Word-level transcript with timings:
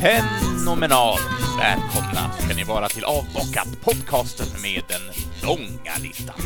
Fenomenal! 0.00 1.18
välkomna 1.58 2.32
ska 2.38 2.54
ni 2.54 2.64
vara 2.64 2.88
till 2.88 3.04
Avbockat, 3.04 3.68
podcasten 3.80 4.46
med 4.62 4.82
den 4.88 5.02
långa 5.42 5.92
listan. 6.02 6.40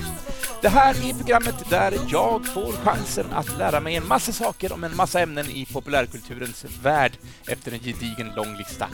Det 0.63 0.69
här 0.69 1.09
är 1.09 1.15
programmet 1.15 1.71
där 1.71 1.95
jag 2.09 2.47
får 2.47 2.73
chansen 2.73 3.27
att 3.33 3.59
lära 3.59 3.81
mig 3.81 3.97
en 3.97 4.07
massa 4.07 4.33
saker 4.33 4.73
om 4.73 4.85
en 4.85 4.97
massa 4.97 5.21
ämnen 5.21 5.47
i 5.47 5.67
populärkulturens 5.73 6.65
värld 6.83 7.13
efter 7.47 7.73
en 7.73 7.79
gedigen 7.79 8.33
lång 8.37 8.57
lista. 8.57 8.89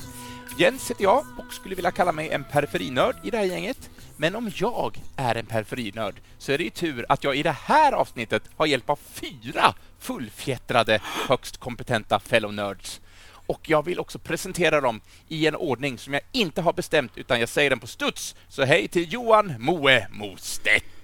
Jens 0.59 0.91
heter 0.91 1.03
jag 1.03 1.25
och 1.39 1.55
skulle 1.55 1.75
vilja 1.75 1.91
kalla 1.91 2.13
mig 2.13 2.31
en 2.31 2.45
periferinörd 2.45 3.17
i 3.23 3.31
det 3.31 3.37
här 3.37 3.45
gänget. 3.45 3.91
Men 4.17 4.37
om 4.37 4.51
jag 4.55 5.01
är 5.17 5.35
en 5.35 5.47
periferinörd 5.47 6.15
så 6.39 6.53
är 6.53 6.59
det 6.59 6.65
ju 6.65 6.71
tur 6.71 7.07
att 7.09 7.25
jag 7.25 7.37
i 7.37 7.43
det 7.43 7.57
här 7.65 7.93
avsnittet 7.93 8.43
har 8.57 8.67
hjälp 8.67 8.91
av 8.91 8.99
fyra 9.13 9.75
fullfjättrade, 9.99 11.01
högst 11.29 11.57
kompetenta 11.57 12.21
fellow 12.21 12.55
nerds. 12.55 13.01
Och 13.31 13.61
jag 13.71 13.85
vill 13.85 14.01
också 14.01 14.19
presentera 14.19 14.81
dem 14.81 15.01
i 15.29 15.47
en 15.47 15.57
ordning 15.57 15.99
som 15.99 16.15
jag 16.15 16.23
inte 16.33 16.63
har 16.63 16.73
bestämt, 16.73 17.13
utan 17.19 17.41
jag 17.41 17.49
säger 17.49 17.71
den 17.71 17.81
på 17.81 17.87
studs. 17.87 18.35
Så 18.49 18.65
hej 18.65 18.89
till 18.89 19.13
Johan 19.13 19.55
Moe 19.59 20.07
Mostedt! 20.11 20.98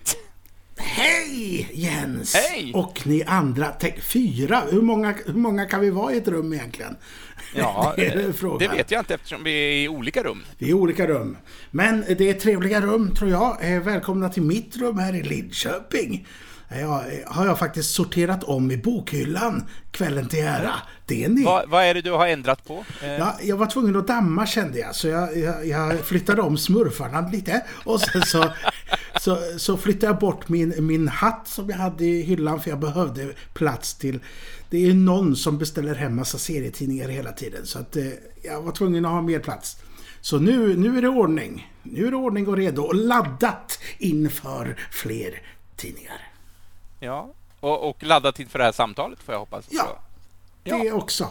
Hej 0.77 1.69
Jens! 1.75 2.35
Hej! 2.35 2.73
Och 2.75 3.07
ni 3.07 3.23
andra, 3.25 3.67
tänk 3.67 4.03
fyra, 4.03 4.63
hur 4.71 4.83
många, 4.83 5.15
hur 5.27 5.35
många 5.35 5.65
kan 5.67 5.81
vi 5.81 5.91
vara 5.91 6.13
i 6.15 6.17
ett 6.19 6.29
rum 6.29 6.53
egentligen? 6.53 6.97
Ja, 7.55 7.95
det, 7.97 8.07
är 8.07 8.17
det 8.17 8.33
frågan. 8.33 8.77
vet 8.77 8.91
jag 8.91 9.01
inte 9.01 9.15
eftersom 9.15 9.45
vi 9.45 9.51
är 9.53 9.73
i 9.85 9.89
olika 9.89 10.23
rum. 10.23 10.45
Vi 10.59 10.67
är 10.67 10.71
i 10.71 10.75
olika 10.75 11.07
rum. 11.07 11.37
Men 11.71 12.05
det 12.19 12.29
är 12.31 12.35
trevliga 12.35 12.81
rum 12.81 13.15
tror 13.15 13.31
jag. 13.31 13.75
Eh, 13.75 13.83
Välkomna 13.83 14.29
till 14.29 14.43
mitt 14.43 14.77
rum 14.77 14.99
här 14.99 15.15
i 15.15 15.23
Lidköping. 15.23 16.27
Jag, 16.69 17.05
har 17.27 17.47
jag 17.47 17.59
faktiskt 17.59 17.95
sorterat 17.95 18.45
om 18.45 18.71
i 18.71 18.77
bokhyllan 18.77 19.65
kvällen 19.91 20.29
till 20.29 20.45
ära. 20.45 20.73
Det 21.07 21.25
är 21.25 21.29
ni. 21.29 21.45
Vad, 21.45 21.69
vad 21.71 21.85
är 21.85 21.95
det 21.95 22.03
du 22.03 22.11
har 22.11 22.27
ändrat 22.27 22.65
på? 22.65 22.85
Eh, 23.03 23.09
Ja, 23.13 23.39
jag 23.43 23.57
var 23.57 23.67
tvungen 23.67 23.97
att 23.97 24.07
damma 24.07 24.47
kände 24.47 24.79
jag, 24.79 24.95
så 24.95 25.09
jag, 25.09 25.39
jag, 25.39 25.67
jag 25.67 26.01
flyttade 26.01 26.43
om 26.43 26.57
smurfarna 26.57 27.29
lite. 27.29 27.65
Och 27.85 28.01
sen 28.01 28.23
så, 28.23 28.45
så, 29.21 29.39
så 29.59 29.77
flyttade 29.77 30.07
jag 30.07 30.19
bort 30.19 30.49
min, 30.49 30.87
min 30.87 31.09
hatt 31.09 31.49
som 31.49 31.71
jag 31.71 31.77
hade 31.77 32.05
i 32.05 32.23
hyllan 32.23 32.61
för 32.61 32.71
jag 32.71 32.79
behövde 32.81 33.33
plats 33.55 33.95
till... 33.95 34.21
Det 34.71 34.91
är 34.91 34.95
någon 34.95 35.37
som 35.37 35.59
beställer 35.59 35.95
hem 35.95 36.17
massa 36.17 36.39
serietidningar 36.39 37.09
hela 37.09 37.33
tiden 37.33 37.67
så 37.67 37.79
att 37.79 37.97
eh, 37.97 38.05
jag 38.43 38.63
var 38.63 38.73
tvungen 38.73 39.05
att 39.05 39.11
ha 39.11 39.23
mer 39.23 39.39
plats. 39.39 39.77
Så 40.21 40.39
nu, 40.39 40.77
nu 40.77 40.99
är 40.99 41.03
det 41.03 41.09
ordning. 41.09 41.73
Nu 41.83 42.07
är 42.07 42.11
det 42.11 42.17
ordning 42.17 42.49
och 42.49 42.57
redo 42.57 42.83
och 42.83 42.95
laddat 42.95 43.79
inför 43.99 44.77
fler 44.91 45.43
tidningar. 45.77 46.34
Ja, 47.05 47.29
och, 47.61 47.89
och 47.89 48.03
laddat 48.03 48.41
inför 48.41 48.59
det 48.59 48.65
här 48.65 48.73
samtalet 48.73 49.19
får 49.23 49.35
jag 49.35 49.39
hoppas. 49.39 49.65
Ja, 49.71 49.99
Ja. 50.65 50.79
det 50.79 50.93
också. 50.93 51.29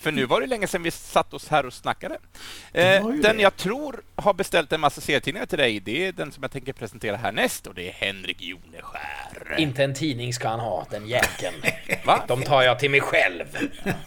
För 0.00 0.12
nu 0.12 0.26
var 0.26 0.40
det 0.40 0.46
länge 0.46 0.66
sedan 0.66 0.82
vi 0.82 0.90
satt 0.90 1.34
oss 1.34 1.48
här 1.48 1.66
och 1.66 1.72
snackade. 1.72 2.18
Eh, 2.72 3.06
den 3.06 3.36
det. 3.36 3.42
jag 3.42 3.56
tror 3.56 4.02
har 4.14 4.34
beställt 4.34 4.72
en 4.72 4.80
massa 4.80 5.00
serietidningar 5.00 5.46
till 5.46 5.58
dig, 5.58 5.80
det 5.80 6.06
är 6.06 6.12
den 6.12 6.32
som 6.32 6.42
jag 6.42 6.50
tänker 6.50 6.72
presentera 6.72 7.16
härnäst 7.16 7.66
och 7.66 7.74
det 7.74 7.88
är 7.88 7.92
Henrik 7.92 8.42
Joneskär. 8.42 9.54
Inte 9.58 9.84
en 9.84 9.94
tidning 9.94 10.32
ska 10.34 10.48
han 10.48 10.60
ha, 10.60 10.86
den 10.90 11.08
jäkeln. 11.08 11.54
Va? 12.04 12.24
De 12.28 12.42
tar 12.42 12.62
jag 12.62 12.78
till 12.78 12.90
mig 12.90 13.00
själv. 13.00 13.44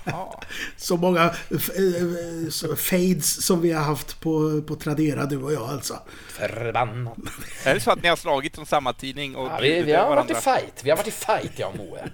Ja. 0.04 0.42
Så 0.78 0.98
många 0.98 1.24
eh, 1.24 2.50
så 2.50 2.76
fades 2.76 3.46
som 3.46 3.62
vi 3.62 3.72
har 3.72 3.84
haft 3.84 4.20
på, 4.20 4.62
på 4.68 4.76
Tradera, 4.76 5.26
du 5.26 5.38
och 5.38 5.54
jag 5.54 5.70
alltså. 5.70 6.00
Förbannat. 6.28 7.18
Är 7.66 7.74
det 7.74 7.80
så 7.80 7.92
att 7.92 8.04
ni 8.04 8.10
har 8.10 8.16
slagit 8.16 8.56
från 8.56 8.66
samma 8.66 8.94
tidning 8.94 9.36
och 9.36 9.48
Ja, 9.48 9.58
vi, 9.62 9.82
vi 9.82 9.94
har 9.94 10.06
över 10.06 10.16
varit 10.16 10.30
i 10.30 10.34
varandra? 10.34 10.60
fight. 10.62 10.84
Vi 10.84 10.90
har 10.90 10.98
varit 10.98 11.08
i 11.08 11.12
fight, 11.12 11.60
jag 11.60 11.70
och 11.70 11.78
Moe. 11.78 12.10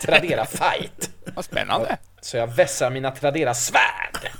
Tradera 0.00 0.46
fight. 0.46 1.10
Vad 1.34 1.44
spännande. 1.44 1.98
Så 2.24 2.36
jag 2.36 2.46
vässar 2.46 2.90
mina 2.90 3.10
Tradera 3.10 3.54
svärd 3.54 4.30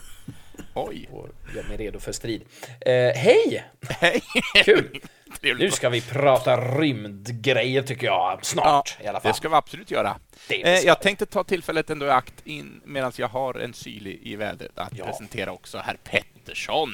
Oj. 0.74 1.08
och 1.12 1.28
gör 1.56 1.62
mig 1.62 1.76
redo 1.76 2.00
för 2.00 2.12
strid. 2.12 2.42
Eh, 2.80 2.92
hej! 2.92 3.64
Hej. 3.88 4.22
Kul! 4.64 5.00
Trevligt. 5.40 5.64
Nu 5.64 5.70
ska 5.70 5.88
vi 5.88 6.00
prata 6.00 6.56
rymdgrejer 6.56 7.82
tycker 7.82 8.06
jag. 8.06 8.46
Snart 8.46 8.96
i 9.00 9.06
alla 9.06 9.20
fall. 9.20 9.32
det 9.32 9.36
ska 9.36 9.48
vi 9.48 9.54
absolut 9.54 9.90
göra. 9.90 10.16
Eh, 10.48 10.70
jag 10.70 11.00
tänkte 11.00 11.26
ta 11.26 11.44
tillfället 11.44 11.90
ändå 11.90 12.06
i 12.06 12.10
akt 12.10 12.46
in 12.46 12.80
medan 12.84 13.12
jag 13.16 13.28
har 13.28 13.54
en 13.54 13.74
syl 13.74 14.06
i, 14.22 14.36
vädret 14.36 14.78
att 14.78 14.92
Ja. 14.96 15.04
presentera 15.04 15.52
också 15.52 15.78
herr 15.78 15.96
Pettersson. 16.04 16.92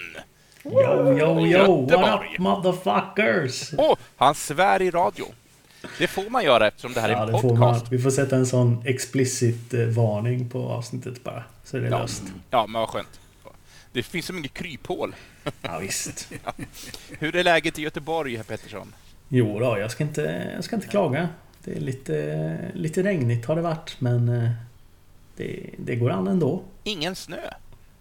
Yo, 0.64 0.72
yo, 0.72 1.18
yo, 1.18 1.34
what 1.34 1.50
Göteborg. 1.50 2.32
up 2.34 2.38
motherfuckers? 2.38 3.70
Åh, 3.78 3.96
han 4.16 4.34
svär 4.34 4.82
i 4.82 4.90
radio. 4.90 5.24
Det 5.98 6.06
får 6.06 6.30
man 6.30 6.44
göra 6.44 6.66
eftersom 6.68 6.92
det 6.92 7.00
här 7.00 7.08
är 7.08 7.12
Ja, 7.12 7.26
en 7.26 7.32
det 7.32 7.40
får 7.40 7.48
podcast. 7.48 7.86
Vi 7.92 7.98
får 7.98 8.10
sätta 8.10 8.36
en 8.36 8.46
sån 8.46 8.82
explicit 8.86 9.74
eh, 9.74 9.80
varning 9.86 10.48
på 10.50 10.68
avsnittet 10.68 11.24
bara. 11.24 11.44
Så 11.64 11.76
är 11.76 11.80
det 11.80 11.88
Ja. 11.88 11.98
löst. 11.98 12.22
Ja, 12.50 12.66
men 12.66 12.80
vad 12.80 12.88
skönt. 12.88 13.20
Det 13.92 14.02
finns 14.02 14.26
så 14.26 14.32
mycket 14.32 14.54
kryphål. 14.54 15.14
Ja, 15.62 15.78
visst. 15.78 16.32
Hur 17.18 17.36
är 17.36 17.44
läget 17.44 17.78
i 17.78 17.82
Göteborg, 17.82 18.36
herr 18.36 18.44
Pettersson? 18.44 18.94
Jo 19.28 19.58
då, 19.58 19.78
jag 19.78 19.90
ska 19.90 20.04
inte, 20.04 20.50
jag 20.54 20.64
ska 20.64 20.76
inte 20.76 20.88
klaga. 20.88 21.28
Det 21.64 21.76
är 21.76 21.80
lite, 21.80 22.70
lite 22.74 23.02
regnigt 23.02 23.46
har 23.46 23.56
det 23.56 23.62
varit, 23.62 23.96
men 24.00 24.28
eh, 24.28 24.50
det, 25.36 25.70
det 25.78 25.96
går 25.96 26.10
an 26.10 26.28
ändå. 26.28 26.62
Ingen 26.84 27.16
snö? 27.16 27.36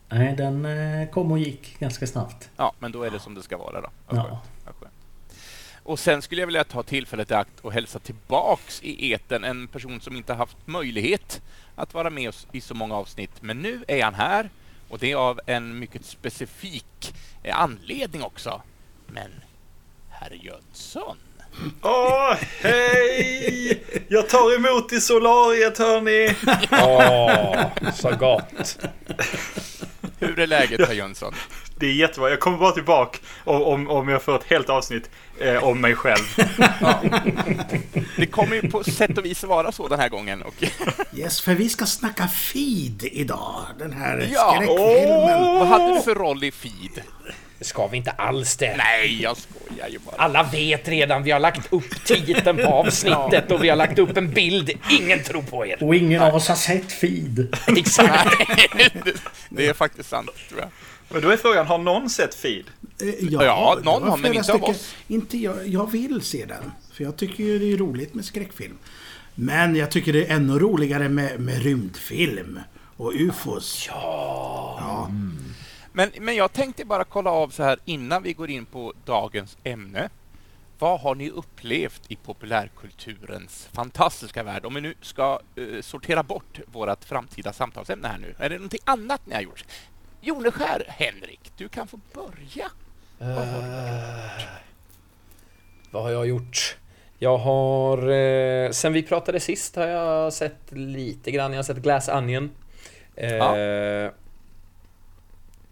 Nej, 0.10 0.36
den 0.36 0.66
eh, 0.66 1.10
kom 1.10 1.32
och 1.32 1.40
gick 1.40 1.80
ganska 1.80 2.08
snabbt. 2.08 2.50
Ja, 2.58 2.74
men 2.80 2.92
då 2.92 3.04
är 3.04 3.10
det 3.12 3.20
som 3.20 3.36
det 3.36 3.44
ska 3.44 3.58
vara 3.58 3.82
då. 3.82 3.88
Ja. 4.10 4.42
Och 5.90 6.00
sen 6.00 6.22
skulle 6.22 6.42
jag 6.42 6.48
vilja 6.48 6.64
ta 6.64 6.84
tillfället 6.84 7.32
i 7.32 7.34
akt 7.34 7.60
och 7.62 7.74
hälsa 7.74 8.00
tillbaks 8.00 8.84
i 8.84 9.12
eten 9.12 9.44
en 9.44 9.68
person 9.68 10.02
som 10.02 10.16
inte 10.16 10.34
haft 10.34 10.58
möjlighet 10.66 11.42
att 11.76 11.94
vara 11.94 12.10
med 12.10 12.30
oss 12.30 12.48
i 12.52 12.62
så 12.62 12.74
många 12.74 12.96
avsnitt. 12.96 13.32
Men 13.42 13.62
nu 13.62 13.84
är 13.88 14.04
han 14.04 14.14
här 14.14 14.50
och 14.90 15.00
det 15.00 15.12
är 15.12 15.16
av 15.16 15.40
en 15.46 15.80
mycket 15.80 16.06
specifik 16.06 17.14
eh, 17.44 17.60
anledning 17.60 18.24
också. 18.24 18.62
Men 19.08 19.32
herr 20.10 20.32
Jönsson. 20.42 21.18
Åh, 21.82 22.36
hej! 22.62 23.84
Jag 24.08 24.30
tar 24.30 24.56
emot 24.56 24.94
i 24.94 25.02
solariet 25.02 25.78
hörni. 25.78 26.36
Åh, 26.72 27.92
så 27.94 28.16
gott. 28.16 28.78
Hur 30.20 30.40
är 30.40 30.48
läget 30.48 30.88
herr 30.88 30.94
Jönsson? 30.94 31.34
Det 31.76 31.86
är 31.86 31.94
jättebra. 31.94 32.30
Jag 32.30 32.40
kommer 32.40 32.58
bara 32.58 32.72
tillbaka 32.72 33.18
om, 33.44 33.90
om, 33.90 34.10
jag 34.10 34.22
får 34.22 34.36
ett 34.36 34.44
helt 34.44 34.70
avsnitt 34.70 35.10
eh, 35.40 35.64
om 35.64 35.82
mig 35.82 35.96
själv. 35.96 36.36
Det 38.18 38.26
kommer 38.26 38.56
ju 38.56 38.70
på 38.70 38.84
sätt 38.84 39.18
och 39.18 39.26
vis 39.26 39.44
vara 39.44 39.72
så 39.72 39.88
den 39.88 40.00
här 40.00 40.10
gången. 40.10 40.42
Och 40.42 40.64
Yes, 41.14 41.42
för 41.42 41.54
vi 41.54 41.70
ska 41.70 41.86
snacka 41.86 42.28
feed 42.28 43.04
idag. 43.12 43.66
Den 43.80 43.94
här 43.94 44.30
Ja, 44.34 44.54
skräckfilmen. 44.56 45.42
vad 45.60 45.68
hade 45.68 45.94
du 45.94 46.02
för 46.02 46.16
roll 46.16 46.44
i 46.44 46.52
feed? 46.52 47.02
Det 47.60 47.66
ska 47.66 47.88
vi 47.88 47.98
inte 47.98 48.12
alls 48.12 48.58
det. 48.58 48.78
Nej, 48.78 49.22
jag 49.22 49.38
skojar 49.38 49.88
ju 49.90 50.00
bara. 50.00 50.16
Alla 50.16 50.44
vet 50.44 50.88
redan, 50.88 51.24
vi 51.24 51.32
har 51.32 51.40
lagt 51.40 51.74
upp 51.74 52.06
titeln 52.06 52.58
på 52.58 52.64
avsnittet 52.74 53.52
och 53.52 53.64
vi 53.64 53.70
har 53.70 53.76
lagt 53.76 54.00
upp 54.00 54.18
en 54.18 54.32
bild. 54.32 54.72
Ingen 54.90 55.24
tror 55.24 55.42
på 55.42 55.66
er. 55.66 55.84
Och 55.84 55.96
ingen 55.96 56.22
av 56.22 56.36
oss 56.36 56.48
har 56.48 56.56
sett 56.56 56.92
feed. 56.92 57.56
Exakt. 57.78 58.36
det 59.50 59.68
är 59.68 59.74
faktiskt 59.74 60.10
sant, 60.10 60.30
tror 60.50 60.60
jag. 60.60 60.70
Men 61.12 61.22
då 61.22 61.30
är 61.30 61.38
frågan, 61.38 61.68
har 61.68 61.78
någon 61.78 62.10
sett 62.10 62.36
Feed? 62.36 62.66
Eh, 63.02 63.08
Ja, 63.20 63.76
det 63.78 63.84
någon 63.86 64.10
har, 64.10 64.18
men 64.18 64.34
inte 64.34 64.54
av 64.54 64.64
oss. 64.64 64.96
Inte 65.08 65.38
jag, 65.38 65.68
jag 65.68 65.92
vill 65.92 66.22
se 66.22 66.46
den. 66.46 66.72
För 66.94 67.04
jag 67.04 67.18
tycker 67.18 67.44
ju 67.44 67.60
det 67.60 67.74
är 67.74 67.78
roligt 67.78 68.14
med 68.14 68.26
skräckfilm. 68.26 68.78
Men 69.36 69.76
jag 69.76 69.92
tycker 69.92 70.14
det 70.14 70.26
är 70.26 70.36
ännu 70.36 70.60
roligare 70.60 71.10
med, 71.10 71.40
med 71.40 71.64
rymdfilm. 71.64 72.60
Och 72.98 73.14
ufos. 73.16 73.90
Men, 76.00 76.12
men 76.20 76.36
jag 76.36 76.54
tänkte 76.54 76.86
bara 76.86 77.04
kolla 77.04 77.32
av 77.32 77.50
så 77.50 77.64
här 77.64 77.80
innan 77.86 78.24
vi 78.24 78.34
går 78.34 78.50
in 78.50 78.66
på 78.66 78.94
dagens 79.06 79.58
ämne. 79.64 80.10
Vad 80.80 81.00
har 81.00 81.16
ni 81.16 81.30
upplevt 81.30 82.02
i 82.08 82.16
populärkulturens 82.16 83.70
fantastiska 83.72 84.44
värld? 84.44 84.66
Om 84.66 84.74
vi 84.74 84.82
nu 84.82 84.94
ska 85.02 85.40
eh, 85.56 85.82
sortera 85.82 86.24
bort 86.24 86.60
vårt 86.66 87.04
framtida 87.06 87.54
samtalsämne 87.54 88.08
här 88.08 88.18
nu. 88.18 88.36
Är 88.40 88.50
det 88.50 88.56
någonting 88.56 88.80
annat 88.84 89.22
ni 89.26 89.34
har 89.36 89.42
gjort? 89.42 89.66
Joneskär, 90.22 90.84
Henrik, 90.88 91.52
du 91.58 91.70
kan 91.70 91.88
få 91.88 92.00
börja. 92.14 92.72
Vad 95.92 96.04
har 96.04 96.12
jag 96.12 96.28
gjort? 96.28 96.78
Jag 97.18 97.38
har... 97.38 98.10
Eh, 98.10 98.72
sen 98.72 98.94
vi 98.94 99.04
pratade 99.04 99.40
sist 99.40 99.76
har 99.76 99.88
jag 99.88 100.34
sett 100.34 100.72
lite 100.72 101.32
grann. 101.32 101.52
Jag 101.52 101.58
har 101.58 101.64
sett 101.64 101.78
Glass 101.78 102.10
Onion. 102.10 102.52
Eh, 103.16 103.36
Ja. 103.36 103.56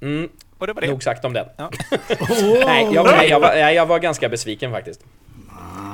Mm, 0.01 0.29
Och 0.57 0.67
det 0.67 0.73
var 0.73 0.81
det. 0.81 0.87
nog 0.87 1.03
sagt 1.03 1.25
om 1.25 1.33
den. 1.33 1.45
Ja. 1.57 1.71
Nej, 2.65 2.87
jag, 2.93 3.05
nej, 3.05 3.29
jag, 3.29 3.39
var, 3.39 3.49
nej, 3.55 3.75
jag 3.75 3.85
var 3.85 3.99
ganska 3.99 4.29
besviken 4.29 4.71
faktiskt. 4.71 5.01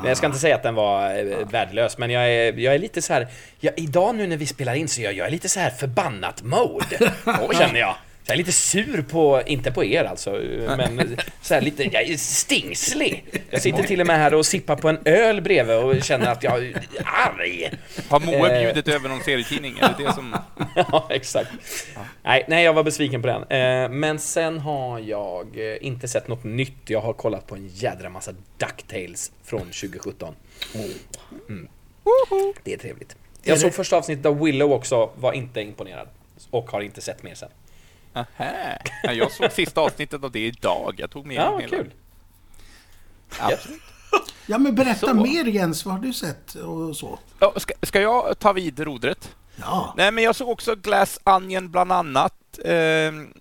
Jag 0.05 0.17
ska 0.17 0.25
inte 0.25 0.39
säga 0.39 0.55
att 0.55 0.63
den 0.63 0.75
var 0.75 1.15
eh, 1.15 1.47
värdelös, 1.51 1.97
men 1.97 2.09
jag 2.09 2.29
är, 2.29 2.53
jag 2.53 2.75
är 2.75 2.79
lite 2.79 3.01
så 3.01 3.13
här... 3.13 3.27
Jag, 3.59 3.73
idag 3.77 4.15
nu 4.15 4.27
när 4.27 4.37
vi 4.37 4.45
spelar 4.45 4.73
in 4.73 4.87
så 4.87 5.01
jag, 5.01 5.13
jag 5.13 5.27
är 5.27 5.31
lite 5.31 5.49
så 5.49 5.59
här 5.59 5.69
förbannat 5.69 6.43
mode, 6.43 7.11
känner 7.53 7.79
jag. 7.79 7.95
Jag 8.25 8.33
är 8.33 8.37
lite 8.37 8.51
sur 8.51 9.01
på, 9.01 9.41
inte 9.45 9.71
på 9.71 9.83
er 9.83 10.03
alltså, 10.03 10.31
men 10.77 11.17
så 11.41 11.53
här 11.53 11.61
lite, 11.61 11.83
jag 11.83 12.03
är 12.03 12.17
stingslig. 12.17 13.25
Jag 13.49 13.61
sitter 13.61 13.83
till 13.83 14.01
och 14.01 14.07
med 14.07 14.15
här 14.17 14.33
och 14.33 14.45
sippar 14.45 14.75
på 14.75 14.89
en 14.89 14.97
öl 15.05 15.41
bredvid 15.41 15.75
och 15.77 16.03
känner 16.03 16.31
att 16.31 16.43
jag 16.43 16.65
är 16.65 16.83
arg. 17.03 17.71
Har 18.09 18.19
Moe 18.19 18.49
Eh. 18.57 18.61
bjudit 18.73 18.87
över 18.95 19.09
någon 19.09 19.21
serietidning? 19.23 19.77
Är 19.81 19.95
det 19.97 20.03
det 20.03 20.13
som... 20.13 20.35
Ja, 20.75 21.07
exakt. 21.09 21.49
Nej, 22.23 22.45
nej, 22.47 22.63
jag 22.65 22.73
var 22.73 22.83
besviken 22.83 23.21
på 23.21 23.27
den. 23.27 23.43
Eh, 23.43 23.89
Men 23.89 24.19
sen 24.19 24.59
har 24.59 24.99
jag 24.99 25.47
eh, 25.71 25.77
inte 25.87 26.07
sett 26.07 26.27
något 26.27 26.43
nytt. 26.43 26.77
Jag 26.89 27.01
har 27.01 27.13
kollat 27.13 27.47
på 27.47 27.55
en 27.55 27.67
jädra 27.67 28.09
massa 28.09 28.31
DuckTales 28.57 29.31
från 29.43 29.59
2017. 29.61 30.35
Mm. 31.49 31.67
Det 32.63 32.73
är 32.73 32.77
trevligt. 32.77 33.15
Jag 33.43 33.59
såg 33.59 33.73
första 33.73 33.97
avsnittet 33.97 34.25
av 34.25 34.43
Willow 34.43 34.71
också, 34.71 35.09
var 35.15 35.33
inte 35.33 35.61
imponerad. 35.61 36.07
Och 36.49 36.71
har 36.71 36.81
inte 36.81 37.01
sett 37.01 37.23
mer 37.23 37.35
sen. 37.35 37.49
Aha. 38.13 38.27
Ja, 39.03 39.13
Jag 39.13 39.31
såg 39.31 39.51
sista 39.51 39.81
avsnittet 39.81 40.23
av 40.23 40.31
det 40.31 40.45
idag. 40.45 40.95
Jag 40.97 41.09
tog 41.11 41.25
med 41.25 41.35
Ja, 41.35 41.57
hela. 41.57 41.77
kul. 41.77 41.91
Absolut. 43.39 43.81
Ja, 44.47 44.57
men 44.57 44.75
berätta 44.75 45.07
Så. 45.07 45.13
mer 45.13 45.45
Jens. 45.45 45.85
Vad 45.85 45.95
har 45.95 46.01
du 46.01 46.13
sett 46.13 46.55
och 46.55 46.97
så? 46.97 47.19
Ja, 47.39 47.53
ska, 47.57 47.73
ska 47.81 48.01
jag 48.01 48.39
ta 48.39 48.53
vid 48.53 48.79
rodret? 48.79 49.35
Ja. 49.55 49.93
Nej, 49.97 50.11
men 50.11 50.23
jag 50.23 50.35
såg 50.35 50.49
också 50.49 50.75
Glass 50.75 51.19
Onion 51.23 51.71
bland 51.71 51.91
annat. 51.91 52.59
Ehm, 52.65 53.33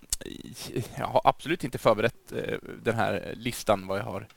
jag 0.95 1.07
har 1.07 1.21
absolut 1.23 1.63
inte 1.63 1.77
förberett 1.77 2.31
eh, 2.31 2.53
den 2.83 2.95
här 2.95 3.33
listan 3.37 3.87
vad 3.87 3.99
jag 3.99 4.03
har 4.03 4.27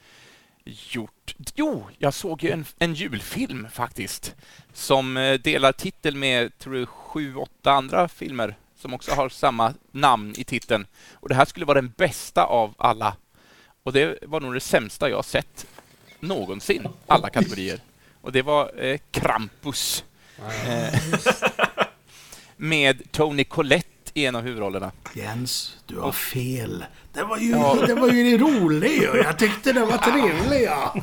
gjort. 0.65 1.35
Jo, 1.55 1.87
jag 1.99 2.15
såg 2.15 2.43
ju 2.45 2.51
en, 2.51 2.65
en 2.79 2.95
julfilm 2.95 3.67
faktiskt 3.73 4.35
som 4.73 5.17
eh, 5.17 5.35
delar 5.41 5.73
titel 5.73 6.17
med, 6.17 6.59
tror 6.59 6.77
jag, 6.77 6.89
sju, 6.89 7.37
åtta 7.37 7.73
andra 7.73 8.09
filmer 8.09 8.57
som 8.77 8.95
också 8.95 9.15
har 9.15 9.29
samma 9.29 9.75
namn 9.91 10.35
i 10.37 10.45
titeln. 10.45 10.87
Och 11.15 11.29
det 11.29 11.35
här 11.35 11.45
skulle 11.45 11.67
vara 11.67 11.81
den 11.81 11.93
bästa 11.97 12.45
av 12.45 12.75
alla. 12.79 13.17
Och 13.83 13.93
det 13.93 14.19
var 14.23 14.41
nog 14.41 14.55
det 14.55 14.61
sämsta 14.61 15.11
jag 15.11 15.25
sett 15.25 15.67
någonsin, 16.21 16.89
alla 17.07 17.31
kategorier. 17.31 17.81
Och 18.21 18.33
det 18.33 18.43
var 18.43 18.85
eh, 18.85 18.99
Krampus. 19.11 20.05
Eh, 20.67 21.01
med 22.57 23.13
Tony 23.13 23.45
Collette 23.45 23.96
i 24.17 24.27
en 24.27 24.37
av 24.37 24.43
huvudrollerna. 24.43 24.93
Jens, 25.15 25.77
du 25.87 25.99
har 25.99 26.13
fel. 26.13 26.85
Det 27.13 27.23
var 27.23 27.39
ju, 27.39 27.51
Ja. 27.51 27.77
det 27.87 27.95
var 27.95 28.09
ju 28.09 28.39
rolig 28.39 29.11
och 29.11 29.17
jag 29.17 29.39
tyckte 29.39 29.73
det 29.73 29.85
var 29.85 29.99
trevlig. 29.99 30.63
Ja, 30.65 30.95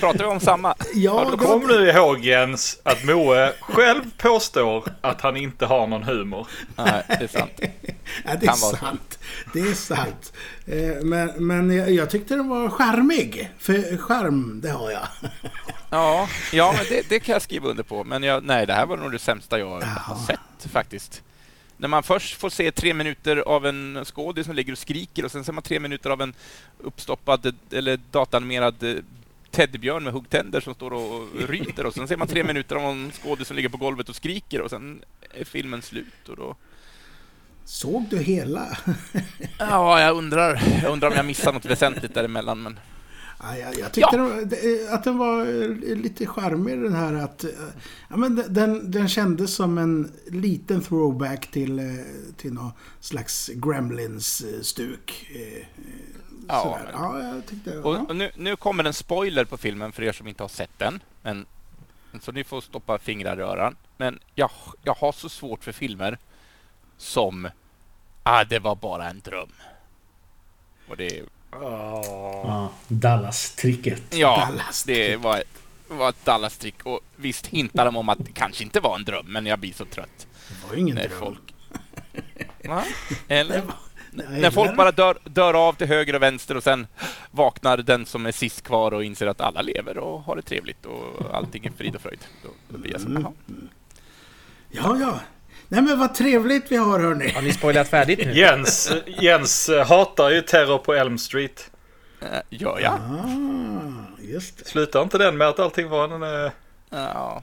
Pratar 0.00 0.18
vi 0.18 0.24
om 0.24 0.40
samma? 0.40 0.74
ja 0.94 1.24
då 1.24 1.30
det 1.30 1.44
Kom 1.44 1.66
nu 1.66 1.88
ihåg 1.90 2.24
Jens 2.24 2.78
att 2.82 3.04
Moe 3.04 3.52
själv 3.60 4.02
påstår 4.18 4.84
att 5.00 5.20
han 5.20 5.36
inte 5.36 5.66
har 5.66 5.86
någon 5.86 6.02
humor. 6.02 6.46
Nej, 6.76 7.02
det 7.08 7.22
är 7.24 7.28
sant. 7.28 7.50
ja, 8.24 8.30
det 8.40 8.46
är 8.46 8.52
sant. 8.52 9.18
Det 9.52 9.60
är 9.60 9.74
sant. 9.74 10.32
Eh, 10.66 11.02
Men, 11.04 11.32
men 11.46 11.76
jag, 11.76 11.90
jag 11.90 12.10
tyckte 12.10 12.34
den 12.36 12.48
var 12.48 12.68
charmig. 12.68 13.50
För 13.58 13.96
charm, 13.98 14.60
det 14.62 14.70
har 14.70 14.90
jag. 14.90 15.08
Ja, 15.90 16.28
ja 16.52 16.74
men 16.76 16.84
det, 16.88 17.08
det 17.08 17.20
kan 17.20 17.32
jag 17.32 17.42
skriva 17.42 17.68
under 17.68 17.82
på. 17.82 18.04
Men 18.04 18.22
jag, 18.22 18.44
nej, 18.44 18.66
det 18.66 18.72
här 18.74 18.86
var 18.86 18.96
nog 18.96 19.12
det 19.12 19.18
sämsta 19.18 19.58
jag 19.58 19.80
har 19.80 20.16
sett 20.26 20.72
faktiskt. 20.72 21.22
När 21.76 21.88
man 21.88 22.02
först 22.02 22.34
får 22.34 22.50
se 22.50 22.70
tre 22.70 22.94
minuter 22.94 23.36
av 23.36 23.66
en 23.66 24.04
skådis 24.04 24.46
som 24.46 24.54
ligger 24.54 24.72
och 24.72 24.78
skriker 24.78 25.24
och 25.24 25.30
sen 25.30 25.44
ser 25.44 25.52
man 25.52 25.62
tre 25.62 25.80
minuter 25.80 26.10
av 26.10 26.22
en 26.22 26.34
uppstoppad 26.78 27.54
eller 27.70 28.00
datanimerad 28.10 28.82
eh, 28.82 28.94
teddybjörn 29.50 30.04
med 30.04 30.12
huggtänder 30.12 30.60
som 30.60 30.74
står 30.74 30.92
och 30.92 31.28
ryter 31.48 31.86
och 31.86 31.94
sen 31.94 32.08
ser 32.08 32.16
man 32.16 32.28
tre 32.28 32.44
minuter 32.44 32.76
av 32.76 32.82
en 32.82 33.12
skådis 33.12 33.48
som 33.48 33.56
ligger 33.56 33.68
på 33.68 33.76
golvet 33.76 34.08
och 34.08 34.16
skriker 34.16 34.60
och 34.60 34.70
sen 34.70 35.00
är 35.34 35.44
filmen 35.44 35.82
slut 35.82 36.28
och 36.28 36.36
då... 36.36 36.56
Såg 37.64 38.06
du 38.10 38.18
hela? 38.18 38.78
Ja, 39.58 40.00
jag 40.00 40.16
undrar, 40.16 40.62
jag 40.82 40.92
undrar 40.92 41.10
om 41.10 41.16
jag 41.16 41.26
missar 41.26 41.52
något 41.52 41.64
väsentligt 41.64 42.14
däremellan 42.14 42.62
men... 42.62 42.78
Ja, 43.42 43.56
jag, 43.58 43.78
jag 43.78 43.92
tyckte 43.92 44.16
Ja. 44.16 44.94
att 44.94 45.04
den 45.04 45.18
var 45.18 45.40
eh, 45.40 45.68
lite 45.96 46.26
charmig 46.26 46.80
den 46.82 46.94
här 46.94 47.14
att... 47.14 47.44
eh, 47.44 47.50
Ja, 48.10 48.16
men 48.16 48.42
den- 48.48 48.90
den, 48.90 49.08
kändes 49.08 49.54
som 49.54 49.78
en 49.78 50.12
liten 50.26 50.80
throwback 50.80 51.50
till, 51.50 51.78
eh, 51.78 51.84
till 52.36 52.52
någon 52.52 52.70
slags 53.00 53.48
Gremlins-stuk. 53.54 55.30
Ja, 56.48 56.78
ja, 56.92 57.22
jag 57.22 57.46
tyckte... 57.46 57.78
Och, 57.78 57.94
Ja. 57.94 58.00
och 58.08 58.16
nu, 58.16 58.30
nu 58.36 58.56
kommer 58.56 58.84
en 58.84 58.94
spoiler 58.94 59.44
på 59.44 59.56
filmen 59.56 59.92
för 59.92 60.02
er 60.02 60.12
som 60.12 60.26
inte 60.28 60.42
har 60.42 60.48
sett 60.48 60.78
den. 60.78 61.02
Men, 61.22 61.46
så 62.20 62.32
ni 62.32 62.44
får 62.44 62.60
stoppa 62.60 62.98
fingrar 62.98 63.38
i 63.38 63.42
öran. 63.42 63.76
Men 63.96 64.18
jag, 64.34 64.50
jag 64.82 64.94
har 64.94 65.12
så 65.12 65.28
svårt 65.28 65.64
för 65.64 65.72
filmer 65.72 66.18
som 66.96 67.48
ah, 68.22 68.44
det 68.44 68.58
var 68.58 68.74
bara 68.76 69.10
en 69.10 69.20
dröm. 69.20 69.52
Och 70.88 70.96
det, 70.96 71.22
Ja, 71.60 72.70
Dallas-tricket. 72.88 74.02
ja, 74.10 74.48
Dallas 74.50 74.84
det 74.84 75.16
var 75.16 75.38
ett, 75.38 75.62
var 75.88 76.08
ett 76.08 76.24
Dallas-trick. 76.24 76.82
Och 76.86 77.00
visst 77.16 77.46
hintar 77.46 77.84
de 77.84 77.96
om 77.96 78.08
att 78.08 78.18
det 78.24 78.32
kanske 78.32 78.64
inte 78.64 78.80
var 78.80 78.96
en 78.96 79.04
dröm, 79.04 79.26
men 79.28 79.46
jag 79.46 79.58
blir 79.58 79.72
så 79.72 79.84
trött 79.84 80.26
Det 80.48 80.66
var 80.68 80.74
ju 80.74 80.80
ingen 80.80 80.96
när 80.96 81.08
dröm. 81.08 81.18
folk... 81.20 81.54
Va? 82.68 82.84
Eller? 83.28 83.62
Nej, 84.10 84.40
När 84.40 84.50
folk 84.50 84.76
bara 84.76 84.92
dör, 84.92 85.18
dör 85.24 85.54
av 85.68 85.72
till 85.72 85.86
höger 85.86 86.14
och 86.14 86.22
vänster 86.22 86.56
och 86.56 86.62
sen 86.62 86.86
vaknar 87.30 87.76
den 87.76 88.06
som 88.06 88.26
är 88.26 88.32
sist 88.32 88.62
kvar 88.62 88.92
och 88.94 89.04
inser 89.04 89.26
att 89.26 89.40
alla 89.40 89.62
lever 89.62 89.98
och 89.98 90.22
har 90.22 90.36
det 90.36 90.42
trevligt 90.42 90.86
och 90.86 91.34
allting 91.34 91.66
är 91.66 91.70
frid 91.76 91.94
och 91.96 92.00
fröjd. 92.02 92.18
Då, 92.42 92.48
då 92.68 92.78
blir 92.78 92.92
jag 92.92 93.00
så, 93.00 93.08
jaha. 93.10 93.32
Ja, 94.70 94.96
ja. 95.00 95.20
Nej 95.74 95.82
men 95.82 95.98
vad 95.98 96.14
trevligt 96.14 96.72
vi 96.72 96.76
har 96.76 96.98
hörni. 97.00 97.30
Har 97.32 97.42
ni 97.42 97.52
spoilat 97.52 97.88
färdigt 97.88 98.18
nu? 98.26 98.32
Jens, 98.32 98.92
Jens 99.06 99.68
eh, 99.68 99.86
hatar 99.86 100.30
ju 100.30 100.40
Terror 100.40 100.78
på 100.78 100.94
Elm 100.94 101.18
Street. 101.18 101.70
Eh, 102.22 102.28
Gör 102.50 102.78
jag? 102.80 102.92
Ah, 102.92 104.22
just 104.22 104.58
det. 104.58 104.64
Slutar 104.64 105.02
inte 105.02 105.18
den 105.18 105.36
med 105.36 105.48
att 105.48 105.58
allting 105.58 105.88
var 105.88 106.04
en... 106.08 106.22
eh, 106.46 106.52
Ja. 106.90 107.42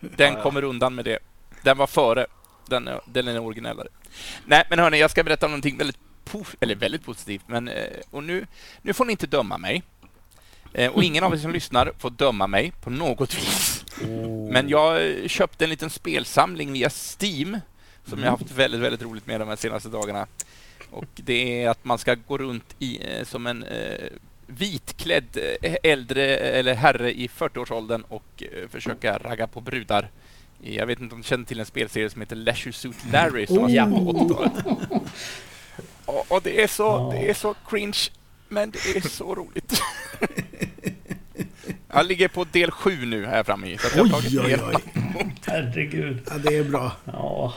Den 0.00 0.36
kommer 0.36 0.64
undan 0.64 0.94
med 0.94 1.04
det. 1.04 1.18
Den 1.62 1.78
var 1.78 1.86
före. 1.86 2.26
Den 2.68 2.88
är, 2.88 3.00
den 3.06 3.28
är 3.28 3.38
originellare. 3.42 3.88
Nej, 4.46 4.64
men 4.70 4.78
hörni, 4.78 4.98
jag 5.00 5.10
ska 5.10 5.22
berätta 5.24 5.46
om 5.46 5.52
någonting 5.52 5.76
väldigt, 5.78 5.98
po- 6.30 6.56
eller 6.60 6.74
väldigt 6.74 7.04
positivt. 7.04 7.42
Men, 7.46 7.70
och 8.10 8.24
nu, 8.24 8.46
nu 8.82 8.92
får 8.92 9.04
ni 9.04 9.10
inte 9.12 9.26
döma 9.26 9.58
mig. 9.58 9.82
Eh, 10.72 10.90
Och 10.92 11.04
ingen 11.04 11.24
av 11.24 11.32
er 11.34 11.38
som 11.38 11.52
lyssnar 11.52 11.92
får 11.98 12.10
döma 12.10 12.46
mig 12.46 12.72
på 12.82 12.90
något 12.90 13.34
vis. 13.34 13.84
Men 14.50 14.68
jag 14.68 15.08
eh, 15.10 15.28
köpte 15.28 15.64
en 15.64 15.70
liten 15.70 15.90
spelsamling 15.90 16.72
via 16.72 16.90
Steam 16.90 17.58
som 18.06 18.18
jag 18.18 18.26
har 18.30 18.38
haft 18.38 18.50
väldigt, 18.50 18.80
väldigt 18.80 19.02
roligt 19.02 19.26
med 19.26 19.40
de 19.40 19.56
senaste 19.56 19.88
dagarna. 19.88 20.26
Och 20.90 21.04
det 21.14 21.62
är 21.64 21.68
att 21.70 21.84
man 21.84 21.98
ska 21.98 22.14
gå 22.14 22.38
runt 22.38 22.74
i, 22.78 23.00
eh, 23.04 23.24
som 23.24 23.46
en 23.46 23.62
eh, 23.62 24.08
vitklädd 24.46 25.38
äldre 25.82 26.36
eller 26.36 26.74
herre 26.74 27.12
i 27.12 27.26
40-årsåldern 27.28 28.02
och 28.08 28.42
eh, 28.42 28.68
försöka 28.68 29.18
ragga 29.18 29.46
på 29.46 29.60
brudar. 29.60 30.10
Jag 30.62 30.86
vet 30.86 31.00
inte 31.00 31.14
om 31.14 31.20
du 31.20 31.26
känner 31.28 31.44
till 31.44 31.60
en 31.60 31.66
spelserie 31.66 32.10
som 32.10 32.20
heter 32.20 32.36
Leisure 32.36 32.72
Suit 32.72 32.96
Larry 33.12 33.46
som 33.46 33.56
var 33.56 34.12
på 34.12 34.12
80-talet. 34.12 34.52
Och, 36.04 36.32
och 36.32 36.42
det, 36.42 36.62
är 36.62 36.66
så, 36.66 37.10
det 37.12 37.30
är 37.30 37.34
så 37.34 37.54
cringe, 37.68 37.98
men 38.48 38.70
det 38.70 38.96
är 38.96 39.00
så 39.08 39.34
roligt. 39.34 39.82
Jag 41.92 42.06
ligger 42.06 42.28
på 42.28 42.44
del 42.44 42.70
sju 42.70 43.06
nu 43.06 43.26
här 43.26 43.44
framme 43.44 43.66
i. 43.66 43.78
Så 43.78 43.86
att 43.86 43.96
jag 43.96 44.04
har 44.04 44.10
tagit 44.10 44.32
Oj, 44.32 44.40
oj, 44.40 44.48
ner. 44.48 44.60
oj. 44.68 45.34
Herregud. 45.46 46.20
Ja, 46.30 46.38
det 46.38 46.56
är 46.56 46.64
bra. 46.64 46.92
Ja, 47.04 47.54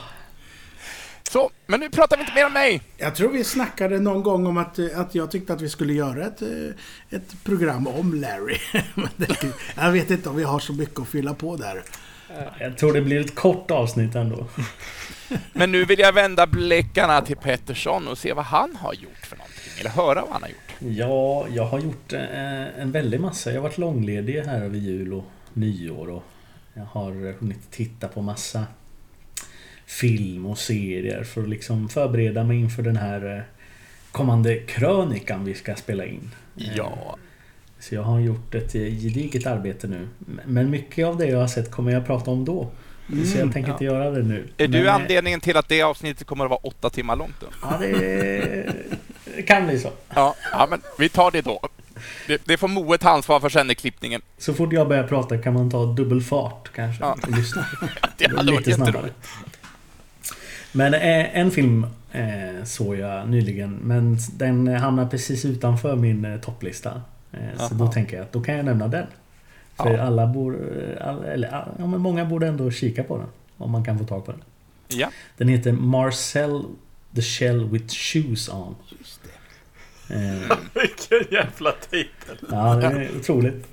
Så, 1.30 1.50
men 1.66 1.80
nu 1.80 1.90
pratar 1.90 2.16
vi 2.16 2.20
inte 2.22 2.34
mer 2.34 2.46
om 2.46 2.52
mig. 2.52 2.82
Jag 2.96 3.14
tror 3.14 3.28
vi 3.32 3.44
snackade 3.44 3.98
någon 4.00 4.22
gång 4.22 4.46
om 4.46 4.56
att, 4.56 4.78
att 4.94 5.14
jag 5.14 5.30
tyckte 5.30 5.52
att 5.52 5.60
vi 5.60 5.68
skulle 5.68 5.92
göra 5.92 6.26
ett, 6.26 6.42
ett 7.10 7.44
program 7.44 7.86
om 7.86 8.14
Larry. 8.14 8.58
Jag 9.76 9.92
vet 9.92 10.10
inte 10.10 10.28
om 10.28 10.36
vi 10.36 10.42
har 10.44 10.58
så 10.58 10.72
mycket 10.72 10.98
att 11.00 11.08
fylla 11.08 11.34
på 11.34 11.56
där. 11.56 11.82
jag 12.60 12.78
tror 12.78 12.92
det 12.92 13.00
blir 13.00 13.20
ett 13.20 13.34
kort 13.34 13.70
avsnitt 13.70 14.14
ändå. 14.14 14.46
Men 15.52 15.72
nu 15.72 15.84
vill 15.84 15.98
jag 15.98 16.12
vända 16.12 16.46
blickarna 16.46 17.20
till 17.22 17.36
Pettersson 17.36 18.08
och 18.08 18.18
se 18.18 18.32
vad 18.32 18.44
han 18.44 18.76
har 18.76 18.94
gjort 18.94 19.26
för 19.26 19.36
någonting. 19.36 19.63
Eller 19.80 19.90
höra 19.90 20.20
vad 20.20 20.32
han 20.32 20.42
har 20.42 20.48
gjort. 20.48 20.74
Ja, 20.98 21.46
jag 21.54 21.64
har 21.64 21.80
gjort 21.80 22.12
eh, 22.12 22.80
en 22.80 22.92
väldig 22.92 23.20
massa. 23.20 23.50
Jag 23.50 23.56
har 23.56 23.62
varit 23.68 23.78
långledig 23.78 24.40
här 24.40 24.62
över 24.62 24.76
jul 24.78 25.12
och 25.12 25.24
nyår 25.52 26.10
och 26.10 26.22
jag 26.74 26.84
har 26.84 27.32
hunnit 27.40 27.70
titta 27.70 28.08
på 28.08 28.22
massa 28.22 28.64
film 29.86 30.46
och 30.46 30.58
serier 30.58 31.24
för 31.24 31.42
att 31.42 31.48
liksom 31.48 31.88
förbereda 31.88 32.44
mig 32.44 32.60
inför 32.60 32.82
den 32.82 32.96
här 32.96 33.36
eh, 33.36 33.42
kommande 34.12 34.56
krönikan 34.58 35.44
vi 35.44 35.54
ska 35.54 35.74
spela 35.74 36.04
in. 36.04 36.30
Eh, 36.56 36.64
Ja. 36.76 37.16
Så 37.78 37.94
jag 37.94 38.02
har 38.02 38.20
gjort 38.20 38.54
ett 38.54 38.72
gediget 38.72 39.46
arbete 39.46 39.86
nu. 39.86 40.08
Men 40.46 40.70
mycket 40.70 41.06
av 41.06 41.16
det 41.16 41.26
jag 41.26 41.38
har 41.38 41.46
sett 41.46 41.70
kommer 41.70 41.92
jag 41.92 42.06
prata 42.06 42.30
om 42.30 42.44
då. 42.44 42.70
Så 43.32 43.38
jag 43.38 43.52
tänker 43.52 43.72
inte 43.72 43.84
göra 43.84 44.10
det 44.10 44.22
nu. 44.22 44.48
Är 44.58 44.68
Men, 44.68 44.70
du 44.80 44.88
anledningen 44.88 45.40
till 45.40 45.56
att 45.56 45.68
det 45.68 45.82
avsnittet 45.82 46.26
kommer 46.26 46.44
att 46.44 46.50
vara 46.50 46.60
åtta 46.62 46.90
timmar 46.90 47.16
långt? 47.16 47.34
Då? 47.40 47.46
Ja, 47.62 47.76
det 47.80 48.74
det 49.36 49.42
kan 49.42 49.66
bli 49.66 49.78
så. 49.78 49.90
Ja, 50.14 50.34
ja, 50.52 50.66
men 50.70 50.80
vi 50.98 51.08
tar 51.08 51.30
det 51.30 51.40
då. 51.42 51.60
Det, 52.26 52.42
det 52.44 52.56
får 52.56 52.68
Moe 52.68 52.98
ta 52.98 53.10
ansvar 53.10 53.40
för 53.40 53.48
sen 53.48 53.70
i 53.70 53.74
klippningen. 53.74 54.20
Så 54.38 54.54
fort 54.54 54.72
jag 54.72 54.88
börjar 54.88 55.04
prata 55.04 55.38
kan 55.38 55.54
man 55.54 55.70
ta 55.70 55.84
dubbel 55.86 56.22
fart 56.22 56.70
kanske. 56.74 57.04
Ja. 57.04 57.16
Och 57.22 57.36
lyssna. 57.36 57.66
Det 58.16 58.26
hade 58.36 58.52
varit 58.52 58.66
Lite 58.66 58.72
snabbare. 58.72 58.92
jätteroligt. 58.94 59.28
Men 60.72 60.94
eh, 60.94 61.38
en 61.38 61.50
film 61.50 61.86
eh, 62.12 62.64
såg 62.64 62.96
jag 62.96 63.28
nyligen. 63.28 63.70
Men 63.82 64.18
den 64.32 64.66
hamnar 64.68 65.06
precis 65.06 65.44
utanför 65.44 65.96
min 65.96 66.24
eh, 66.24 66.40
topplista. 66.40 67.02
Så 67.56 67.62
Aha. 67.64 67.74
då 67.74 67.86
tänker 67.92 68.16
jag 68.16 68.24
att 68.24 68.32
då 68.32 68.40
kan 68.42 68.56
jag 68.56 68.64
nämna 68.64 68.88
den. 68.88 69.06
För 69.76 69.90
Ja. 69.94 70.02
alla. 70.02 70.22
All, 71.00 71.24
eller, 71.24 71.48
ja, 71.78 71.86
men 71.86 72.00
många 72.00 72.24
borde 72.24 72.46
ändå 72.46 72.70
kika 72.70 73.02
på 73.04 73.16
den. 73.18 73.26
Om 73.58 73.70
man 73.70 73.84
kan 73.84 73.98
få 73.98 74.04
tag 74.04 74.26
på 74.26 74.32
den. 74.32 74.42
Ja. 74.88 75.10
Den 75.36 75.48
heter 75.48 75.72
Marcel 75.72 76.62
the 77.14 77.22
Shell 77.22 77.64
with 77.68 77.94
Shoes 77.94 78.48
On. 78.48 78.76
Eh, 80.10 80.56
Vilken 80.82 81.34
jävla 81.34 81.72
titel. 81.90 82.36
ja, 82.50 82.74
det 82.76 82.86
är 82.86 83.16
otroligt. 83.18 83.66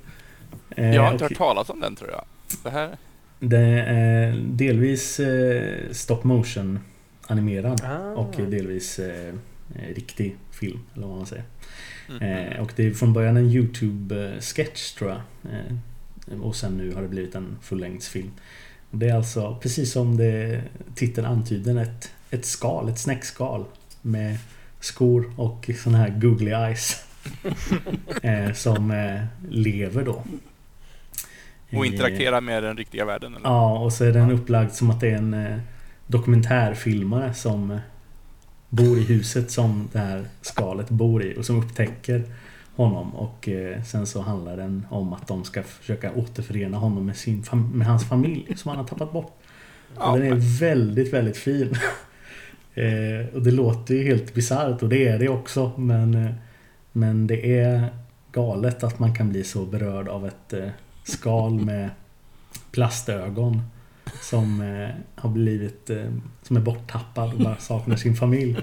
Eh, 0.76 0.94
Jag 0.94 1.02
har 1.02 1.12
inte 1.12 1.24
hört 1.24 1.36
talas 1.36 1.70
om 1.70 1.80
den 1.80 1.96
tror 1.96 2.10
jag. 2.10 2.24
Det 2.62 2.70
här... 2.70 2.96
Det 3.38 3.58
är 3.86 4.32
delvis 4.46 5.20
eh, 5.20 5.90
stop 5.92 6.20
motion 6.22 6.78
animerad 7.26 7.80
Ah. 7.84 7.98
och 8.12 8.34
delvis 8.36 9.00
riktig 9.94 10.36
film, 10.50 10.78
eller 10.94 11.06
vad 11.06 11.16
man 11.16 11.26
säger. 11.26 11.44
Mm. 12.10 12.52
Eh, 12.52 12.60
och 12.62 12.72
det 12.76 12.86
är 12.86 12.90
från 12.94 13.12
början 13.12 13.36
en 13.36 13.50
YouTube-sketch 13.50 14.94
tror 14.98 15.10
jag. 15.10 15.20
Eh, 15.52 16.40
och 16.42 16.56
sen 16.56 16.76
nu 16.76 16.94
har 16.94 17.02
det 17.02 17.08
blivit 17.08 17.34
en 17.34 17.58
fullängdsfilm. 17.62 18.30
Det 18.90 19.08
är 19.08 19.14
alltså, 19.14 19.58
precis 19.62 19.92
som 19.92 20.16
det, 20.16 20.62
titeln 20.94 21.26
antyder, 21.26 21.82
ett, 21.82 22.10
ett 22.30 22.44
skal, 22.44 22.88
ett 22.88 22.98
snäckskal 22.98 23.64
med 24.02 24.38
skor 24.82 25.32
och 25.36 25.70
såna 25.82 25.98
här 25.98 26.10
googly 26.10 26.50
eyes. 26.50 27.04
eh, 28.22 28.52
som 28.52 28.90
eh, 28.90 29.22
lever 29.50 30.04
då. 30.04 30.24
Och 31.76 31.86
I- 31.86 31.88
interagera 31.88 32.40
med 32.40 32.62
den 32.62 32.76
riktiga 32.76 33.04
världen 33.04 33.36
eller? 33.36 33.48
Ja, 33.48 33.78
och 33.78 33.92
så 33.92 34.04
är 34.04 34.12
den 34.12 34.30
upplagd 34.30 34.72
som 34.72 34.90
att 34.90 35.00
det 35.00 35.10
är 35.10 35.16
en 35.16 35.34
eh, 35.34 35.58
dokumentärfilmare 36.06 37.34
som 37.34 37.78
bor 38.68 38.98
i 38.98 39.02
huset 39.02 39.50
som 39.50 39.88
det 39.92 39.98
här 39.98 40.24
skalet 40.40 40.88
bor 40.90 41.24
i 41.24 41.36
och 41.38 41.44
som 41.44 41.58
upptäcker 41.58 42.24
honom 42.76 43.14
och 43.14 43.48
sen 43.86 44.06
så 44.06 44.22
handlar 44.22 44.56
den 44.56 44.86
om 44.90 45.12
att 45.12 45.28
de 45.28 45.44
ska 45.44 45.62
försöka 45.62 46.12
återförena 46.12 46.78
honom 46.78 47.06
med, 47.06 47.16
sin 47.16 47.44
med 47.72 47.86
hans 47.86 48.08
familj 48.08 48.56
som 48.56 48.68
han 48.68 48.78
har 48.78 48.84
tappat 48.84 49.12
bort. 49.12 49.42
Ja, 49.96 50.16
den 50.16 50.32
är 50.32 50.58
väldigt, 50.60 51.12
väldigt 51.12 51.36
fin. 51.36 51.74
Eh, 52.74 53.34
och 53.34 53.42
det 53.42 53.50
låter 53.50 53.94
ju 53.94 54.04
helt 54.04 54.34
bisarrt 54.34 54.82
och 54.82 54.88
det 54.88 55.08
är 55.08 55.18
det 55.18 55.28
också 55.28 55.72
men 55.76 56.14
eh, 56.14 56.32
Men 56.94 57.26
det 57.26 57.60
är 57.60 57.88
galet 58.32 58.84
att 58.84 58.98
man 58.98 59.14
kan 59.14 59.28
bli 59.28 59.44
så 59.44 59.64
berörd 59.64 60.08
av 60.08 60.26
ett 60.26 60.52
eh, 60.52 60.68
skal 61.04 61.54
med 61.54 61.90
plastögon 62.70 63.62
som 64.22 64.60
eh, 64.60 64.88
har 65.22 65.30
blivit 65.30 65.90
eh, 65.90 66.04
som 66.42 66.56
är 66.56 66.60
borttappad 66.60 67.32
och 67.32 67.40
bara 67.40 67.56
saknar 67.56 67.96
sin 67.96 68.16
familj. 68.16 68.56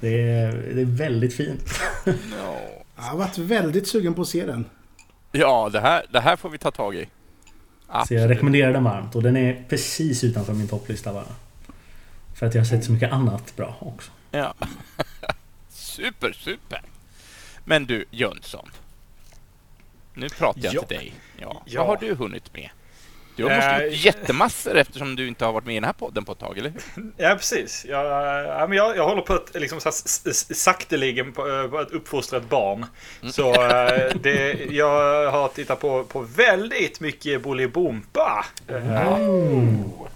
Det 0.00 0.30
är, 0.30 0.52
det 0.74 0.80
är 0.80 0.84
väldigt 0.84 1.34
fint. 1.34 1.80
Ja. 2.04 2.12
Jag 2.96 3.02
har 3.02 3.18
varit 3.18 3.38
väldigt 3.38 3.88
sugen 3.88 4.14
på 4.14 4.22
att 4.22 4.28
se 4.28 4.46
den. 4.46 4.64
Ja, 5.32 5.70
det 5.72 5.80
här, 5.80 6.06
det 6.12 6.20
här 6.20 6.36
får 6.36 6.50
vi 6.50 6.58
ta 6.58 6.70
tag 6.70 6.94
i. 6.96 7.08
Så 8.08 8.14
jag 8.14 8.30
rekommenderar 8.30 8.72
den 8.72 8.84
varmt 8.84 9.16
och 9.16 9.22
den 9.22 9.36
är 9.36 9.64
precis 9.68 10.24
utanför 10.24 10.52
min 10.52 10.68
topplista 10.68 11.12
bara. 11.12 11.24
För 12.38 12.46
att 12.46 12.54
jag 12.54 12.60
har 12.60 12.66
sett 12.66 12.84
så 12.84 12.92
mycket 12.92 13.12
annat 13.12 13.56
bra 13.56 13.76
också. 13.80 14.10
Ja. 14.30 14.54
super, 15.68 16.32
super. 16.32 16.82
Men 17.64 17.86
du, 17.86 18.04
Jönsson. 18.10 18.70
Nu 20.14 20.28
pratar 20.28 20.60
jag 20.64 20.74
Ja. 20.74 20.82
till 20.82 20.96
dig. 20.96 21.12
Ja. 21.40 21.62
Ja. 21.66 21.80
Vad 21.80 21.88
har 22.00 22.06
du 22.08 22.14
hunnit 22.14 22.52
med? 22.54 22.70
Du 23.38 23.44
har 23.44 23.56
måste 23.56 23.70
Eh, 23.70 23.84
gjort 23.84 24.04
jättemassor 24.04 24.76
eftersom 24.76 25.16
du 25.16 25.28
inte 25.28 25.44
har 25.44 25.52
varit 25.52 25.66
med 25.66 25.72
i 25.72 25.76
den 25.76 25.84
här 25.84 25.92
podden 25.92 26.24
på 26.24 26.32
ett 26.32 26.38
tag, 26.38 26.58
eller 26.58 26.70
hur? 26.94 27.04
Ja, 27.16 27.34
precis. 27.34 27.84
Jag, 27.88 28.06
ja, 28.60 28.66
men 28.68 28.78
jag, 28.78 28.96
jag 28.96 29.08
håller 29.08 29.22
på 29.22 29.32
att 29.34 29.54
liksom, 29.54 29.80
så 29.80 29.88
här, 29.88 30.32
sakteligen 30.54 31.32
på, 31.32 31.48
eh, 31.48 31.68
på 31.70 31.78
att 31.78 31.90
uppfostra 31.90 32.38
ett 32.38 32.48
barn. 32.48 32.86
Så 33.32 33.54
eh, 33.64 34.12
det, 34.22 34.52
jag 34.70 35.30
har 35.30 35.48
tittat 35.48 35.80
på, 35.80 36.04
på 36.04 36.20
väldigt 36.20 37.00
mycket 37.00 37.42
Bolibompa. 37.42 38.46
Eh, 38.68 39.18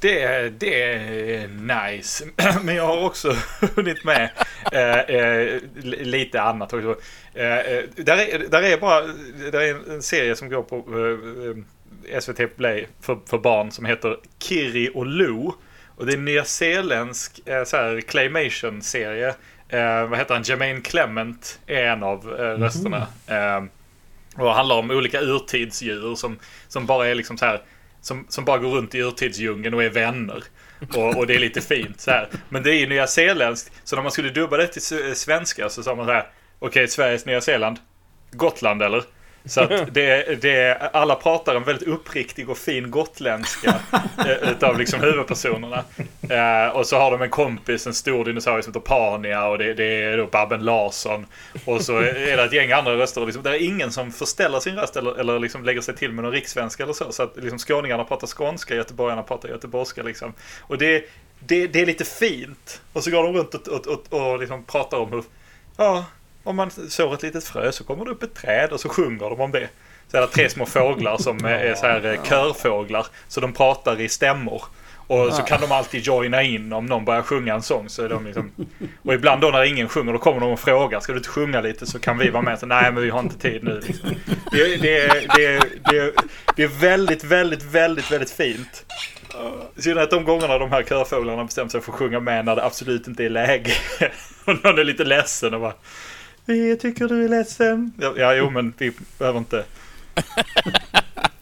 Det, 0.00 0.48
det 0.60 0.82
är 0.92 1.48
nice. 1.92 2.24
Men 2.62 2.74
jag 2.76 2.86
har 2.86 3.04
också 3.04 3.36
hunnit 3.76 4.04
med 4.04 4.30
eh, 4.72 4.98
eh, 4.98 5.58
li- 5.82 6.04
lite 6.04 6.42
annat 6.42 6.72
också. 6.72 6.96
Eh, 7.34 7.58
eh, 7.58 7.84
där, 7.96 8.16
är, 8.16 8.38
där 8.50 8.62
är 8.62 8.76
bara 8.76 9.00
där 9.52 9.60
är 9.60 9.90
en 9.92 10.02
serie 10.02 10.36
som 10.36 10.48
går 10.48 10.62
på 10.62 10.76
eh, 10.76 11.48
eh, 11.48 11.56
SVT 12.20 12.56
Play 12.56 12.88
för, 13.00 13.18
för 13.26 13.38
barn 13.38 13.70
som 13.70 13.84
heter 13.84 14.16
Kiri 14.38 14.90
och 14.94 15.06
Lou. 15.06 15.52
Och 15.96 16.06
det 16.06 16.12
är 16.12 16.16
en 16.16 16.24
nyzeeländsk 16.24 17.48
eh, 17.48 17.64
så 17.64 17.76
här, 17.76 18.00
claymation-serie. 18.00 19.34
Eh, 19.68 20.06
vad 20.08 20.18
heter 20.18 20.34
han? 20.34 20.42
Jermaine 20.42 20.82
Clement 20.82 21.60
är 21.66 21.84
en 21.84 22.02
av 22.02 22.34
eh, 22.40 22.58
rösterna. 22.58 23.06
Eh, 23.26 23.64
och 24.36 24.54
handlar 24.54 24.76
om 24.76 24.90
olika 24.90 25.20
urtidsdjur 25.20 26.14
som, 26.14 26.38
som 26.68 26.86
bara 26.86 27.08
är 27.08 27.14
liksom 27.14 27.38
så 27.38 27.44
här 27.44 27.62
som, 28.00 28.26
som 28.28 28.44
bara 28.44 28.58
går 28.58 28.70
runt 28.70 28.94
i 28.94 28.98
urtidsdjungeln 28.98 29.74
och 29.74 29.82
är 29.82 29.90
vänner. 29.90 30.44
Och, 30.94 31.16
och 31.16 31.26
det 31.26 31.34
är 31.34 31.38
lite 31.38 31.60
fint 31.60 32.00
så 32.00 32.10
här. 32.10 32.28
Men 32.48 32.62
det 32.62 32.70
är 32.70 32.78
ju 32.78 32.86
nyzeeländskt. 32.86 33.72
Så 33.84 33.96
när 33.96 34.02
man 34.02 34.12
skulle 34.12 34.30
dubba 34.30 34.56
det 34.56 34.66
till 34.66 35.16
svenska 35.16 35.68
så 35.68 35.82
sa 35.82 35.94
man 35.94 36.06
så 36.06 36.12
här. 36.12 36.26
Okej, 36.58 36.88
Sveriges 36.88 37.26
Nya 37.26 37.40
Zeeland. 37.40 37.78
Gotland 38.30 38.82
eller? 38.82 39.04
Så 39.44 39.60
att 39.60 39.94
det, 39.94 40.42
det, 40.42 40.90
alla 40.92 41.14
pratar 41.14 41.54
en 41.54 41.64
väldigt 41.64 41.88
uppriktig 41.88 42.50
och 42.50 42.58
fin 42.58 42.90
gotländska 42.90 43.74
eh, 44.18 44.50
utav 44.50 44.78
liksom 44.78 45.00
huvudpersonerna. 45.00 45.84
Eh, 46.30 46.76
och 46.76 46.86
så 46.86 46.98
har 46.98 47.10
de 47.10 47.22
en 47.22 47.30
kompis, 47.30 47.86
en 47.86 47.94
stor 47.94 48.24
dinosaurie 48.24 48.62
som 48.62 48.72
heter 48.72 48.80
Pania 48.80 49.46
och 49.46 49.58
det, 49.58 49.74
det 49.74 50.02
är 50.02 50.16
då 50.16 50.26
Babben 50.26 50.64
Larsson. 50.64 51.26
Och 51.64 51.82
så 51.82 51.98
är 51.98 52.36
det 52.36 52.44
ett 52.44 52.52
gäng 52.52 52.72
andra 52.72 52.96
röster. 52.96 53.20
Och 53.20 53.26
liksom, 53.26 53.42
det 53.42 53.50
är 53.50 53.62
ingen 53.62 53.92
som 53.92 54.12
förställer 54.12 54.60
sin 54.60 54.76
röst 54.76 54.96
eller, 54.96 55.20
eller 55.20 55.38
liksom 55.38 55.64
lägger 55.64 55.80
sig 55.80 55.96
till 55.96 56.12
med 56.12 56.24
någon 56.24 56.32
rikssvenska 56.32 56.82
eller 56.82 56.92
så. 56.92 57.12
Så 57.12 57.22
att 57.22 57.36
liksom 57.36 57.58
skåningarna 57.58 58.04
pratar 58.04 58.26
skånska, 58.26 58.74
göteborgarna 58.74 59.22
pratar 59.22 59.48
göteborgska 59.48 60.02
liksom. 60.02 60.32
Och 60.60 60.78
det, 60.78 61.04
det, 61.38 61.66
det 61.66 61.80
är 61.80 61.86
lite 61.86 62.04
fint. 62.04 62.80
Och 62.92 63.04
så 63.04 63.10
går 63.10 63.22
de 63.22 63.32
runt 63.32 63.54
och, 63.54 63.68
och, 63.68 63.86
och, 63.86 64.32
och 64.32 64.38
liksom 64.40 64.64
pratar 64.64 64.98
om 64.98 65.12
hur, 65.12 65.24
ja, 65.76 66.04
om 66.44 66.56
man 66.56 66.70
sår 66.70 67.14
ett 67.14 67.22
litet 67.22 67.44
frö 67.44 67.72
så 67.72 67.84
kommer 67.84 68.04
det 68.04 68.10
upp 68.10 68.22
ett 68.22 68.34
träd 68.34 68.72
och 68.72 68.80
så 68.80 68.88
sjunger 68.88 69.30
de 69.30 69.40
om 69.40 69.50
det. 69.50 69.68
Så 70.08 70.16
är 70.16 70.20
det 70.20 70.26
tre 70.26 70.50
små 70.50 70.66
fåglar 70.66 71.16
som 71.16 71.44
är 71.44 71.74
så 71.74 71.86
här 71.86 72.12
eh, 72.12 72.22
körfåglar. 72.22 73.06
Så 73.28 73.40
de 73.40 73.52
pratar 73.52 74.00
i 74.00 74.08
stämmor. 74.08 74.62
Och 75.06 75.34
så 75.34 75.42
kan 75.42 75.60
de 75.60 75.72
alltid 75.72 76.02
joina 76.02 76.42
in 76.42 76.72
om 76.72 76.86
någon 76.86 77.04
börjar 77.04 77.22
sjunga 77.22 77.54
en 77.54 77.62
sång. 77.62 77.88
Så 77.88 78.04
är 78.04 78.08
de 78.08 78.26
liksom... 78.26 78.50
Och 79.02 79.14
ibland 79.14 79.40
då 79.40 79.48
när 79.48 79.64
ingen 79.64 79.88
sjunger 79.88 80.12
då 80.12 80.18
kommer 80.18 80.40
de 80.40 80.52
och 80.52 80.60
frågar. 80.60 81.00
Ska 81.00 81.12
du 81.12 81.18
inte 81.18 81.28
sjunga 81.28 81.60
lite 81.60 81.86
så 81.86 81.98
kan 81.98 82.18
vi 82.18 82.30
vara 82.30 82.42
med. 82.42 82.58
Så, 82.58 82.66
Nej 82.66 82.92
men 82.92 83.02
vi 83.02 83.10
har 83.10 83.20
inte 83.20 83.38
tid 83.38 83.64
nu. 83.64 83.80
Liksom. 83.86 84.14
Det, 84.52 84.76
det, 84.76 85.08
det, 85.36 85.60
det, 85.90 86.12
det 86.56 86.62
är 86.62 86.80
väldigt, 86.80 87.24
väldigt, 87.24 87.62
väldigt, 87.62 88.10
väldigt 88.10 88.30
fint. 88.30 88.84
I 89.76 89.82
synnerhet 89.82 90.10
de 90.10 90.24
gångerna 90.24 90.58
de 90.58 90.72
här 90.72 90.82
körfåglarna 90.82 91.44
bestämt 91.44 91.72
sig 91.72 91.80
för 91.80 91.92
att 91.92 91.98
sjunga 91.98 92.20
med 92.20 92.44
när 92.44 92.56
det 92.56 92.64
absolut 92.64 93.08
inte 93.08 93.24
är 93.24 93.30
läge. 93.30 93.72
Och 94.44 94.64
någon 94.64 94.78
är 94.78 94.84
lite 94.84 95.04
ledsen 95.04 95.54
och 95.54 95.60
bara 95.60 95.74
Vi 96.44 96.76
tycker 96.76 97.08
du 97.08 97.24
är 97.24 97.28
ledsen. 97.28 97.92
Ja, 97.98 98.14
ja 98.16 98.34
jo 98.34 98.50
men 98.50 98.74
vi 98.78 98.92
behöver 99.18 99.38
inte. 99.38 99.64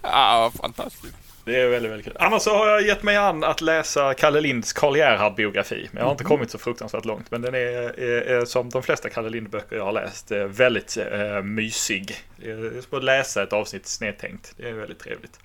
Ja, 0.02 0.52
fantastiskt. 0.61 1.16
Det 1.45 1.61
är 1.61 1.69
väldigt, 1.69 1.90
väldigt 1.90 2.07
kul. 2.07 2.16
Annars 2.19 2.42
så 2.42 2.57
har 2.57 2.69
jag 2.69 2.83
gett 2.83 3.02
mig 3.02 3.16
an 3.16 3.45
att 3.45 3.61
läsa 3.61 4.14
Kalle 4.14 4.40
Linds 4.40 4.73
Karl 4.73 4.97
Gerhard-biografi. 4.97 5.88
Men 5.90 6.00
jag 6.00 6.04
har 6.04 6.12
inte 6.12 6.25
kommit 6.25 6.50
så 6.50 6.59
fruktansvärt 6.59 7.04
långt. 7.04 7.30
Men 7.30 7.42
den 7.42 7.54
är, 7.54 8.00
är, 8.00 8.23
är 8.23 8.45
som 8.45 8.71
de 8.71 8.83
flesta 8.83 9.09
Kalle 9.09 9.28
Lind-böcker 9.28 9.76
jag 9.76 9.85
har 9.85 9.92
läst, 9.92 10.33
eh, 10.33 10.45
väldigt 10.45 10.97
eh, 10.97 11.42
mysig. 11.42 12.16
Det 12.37 12.50
är 12.50 12.80
som 12.88 12.99
att 12.99 13.04
läsa 13.04 13.42
ett 13.42 13.52
avsnitt 13.52 13.87
snedtänkt. 13.87 14.54
Det 14.57 14.69
är 14.69 14.73
väldigt 14.73 14.99
trevligt. 14.99 15.38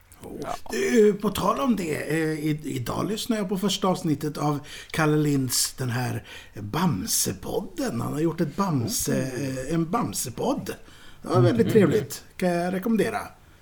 Du, 0.72 1.14
på 1.14 1.30
tal 1.30 1.60
om 1.60 1.76
det. 1.76 1.96
eh, 1.96 2.18
i- 2.46 2.60
Idag 2.64 3.08
lyssnar 3.10 3.38
jag 3.38 3.50
på 3.50 3.58
första 3.58 3.88
avsnittet 3.88 4.38
av 4.38 4.60
Kalle 4.92 5.18
Linds 5.18 5.74
den 5.74 5.90
här 5.90 6.24
Bamsepodden. 6.60 8.02
Han 8.02 8.14
har 8.14 8.20
gjort 8.20 8.42
ett 8.42 8.56
Bamse, 8.56 9.22
eh, 9.68 9.74
en 9.74 9.90
Bamsepodd. 9.92 10.76
Det 11.22 11.28
var 11.28 11.42
väldigt 11.42 11.72
trevligt. 11.72 12.24
Kan 12.38 12.50
jag 12.50 12.74
rekommendera. 12.74 13.18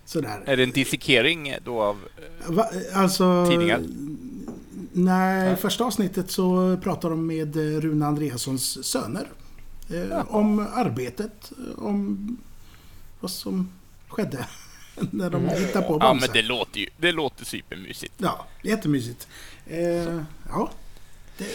Sådär. 0.05 0.41
Är 0.46 0.58
det 0.58 0.63
en 0.63 0.72
dissekering 0.72 1.55
då 1.65 1.82
av... 1.82 1.98
Va, 2.48 2.70
alltså... 2.93 3.46
Tidningar? 3.50 3.82
Nej, 4.93 5.55
första 5.55 5.84
avsnittet 5.86 6.32
så 6.32 6.77
pratar 6.84 7.10
de 7.10 7.27
med 7.27 7.55
eh, 7.55 7.79
Rune 7.82 8.05
Andreassons 8.05 8.86
söner. 8.86 9.27
Eh, 9.89 10.36
om 10.36 10.60
arbetet, 10.74 11.51
eh, 11.51 11.84
om 11.86 12.38
vad 13.20 13.32
som 13.32 13.70
skedde 14.08 14.46
när 15.12 15.30
de 15.30 15.50
hittade 15.50 15.88
på 15.88 15.94
Ja, 15.94 15.98
Bamse. 16.00 16.28
men 16.28 16.34
det 16.34 16.42
låter 16.48 16.80
ju... 16.80 16.88
Det 16.98 17.12
låter 17.12 17.46
supermysigt. 17.46 18.14
Ja, 18.18 18.46
jättemysigt. 18.62 19.28
Eh, 19.68 20.22
ja, 20.50 20.72
det, 21.38 21.46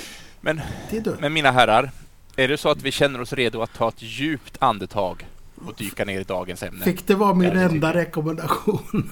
Men, 0.40 0.60
det 0.90 0.96
är 1.06 1.16
men 1.20 1.32
mina 1.32 1.50
herrar, 1.50 1.90
är 2.36 2.48
det 2.48 2.56
så 2.58 2.68
att 2.68 2.82
vi 2.82 2.90
känner 2.92 3.20
oss 3.20 3.32
redo 3.32 3.62
att 3.62 3.74
ta 3.74 3.88
ett 3.88 4.02
djupt 4.02 4.56
andetag 4.60 5.26
och 5.66 5.74
dyka 5.78 6.04
ner 6.04 6.20
i 6.20 6.24
dagens 6.24 6.62
ämne. 6.62 6.84
Fick 6.84 7.06
det 7.06 7.14
vara 7.14 7.34
min 7.34 7.56
enda 7.56 7.94
rekommendation? 7.94 9.10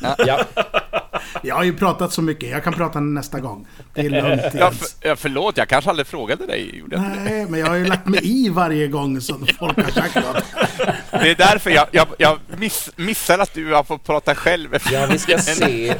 Ja, 0.26 0.44
Jag 1.42 1.54
har 1.54 1.64
ju 1.64 1.76
pratat 1.76 2.12
så 2.12 2.22
mycket, 2.22 2.50
jag 2.50 2.64
kan 2.64 2.72
prata 2.72 3.00
nästa 3.00 3.40
gång. 3.40 3.66
Det 3.94 4.00
är 4.00 4.10
lugnt 4.10 4.42
Ja, 4.54 4.70
för, 4.70 5.08
ja, 5.08 5.16
förlåt, 5.16 5.56
jag 5.56 5.68
kanske 5.68 5.90
aldrig 5.90 6.06
frågade 6.06 6.46
dig. 6.46 6.78
Gjorde? 6.78 7.00
Nej, 7.24 7.46
men 7.48 7.60
jag 7.60 7.66
har 7.66 7.74
ju 7.74 7.84
lagt 7.86 8.06
mig 8.06 8.20
i 8.22 8.48
varje 8.48 8.88
gång 8.88 9.20
som 9.20 9.46
folk 9.58 9.76
har 9.76 9.90
sagt 9.90 10.14
något. 10.14 10.44
det 11.10 11.30
är 11.30 11.34
därför 11.34 11.70
jag, 11.70 11.86
jag, 11.90 12.06
jag 12.18 12.38
miss, 12.58 12.90
missar 12.96 13.38
att 13.38 13.54
du 13.54 13.72
har 13.72 13.84
fått 13.84 14.04
prata 14.04 14.34
själv. 14.34 14.76
ja 14.92 15.06
vi 15.10 15.18
ska 15.18 15.38
se. 15.38 15.94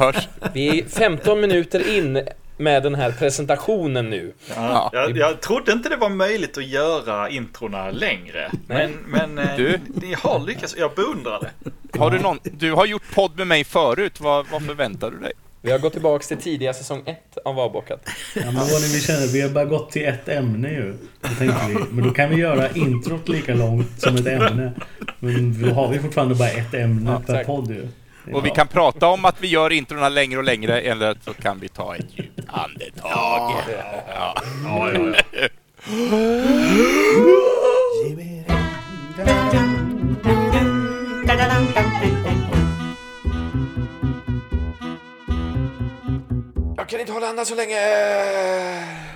Vi 0.53 0.81
är 0.81 0.89
15 0.89 1.41
minuter 1.41 1.97
in 1.99 2.23
med 2.61 2.83
den 2.83 2.95
här 2.95 3.13
presentationen 3.13 4.11
nu. 4.11 4.33
Ja. 4.57 4.91
Jag, 4.93 5.17
jag 5.17 5.41
trodde 5.41 5.73
inte 5.73 5.89
det 5.89 5.97
var 5.97 6.09
möjligt 6.09 6.59
att 6.59 6.67
göra 6.67 7.29
introna 7.31 7.91
längre. 7.91 8.51
Men, 8.67 8.93
men 9.07 9.39
eh, 9.39 9.57
Du? 9.57 9.79
ni 9.95 10.15
har 10.19 10.41
lyckats. 10.47 10.77
Jag 10.79 10.91
beundrar 10.95 11.41
det. 11.41 11.99
Har 11.99 12.11
du, 12.11 12.19
någon, 12.19 12.39
du 12.43 12.73
har 12.73 12.87
gjort 12.87 13.15
podd 13.15 13.39
med 13.39 13.47
mig 13.47 13.65
förut. 13.65 14.21
Vad, 14.21 14.47
vad 14.53 14.67
förväntar 14.67 15.11
du 15.11 15.19
dig? 15.19 15.33
Vi 15.63 15.73
har 15.73 15.79
gått 15.79 15.93
tillbaks 15.93 16.29
till 16.29 16.37
tidiga 16.37 16.75
säsong 16.75 17.03
1 17.07 17.19
av 17.45 17.59
Avbockat. 17.61 18.09
Ja, 18.35 18.43
men 18.45 18.55
vad 18.55 18.83
ni 18.83 19.01
känna, 19.01 19.27
vi 19.33 19.41
har 19.41 19.49
bara 19.49 19.65
gått 19.65 19.91
till 19.91 20.05
ett 20.05 20.29
ämne 20.29 20.71
ju. 20.71 20.95
Då 21.21 21.29
tänkte 21.29 21.67
vi, 21.69 21.75
men 21.91 22.05
då 22.09 22.15
kan 22.15 22.31
vi 22.31 22.37
göra 22.37 22.71
introt 22.71 23.29
lika 23.29 23.55
långt 23.55 24.01
som 24.01 24.17
ett 24.17 24.27
ämne. 24.27 24.73
Men 25.19 25.63
då 25.63 25.75
har 25.75 25.89
vi 25.89 25.99
fortfarande 25.99 26.35
bara 26.35 26.49
ett 26.49 26.75
ämne 26.75 27.11
Ja, 27.11 27.23
per 27.35 27.45
podd 27.45 27.71
ju. 27.71 27.89
Och 28.33 28.47
vi 28.47 28.51
kan 28.51 28.69
prata 28.69 29.07
om 29.07 29.25
att 29.25 29.41
vi 29.41 29.49
gör 29.49 29.73
introna 29.73 30.09
längre 30.09 30.39
och 30.39 30.45
längre, 30.45 30.81
eller 30.81 31.17
så 31.25 31.33
kan 31.35 31.61
vi 31.61 31.69
ta 31.69 31.97
ett 31.97 32.07
djupt 32.19 32.41
andetag. 32.49 33.11
Ja. 33.13 33.63
Ja, 34.65 34.93
ja, 34.95 34.95
ja. 34.95 35.13
Jag 46.77 46.89
kan 46.89 47.01
inte 47.01 47.13
hålla 47.13 47.27
andan 47.29 47.47
så 47.47 47.55
länge. 47.55 47.77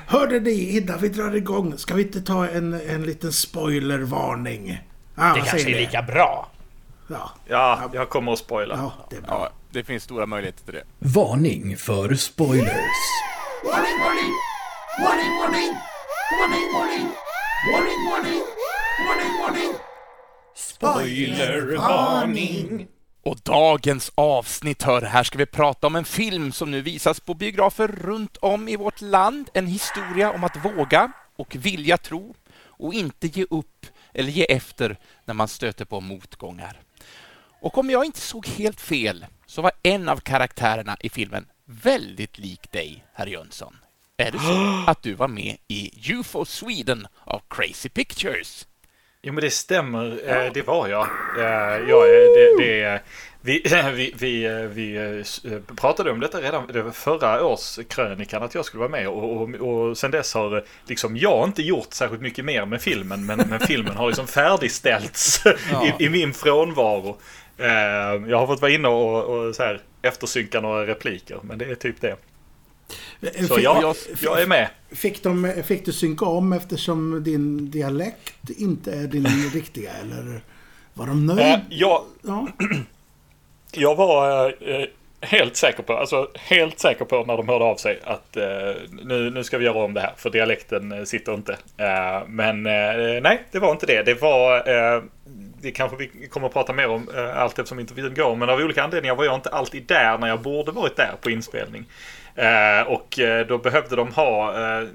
Hörde 0.06 0.40
ni, 0.40 0.76
innan 0.76 0.98
vi 1.00 1.08
drar 1.08 1.34
igång, 1.36 1.78
ska 1.78 1.94
vi 1.94 2.02
inte 2.02 2.20
ta 2.20 2.48
en, 2.48 2.80
en 2.88 3.02
liten 3.02 3.32
spoilervarning? 3.32 4.78
Ah, 5.14 5.34
Det 5.34 5.40
kanske 5.40 5.70
är 5.70 5.80
lika 5.80 6.02
bra. 6.02 6.50
Ja, 7.06 7.30
ja, 7.46 7.90
jag 7.92 8.08
kommer 8.08 8.32
att 8.32 8.38
spoila. 8.38 8.76
ja, 8.76 8.92
det. 9.10 9.16
Ja, 9.26 9.50
det 9.70 9.84
finns 9.84 10.02
stora 10.02 10.26
möjligheter 10.26 10.64
till 10.64 10.74
det. 10.74 10.84
Varning 10.98 11.76
för 11.76 12.14
spoilers. 12.14 12.74
Spoilervarning! 20.54 22.86
Och 23.24 23.36
dagens 23.42 24.12
avsnitt, 24.14 24.82
hör, 24.82 25.02
här 25.02 25.22
ska 25.22 25.38
vi 25.38 25.46
prata 25.46 25.86
om 25.86 25.96
en 25.96 26.04
film 26.04 26.52
som 26.52 26.70
nu 26.70 26.80
visas 26.80 27.20
på 27.20 27.34
biografer 27.34 27.88
runt 27.88 28.36
om 28.36 28.68
i 28.68 28.76
vårt 28.76 29.00
land. 29.00 29.50
En 29.54 29.66
historia 29.66 30.30
om 30.30 30.44
att 30.44 30.64
våga 30.64 31.12
och 31.36 31.56
vilja 31.60 31.98
tro 31.98 32.34
och 32.64 32.94
inte 32.94 33.26
ge 33.26 33.46
upp 33.50 33.86
eller 34.14 34.30
ge 34.30 34.44
efter 34.44 34.96
när 35.24 35.34
man 35.34 35.48
stöter 35.48 35.84
på 35.84 36.00
motgångar. 36.00 36.80
Och 37.64 37.78
om 37.78 37.90
jag 37.90 38.04
inte 38.04 38.20
såg 38.20 38.46
helt 38.46 38.80
fel 38.80 39.26
så 39.46 39.62
var 39.62 39.72
en 39.82 40.08
av 40.08 40.16
karaktärerna 40.16 40.96
i 41.00 41.08
filmen 41.08 41.46
väldigt 41.64 42.38
lik 42.38 42.72
dig, 42.72 43.04
herr 43.14 43.26
Jönsson. 43.26 43.76
Är 44.16 44.30
det 44.30 44.38
så 44.38 44.84
att 44.90 45.02
du 45.02 45.14
var 45.14 45.28
med 45.28 45.56
i 45.68 46.12
UFO 46.12 46.44
Sweden 46.44 47.06
av 47.24 47.42
Crazy 47.48 47.88
Pictures? 47.88 48.66
Jo 49.22 49.32
men 49.32 49.44
det 49.44 49.50
stämmer, 49.50 50.20
Eh, 50.28 50.52
det 50.52 50.62
var 50.66 50.88
jag. 50.88 51.06
Eh, 51.38 51.88
jag 51.88 52.08
är- 52.08 52.58
det, 52.58 52.64
det, 52.64 53.02
vi, 53.40 53.62
vi, 53.94 54.14
vi, 54.18 54.44
eh, 54.44 54.52
vi 54.54 54.96
eh, 55.44 55.74
pratade 55.76 56.10
om 56.10 56.20
detta 56.20 56.40
redan 56.40 56.66
det 56.66 56.92
förra 56.92 57.44
års 57.44 57.78
krönikan 57.88 58.42
att 58.42 58.54
jag 58.54 58.64
skulle 58.64 58.78
vara 58.78 58.90
med 58.90 59.08
och, 59.08 59.36
och, 59.42 59.50
och 59.54 59.98
sen 59.98 60.10
dess 60.10 60.34
har 60.34 60.56
eh, 60.56 60.62
liksom 60.86 61.16
jag 61.16 61.48
inte 61.48 61.62
gjort 61.62 61.92
särskilt 61.92 62.22
mycket 62.22 62.44
mer 62.44 62.66
med 62.66 62.82
filmen 62.82 63.26
men, 63.26 63.38
men 63.38 63.60
filmen 63.60 63.96
har 63.96 64.06
liksom 64.08 64.26
färdigställts 64.78 65.42
Ja. 65.72 65.86
i, 65.98 66.04
i 66.04 66.08
min 66.08 66.34
frånvaro. 66.34 67.16
Eh, 67.58 68.30
Jag 68.30 68.38
har 68.38 68.46
fått 68.46 68.60
vara 68.62 68.72
inne 68.72 68.88
och, 68.88 69.24
och 69.24 69.54
så 69.54 69.62
här, 69.62 69.80
eftersynka 70.02 70.60
några 70.60 70.86
repliker 70.86 71.38
men 71.42 71.58
det 71.58 71.64
är 71.64 71.74
typ 71.74 72.00
det. 72.00 72.16
Eh, 73.22 73.44
Så 73.46 73.54
fick, 73.54 73.64
jag, 73.64 73.94
jag 74.22 74.42
är 74.42 74.46
med. 74.46 74.68
fick, 74.92 75.22
de, 75.22 75.52
fick 75.64 75.84
du 75.84 75.92
synka 75.92 76.24
om 76.24 76.52
eftersom 76.52 77.24
din 77.24 77.70
dialekt 77.70 78.50
inte 78.58 78.92
är 78.92 79.06
din 79.06 79.26
riktiga, 79.54 79.90
eller 80.02 80.40
var 80.94 81.06
de 81.06 81.30
Eh, 81.30 81.36
nöjda? 81.36 81.60
Jag, 81.68 82.02
Ja. 82.22 82.48
Jag 83.76 83.94
var 83.96 84.46
eh, 84.46 84.84
helt 85.20 85.56
säker 85.56 85.82
på, 85.82 85.92
alltså 85.96 86.28
helt 86.34 86.78
säker 86.78 87.04
på 87.04 87.24
när 87.24 87.36
de 87.36 87.48
hörde 87.48 87.64
av 87.64 87.76
sig 87.76 88.00
att 88.04 88.36
eh, 88.36 88.44
nu, 89.02 89.30
nu 89.30 89.44
ska 89.44 89.58
vi 89.58 89.64
göra 89.64 89.84
om 89.84 89.94
det 89.94 90.00
här 90.00 90.12
för 90.16 90.30
dialekten 90.30 90.92
eh, 90.92 91.04
sitter 91.04 91.34
inte. 91.34 91.52
Eh, 91.76 92.22
men 92.28 92.66
eh, 92.66 93.22
nej, 93.22 93.42
det 93.52 93.58
var 93.58 93.70
inte 93.72 93.86
det. 93.86 94.02
Det 94.02 94.14
var, 94.20 94.56
eh, 94.96 95.02
det 95.64 95.72
kanske 95.72 95.96
vi 95.96 96.28
kommer 96.28 96.46
att 96.46 96.52
prata 96.52 96.72
mer 96.72 96.88
om 96.88 97.08
eh, 97.16 97.38
allt 97.38 97.58
eftersom 97.58 97.80
intervjun 97.80 98.14
går, 98.14 98.36
men 98.36 98.50
av 98.50 98.58
olika 98.58 98.82
anledningar 98.82 99.14
var 99.14 99.24
jag 99.24 99.34
inte 99.34 99.48
alltid 99.48 99.86
där 99.86 100.18
när 100.18 100.28
jag 100.28 100.40
borde 100.40 100.72
varit 100.72 100.96
där 100.96 101.14
på 101.20 101.30
inspelning. 101.30 101.84
Eh, 102.34 102.86
och 102.86 103.18
eh, 103.18 103.46
då 103.46 103.58
behövde 103.58 103.96
de 103.96 104.12
ha, 104.12 104.52
eh, 104.52 104.88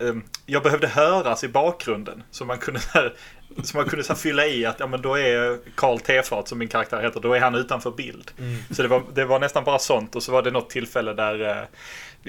eh, 0.00 0.14
jag 0.46 0.62
behövde 0.62 0.86
höras 0.86 1.44
i 1.44 1.48
bakgrunden 1.48 2.22
så 2.30 2.44
man 2.44 2.58
kunde 2.58 2.80
så 3.62 3.76
man 3.76 3.86
kunde 3.86 4.04
så 4.04 4.14
fylla 4.14 4.46
i 4.46 4.66
att 4.66 4.80
ja, 4.80 4.86
men 4.86 5.02
då 5.02 5.18
är 5.18 5.58
Karl 5.74 5.98
Tefat 5.98 6.48
som 6.48 6.58
min 6.58 6.68
karaktär 6.68 7.02
heter, 7.02 7.20
då 7.20 7.32
är 7.32 7.40
han 7.40 7.54
utanför 7.54 7.90
bild. 7.90 8.30
Så 8.70 8.82
det 8.82 8.88
var, 8.88 9.02
det 9.14 9.24
var 9.24 9.38
nästan 9.38 9.64
bara 9.64 9.78
sånt 9.78 10.16
och 10.16 10.22
så 10.22 10.32
var 10.32 10.42
det 10.42 10.50
något 10.50 10.70
tillfälle 10.70 11.12
där, 11.12 11.66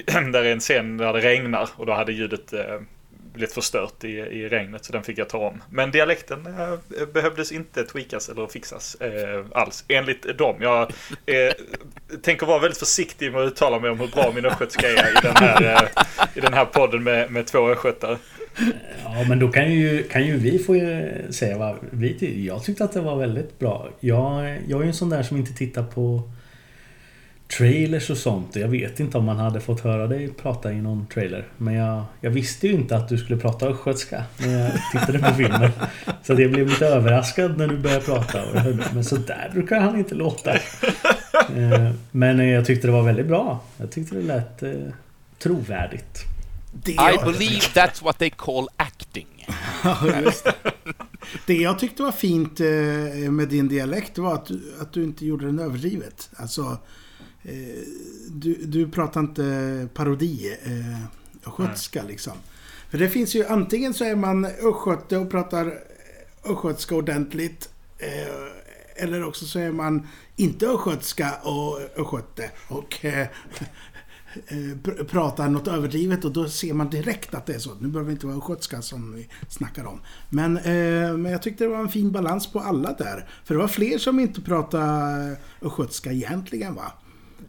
eh, 0.06 0.22
där 0.32 0.44
är 0.44 0.52
en 0.52 0.60
scen 0.60 0.98
där 0.98 1.14
det 1.14 1.20
regnar 1.20 1.70
och 1.76 1.86
då 1.86 1.94
hade 1.94 2.14
ljudet 2.14 2.54
blev 3.34 3.40
blivit 3.40 3.54
förstört 3.54 4.04
i, 4.04 4.08
i 4.08 4.50
regnet 4.50 4.86
så 4.86 4.94
den 4.94 5.04
fick 5.04 5.18
jag 5.18 5.30
ta 5.30 5.38
om. 5.38 5.62
Men 5.70 5.92
dialekten 5.92 6.46
eh, 6.46 7.06
behövdes 7.14 7.52
inte 7.52 7.84
tweakas 7.84 8.30
eller 8.30 8.48
fixas 8.48 8.96
eh, 8.96 9.46
alls 9.52 9.86
enligt 9.88 10.38
dem. 10.38 10.56
Jag 10.60 10.82
eh, 11.26 11.54
tänker 12.22 12.46
vara 12.46 12.60
väldigt 12.60 12.80
försiktig 12.80 13.32
med 13.32 13.42
att 13.42 13.48
uttala 13.48 13.80
mig 13.80 13.90
om 13.90 14.00
hur 14.00 14.08
bra 14.08 14.32
min 14.36 14.46
östgötska 14.46 14.88
är 14.88 15.12
i 15.12 15.22
den 15.24 15.36
här, 15.36 15.64
eh, 15.64 16.04
i 16.36 16.40
den 16.40 16.54
här 16.54 16.66
podden 16.66 17.04
med, 17.04 17.32
med 17.32 17.48
två 17.48 17.70
östgötar. 17.70 18.18
Ja, 19.04 19.26
men 19.30 19.40
då 19.40 19.48
kan 19.48 19.74
ju, 19.74 20.04
kan 20.04 20.26
ju 20.26 20.38
vi 20.38 20.60
få 20.60 20.76
eh, 20.76 21.30
säga 21.30 21.58
vad 21.58 21.76
vi 21.92 22.10
tyckte. 22.10 22.40
Jag 22.42 22.64
tyckte 22.64 22.84
att 22.84 22.94
det 22.94 23.02
var 23.02 23.16
väldigt 23.16 23.60
bra. 23.60 23.90
Jag, 24.00 24.58
jag 24.68 24.80
är 24.80 24.84
ju 24.84 24.88
en 24.88 24.94
sån 24.94 25.10
där 25.10 25.24
som 25.24 25.38
inte 25.38 25.54
tittar 25.54 25.84
på 25.84 26.32
trailers 27.58 28.10
och 28.10 28.18
sånt. 28.18 28.56
Jag 28.56 28.68
vet 28.68 29.00
inte 29.00 29.18
om 29.18 29.26
man 29.26 29.38
hade 29.38 29.62
fått 29.62 29.82
höra 29.82 30.08
dig 30.08 30.28
prata 30.28 30.74
i 30.74 30.82
någon 30.82 31.08
trailer. 31.08 31.48
Men 31.58 31.74
jag, 31.74 32.04
jag 32.22 32.32
visste 32.32 32.68
ju 32.68 32.74
inte 32.74 32.96
att 32.96 33.10
du 33.10 33.18
skulle 33.18 33.40
prata 33.40 33.68
östgötska 33.68 34.24
när 34.38 34.60
jag 34.60 34.72
tittade 34.92 35.20
på 35.20 35.34
filmen. 35.36 35.72
Så 36.24 36.34
att 36.34 36.40
jag 36.40 36.52
blev 36.52 36.68
lite 36.68 36.86
överraskad 36.86 37.58
när 37.58 37.68
du 37.68 37.78
började 37.78 38.06
prata. 38.06 38.44
Men 38.94 39.04
så 39.04 39.16
där 39.16 39.50
brukar 39.54 39.80
han 39.80 39.98
inte 39.98 40.16
låta. 40.16 40.54
Eh, 41.34 41.92
Men 42.12 42.40
eh, 42.40 42.50
jag 42.50 42.66
tyckte 42.66 42.88
det 42.88 42.94
var 42.94 43.04
väldigt 43.04 43.28
bra. 43.28 43.64
Jag 43.78 43.92
tyckte 43.92 44.16
det 44.16 44.22
lät 44.22 44.64
eh, 44.64 44.72
trovärdigt. 45.40 46.24
Det 46.74 46.92
I 46.92 47.18
believe 47.24 47.62
that's 47.74 48.04
what 48.04 48.18
they 48.18 48.30
call 48.30 48.68
acting. 48.78 49.48
Det. 51.46 51.54
jag 51.54 51.80
tyckte 51.80 52.04
var 52.04 52.12
fint 52.12 52.60
med 53.32 53.48
din 53.48 53.68
dialekt 53.68 54.18
var 54.18 54.34
att 54.34 54.46
du, 54.46 54.62
att 54.82 54.94
du 54.94 55.04
inte 55.04 55.26
gjorde 55.26 55.46
den 55.46 55.60
överdrivet. 55.60 56.30
Alltså, 56.36 56.78
du, 58.28 58.54
du 58.66 58.88
pratar 58.92 59.22
inte 59.22 59.88
parodi, 59.94 60.58
eh, 60.64 61.04
östgötska 61.48 62.04
liksom. 62.04 62.34
För 62.90 62.98
det 62.98 63.10
finns 63.10 63.36
ju, 63.36 63.46
antingen 63.46 63.94
så 63.94 64.04
är 64.04 64.16
man 64.16 64.46
östgöte 64.46 65.18
och 65.18 65.32
pratar 65.32 65.74
östgötska 66.46 66.96
ordentligt. 66.96 67.70
Eh, 67.98 69.04
eller 69.04 69.24
också 69.24 69.46
så 69.46 69.60
är 69.60 69.72
man 69.72 70.08
inte 70.36 70.68
östgötska 70.68 71.32
och 71.44 71.80
östgöte 71.96 72.52
och 72.68 73.06
eh, 73.06 73.22
eh, 74.48 74.56
pr- 74.56 75.04
pratar 75.04 75.50
något 75.50 75.68
överdrivet 75.68 76.26
och 76.26 76.32
då 76.32 76.50
ser 76.50 76.74
man 76.74 76.90
direkt 76.90 77.34
att 77.34 77.46
det 77.46 77.54
är 77.54 77.60
så. 77.60 77.76
Nu 77.80 77.88
behöver 77.88 78.10
det 78.10 78.14
inte 78.14 78.28
vara 78.28 78.38
östgötska 78.38 78.82
som 78.82 79.14
vi 79.14 79.30
snackar 79.50 79.86
om. 79.86 80.02
Men, 80.30 80.58
eh, 80.58 81.18
men 81.18 81.32
jag 81.32 81.42
tyckte 81.42 81.64
det 81.64 81.70
var 81.70 81.80
en 81.80 81.90
fin 81.90 82.12
balans 82.12 82.52
på 82.52 82.60
alla 82.60 82.94
där. 82.94 83.30
För 83.46 83.54
det 83.54 83.60
var 83.60 83.68
fler 83.68 83.98
som 83.98 84.20
inte 84.20 84.42
pratade 84.42 85.38
östgötska 85.62 86.12
egentligen 86.12 86.76
va? 86.76 86.92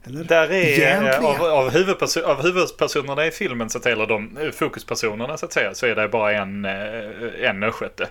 Eller? 0.06 0.24
Där 0.24 0.52
är 0.52 1.02
eh, 1.12 1.24
av, 1.24 1.42
av, 1.42 1.70
huvudperso- 1.70 2.22
av 2.22 2.42
huvudpersonerna 2.42 3.26
i 3.26 3.30
filmen, 3.30 3.70
så 3.70 3.78
att 3.78 3.84
säga, 3.84 3.94
eller 3.94 4.06
de 4.06 4.36
eh, 4.36 4.50
fokuspersonerna 4.50 5.36
så 5.36 5.46
att 5.46 5.52
säga, 5.52 5.74
så 5.74 5.86
är 5.86 5.94
det 5.94 6.08
bara 6.08 6.32
en, 6.32 6.64
eh, 6.64 7.48
en 7.48 7.62
östgöte. 7.62 8.08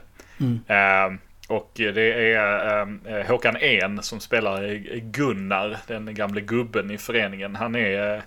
Eh, 0.67 1.13
och 1.47 1.71
det 1.75 2.33
är 2.33 2.81
eh, 3.05 3.25
Håkan 3.27 3.55
En 3.55 4.03
som 4.03 4.19
spelar 4.19 4.73
Gunnar, 4.99 5.77
den 5.87 6.15
gamle 6.15 6.41
gubben 6.41 6.91
i 6.91 6.97
föreningen. 6.97 7.55
Han 7.55 7.75
är... 7.75 8.15
eh, 8.15 8.21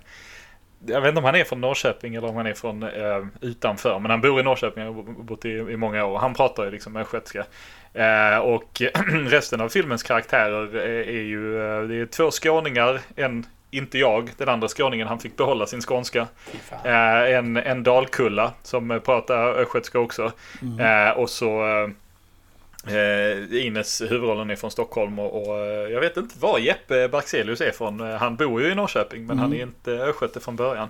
jag 0.87 1.01
vet 1.01 1.09
inte 1.09 1.19
om 1.19 1.25
han 1.25 1.35
är 1.35 1.43
från 1.43 1.61
Norrköping 1.61 2.15
eller 2.15 2.27
om 2.27 2.35
han 2.35 2.45
är 2.47 2.53
från 2.53 2.83
utanför. 3.41 3.99
Men 3.99 4.11
han 4.11 4.21
bor 4.21 4.39
i 4.39 4.43
Norrköping 4.43 4.87
och 4.87 4.95
har 4.95 5.23
bott 5.23 5.45
i, 5.45 5.49
i 5.49 5.77
många 5.77 6.05
år. 6.05 6.19
Han 6.19 6.33
pratar 6.33 6.65
ju 6.65 6.71
liksom 6.71 6.95
östgötska. 6.95 7.45
Eh, 7.97 8.37
och 8.37 8.81
resten 9.27 9.61
av 9.61 9.69
filmens 9.69 10.03
karaktärer 10.03 10.75
är, 10.75 11.09
är 11.09 11.21
ju 11.21 11.55
eh, 11.55 11.81
det 11.81 11.95
är 11.95 12.05
två 12.05 12.31
skåningar. 12.31 12.99
En, 13.15 13.45
inte 13.71 13.97
jag, 13.97 14.29
den 14.37 14.49
andra 14.49 14.67
skåningen, 14.67 15.07
han 15.07 15.19
fick 15.19 15.37
behålla 15.37 15.65
sin 15.65 15.81
skånska. 15.81 16.27
Eh, 16.83 17.35
en, 17.35 17.57
en 17.57 17.83
dalkulla 17.83 18.53
som 18.63 19.01
pratar 19.05 19.53
östgötska 19.53 19.99
också. 19.99 20.31
Eh, 20.79 21.17
och 21.17 21.29
så 21.29 21.63
eh, 22.87 23.65
Ines, 23.65 24.01
huvudrollen 24.01 24.49
är 24.49 24.55
från 24.55 24.71
Stockholm 24.71 25.19
och, 25.19 25.47
och 25.47 25.57
jag 25.91 25.99
vet 25.99 26.17
inte 26.17 26.39
var 26.39 26.59
Jeppe 26.59 27.07
Barkselius 27.07 27.61
är 27.61 27.71
från. 27.71 27.99
Han 27.99 28.35
bor 28.35 28.61
ju 28.61 28.71
i 28.71 28.75
Norrköping 28.75 29.25
men 29.25 29.39
han 29.39 29.53
är 29.53 29.61
inte 29.61 29.91
östgöte 29.91 30.39
från 30.39 30.55
början. 30.55 30.89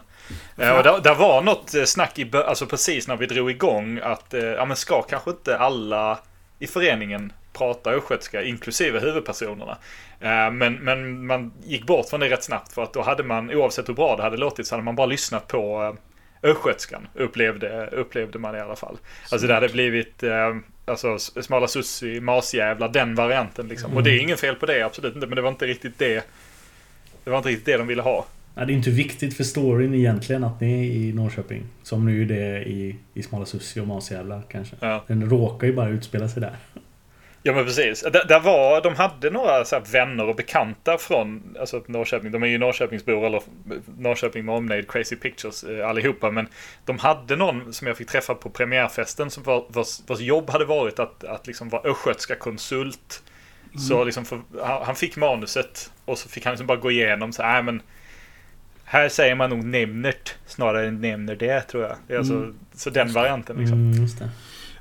Och 0.56 0.84
där, 0.84 1.02
där 1.04 1.15
var 1.15 1.41
något 1.41 1.74
snack 1.86 2.20
i, 2.20 2.32
alltså 2.34 2.65
precis 2.65 3.08
när 3.08 3.17
vi 3.17 3.26
drog 3.26 3.52
igång 3.52 4.00
att, 4.04 4.34
ja 4.58 4.65
men 4.65 4.76
ska 4.76 5.02
kanske 5.02 5.30
inte 5.30 5.58
alla 5.58 6.20
i 6.60 6.67
föreningen 6.67 7.34
prata 7.54 7.91
östgötska, 7.91 8.43
inklusive 8.43 9.00
huvudpersonerna. 9.00 9.78
Eh, 10.20 10.52
Men, 10.52 10.74
men 10.74 11.28
man 11.28 11.54
gick 11.63 11.86
bort 11.86 12.10
från 12.10 12.20
det 12.20 12.30
rätt 12.30 12.43
snabbt 12.43 12.74
för 12.74 12.84
att 12.84 12.93
då 12.93 13.02
hade 13.02 13.24
man, 13.24 13.52
oavsett 13.52 13.89
hur 13.89 13.93
bra 13.93 14.15
det 14.15 14.24
hade 14.24 14.38
låtit, 14.38 14.67
så 14.67 14.76
hade 14.76 14.84
man 14.84 14.96
bara 14.96 15.08
lyssnat 15.08 15.48
på 15.48 15.84
eh, 16.43 16.50
östgötskan, 16.52 17.08
upplevde, 17.13 17.88
upplevde 17.88 18.39
man 18.39 18.56
i 18.56 18.60
alla 18.60 18.76
fall. 18.76 18.98
Alltså 19.32 19.48
det 19.48 19.54
hade 19.54 19.70
blivit 19.70 20.24
eh, 20.24 20.56
alltså, 20.86 21.20
smala 21.20 21.67
sussi, 21.67 22.20
masjävlar, 22.20 22.89
den 22.89 23.15
varianten 23.15 23.67
liksom. 23.67 23.93
Och 23.98 24.04
det 24.04 24.10
är 24.10 24.20
ingen 24.20 24.38
fel 24.38 24.56
på 24.56 24.65
det, 24.65 24.84
absolut 24.84 25.15
inte, 25.15 25.28
men 25.28 25.36
det 25.36 25.41
var 25.41 25.50
inte 25.50 25.65
riktigt 25.65 26.00
det 26.00 26.26
det 27.24 27.32
var 27.32 27.38
inte 27.38 27.50
riktigt 27.50 27.65
det 27.65 27.78
de 27.78 27.88
ville 27.88 28.02
ha. 28.02 28.26
Ja, 28.58 28.65
det 28.65 28.74
är 28.74 28.76
inte 28.76 28.89
viktigt 28.89 29.38
för 29.38 29.43
storyn 29.43 29.93
egentligen 29.93 30.43
att 30.43 30.62
ni 30.62 30.88
är 30.88 30.91
i 30.91 31.13
Norrköping. 31.13 31.63
Som 31.84 32.06
nu 32.06 32.22
är 32.22 32.26
det 32.26 32.63
i, 32.63 32.96
i 33.13 33.24
Smala 33.24 33.46
Sussi 33.46 33.80
och 33.80 33.88
Masjävlar 33.88 34.41
kanske. 34.50 34.76
Ja. 34.80 35.04
Den 35.08 35.30
råkar 35.30 35.67
ju 35.67 35.74
bara 35.74 35.89
utspela 35.89 36.30
sig 36.30 36.41
där. 36.41 36.56
Ja 37.43 37.54
men 37.54 37.65
precis. 37.65 38.02
Där, 38.02 38.28
där 38.28 38.39
var, 38.39 38.82
de 38.82 38.96
hade 38.96 39.30
några 39.30 39.65
så 39.65 39.80
vänner 39.91 40.30
och 40.30 40.36
bekanta 40.36 40.98
från 40.98 41.56
alltså, 41.60 41.84
Norrköping. 41.88 42.32
De 42.32 42.43
är 42.43 42.48
ju 42.48 42.58
Norrköpingsbor 42.58 43.26
eller 43.26 43.41
Norrköping 43.98 44.46
med 44.46 44.56
omnejd, 44.56 44.91
Crazy 44.91 45.15
Pictures 45.15 45.63
eh, 45.63 45.89
allihopa. 45.89 46.32
Men 46.32 46.48
de 46.86 46.98
hade 46.98 47.36
någon 47.36 47.74
som 47.74 47.88
jag 47.88 47.98
fick 47.98 48.08
träffa 48.08 48.36
på 48.36 48.50
premiärfesten 48.50 49.30
som 49.30 49.43
var, 49.43 49.65
vars, 49.70 50.00
vars 50.08 50.20
jobb 50.20 50.50
hade 50.50 50.65
varit 50.65 51.00
att, 51.00 51.24
att 51.24 51.48
liksom 51.48 51.70
vara 51.70 51.91
östgötska 51.91 52.36
konsult. 52.36 53.24
Så 53.89 54.04
liksom 54.04 54.26
för, 54.26 54.41
han, 54.63 54.86
han 54.86 54.96
fick 54.96 55.17
manuset 55.17 55.91
och 56.06 56.17
så 56.17 56.30
fick 56.30 56.46
han 56.46 56.52
liksom 56.52 56.67
bara 56.67 56.78
gå 56.78 56.91
igenom 56.91 57.34
så 57.34 57.43
här, 57.43 57.54
"Nej, 57.54 57.63
men 57.63 57.82
här 58.89 59.10
säger 59.10 59.36
man 59.36 59.50
nog 59.50 59.63
nämnert 59.63 60.36
snarare 60.45 60.88
än 60.88 61.02
nämner 61.02 61.36
det 61.36 61.62
tror 61.62 61.84
jag. 61.84 61.95
Det 62.08 62.13
är 62.13 62.17
alltså, 62.17 62.54
Så 62.73 62.89
den 62.89 63.13
varianten 63.13 63.58
liksom. 63.58 63.80
Mm, 63.80 64.02
just 64.02 64.19
det. 64.19 64.30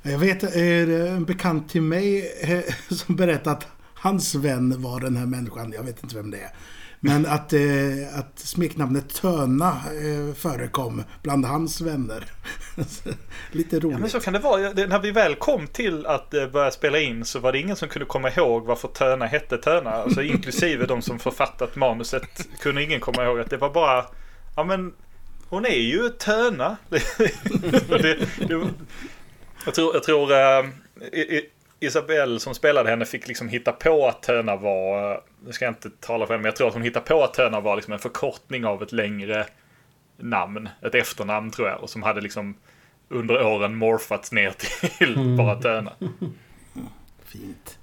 Jag 0.03 0.19
vet 0.19 0.43
en 0.43 1.25
bekant 1.25 1.69
till 1.69 1.83
mig 1.83 2.33
eh, 2.43 2.75
som 2.97 3.17
berättade 3.17 3.57
att 3.57 3.67
hans 3.95 4.35
vän 4.35 4.83
var 4.83 5.01
den 5.01 5.17
här 5.17 5.27
människan. 5.27 5.73
Jag 5.77 5.83
vet 5.83 6.03
inte 6.03 6.17
vem 6.17 6.31
det 6.31 6.39
är. 6.39 6.51
Men 7.01 7.27
att, 7.27 7.53
eh, 7.53 7.61
att 8.19 8.39
smeknamnet 8.39 9.15
Töna 9.15 9.69
eh, 9.69 10.35
förekom 10.35 11.03
bland 11.23 11.45
hans 11.45 11.81
vänner. 11.81 12.25
Lite 13.53 13.77
Ja, 13.77 13.81
roligt. 13.83 13.99
men 13.99 14.11
så 14.11 14.21
kan 14.21 14.33
det 14.33 14.39
vara. 14.39 14.61
När 14.61 14.99
vi 15.01 15.11
väl 15.11 15.35
kom 15.35 15.67
till 15.67 16.07
att 16.07 16.35
eh, 16.35 16.47
börja 16.49 16.71
spela 16.71 16.99
in 17.01 17.25
så 17.25 17.39
var 17.39 17.53
det 17.53 17.59
ingen 17.59 17.77
som 17.77 17.89
kunde 17.89 18.07
komma 18.07 18.31
ihåg 18.31 18.65
varför 18.67 18.89
Töna 18.89 19.27
hette 19.27 19.59
Töna. 19.59 19.91
Alltså 19.91 20.23
inklusive 20.33 20.87
de 20.87 21.03
som 21.03 21.19
författat 21.19 21.77
manuset 21.77 22.49
kunde 22.61 22.83
ingen 22.83 23.01
komma 23.01 23.25
ihåg 23.25 23.41
att 23.41 23.51
det 23.51 23.57
var 23.57 23.71
bara, 23.71 24.05
ja 24.57 24.65
men 24.65 24.93
hon 25.49 25.67
är 25.67 25.79
ju 25.79 26.09
Töna. 26.09 26.77
det, 26.89 27.03
det, 27.89 28.19
jag 29.65 29.75
tror, 29.75 29.95
jag 29.95 30.03
tror 30.03 30.33
I- 31.13 31.37
I- 31.37 31.51
Isabelle 31.81 32.41
som 32.41 32.55
spelade 32.55 32.91
henne 32.91 33.05
fick 33.05 33.29
liksom 33.29 33.49
hitta 33.49 33.73
på 33.73 34.07
att 34.07 34.23
Töna 34.23 34.57
var, 34.57 35.21
nu 35.45 35.53
ska 35.53 35.65
jag 35.65 35.73
inte 35.73 35.91
tala 35.91 36.27
för 36.27 36.35
henne, 36.35 36.43
men 36.43 36.49
jag 36.49 36.57
tror 36.57 36.69
att 36.69 36.75
hon 36.75 36.83
hittade 36.83 37.07
på 37.07 37.25
att 37.25 37.35
Töna 37.35 37.61
var 37.61 37.77
liksom 37.77 37.93
en 37.93 37.99
förkortning 37.99 38.67
av 38.67 38.83
ett 38.83 38.93
längre 38.93 39.47
namn, 40.17 40.69
ett 40.83 40.95
efternamn 40.95 41.51
tror 41.51 41.69
jag, 41.69 41.83
och 41.83 41.91
som 41.91 42.03
hade 42.03 42.21
liksom 42.21 42.55
under 43.09 43.47
åren 43.47 43.77
morfats 43.77 44.33
ner 44.33 44.51
till 44.99 45.37
bara 45.39 45.55
Töna. 45.63 45.93
Fint. 47.25 47.79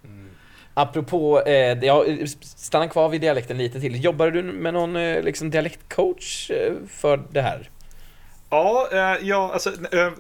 Apropå, 0.74 1.42
eh, 1.42 1.84
ja, 1.84 2.06
stanna 2.42 2.88
kvar 2.88 3.10
vid 3.10 3.22
dialekten 3.22 3.58
lite 3.58 3.80
till. 3.80 4.04
Jobbar 4.04 4.32
du 4.32 4.44
med 4.44 4.74
någon 4.74 4.96
eh, 4.96 5.24
liksom, 5.24 5.50
dialektcoach 5.50 6.52
eh, 6.52 6.74
för 6.88 7.24
det 7.32 7.42
här? 7.42 7.70
Ja, 8.50 8.90
eh, 8.92 9.28
ja 9.28 9.54
alltså 9.54 9.70
eh, 9.70 10.12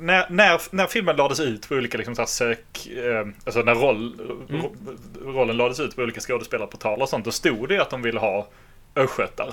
när, 0.00 0.26
när, 0.30 0.60
när 0.70 0.86
filmen 0.86 1.16
lades 1.16 1.40
ut 1.40 1.68
på 1.68 1.74
olika 1.74 1.98
liksom, 1.98 2.14
så 2.14 2.26
sök... 2.26 2.86
Eh, 2.86 3.26
alltså 3.44 3.60
när 3.60 3.74
roll, 3.74 4.20
ro, 4.48 4.76
rollen 5.24 5.56
lades 5.56 5.80
ut 5.80 5.96
på 5.96 6.02
olika 6.02 6.20
skådespelarportaler 6.20 7.02
och 7.02 7.08
sånt, 7.08 7.24
då 7.24 7.30
stod 7.30 7.68
det 7.68 7.78
att 7.78 7.90
de 7.90 8.02
ville 8.02 8.20
ha 8.20 8.48
östgötar. 8.94 9.52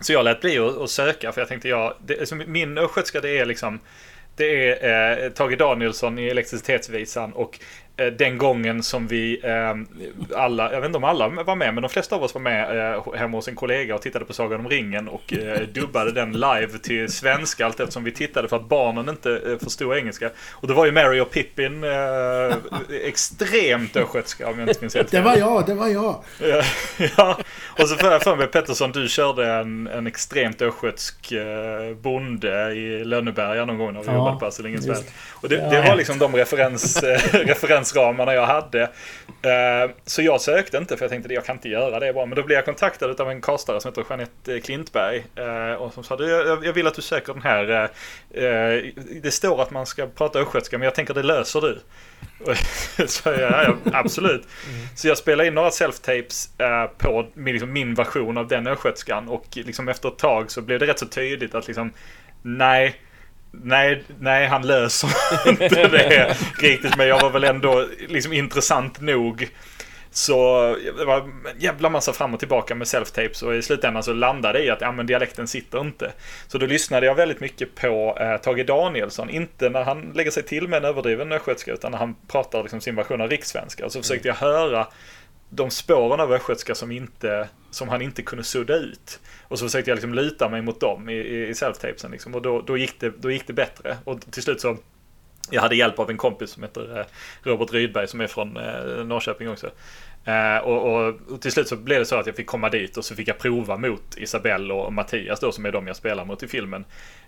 Så 0.00 0.12
jag 0.12 0.24
lät 0.24 0.40
bli 0.40 0.58
att, 0.58 0.90
söka 0.90 1.32
för 1.32 1.40
jag 1.40 1.48
tänkte 1.48 1.68
jag, 1.68 1.94
det, 2.06 2.20
alltså, 2.20 2.34
min 2.34 2.78
östgötska 2.78 3.20
det 3.20 3.38
är 3.38 3.46
liksom 3.46 3.80
det 4.36 4.82
är 4.84 5.24
eh, 5.24 5.30
Tage 5.30 5.58
Danielsson 5.58 6.18
i 6.18 6.26
Elektricitetsvisan 6.26 7.32
och 7.32 7.60
den 8.06 8.38
gången 8.38 8.82
som 8.82 9.06
vi 9.06 9.40
eh, 9.44 9.74
alla, 10.38 10.72
jag 10.72 10.80
vet 10.80 10.86
inte 10.86 10.96
om 10.98 11.04
alla 11.04 11.28
var 11.28 11.56
med, 11.56 11.74
men 11.74 11.82
de 11.82 11.88
flesta 11.88 12.16
av 12.16 12.22
oss 12.22 12.34
var 12.34 12.40
med 12.40 12.94
eh, 12.94 13.14
hemma 13.14 13.36
hos 13.36 13.48
en 13.48 13.54
kollega 13.54 13.94
och 13.94 14.02
tittade 14.02 14.24
på 14.24 14.32
Sagan 14.32 14.60
om 14.60 14.68
ringen 14.68 15.08
och 15.08 15.32
eh, 15.32 15.60
dubbade 15.60 16.12
den 16.12 16.32
live 16.32 16.78
till 16.82 17.12
svenska 17.12 17.66
allt 17.66 17.80
eftersom 17.80 18.04
vi 18.04 18.12
tittade 18.12 18.48
för 18.48 18.56
att 18.56 18.68
barnen 18.68 19.08
inte 19.08 19.40
eh, 19.46 19.58
förstod 19.64 19.96
engelska. 19.96 20.30
Och 20.50 20.68
då 20.68 20.74
var 20.74 20.86
ju 20.86 20.92
Mary 20.92 21.20
och 21.20 21.30
Pippin 21.30 21.84
eh, 21.84 22.56
extremt 23.04 23.96
östgötska 23.96 24.48
om 24.48 24.58
jag 24.58 24.68
inte 24.68 24.80
minns 24.80 24.94
helt 24.94 25.10
Det 25.10 25.20
var 25.20 25.36
jag, 25.36 25.66
det 25.66 25.74
var 25.74 25.88
jag. 25.88 26.22
Ja, 27.16 27.38
och 27.78 27.88
så 27.88 27.96
får 27.96 28.12
jag 28.12 28.22
för 28.22 28.36
mig 28.36 28.46
Pettersson, 28.46 28.92
du 28.92 29.08
körde 29.08 29.52
en, 29.52 29.86
en 29.86 30.06
extremt 30.06 30.62
östgötsk 30.62 31.32
eh, 31.32 31.96
bonde 32.02 32.72
i 32.72 33.04
Lönneberga 33.04 33.64
någon 33.64 33.78
gång 33.78 33.92
när 33.92 34.00
vi 34.00 34.06
Ja, 34.06 34.14
jobbade 34.14 34.38
på 34.38 34.46
Astrid 34.46 34.70
Lindgrens. 34.70 35.04
Och 35.30 35.48
det, 35.48 35.56
det 35.56 35.80
var 35.88 35.96
liksom 35.96 36.18
de 36.18 36.36
referens, 36.36 37.02
eh, 37.02 37.20
referensramarna 37.88 38.34
jag 38.34 38.46
hade. 38.46 38.82
Eh, 39.42 39.90
så 40.04 40.22
jag 40.22 40.40
sökte 40.40 40.76
inte 40.76 40.96
för 40.96 41.04
jag 41.04 41.10
tänkte 41.10 41.26
att 41.26 41.34
jag 41.34 41.44
kan 41.44 41.56
inte 41.56 41.68
göra 41.68 42.00
det 42.00 42.12
bara. 42.12 42.26
Men 42.26 42.36
då 42.36 42.42
blev 42.42 42.56
jag 42.56 42.64
kontaktad 42.64 43.20
av 43.20 43.30
en 43.30 43.40
kastare 43.40 43.80
som 43.80 43.88
heter 43.88 44.04
Jeanette 44.08 44.54
eh, 44.54 44.60
Klintberg. 44.60 45.24
Eh, 45.36 45.72
och 45.72 45.92
som 45.94 46.04
sa 46.04 46.22
jag, 46.22 46.72
vill 46.72 46.86
att 46.86 46.94
du 46.94 47.02
söker 47.02 47.32
den 47.32 47.42
här. 47.42 47.90
Det 49.22 49.30
står 49.30 49.62
att 49.62 49.70
man 49.70 49.86
ska 49.86 50.06
prata 50.06 50.38
östgötska 50.38 50.78
men 50.78 50.84
jag 50.84 50.94
tänker 50.94 51.14
det 51.14 51.22
löser 51.22 51.60
du. 51.60 51.78
Så 53.06 53.28
jag, 53.28 53.52
ja, 53.52 53.74
absolut. 53.92 54.46
Så 54.96 55.08
jag 55.08 55.18
spelade 55.18 55.48
in 55.48 55.54
några 55.54 55.70
self-tapes 55.70 56.48
på 56.98 57.26
min, 57.34 57.52
liksom, 57.52 57.72
min 57.72 57.94
version 57.94 58.38
av 58.38 58.48
den 58.48 58.66
östgötskan 58.66 59.28
och 59.28 59.46
liksom 59.52 59.88
efter 59.88 60.08
ett 60.08 60.18
tag 60.18 60.50
så 60.50 60.62
blev 60.62 60.78
det 60.78 60.86
rätt 60.86 60.98
så 60.98 61.06
tydligt 61.06 61.54
att 61.54 61.66
liksom 61.66 61.92
nej, 62.42 62.96
nej, 63.50 64.04
nej 64.20 64.46
han 64.46 64.66
löser 64.66 65.10
inte 65.48 65.88
det 65.88 66.36
riktigt 66.58 66.96
men 66.96 67.08
jag 67.08 67.20
var 67.20 67.30
väl 67.30 67.44
ändå 67.44 67.86
liksom 68.08 68.32
intressant 68.32 69.00
nog. 69.00 69.48
Så 70.10 70.76
det 70.98 71.04
var 71.04 71.20
en 71.20 71.42
jävla 71.58 71.90
massa 71.90 72.12
fram 72.12 72.34
och 72.34 72.40
tillbaka 72.40 72.74
med 72.74 72.86
self-tapes 72.86 73.44
och 73.44 73.54
i 73.54 73.62
slutändan 73.62 74.02
så 74.02 74.12
landade 74.12 74.58
det 74.58 74.64
i 74.64 74.70
att 74.70 74.80
ja, 74.80 74.92
men 74.92 75.06
dialekten 75.06 75.48
sitter 75.48 75.80
inte. 75.80 76.12
Så 76.46 76.58
då 76.58 76.66
lyssnade 76.66 77.06
jag 77.06 77.14
väldigt 77.14 77.40
mycket 77.40 77.74
på 77.74 78.18
eh, 78.20 78.36
Tage 78.36 78.66
Danielsson, 78.66 79.30
inte 79.30 79.68
när 79.68 79.82
han 79.82 80.12
lägger 80.14 80.30
sig 80.30 80.42
till 80.42 80.68
med 80.68 80.76
en 80.76 80.84
överdriven 80.84 81.32
östgötska 81.32 81.72
utan 81.72 81.92
när 81.92 81.98
han 81.98 82.16
pratar 82.28 82.62
liksom 82.62 82.80
sin 82.80 82.96
version 82.96 83.20
av 83.20 83.30
rikssvenska. 83.30 83.86
Och 83.86 83.92
så 83.92 84.02
försökte 84.02 84.28
jag 84.28 84.34
höra 84.34 84.86
de 85.50 85.70
spåren 85.70 86.20
av 86.20 86.32
östgötska 86.32 86.74
som, 86.74 86.90
inte, 86.90 87.48
som 87.70 87.88
han 87.88 88.02
inte 88.02 88.22
kunde 88.22 88.44
sudda 88.44 88.76
ut. 88.76 89.20
Och 89.42 89.58
så 89.58 89.64
försökte 89.64 89.90
jag 89.90 89.96
liksom 89.96 90.14
luta 90.14 90.48
mig 90.48 90.62
mot 90.62 90.80
dem 90.80 91.08
i, 91.08 91.14
i, 91.14 91.48
i 91.48 91.52
self-tapesen 91.52 92.10
liksom. 92.10 92.34
och 92.34 92.42
då, 92.42 92.60
då, 92.60 92.76
gick 92.76 93.00
det, 93.00 93.12
då 93.18 93.30
gick 93.30 93.46
det 93.46 93.52
bättre. 93.52 93.96
Och 94.04 94.20
till 94.30 94.42
slut 94.42 94.60
så 94.60 94.76
jag 95.50 95.62
hade 95.62 95.76
hjälp 95.76 95.98
av 95.98 96.10
en 96.10 96.16
kompis 96.16 96.50
som 96.50 96.62
heter 96.62 96.98
eh, 96.98 97.04
Robert 97.42 97.72
Rydberg 97.72 98.08
som 98.08 98.20
är 98.20 98.26
från 98.26 98.56
eh, 98.56 99.04
Norrköping 99.04 99.50
också. 99.50 99.70
Eh, 100.24 100.56
och, 100.56 100.92
och, 100.92 101.14
och 101.28 101.40
till 101.40 101.52
slut 101.52 101.68
så 101.68 101.76
blev 101.76 101.98
det 101.98 102.04
så 102.04 102.16
att 102.16 102.26
jag 102.26 102.36
fick 102.36 102.46
komma 102.46 102.68
dit 102.68 102.96
och 102.96 103.04
så 103.04 103.14
fick 103.14 103.28
jag 103.28 103.38
prova 103.38 103.76
mot 103.76 104.16
Isabelle 104.16 104.74
och 104.74 104.92
Mattias 104.92 105.40
då 105.40 105.52
som 105.52 105.66
är 105.66 105.72
de 105.72 105.86
jag 105.86 105.96
spelar 105.96 106.24
mot 106.24 106.42
i 106.42 106.48
filmen. 106.48 106.84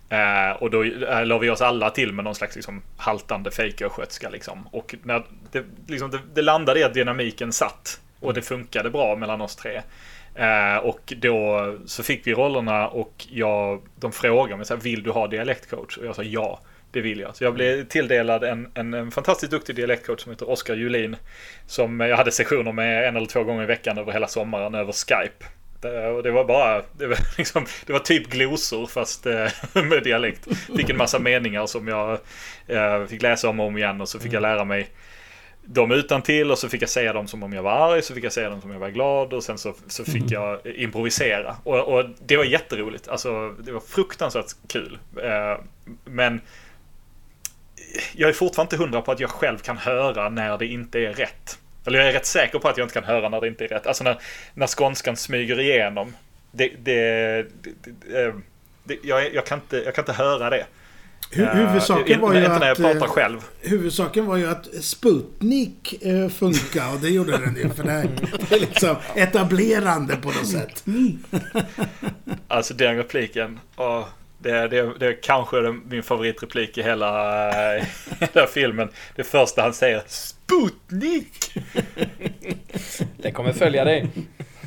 Eh, 0.09 0.63
och 0.63 0.71
då 0.71 0.85
eh, 0.85 1.27
la 1.27 1.39
vi 1.39 1.51
oss 1.51 1.61
alla 1.61 1.91
till 1.91 2.13
med 2.13 2.25
någon 2.25 2.35
slags 2.35 2.55
liksom, 2.55 2.83
haltande 2.97 3.51
fejköstgötska 3.51 4.31
liksom. 4.31 4.69
Och 4.73 4.95
när 5.03 5.25
det, 5.53 5.65
liksom, 5.87 6.11
det, 6.11 6.19
det 6.35 6.43
landade 6.43 6.81
i 6.81 6.85
att 6.85 6.95
dynamiken 6.95 7.53
satt 7.53 8.01
och 8.21 8.35
det 8.35 8.43
funkade 8.43 8.91
bra 8.91 9.17
mellan 9.17 9.41
oss 9.41 9.57
tre. 9.57 9.81
Eh, 10.35 10.77
och 10.77 11.13
då 11.17 11.77
så 11.87 12.03
fick 12.03 12.27
vi 12.27 12.35
rollerna 12.35 12.89
och 12.89 13.27
jag, 13.31 13.83
de 13.97 14.13
frågade 14.13 14.57
mig 14.57 14.67
så 14.67 14.75
här, 14.75 14.81
vill 14.81 15.03
du 15.03 15.11
ha 15.11 15.27
dialektcoach? 15.27 15.97
Och 15.97 16.07
jag 16.07 16.17
sa 16.17 16.23
ja. 16.23 16.61
Det 16.93 17.01
vill 17.01 17.21
jag. 17.21 17.37
Så 17.37 17.45
jag 17.45 17.55
blev 17.55 17.85
tilldelad 17.85 18.45
en, 18.45 18.69
en, 18.75 18.95
en 18.95 19.11
fantastiskt 19.11 19.51
duktig 19.51 19.77
dialektcoach 19.77 20.21
som 20.21 20.33
heter 20.33 20.51
Oskar 20.51 20.75
Julin. 20.75 21.17
Som 21.67 22.01
jag 22.01 22.17
hade 22.17 22.33
sessioner 22.33 22.73
med 22.73 23.09
en 23.09 23.17
eller 23.17 23.27
två 23.27 23.45
gånger 23.45 23.63
i 23.63 23.67
veckan 23.67 23.99
över 23.99 24.13
hela 24.13 24.29
sommaren 24.29 24.75
över 24.75 24.93
Skype. 24.93 25.45
Och 26.17 26.23
det 26.23 26.31
var 26.31 26.45
bara, 26.45 26.83
det 26.99 27.07
var, 27.07 27.19
liksom, 27.39 27.67
det 27.87 27.93
var 27.93 28.01
typ 28.01 28.31
glosor 28.31 28.87
fast 28.87 29.27
eh, 29.27 29.47
med 29.85 30.03
dialekt. 30.03 30.49
Fick 30.77 30.91
en 30.91 30.97
massa 30.97 31.19
meningar 31.19 31.67
som 31.67 31.89
jag 31.89 32.19
eh, 32.67 33.05
fick 33.07 33.23
läsa 33.23 33.49
om 33.49 33.61
och 33.61 33.67
om 33.67 33.79
igen 33.79 34.01
och 34.01 34.09
så 34.09 34.19
fick 34.19 34.33
jag 34.33 34.43
lära 34.43 34.65
mig 34.65 34.89
dem 35.73 35.91
utan 35.91 36.23
till 36.23 36.51
och 36.51 36.59
så 36.59 36.69
fick 36.69 36.83
jag 36.83 36.89
säga 36.89 37.13
dem 37.13 37.29
som 37.29 37.43
om 37.43 37.53
jag 37.53 37.63
var 37.63 37.93
arg, 37.93 38.03
så 38.03 38.15
fick 38.15 38.25
jag 38.25 38.33
säga 38.33 38.51
dem 38.51 38.61
som 38.61 38.71
om 38.71 38.75
jag 38.75 38.81
var 38.81 38.91
glad 38.91 39.33
och 39.33 39.45
sen 39.45 39.59
så, 39.59 39.75
så 39.87 40.05
fick 40.05 40.31
jag 40.31 40.67
improvisera. 40.67 41.57
Och, 41.65 41.79
och 41.79 42.05
det 42.27 42.37
var 42.37 42.45
jätteroligt, 42.45 43.09
alltså 43.09 43.55
det 43.59 43.73
var 43.73 43.81
fruktansvärt 43.81 44.47
kul. 44.69 44.99
Eh, 45.23 45.61
men 46.05 46.41
jag 48.13 48.29
är 48.29 48.33
fortfarande 48.33 48.75
inte 48.75 48.85
hundra 48.85 49.03
på 49.03 49.13
att 49.13 49.21
jag 49.21 49.31
själv 49.31 49.59
kan 49.59 49.79
höra 49.79 50.29
när 50.29 50.59
det 50.59 50.67
inte 50.67 50.99
är 50.99 51.13
rätt. 51.13 51.59
Eller 51.87 51.99
jag 51.99 52.09
är 52.09 52.13
rätt 52.13 52.27
säker 52.27 52.59
på 52.59 52.69
att 52.69 52.77
jag 52.77 52.85
inte 52.85 52.95
kan 52.95 53.05
höra 53.05 53.29
när 53.29 53.41
det 53.41 53.49
inte 53.49 53.65
är 53.65 53.69
rätt. 53.69 53.87
Alltså 53.87 54.05
när, 54.05 54.19
när 54.55 54.67
skånskan 54.67 55.17
smyger 55.17 55.61
igenom. 55.61 56.17
Det, 56.53 56.69
det, 56.79 56.93
det, 57.63 57.73
det, 57.85 58.25
eh, 58.25 58.35
det 58.85 58.99
jag, 59.03 59.35
jag, 59.35 59.47
kan 59.47 59.59
inte, 59.59 59.77
jag 59.77 59.95
kan 59.95 60.03
inte 60.03 60.13
höra 60.13 60.51
det. 60.51 60.67
Hu- 61.33 61.43
Eh, 61.43 61.55
Huvudsaken 61.55 62.21
var 62.21 62.33
ju 62.35 62.39
inte 62.45 62.59
när 62.59 62.67
jag 62.67 62.73
att... 62.73 62.79
pratar 62.79 63.07
eh, 63.07 63.13
själv. 63.13 63.39
Huvudsaken 63.61 64.27
var 64.27 64.37
ju 64.37 64.47
att 64.51 64.67
Sputnik 64.81 65.95
eh, 66.05 66.29
funkar 66.29 66.95
och 66.95 67.01
det 67.01 67.09
gjorde 67.09 67.33
den 67.39 67.57
ju. 67.57 67.69
För 67.71 67.85
det 67.85 68.09
det 68.49 68.55
är 68.57 68.61
liksom 68.61 68.97
etablerande 69.15 70.17
på 70.17 70.29
något 70.29 70.47
sätt. 70.49 70.85
Alltså 72.49 72.75
den 72.75 72.97
repliken. 72.97 73.61
åh, 73.77 74.05
det, 74.39 74.69
det, 74.69 74.93
det 74.99 75.07
är 75.07 75.23
kanske 75.23 75.61
den- 75.61 75.83
min 75.89 76.03
favoritreplik 76.03 76.79
i 76.79 76.83
hela, 76.83 77.49
eh, 77.77 77.85
hela 78.21 78.47
filmen. 78.47 78.89
Det 79.17 79.25
första 79.25 79.63
han 79.63 79.75
säger. 79.75 80.03
Sputnik! 80.07 81.53
Den 83.17 83.33
kommer 83.33 83.53
följa 83.53 83.85
dig. 83.85 84.09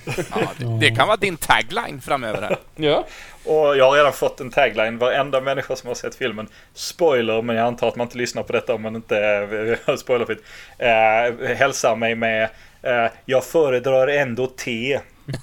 Ja, 0.06 0.52
det, 0.58 0.78
det 0.80 0.96
kan 0.96 1.08
vara 1.08 1.18
din 1.18 1.38
tagline 1.38 2.02
framöver 2.02 2.42
här. 2.42 2.58
Ja. 2.76 3.08
Och 3.46 3.78
jag 3.78 3.89
har 3.89 3.98
redan 3.98 4.13
fått 4.13 4.39
en 4.39 4.50
tagline. 4.50 4.98
Varenda 4.98 5.42
människa 5.42 5.76
som 5.76 5.88
har 5.88 5.96
sett 5.96 6.16
filmen. 6.16 6.48
Spoiler, 6.74 7.42
men 7.42 7.56
jag 7.56 7.68
antar 7.68 7.88
att 7.88 7.96
man 7.96 8.08
inte 8.08 8.18
lyssnar 8.18 8.44
på 8.44 8.54
detta 8.54 8.74
om 8.74 8.82
man 8.82 8.96
inte 8.96 9.18
är 9.18 9.98
spoilerfritt. 9.98 10.44
Eh, 10.78 11.48
hälsar 11.58 11.96
mig 11.96 12.16
med 12.16 12.50
eh, 12.82 13.12
Jag 13.26 13.44
föredrar 13.44 14.08
ändå 14.08 14.48
te. 14.48 15.00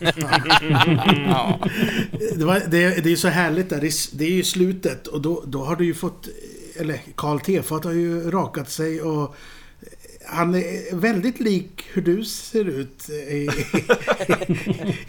Det, 2.36 2.44
var, 2.44 2.60
det, 2.70 2.88
det 2.88 3.08
är 3.08 3.10
ju 3.10 3.16
så 3.16 3.28
härligt 3.28 3.70
där. 3.70 3.80
Det 3.80 3.86
är, 3.86 4.16
det 4.18 4.24
är 4.24 4.30
ju 4.30 4.44
slutet 4.44 5.06
och 5.06 5.20
då, 5.20 5.42
då 5.46 5.64
har 5.64 5.76
du 5.76 5.84
ju 5.84 5.94
fått... 5.94 6.28
Eller 6.80 7.00
Karl 7.14 7.40
Tefat 7.40 7.84
har 7.84 7.92
ju 7.92 8.30
rakat 8.30 8.70
sig 8.70 9.02
och... 9.02 9.36
Han 10.32 10.54
är 10.54 10.96
väldigt 10.96 11.40
lik 11.40 11.88
hur 11.92 12.02
du 12.02 12.24
ser 12.24 12.64
ut 12.64 13.08
i, 13.10 13.48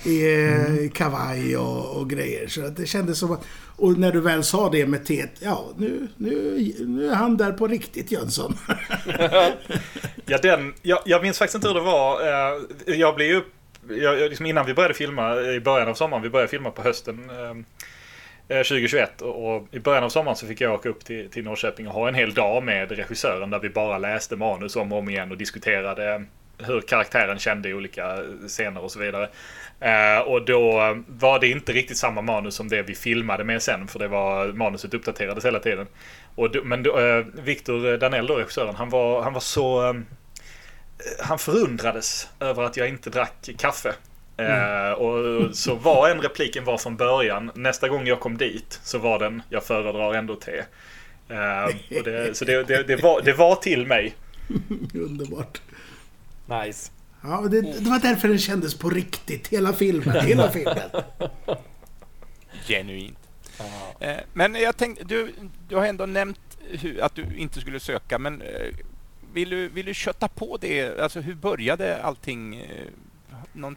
i 0.03 0.43
eh, 0.85 0.91
kavaj 0.91 1.57
och, 1.57 1.97
och 1.97 2.09
grejer. 2.09 2.47
Så 2.47 2.61
det 2.61 2.85
kändes 2.85 3.19
som 3.19 3.31
att... 3.31 3.45
Och 3.75 3.97
när 3.97 4.11
du 4.11 4.21
väl 4.21 4.43
sa 4.43 4.69
det 4.69 4.85
med 4.85 5.05
teet, 5.05 5.31
ja 5.39 5.69
nu, 5.77 6.07
nu, 6.17 6.73
nu 6.79 7.09
är 7.09 7.15
han 7.15 7.37
där 7.37 7.51
på 7.51 7.67
riktigt 7.67 8.11
Jönsson. 8.11 8.57
Ja, 10.25 10.37
den, 10.37 10.73
jag, 10.81 10.99
jag 11.05 11.21
minns 11.21 11.37
faktiskt 11.37 11.55
inte 11.55 11.67
hur 11.67 11.75
det 11.75 11.81
var. 11.81 12.21
Eh, 12.21 12.61
jag 12.85 13.15
blev 13.15 13.27
ju... 13.27 13.41
Jag, 14.01 14.19
liksom 14.19 14.45
innan 14.45 14.65
vi 14.65 14.73
började 14.73 14.93
filma, 14.93 15.41
i 15.41 15.59
början 15.59 15.89
av 15.89 15.93
sommaren, 15.93 16.23
vi 16.23 16.29
började 16.29 16.49
filma 16.51 16.71
på 16.71 16.81
hösten 16.81 17.29
eh, 17.29 17.55
Eh, 18.51 18.63
2021. 18.63 19.21
Och, 19.21 19.67
i 19.71 19.79
början 19.79 20.03
av 20.03 20.09
sommaren 20.09 20.35
så 20.35 20.47
fick 20.47 20.61
jag 20.61 20.73
åka 20.73 20.89
upp 20.89 21.05
till, 21.05 21.29
till 21.29 21.43
Norrköping 21.43 21.87
och 21.87 21.93
ha 21.93 22.07
en 22.07 22.15
hel 22.15 22.33
dag 22.33 22.63
med 22.63 22.91
regissören 22.91 23.49
där 23.49 23.59
vi 23.59 23.69
bara 23.69 23.97
läste 23.97 24.35
manus 24.35 24.75
om 24.75 24.91
och 24.91 24.97
om 24.97 25.09
igen 25.09 25.31
och 25.31 25.37
diskuterade 25.37 26.25
hur 26.57 26.81
karaktären 26.81 27.39
kände 27.39 27.69
i 27.69 27.73
olika 27.73 28.17
scener 28.47 28.83
och 28.83 28.91
så 28.91 28.99
vidare. 28.99 29.29
Eh, 29.79 30.19
och 30.19 30.45
då 30.45 30.71
var 31.07 31.39
det 31.39 31.47
inte 31.47 31.71
riktigt 31.73 31.97
samma 31.97 32.21
manus 32.21 32.55
som 32.55 32.69
det 32.69 32.81
vi 32.81 32.95
filmade 32.95 33.43
med 33.43 33.61
sen, 33.61 33.87
för 33.87 33.99
det 33.99 34.07
var 34.07 34.47
manuset 34.47 34.93
uppdaterades 34.93 35.45
hela 35.45 35.59
tiden. 35.59 35.87
Och 36.35 36.51
då, 36.51 36.63
men 36.63 36.83
då, 36.83 36.99
eh, 36.99 37.25
Victor 37.33 37.97
Danell, 37.97 38.27
då, 38.27 38.35
regissören, 38.35 38.75
han 38.75 38.89
var, 38.89 39.21
han 39.21 39.33
var 39.33 39.41
så... 39.41 39.95
Han 41.19 41.39
förundrades 41.39 42.29
över 42.39 42.63
att 42.63 42.77
jag 42.77 42.89
inte 42.89 43.09
drack 43.09 43.49
kaffe. 43.57 43.93
Eh, 44.41 44.91
och 44.91 45.55
så 45.55 45.75
var 45.75 46.09
en 46.09 46.21
repliken 46.21 46.63
var 46.63 46.77
från 46.77 46.95
början. 46.95 47.51
Nästa 47.55 47.89
gång 47.89 48.07
jag 48.07 48.19
kom 48.19 48.37
dit 48.37 48.79
så 48.83 48.97
var 48.97 49.19
den 49.19 49.41
Jag 49.49 49.63
föredrar 49.63 50.13
ändå 50.13 50.35
te. 50.35 50.57
Eh, 51.29 51.97
och 51.97 52.03
det, 52.03 52.37
så 52.37 52.45
det, 52.45 52.63
det, 52.63 52.83
det, 52.83 52.95
var, 52.95 53.21
det 53.21 53.33
var 53.33 53.55
till 53.55 53.87
mig. 53.87 54.15
Underbart. 54.93 55.61
Nice. 56.45 56.91
Ja, 57.23 57.47
det, 57.51 57.61
det 57.61 57.89
var 57.89 57.99
därför 57.99 58.27
den 58.27 58.39
kändes 58.39 58.75
på 58.75 58.89
riktigt. 58.89 59.47
Hela 59.47 59.73
filmen. 59.73 60.25
Hela 60.25 60.51
filmen. 60.51 60.89
Genuint. 62.67 63.17
Eh, 63.99 64.17
Men 64.33 64.55
jag 64.55 64.77
tänkte, 64.77 65.03
du, 65.03 65.33
du 65.69 65.75
har 65.75 65.85
ändå 65.85 66.05
nämnt 66.05 66.39
hur, 66.69 67.01
att 67.01 67.15
du 67.15 67.25
inte 67.37 67.61
skulle 67.61 67.79
söka, 67.79 68.19
men 68.19 68.43
vill 69.33 69.49
du, 69.49 69.67
vill 69.67 69.85
du 69.85 69.93
kötta 69.93 70.27
på 70.27 70.57
det? 70.61 70.99
Alltså 70.99 71.19
hur 71.19 71.35
började 71.35 72.03
allting? 72.03 72.67
Någon, 73.53 73.75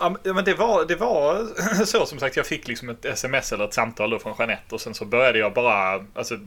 Ja, 0.00 0.16
men- 0.24 0.44
det 0.44 0.54
var, 0.54 0.84
det 0.84 0.96
var 0.96 1.46
så 1.84 2.06
som 2.06 2.18
sagt, 2.18 2.36
jag 2.36 2.46
fick 2.46 2.68
liksom 2.68 2.88
ett 2.88 3.04
sms 3.04 3.52
eller 3.52 3.64
ett 3.64 3.74
samtal 3.74 4.10
då 4.10 4.18
från 4.18 4.34
Jeanette 4.38 4.74
och 4.74 4.80
sen 4.80 4.94
så 4.94 5.04
började 5.04 5.38
jag 5.38 5.52
bara, 5.54 6.04
alltså, 6.14 6.38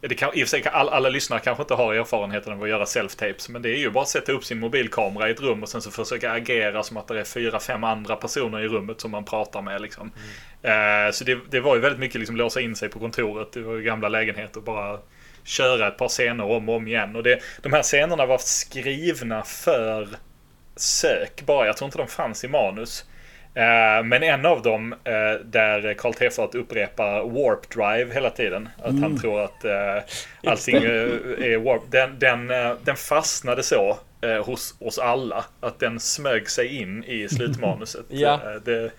det 0.00 0.14
kan, 0.14 0.34
i 0.34 0.44
och 0.44 0.48
för 0.48 0.56
sig 0.58 0.64
alla, 0.72 0.90
alla 0.90 1.08
lyssnare 1.08 1.40
kanske 1.40 1.62
inte 1.62 1.74
har 1.74 1.94
erfarenheten 1.94 2.52
av 2.52 2.62
att 2.62 2.68
göra 2.68 2.84
self-tapes, 2.84 3.50
men 3.50 3.62
det 3.62 3.68
är 3.70 3.76
ju 3.78 3.90
bara 3.90 4.02
att 4.02 4.08
sätta 4.08 4.32
upp 4.32 4.44
sin 4.44 4.60
mobilkamera 4.60 5.28
i 5.28 5.32
ett 5.32 5.40
rum 5.40 5.62
och 5.62 5.68
sen 5.68 5.82
så 5.82 5.90
försöka 5.90 6.32
agera 6.32 6.82
som 6.82 6.96
att 6.96 7.08
det 7.08 7.20
är 7.20 7.24
fyra, 7.24 7.60
fem 7.60 7.84
andra 7.84 8.16
personer 8.16 8.60
i 8.60 8.68
rummet 8.68 9.00
som 9.00 9.10
man 9.10 9.24
pratar 9.24 9.62
med 9.62 9.80
liksom. 9.82 10.10
Eh, 10.62 11.12
så 11.12 11.24
det, 11.24 11.38
det 11.50 11.60
var 11.60 11.74
ju 11.74 11.80
väldigt 11.80 12.00
mycket 12.00 12.18
liksom 12.20 12.36
låsa 12.36 12.60
in 12.60 12.76
sig 12.76 12.88
på 12.88 12.98
kontoret, 12.98 13.52
det 13.52 13.60
var 13.62 13.74
ju 13.74 13.82
gamla 13.82 14.08
lägenheter 14.08 14.56
och 14.58 14.64
bara 14.64 14.98
köra 15.44 15.88
ett 15.88 15.98
par 15.98 16.08
scener 16.08 16.44
om 16.44 16.68
och 16.68 16.76
om 16.76 16.88
igen. 16.88 17.16
Och 17.16 17.22
det, 17.22 17.38
de 17.62 17.72
här 17.72 17.82
scenerna 17.82 18.26
var 18.26 18.38
skrivna 18.38 19.42
för 19.42 20.08
sök 20.76 21.42
bara. 21.42 21.66
Jag 21.66 21.76
tror 21.76 21.86
inte 21.86 21.98
de 21.98 22.08
fanns 22.08 22.44
i 22.44 22.48
manus. 22.48 23.04
Eh, 23.54 24.04
men 24.04 24.22
en 24.22 24.46
av 24.46 24.62
dem 24.62 24.92
eh, 24.92 25.44
där 25.44 25.94
Karl 25.94 26.14
Tefat 26.14 26.54
upprepar 26.54 27.20
Warp 27.22 27.70
Drive 27.70 28.14
hela 28.14 28.30
tiden. 28.30 28.68
Att 28.82 29.00
han 29.00 29.20
tror 29.20 29.44
att 29.44 29.64
eh, 29.64 30.02
allting 30.46 30.76
är 30.76 31.58
Warp. 31.58 31.82
Den, 31.90 32.18
den, 32.18 32.46
den 32.84 32.96
fastnade 32.96 33.62
så 33.62 33.98
hos 34.44 34.74
oss 34.78 34.98
alla. 34.98 35.44
Att 35.60 35.78
den 35.80 36.00
smög 36.00 36.50
sig 36.50 36.76
in 36.80 37.04
i 37.04 37.28
slutmanuset 37.30 38.04
Ja. 38.08 38.40
det, 38.64 38.90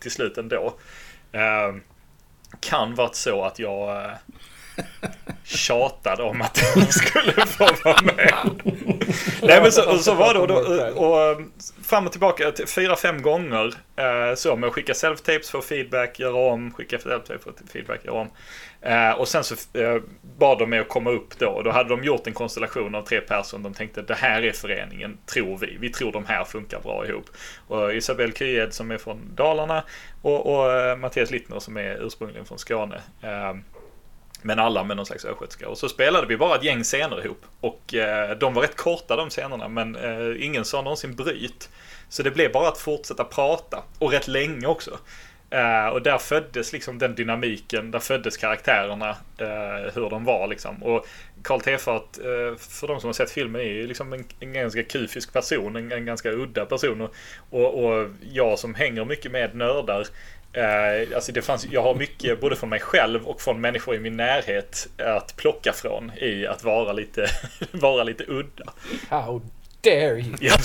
till 0.00 0.10
slut 0.10 0.38
ändå. 0.38 0.74
Kan 2.60 2.94
varit 2.94 3.14
så 3.14 3.44
att 3.44 3.58
jag 3.58 4.10
tjatade 5.44 6.22
om 6.22 6.42
att 6.42 6.54
den 6.74 6.86
skulle 6.86 7.46
få 7.46 7.68
vara 7.84 8.02
med. 8.02 8.34
Nej 9.42 9.62
men 9.62 9.72
så, 9.72 9.98
så 9.98 10.14
var 10.14 10.34
det 10.34 10.40
och, 10.40 10.48
då, 10.48 10.54
och, 10.90 11.36
um, 11.36 11.52
fram 11.84 12.06
och 12.06 12.12
tillbaka 12.12 12.52
fyra, 12.66 12.96
fem 12.96 13.22
gånger 13.22 13.74
eh, 13.96 14.34
så 14.34 14.56
med 14.56 14.66
att 14.66 14.74
skicka 14.74 14.92
self-tapes, 14.92 15.50
få 15.50 15.60
feedback, 15.60 16.20
göra 16.20 16.52
om, 16.52 16.72
skicka 16.72 16.96
self-tapes, 16.96 17.38
få 17.38 17.50
feedback, 17.72 18.04
göra 18.04 18.20
om. 18.20 18.28
Eh, 18.80 19.10
och 19.10 19.28
sen 19.28 19.44
så 19.44 19.54
eh, 19.78 20.02
bad 20.38 20.58
de 20.58 20.70
mig 20.70 20.78
att 20.78 20.88
komma 20.88 21.10
upp 21.10 21.38
då 21.38 21.48
och 21.48 21.64
då 21.64 21.70
hade 21.70 21.88
de 21.88 22.04
gjort 22.04 22.26
en 22.26 22.32
konstellation 22.32 22.94
av 22.94 23.02
tre 23.02 23.20
personer. 23.20 23.64
De 23.64 23.74
tänkte 23.74 24.02
det 24.02 24.14
här 24.14 24.42
är 24.42 24.52
föreningen, 24.52 25.18
tror 25.26 25.58
vi. 25.58 25.76
Vi 25.80 25.90
tror 25.90 26.12
de 26.12 26.26
här 26.26 26.44
funkar 26.44 26.80
bra 26.80 27.06
ihop. 27.06 27.24
Och 27.68 27.94
Isabelle 27.94 28.32
Kyed 28.32 28.74
som 28.74 28.90
är 28.90 28.98
från 28.98 29.34
Dalarna 29.34 29.84
och, 30.22 30.54
och 30.54 30.72
eh, 30.72 30.96
Mattias 30.96 31.30
Littner 31.30 31.58
som 31.58 31.76
är 31.76 32.06
ursprungligen 32.06 32.44
från 32.46 32.58
Skåne. 32.58 33.00
Eh, 33.22 33.54
men 34.42 34.58
alla 34.58 34.84
med 34.84 34.96
någon 34.96 35.06
slags 35.06 35.24
östgötska. 35.24 35.68
Och 35.68 35.78
så 35.78 35.88
spelade 35.88 36.26
vi 36.26 36.36
bara 36.36 36.56
ett 36.56 36.64
gäng 36.64 36.82
scener 36.82 37.24
ihop. 37.24 37.44
Och 37.60 37.94
eh, 37.94 38.38
de 38.38 38.54
var 38.54 38.62
rätt 38.62 38.76
korta 38.76 39.16
de 39.16 39.30
scenerna 39.30 39.68
men 39.68 39.96
eh, 39.96 40.44
ingen 40.44 40.64
sa 40.64 40.82
någonsin 40.82 41.14
bryt. 41.14 41.68
Så 42.08 42.22
det 42.22 42.30
blev 42.30 42.52
bara 42.52 42.68
att 42.68 42.78
fortsätta 42.78 43.24
prata. 43.24 43.82
Och 43.98 44.12
rätt 44.12 44.28
länge 44.28 44.66
också. 44.66 44.98
Eh, 45.50 45.86
och 45.86 46.02
där 46.02 46.18
föddes 46.18 46.72
liksom 46.72 46.98
den 46.98 47.14
dynamiken. 47.14 47.90
Där 47.90 47.98
föddes 47.98 48.36
karaktärerna. 48.36 49.10
Eh, 49.38 49.94
hur 49.94 50.10
de 50.10 50.24
var 50.24 50.46
liksom. 50.46 50.82
Och 50.82 51.06
Karl 51.42 51.60
Tefat, 51.60 52.18
eh, 52.18 52.58
för 52.58 52.86
de 52.86 53.00
som 53.00 53.08
har 53.08 53.12
sett 53.12 53.30
filmen, 53.30 53.60
är 53.60 53.64
ju 53.64 53.86
liksom 53.86 54.12
en, 54.12 54.24
en 54.40 54.52
ganska 54.52 54.82
kufisk 54.82 55.32
person. 55.32 55.76
En, 55.76 55.92
en 55.92 56.04
ganska 56.04 56.30
udda 56.30 56.66
person. 56.66 57.00
Och, 57.00 57.14
och, 57.50 57.84
och 57.84 58.08
jag 58.32 58.58
som 58.58 58.74
hänger 58.74 59.04
mycket 59.04 59.32
med 59.32 59.54
nördar 59.54 60.06
Eh, 60.52 61.14
alltså 61.14 61.32
det 61.32 61.42
fanns, 61.42 61.66
jag 61.70 61.82
har 61.82 61.94
mycket 61.94 62.40
både 62.40 62.56
från 62.56 62.70
mig 62.70 62.80
själv 62.80 63.26
och 63.26 63.40
från 63.40 63.60
människor 63.60 63.94
i 63.94 63.98
min 63.98 64.16
närhet 64.16 64.88
att 64.98 65.36
plocka 65.36 65.72
från 65.72 66.12
i 66.16 66.46
att 66.46 66.64
vara 66.64 66.92
lite, 66.92 67.26
vara 67.72 68.04
lite 68.04 68.24
udda. 68.28 68.72
How 69.08 69.40
dare 69.80 70.20
you? 70.20 70.36
Ja, 70.40 70.56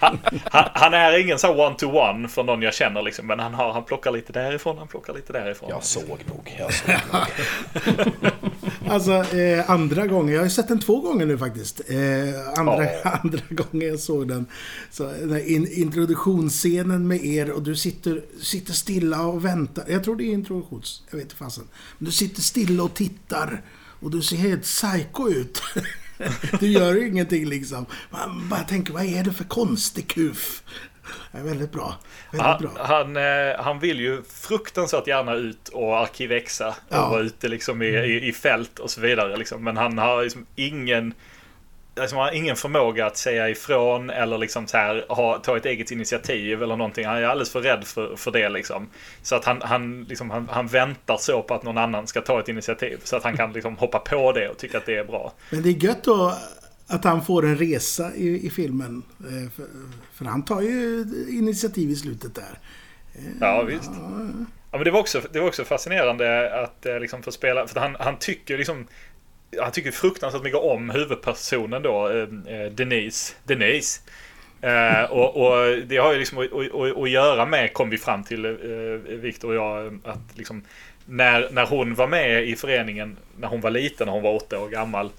han, 0.00 0.18
han, 0.44 0.68
han 0.74 0.94
är 0.94 1.18
ingen 1.18 1.38
så 1.38 1.66
one-to-one 1.66 2.28
från 2.28 2.46
någon 2.46 2.62
jag 2.62 2.74
känner 2.74 3.02
liksom, 3.02 3.26
men 3.26 3.38
han, 3.38 3.54
har, 3.54 3.72
han 3.72 3.84
plockar 3.84 4.10
lite 4.10 4.32
därifrån, 4.32 4.78
han 4.78 4.88
plockar 4.88 5.14
lite 5.14 5.32
därifrån. 5.32 5.70
Jag 5.70 5.84
såg 5.84 6.08
nog. 6.08 6.56
Jag 6.58 6.72
såg 6.72 6.94
nog. 7.12 8.32
Alltså, 8.88 9.12
eh, 9.12 9.70
andra 9.70 10.06
gången. 10.06 10.34
Jag 10.34 10.40
har 10.40 10.44
ju 10.44 10.50
sett 10.50 10.68
den 10.68 10.80
två 10.80 11.00
gånger 11.00 11.26
nu 11.26 11.38
faktiskt. 11.38 11.80
Eh, 11.90 12.58
andra, 12.58 12.88
andra 13.04 13.40
gången 13.50 13.88
jag 13.88 14.00
såg 14.00 14.28
den. 14.28 14.46
Så, 14.90 15.04
den 15.04 15.32
här 15.32 15.48
in, 15.48 15.72
introduktionsscenen 15.72 17.08
med 17.08 17.24
er 17.24 17.50
och 17.50 17.62
du 17.62 17.76
sitter, 17.76 18.22
sitter 18.40 18.72
stilla 18.72 19.26
och 19.26 19.44
väntar. 19.44 19.84
Jag 19.88 20.04
tror 20.04 20.16
det 20.16 20.24
är 20.24 20.32
introduktions... 20.32 21.02
Jag 21.10 21.16
vet 21.16 21.24
inte 21.24 21.36
fasen. 21.36 21.64
Men 21.98 22.06
du 22.06 22.12
sitter 22.12 22.42
stilla 22.42 22.82
och 22.82 22.94
tittar. 22.94 23.62
Och 24.00 24.10
du 24.10 24.22
ser 24.22 24.36
helt 24.36 24.62
psycho 24.62 25.28
ut. 25.28 25.62
Du 26.60 26.66
gör 26.66 27.06
ingenting 27.06 27.44
liksom. 27.48 27.86
Man 28.10 28.48
bara 28.48 28.60
tänker, 28.60 28.92
vad 28.92 29.04
är 29.04 29.24
det 29.24 29.32
för 29.32 29.44
konstig 29.44 30.08
kuf? 30.10 30.62
Det 31.32 31.38
är 31.38 31.42
väldigt 31.42 31.72
bra. 31.72 31.94
Väldigt 32.32 32.46
Han, 32.46 32.62
bra. 32.62 32.70
han, 32.84 33.16
eh, 33.16 33.64
han 33.64 33.78
vill 33.78 34.00
ju 34.00 34.22
fruktansvärt 34.22 35.06
gärna 35.06 35.34
ut 35.34 35.68
och 35.68 35.98
arkivexa 35.98 36.68
och 36.68 36.74
Ja. 36.88 37.08
vara 37.08 37.20
ute 37.20 37.48
liksom 37.48 37.82
i, 37.82 37.86
i, 37.86 38.28
i 38.28 38.32
fält 38.32 38.78
och 38.78 38.90
så 38.90 39.00
vidare. 39.00 39.36
Liksom. 39.36 39.64
Men 39.64 39.76
han 39.76 39.98
har 39.98 40.22
liksom 40.22 40.46
ingen, 40.56 41.14
liksom, 42.00 42.18
han 42.18 42.28
har 42.28 42.34
ingen 42.34 42.56
förmåga 42.56 43.06
att 43.06 43.16
säga 43.16 43.48
ifrån 43.48 44.10
eller 44.10 44.38
liksom 44.38 44.66
så 44.66 44.76
här, 44.76 45.04
ha, 45.08 45.38
ta 45.38 45.56
ett 45.56 45.66
eget 45.66 45.90
initiativ 45.90 46.62
eller 46.62 46.76
någonting. 46.76 47.06
Han 47.06 47.16
är 47.16 47.22
alldeles 47.22 47.50
för 47.50 47.60
rädd 47.60 47.84
för, 47.84 48.16
för 48.16 48.30
det. 48.30 48.48
Liksom. 48.48 48.88
Så 49.22 49.36
att 49.36 49.44
han, 49.44 49.62
han, 49.62 50.04
liksom, 50.04 50.30
han, 50.30 50.48
han 50.50 50.66
väntar 50.66 51.16
så 51.16 51.42
på 51.42 51.54
att 51.54 51.62
någon 51.62 51.78
annan 51.78 52.06
ska 52.06 52.20
ta 52.20 52.40
ett 52.40 52.48
initiativ. 52.48 53.00
Så 53.04 53.16
att 53.16 53.24
han 53.24 53.36
kan 53.36 53.52
liksom, 53.52 53.76
hoppa 53.76 53.98
på 53.98 54.32
det 54.32 54.48
och 54.48 54.58
tycka 54.58 54.78
att 54.78 54.86
det 54.86 54.96
är 54.96 55.04
bra. 55.04 55.32
Men 55.50 55.62
det 55.62 55.68
är 55.68 55.84
gött 55.84 56.04
då 56.04 56.34
att 56.86 57.04
han 57.04 57.24
får 57.24 57.44
en 57.46 57.56
resa 57.56 58.14
i, 58.14 58.46
i 58.46 58.50
filmen. 58.50 59.02
Eh, 59.20 59.50
För, 59.56 59.66
för 60.14 60.24
han 60.24 60.44
tar 60.44 60.60
ju 60.60 61.06
initiativ 61.28 61.90
i 61.90 61.96
slutet 61.96 62.34
där. 62.34 62.58
Ja, 63.40 63.62
visst. 63.62 63.90
Ja, 64.70 64.78
men 64.78 64.84
det 64.84 64.90
var 64.90 65.00
också, 65.00 65.20
det 65.32 65.40
var 65.40 65.48
också 65.48 65.64
fascinerande 65.64 66.54
att 66.62 66.86
eh, 66.86 67.00
liksom 67.00 67.22
få 67.22 67.32
spela, 67.32 67.66
för 67.66 67.80
han, 67.80 67.96
han 68.00 68.18
tycker 68.18 68.58
liksom 68.58 68.86
han 69.60 69.72
tycker 69.72 69.90
fruktansvärt 69.90 70.42
mycket 70.42 70.60
om 70.60 70.90
huvudpersonen 70.90 71.82
då, 71.82 72.08
eh, 72.08 72.22
eh, 72.54 72.72
Denise. 72.72 73.34
Denise. 73.44 74.00
Eh, 74.60 75.02
och, 75.02 75.36
och 75.36 75.78
det 75.86 75.96
har 75.96 76.12
ju 76.12 76.18
liksom 76.18 76.38
att, 76.38 76.98
att 77.02 77.10
göra 77.10 77.46
med, 77.46 77.72
kom 77.72 77.90
vi 77.90 77.98
fram 77.98 78.24
till, 78.24 78.44
eh, 78.44 78.50
Viktor 79.16 79.48
och 79.48 79.54
jag, 79.54 79.98
att 80.04 80.38
liksom 80.38 80.62
när, 81.06 81.48
när 81.50 81.66
hon 81.66 81.94
var 81.94 82.06
med 82.06 82.48
i 82.48 82.56
föreningen, 82.56 83.16
när 83.36 83.48
hon 83.48 83.60
var 83.60 83.70
liten, 83.70 84.06
när 84.06 84.12
hon 84.12 84.22
var 84.22 84.34
åtta 84.34 84.58
år 84.58 84.68
gammal, 84.68 85.10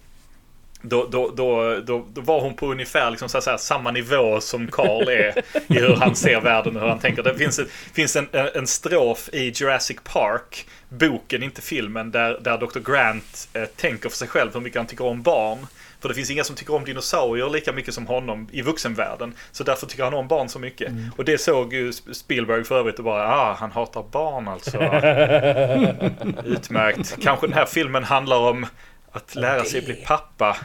då, 0.81 1.07
då, 1.11 1.31
då, 1.35 1.75
då, 1.83 2.05
var 2.13 2.41
hon 2.41 2.53
på 2.53 2.71
ungefär 2.71 3.11
liksom 3.11 3.29
så 3.29 3.41
säga, 3.41 3.57
samma 3.57 3.91
nivå 3.91 4.41
som 4.41 4.67
Carl 4.67 5.09
är 5.09 5.37
i 5.67 5.79
hur 5.79 5.95
han 5.95 6.15
ser 6.15 6.41
världen 6.41 6.75
och 6.75 6.81
hur 6.81 6.89
han 6.89 6.99
tänker. 6.99 7.23
Det 7.23 7.35
finns, 7.35 7.59
ett, 7.59 7.69
finns 7.93 8.15
en, 8.15 8.27
en 8.31 8.67
strof 8.67 9.29
i 9.33 9.51
Jurassic 9.55 9.97
Park, 10.03 10.67
boken, 10.89 11.43
inte 11.43 11.61
filmen, 11.61 12.11
där, 12.11 12.39
där 12.41 12.57
Dr. 12.57 12.91
Grant 12.91 13.49
eh, 13.53 13.63
tänker 13.63 14.09
för 14.09 14.17
sig 14.17 14.27
själv 14.27 14.53
hur 14.53 14.61
mycket 14.61 14.77
han 14.77 14.87
tycker 14.87 15.05
om 15.05 15.21
barn. 15.21 15.67
För 16.01 16.09
det 16.09 16.15
finns 16.15 16.31
inga 16.31 16.43
som 16.43 16.55
tycker 16.55 16.75
om 16.75 16.85
dinosaurier 16.85 17.49
lika 17.49 17.73
mycket 17.73 17.93
som 17.93 18.07
honom 18.07 18.47
i 18.51 18.61
vuxenvärlden. 18.61 19.33
Så 19.51 19.63
därför 19.63 19.87
tycker 19.87 20.03
han 20.03 20.13
om 20.13 20.27
barn 20.27 20.49
så 20.49 20.59
mycket. 20.59 20.91
Och 21.17 21.25
det 21.25 21.37
såg 21.37 21.73
ju 21.73 21.93
Spielberg 21.93 22.63
för 22.63 22.79
övrigt 22.79 22.99
och 22.99 23.05
bara, 23.05 23.35
ah, 23.35 23.53
han 23.53 23.71
hatar 23.71 24.03
barn 24.11 24.47
alltså. 24.47 24.77
Utmärkt. 26.45 27.17
Kanske 27.21 27.47
den 27.47 27.53
här 27.53 27.65
filmen 27.65 28.03
handlar 28.03 28.37
om 28.37 28.65
att 29.11 29.35
lära 29.35 29.65
sig 29.65 29.81
bli 29.81 29.93
pappa. 29.95 30.57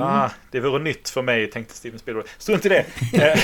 Ah, 0.00 0.28
det 0.50 0.60
vore 0.60 0.82
nytt 0.82 1.08
för 1.08 1.22
mig, 1.22 1.50
tänkte 1.50 1.74
Steven 1.74 1.98
Spielberg. 1.98 2.26
Strunt 2.38 2.66
i 2.66 2.68
det. 2.68 2.86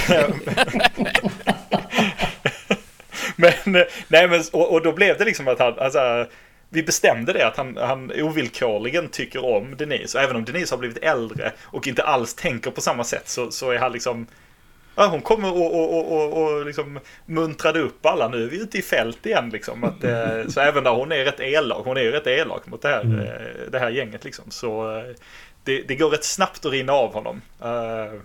Men, 3.36 3.84
nej 4.08 4.28
men, 4.28 4.42
och, 4.52 4.72
och 4.72 4.82
då 4.82 4.92
blev 4.92 5.18
det 5.18 5.24
liksom 5.24 5.48
att 5.48 5.58
han, 5.58 5.78
alltså, 5.78 6.26
vi 6.68 6.82
bestämde 6.82 7.32
det 7.32 7.46
att 7.46 7.56
han, 7.56 7.76
han 7.76 8.12
ovillkorligen 8.22 9.08
tycker 9.08 9.44
om 9.44 9.76
Denise. 9.76 10.18
Och 10.18 10.24
även 10.24 10.36
om 10.36 10.44
Denise 10.44 10.74
har 10.74 10.78
blivit 10.78 10.98
äldre 10.98 11.52
och 11.62 11.86
inte 11.86 12.02
alls 12.02 12.34
tänker 12.34 12.70
på 12.70 12.80
samma 12.80 13.04
sätt 13.04 13.28
så, 13.28 13.50
så 13.50 13.70
är 13.70 13.78
han 13.78 13.92
liksom 13.92 14.26
Ja, 14.96 15.06
hon 15.06 15.22
kommer 15.22 15.52
och, 15.52 15.74
och, 15.74 15.96
och, 15.96 16.12
och, 16.12 16.42
och 16.42 16.66
liksom 16.66 17.00
muntrade 17.26 17.80
upp 17.80 18.06
alla 18.06 18.28
nu. 18.28 18.44
är 18.44 18.48
Vi 18.48 18.62
ute 18.62 18.78
i 18.78 18.82
fält 18.82 19.26
igen 19.26 19.50
liksom. 19.50 19.84
Att, 19.84 20.04
eh, 20.04 20.46
så 20.48 20.60
även 20.60 20.84
där 20.84 20.90
hon 20.90 21.12
är 21.12 21.24
rätt 21.24 21.40
elak, 21.40 21.84
hon 21.84 21.96
är 21.96 22.04
rätt 22.04 22.26
elak 22.26 22.66
mot 22.66 22.82
det 22.82 22.88
här, 22.88 23.04
eh, 23.04 23.70
det 23.70 23.78
här 23.78 23.90
gänget 23.90 24.24
liksom. 24.24 24.50
Så 24.50 24.98
eh, 24.98 25.04
det, 25.64 25.82
det 25.82 25.96
går 25.96 26.10
rätt 26.10 26.24
snabbt 26.24 26.66
att 26.66 26.72
rinna 26.72 26.92
av 26.92 27.14
honom. 27.14 27.42
Eh, 27.62 28.20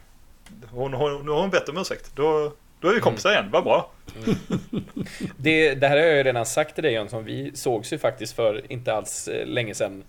hon, 0.70 0.94
hon, 0.94 1.26
nu 1.26 1.32
har 1.32 1.42
hon 1.42 1.50
bett 1.50 1.70
om 1.70 1.78
ursäkt. 1.78 2.12
Då, 2.16 2.54
då 2.80 2.88
är 2.90 2.94
vi 2.94 3.00
kompisar 3.00 3.32
igen, 3.32 3.50
vad 3.52 3.64
bra. 3.64 3.92
Det, 5.38 5.76
det 5.76 5.88
här 5.88 5.98
har 5.98 6.04
jag 6.04 6.18
ju 6.18 6.24
redan 6.24 6.46
sagt 6.46 6.76
till 6.76 6.84
dig 6.84 6.94
Jönsson. 6.94 7.24
Vi 7.24 7.52
sågs 7.56 7.94
ju 7.94 7.98
faktiskt 7.98 8.34
för 8.36 8.72
inte 8.72 8.94
alls 8.94 9.28
eh, 9.28 9.46
länge 9.48 9.76
sedan. 9.76 10.04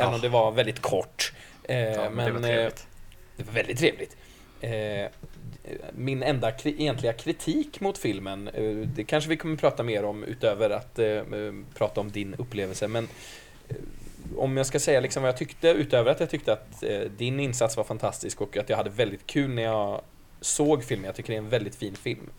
Även 0.00 0.14
om 0.14 0.20
det 0.20 0.28
var 0.28 0.50
väldigt 0.52 0.80
kort. 0.80 1.32
Eh, 1.64 1.78
Ja, 1.78 2.10
men 2.10 2.42
det 2.42 2.48
var 2.48 2.64
eh, 2.64 2.70
det 3.36 3.42
var 3.46 3.52
väldigt 3.52 3.78
trevligt. 3.78 4.16
Eh, 4.60 4.70
min 5.92 6.22
enda 6.22 6.50
kri- 6.50 6.74
egentliga 6.78 7.12
kritik 7.12 7.80
mot 7.80 7.98
filmen, 7.98 8.48
eh, 8.48 8.76
det 8.76 9.04
kanske 9.04 9.30
vi 9.30 9.36
kommer 9.36 9.56
prata 9.56 9.82
mer 9.82 10.04
om 10.04 10.24
utöver 10.24 10.70
att 10.70 10.98
eh, 10.98 11.06
eh 11.06 11.24
prata 11.74 12.00
om 12.00 12.10
din 12.10 12.34
upplevelse, 12.34 12.88
men 12.88 13.08
eh, 13.68 13.76
om 14.36 14.56
jag 14.56 14.66
ska 14.66 14.80
säga 14.80 15.00
liksom 15.00 15.22
vad 15.22 15.28
jag 15.28 15.36
tyckte, 15.36 15.68
utöver 15.68 16.10
att 16.10 16.20
jag 16.20 16.30
tyckte 16.30 16.52
att 16.52 16.82
eh, 16.82 17.00
din 17.00 17.40
insats 17.40 17.76
var 17.76 17.84
fantastisk 17.84 18.40
och 18.40 18.56
att 18.56 18.68
jag 18.68 18.76
hade 18.76 18.90
väldigt 18.90 19.26
kul 19.26 19.50
när 19.50 19.62
jag 19.62 20.00
såg 20.40 20.84
filmen, 20.84 21.06
jag 21.06 21.14
tycker 21.14 21.28
det 21.32 21.36
är 21.36 21.42
en 21.42 21.48
väldigt 21.48 21.76
fin 21.76 21.96
film, 21.96 22.30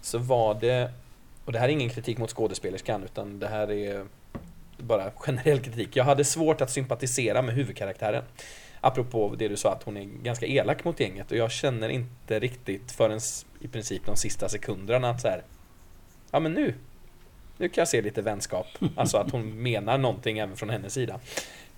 så 0.00 0.18
var 0.18 0.54
det, 0.54 0.90
och 1.44 1.52
det 1.52 1.58
här 1.58 1.68
är 1.68 1.72
ingen 1.72 1.90
kritik 1.90 2.18
mot 2.18 2.30
skådespelerskan, 2.30 3.04
utan 3.04 3.38
det 3.38 3.48
här 3.48 3.70
är 3.70 4.04
bara 4.78 5.10
generell 5.10 5.60
kritik. 5.60 5.96
Jag 5.96 6.04
hade 6.04 6.24
svårt 6.24 6.60
att 6.60 6.70
sympatisera 6.70 7.42
med 7.42 7.54
huvudkaraktären. 7.54 8.24
Apropå 8.84 9.34
det 9.38 9.48
du 9.48 9.56
sa 9.56 9.72
att 9.72 9.82
hon 9.82 9.96
är 9.96 10.04
ganska 10.04 10.46
elak 10.46 10.84
mot 10.84 11.00
gänget 11.00 11.30
och 11.30 11.36
jag 11.36 11.50
känner 11.52 11.88
inte 11.88 12.40
riktigt 12.40 12.92
förrän 12.92 13.20
i 13.60 13.68
princip 13.68 14.02
de 14.06 14.16
sista 14.16 14.48
sekunderna 14.48 15.10
att 15.10 15.20
så 15.20 15.28
här. 15.28 15.42
Ja 16.30 16.40
men 16.40 16.52
nu. 16.52 16.74
Nu 17.56 17.68
kan 17.68 17.82
jag 17.82 17.88
se 17.88 18.02
lite 18.02 18.22
vänskap. 18.22 18.66
Alltså 18.96 19.16
att 19.16 19.30
hon 19.30 19.62
menar 19.62 19.98
någonting 19.98 20.38
även 20.38 20.56
från 20.56 20.70
hennes 20.70 20.94
sida. 20.94 21.20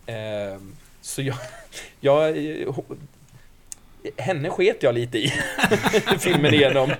Ehm, 0.07 0.77
så 1.01 1.23
jag, 1.23 1.37
jag 2.01 2.37
Henne 4.17 4.51
sket 4.51 4.83
jag 4.83 4.95
lite 4.95 5.19
i 5.19 5.33
filmen 6.19 6.55
igenom. 6.55 6.93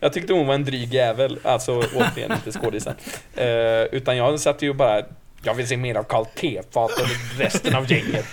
Jag 0.00 0.12
tyckte 0.12 0.32
hon 0.32 0.46
var 0.46 0.54
en 0.54 0.64
dryg 0.64 0.94
jävel, 0.94 1.38
alltså 1.42 1.78
återigen 1.78 2.32
inte 2.32 2.52
skådisen. 2.52 2.94
Eh, 3.36 3.82
utan 3.82 4.16
jag 4.16 4.40
satt 4.40 4.62
ju 4.62 4.72
bara, 4.72 5.02
jag 5.42 5.54
vill 5.54 5.68
se 5.68 5.76
mer 5.76 5.94
av 5.94 6.02
Karl 6.02 6.24
Tefat 6.24 6.90
och 6.90 7.38
resten 7.38 7.74
av 7.74 7.92
gänget. 7.92 8.26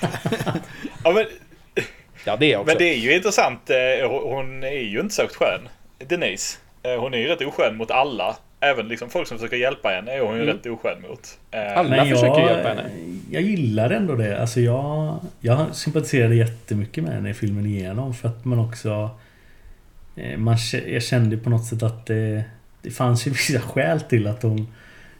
Ja, 1.03 1.11
men, 1.11 1.25
Ja, 2.25 2.35
det 2.39 2.55
också. 2.57 2.67
men 2.67 2.77
det 2.77 2.93
är 2.93 2.97
ju 2.97 3.15
intressant. 3.15 3.69
eh, 3.69 4.09
Hon 4.09 4.63
är 4.63 4.71
ju 4.81 4.99
inte 4.99 5.13
särskilt 5.15 5.35
skön, 5.35 5.61
Denise. 6.07 6.57
Eh, 6.83 7.01
Hon 7.01 7.13
är 7.13 7.17
ju 7.17 7.27
rätt 7.27 7.41
oskön 7.41 7.77
mot 7.77 7.91
alla. 7.91 8.35
Även 8.59 8.87
liksom 8.87 9.09
folk 9.09 9.27
som 9.27 9.37
försöker 9.37 9.57
hjälpa 9.57 9.89
henne 9.89 10.11
är 10.11 10.19
hon 10.21 10.35
ju 10.35 10.41
Mm. 10.43 10.55
rätt 10.55 10.65
oskön 10.65 11.01
mot. 11.09 11.37
Eh, 11.51 11.77
Alla 11.77 11.89
Men 11.89 12.05
försöker 12.09 12.39
jag, 12.41 12.51
hjälpa 12.51 12.69
henne. 12.69 12.89
Jag 13.31 13.41
gillar 13.41 13.89
ändå 13.89 14.15
det. 14.15 14.41
Alltså 14.41 14.59
jag, 14.59 15.19
jag 15.39 15.75
sympatiserade 15.75 16.35
jättemycket 16.35 17.03
med 17.03 17.13
henne 17.13 17.29
i 17.29 17.33
filmen 17.33 17.65
igenom 17.65 18.13
för 18.13 18.27
att 18.29 18.45
man 18.45 18.59
också... 18.59 19.09
Man, 20.37 20.57
jag 20.87 21.03
kände 21.03 21.37
på 21.37 21.49
något 21.49 21.65
sätt 21.65 21.83
att 21.83 22.05
det, 22.05 22.43
det 22.81 22.91
fanns 22.91 23.27
ju 23.27 23.31
vissa 23.31 23.59
skäl 23.59 24.01
till 24.01 24.27
att 24.27 24.43
hon 24.43 24.67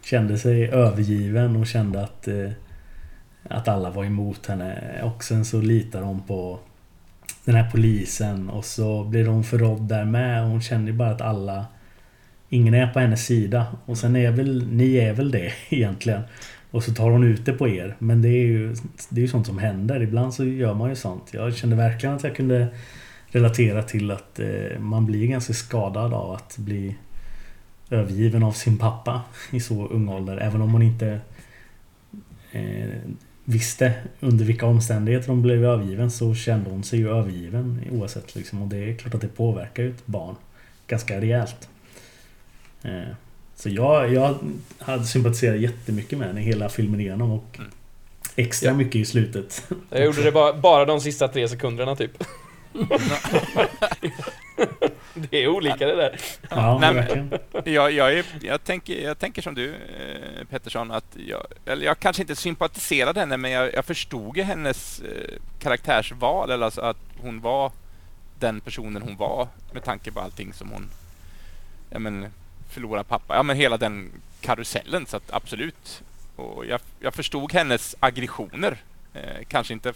kände 0.06 0.38
sig 0.38 0.70
övergiven 0.70 1.56
och 1.56 1.68
kände 1.68 2.02
att, 2.04 2.28
eh, 2.28 2.50
att 3.52 3.68
alla 3.68 3.90
var 3.90 4.06
emot 4.06 4.46
henne. 4.46 5.02
Och 5.04 5.24
sen 5.24 5.46
så 5.46 5.62
litar 5.62 6.02
hon 6.02 6.22
på 6.22 6.60
den 7.46 7.56
här 7.56 7.72
polisen 7.72 8.50
och 8.50 8.66
så 8.66 9.04
blir 9.04 9.26
hon 9.26 9.44
förrådd 9.44 9.82
där 9.82 10.06
med. 10.06 10.44
Hon 10.44 10.62
känner 10.62 10.88
ju 10.88 10.94
bara 10.94 11.12
att 11.12 11.22
alla... 11.22 11.66
Ingen 12.50 12.74
är 12.74 12.88
på 12.88 13.00
hennes 13.00 13.26
sida. 13.26 13.66
Och 13.86 13.98
sen 13.98 14.16
är 14.16 14.32
väl, 14.32 14.68
ni 14.72 14.96
är 14.96 15.14
väl 15.14 15.32
det 15.32 15.54
egentligen. 15.70 16.22
Och 16.72 16.84
så 16.84 16.94
tar 16.94 17.10
hon 17.10 17.24
ut 17.24 17.46
det 17.46 17.54
på 17.54 17.70
er. 17.70 17.96
Men 18.00 18.22
det 18.22 18.30
är 18.30 18.46
ju, 18.46 18.76
det 19.10 19.20
är 19.20 19.22
ju 19.22 19.28
sånt 19.28 19.48
som 19.48 19.58
händer. 19.58 20.02
Ibland 20.02 20.34
så 20.34 20.46
gör 20.46 20.74
man 20.74 20.90
ju 20.90 20.96
sånt. 20.96 21.30
Jag 21.34 21.56
kände 21.56 21.76
verkligen 21.76 22.16
att 22.16 22.24
jag 22.24 22.36
kunde 22.36 22.68
relatera 23.28 23.84
till 23.84 24.12
att 24.12 24.40
eh, 24.40 24.80
man 24.80 25.06
blir 25.06 25.28
ganska 25.28 25.54
skadad 25.54 26.14
av 26.14 26.32
att 26.32 26.58
bli 26.58 26.96
övergiven 27.90 28.44
av 28.44 28.52
sin 28.52 28.78
pappa 28.78 29.22
i 29.52 29.60
så 29.60 29.88
ung 29.88 30.10
ålder. 30.10 30.38
Även 30.38 30.62
om 30.62 30.72
hon 30.72 30.82
inte 30.82 31.20
eh, 32.52 32.90
visste 33.52 33.94
under 34.20 34.46
vilka 34.46 34.66
omständigheter 34.66 35.28
hon 35.28 35.42
blev 35.42 35.66
övergiven 35.66 36.12
så 36.12 36.36
kände 36.36 36.70
hon 36.70 36.84
sig 36.84 37.00
ju 37.00 37.10
övergiven 37.10 37.82
oavsett. 37.92 38.36
Liksom. 38.36 38.62
Och 38.62 38.68
det 38.68 38.78
är 38.78 38.96
klart 38.96 39.14
att 39.14 39.22
det 39.22 39.28
påverkar 39.28 39.84
ju 39.84 39.90
ett 39.90 40.06
barn 40.06 40.36
ganska 40.88 41.22
rejält. 41.22 41.70
Eh, 42.84 43.02
så 43.56 43.70
jag, 43.70 44.14
jag 44.14 44.36
hade 44.80 45.04
sympatiserat 45.06 45.60
jättemycket 45.60 46.20
med 46.20 46.28
henne 46.28 46.42
hela 46.42 46.70
filmen 46.70 47.00
igenom 47.00 47.32
och 47.32 47.60
extra 48.36 48.70
Ja. 48.70 48.76
mycket 48.76 48.96
i 48.96 49.06
slutet. 49.06 49.64
Jag 49.90 50.06
gjorde 50.06 50.24
det 50.24 50.32
bara, 50.32 50.54
bara 50.54 50.86
de 50.86 51.02
sista 51.02 51.28
tre 51.28 51.48
sekunderna 51.48 51.96
typ. 51.96 52.12
Det 55.30 55.44
är 55.44 55.48
olika 55.48 55.88
det 55.88 55.96
där. 55.96 56.20
Ja, 56.50 56.78
Nej, 56.82 56.94
men-. 56.94 57.40
Jag, 57.66 57.92
jag, 57.92 58.14
är, 58.14 58.26
jag, 58.42 58.64
tänker, 58.64 59.04
jag 59.04 59.20
tänker 59.20 59.42
som 59.42 59.56
du, 59.56 59.70
eh, 59.70 60.46
Pettersson, 60.50 60.92
att 60.92 61.18
jag, 61.28 61.46
eller 61.66 61.86
jag 61.86 62.00
kanske 62.00 62.22
inte 62.22 62.36
sympatiserade 62.36 63.20
henne, 63.20 63.38
men 63.38 63.52
jag, 63.52 63.74
jag 63.74 63.86
förstod 63.86 64.38
hennes 64.38 65.00
eh, 65.00 65.38
karaktärsval, 65.60 66.52
eller 66.52 66.66
alltså 66.66 66.82
att 66.82 66.98
hon 67.22 67.42
var 67.42 67.72
den 68.40 68.62
personen 68.62 69.02
hon 69.02 69.18
var 69.18 69.48
med 69.74 69.84
tanke 69.84 70.12
på 70.12 70.20
allting 70.20 70.54
som 70.54 70.70
hon 70.70 70.90
ja, 71.90 72.00
men, 72.00 72.28
förlorade 72.70 73.04
pappa. 73.04 73.36
Ja, 73.36 73.44
men 73.44 73.58
hela 73.58 73.78
den 73.78 74.12
karusellen, 74.42 75.06
så 75.06 75.18
att 75.18 75.34
absolut. 75.34 76.04
Och 76.36 76.66
jag, 76.66 76.82
jag 77.00 77.14
förstod 77.14 77.54
hennes 77.54 77.96
aggressioner. 78.00 78.78
Eh, 79.14 79.46
kanske 79.48 79.74
inte 79.74 79.94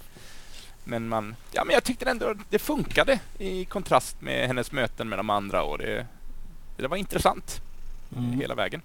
men 0.85 1.07
man, 1.07 1.35
ja 1.51 1.63
men 1.65 1.73
jag 1.73 1.83
tyckte 1.83 2.09
ändå 2.09 2.33
det 2.49 2.59
funkade 2.59 3.19
i 3.37 3.65
kontrast 3.65 4.21
med 4.21 4.47
hennes 4.47 4.71
möten 4.71 5.09
med 5.09 5.19
de 5.19 5.29
andra 5.29 5.63
och 5.63 5.77
det, 5.77 6.07
det 6.77 6.87
var 6.87 6.97
intressant 6.97 7.61
hela 8.39 8.55
vägen. 8.55 8.81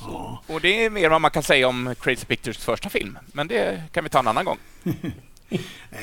Ja. 0.00 0.42
Och 0.46 0.60
det 0.60 0.84
är 0.84 0.90
mer 0.90 1.10
vad 1.10 1.20
man 1.20 1.30
kan 1.30 1.42
säga 1.42 1.68
om 1.68 1.94
Crazy 2.00 2.26
Pictures 2.26 2.58
första 2.58 2.88
film. 2.88 3.18
Men 3.32 3.48
det 3.48 3.82
kan 3.92 4.04
vi 4.04 4.10
ta 4.10 4.18
en 4.18 4.28
annan 4.28 4.44
gång. 4.44 4.58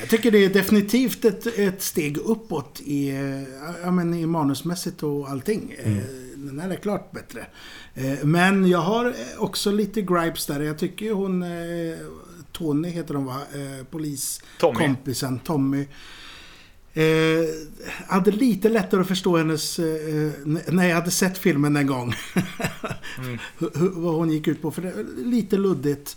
Jag 0.00 0.08
tycker 0.08 0.30
det 0.30 0.44
är 0.44 0.48
definitivt 0.48 1.24
ett, 1.24 1.46
ett 1.58 1.82
steg 1.82 2.18
uppåt 2.18 2.80
i, 2.84 3.08
eh, 3.08 3.42
ja, 3.82 3.90
men 3.90 4.14
i 4.14 4.26
manusmässigt 4.26 5.02
och 5.02 5.28
allting. 5.28 5.74
Eh, 5.78 5.92
Den 6.36 6.60
här 6.60 6.70
är 6.70 6.76
klart 6.76 7.12
bättre. 7.12 7.46
Eh, 7.94 8.24
Men 8.24 8.68
jag 8.68 8.78
har 8.78 9.14
också 9.38 9.70
lite 9.72 10.02
gripes 10.02 10.46
där. 10.46 10.60
Jag 10.60 10.78
tycker 10.78 11.12
hon, 11.12 11.44
Tony 12.56 12.88
heter 12.88 13.14
hon 13.14 13.24
va? 13.24 13.40
Eh, 13.54 13.84
Poliskompisen 13.90 15.38
Tommy. 15.38 15.86
Eh, 16.94 17.04
hade 18.06 18.30
lite 18.30 18.68
lättare 18.68 19.00
att 19.00 19.08
förstå 19.08 19.36
hennes... 19.36 19.78
Eh, 19.78 20.32
när 20.66 20.88
jag 20.88 20.94
hade 20.94 21.10
sett 21.10 21.38
filmen 21.38 21.76
en 21.76 21.86
gång. 21.86 22.14
Hur- 23.58 24.00
vad 24.00 24.14
hon 24.14 24.30
gick 24.30 24.48
ut 24.48 24.62
på. 24.62 24.70
För 24.70 24.82
det 24.82 24.94
lite 25.16 25.56
luddigt. 25.56 26.16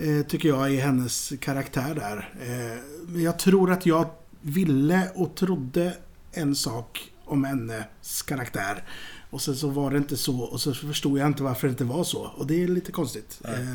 Eh, 0.00 0.26
tycker 0.26 0.48
jag 0.48 0.72
i 0.72 0.76
hennes 0.76 1.32
karaktär 1.40 1.94
där. 1.94 2.32
Eh, 2.42 2.78
men 3.08 3.22
jag 3.22 3.38
tror 3.38 3.70
att 3.72 3.86
jag 3.86 4.10
ville 4.40 5.10
och 5.14 5.34
trodde 5.34 5.96
en 6.32 6.54
sak 6.54 7.12
om 7.24 7.44
hennes 7.44 8.22
karaktär. 8.22 8.84
Och 9.30 9.42
sen 9.42 9.56
så 9.56 9.68
var 9.68 9.90
det 9.90 9.96
inte 9.96 10.16
så 10.16 10.40
och 10.40 10.60
så 10.60 10.74
förstod 10.74 11.18
jag 11.18 11.26
inte 11.26 11.42
varför 11.42 11.66
det 11.66 11.70
inte 11.70 11.84
var 11.84 12.04
så. 12.04 12.18
Och 12.36 12.46
det 12.46 12.62
är 12.62 12.68
lite 12.68 12.92
konstigt. 12.92 13.40
Eh, 13.44 13.74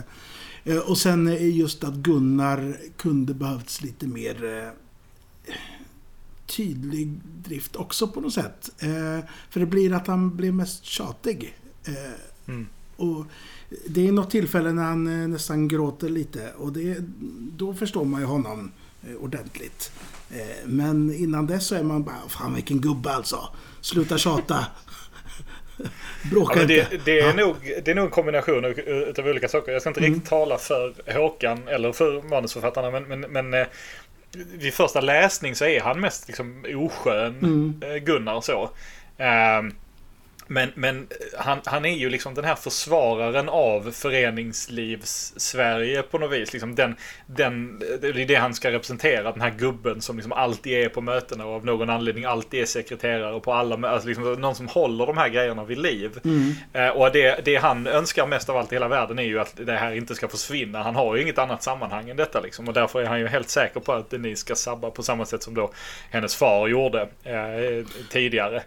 och 0.88 0.97
sen 0.97 1.28
eh, 1.28 1.55
just 1.57 1.84
att 1.84 1.93
Gunnar 1.93 2.78
kunde 2.97 3.34
behövts 3.34 3.82
lite 3.82 4.07
mer 4.07 4.43
eh, 5.45 5.53
tydlig 6.45 7.20
drift 7.43 7.76
också 7.76 8.07
på 8.07 8.22
något 8.22 8.34
sätt. 8.34 8.70
Eh, 8.80 9.26
för 9.49 9.59
det 9.59 9.66
blir 9.66 9.93
att 9.93 10.07
han 10.07 10.36
blir 10.36 10.51
mest 10.51 10.84
tjatig. 10.86 11.57
Eh, 11.86 11.93
Mm. 12.45 12.68
och 12.97 13.26
det 13.88 14.07
är 14.07 14.11
något 14.11 14.30
tillfälle 14.32 14.72
när 14.72 14.84
han 14.84 15.22
eh, 15.22 15.28
nästan 15.28 15.68
gråter 15.68 16.09
lite 16.09 16.51
och 16.57 16.74
det, 16.74 16.97
då 17.57 17.74
förstår 17.74 18.05
man 18.05 18.22
ju 18.22 18.28
honom 18.28 18.72
eh, 19.07 19.16
ordentligt. 19.16 19.91
Eh, 20.32 20.68
men 20.68 21.14
innan 21.14 21.47
dess 21.47 21.68
så 21.68 21.76
är 21.76 21.84
man 21.84 22.03
bara, 22.03 22.30
fan 22.30 22.53
vilken 22.55 22.82
gubbe 22.82 23.14
alltså. 23.14 23.47
Sluta 23.82 24.18
tjata. 24.18 24.66
Bråka 26.31 26.59
Ja, 26.59 26.65
det, 26.65 27.05
det, 27.05 27.19
är 27.19 27.34
nog, 27.34 27.55
det 27.84 27.91
är 27.91 27.95
nog 27.95 28.05
en 28.05 28.11
kombination 28.11 28.65
av- 28.65 29.27
olika 29.27 29.47
saker. 29.47 29.71
Jag 29.71 29.81
ska 29.81 29.89
inte 29.89 29.99
riktigt 29.99 30.25
tala 30.29 30.57
för 30.57 30.93
Håkan 31.13 31.67
eller 31.67 31.91
för 31.91 32.21
manusförfattarna. 32.21 32.91
Men, 32.91 33.03
men, 33.03 33.19
men 33.21 33.53
eh, 33.53 33.67
vid 34.53 34.73
första 34.73 35.01
läsning 35.01 35.55
så 35.55 35.65
är 35.65 35.81
han 35.81 35.99
mest 35.99 36.27
liksom 36.27 36.65
oskön, 36.75 37.81
eh, 37.84 37.95
Gunnar 37.95 38.41
så. 38.41 38.69
Ehm, 39.17 39.73
men 40.48 40.72
men 40.76 41.08
han, 41.38 41.62
han 41.66 41.86
är 41.86 41.96
ju 41.96 42.10
liksom 42.10 42.34
den 42.34 42.46
här 42.46 42.56
försvararen 42.56 43.50
av 43.50 43.91
föreningslivs-Sverige 43.91 46.02
på 46.02 46.18
något 46.18 46.32
vis. 46.32 46.54
Liksom 46.54 46.76
den, 46.76 46.96
den, 47.26 47.80
det 47.80 48.08
är 48.08 48.26
det 48.26 48.36
han 48.36 48.54
ska 48.54 48.72
representera, 48.72 49.32
den 49.32 49.41
här 49.41 49.54
gubben 49.58 50.02
som 50.02 50.16
liksom 50.16 50.32
alltid 50.32 50.74
är 50.74 50.89
på 50.89 51.02
mötena 51.02 51.46
och 51.46 51.56
av 51.56 51.66
någon 51.66 51.89
anledning 51.89 52.26
alltid 52.26 52.62
är 52.62 52.66
sekreterare 52.66 53.39
på 53.39 53.54
alla 53.54 53.89
alltså 53.89 54.08
liksom 54.08 54.34
Någon 54.34 54.56
som 54.56 54.68
håller 54.68 55.06
de 55.06 55.18
här 55.18 55.30
grejerna 55.30 55.64
vid 55.64 55.78
liv. 55.78 56.20
Eh, 56.74 56.88
och 56.88 57.12
det, 57.12 57.46
det 57.46 57.56
han 57.56 57.88
önskar 57.88 58.28
mest 58.28 58.50
av 58.50 58.58
allt 58.58 58.72
i 58.72 58.76
hela 58.76 58.88
världen 58.88 59.20
är 59.20 59.24
ju 59.24 59.39
att 59.39 59.54
det 59.56 59.74
här 59.74 59.91
inte 59.91 60.16
ska 60.16 60.28
försvinna. 60.28 60.84
Han 60.84 60.96
har 60.96 61.16
ju 61.16 61.22
inget 61.22 61.38
annat 61.38 61.64
sammanhang 61.64 62.10
än 62.10 62.18
detta 62.18 62.39
liksom. 62.39 62.68
Och 62.68 62.74
därför 62.74 63.02
är 63.02 63.06
han 63.06 63.20
ju 63.20 63.28
helt 63.28 63.50
säker 63.50 63.80
på 63.80 63.94
att 63.94 64.10
Denise 64.10 64.41
ska 64.41 64.56
sabba 64.56 64.91
på 64.91 65.04
samma 65.04 65.26
sätt 65.26 65.44
som 65.44 65.54
då 65.54 65.72
hennes 66.12 66.36
far 66.36 66.68
gjorde 66.68 67.02
eh, 67.24 67.86
tidigare. 68.10 68.64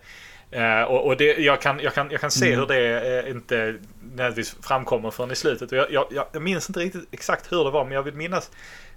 Eh, 0.51 0.82
och 0.82 1.07
och 1.07 1.16
det, 1.16 1.24
jag, 1.24 1.61
kan, 1.61 1.80
jag, 1.80 1.94
kan, 1.94 2.11
jag 2.11 2.20
kan 2.20 2.30
se 2.30 2.55
hur 2.55 2.66
det 2.66 3.18
eh, 3.24 3.30
inte 3.30 3.78
nödvändigtvis 4.01 4.57
framkommer 4.62 5.11
förrän 5.11 5.30
i 5.30 5.36
slutet. 5.36 5.72
Och 5.72 5.78
jag, 5.78 5.86
jag, 5.90 6.26
jag, 6.32 6.42
minns 6.42 6.70
inte 6.70 6.80
riktigt 6.80 7.09
exakt 7.11 7.53
hur 7.53 7.64
det 7.64 7.70
var, 7.70 7.84
men 7.84 7.92
jag 7.92 8.03
vill 8.03 8.14
minnas 8.14 8.51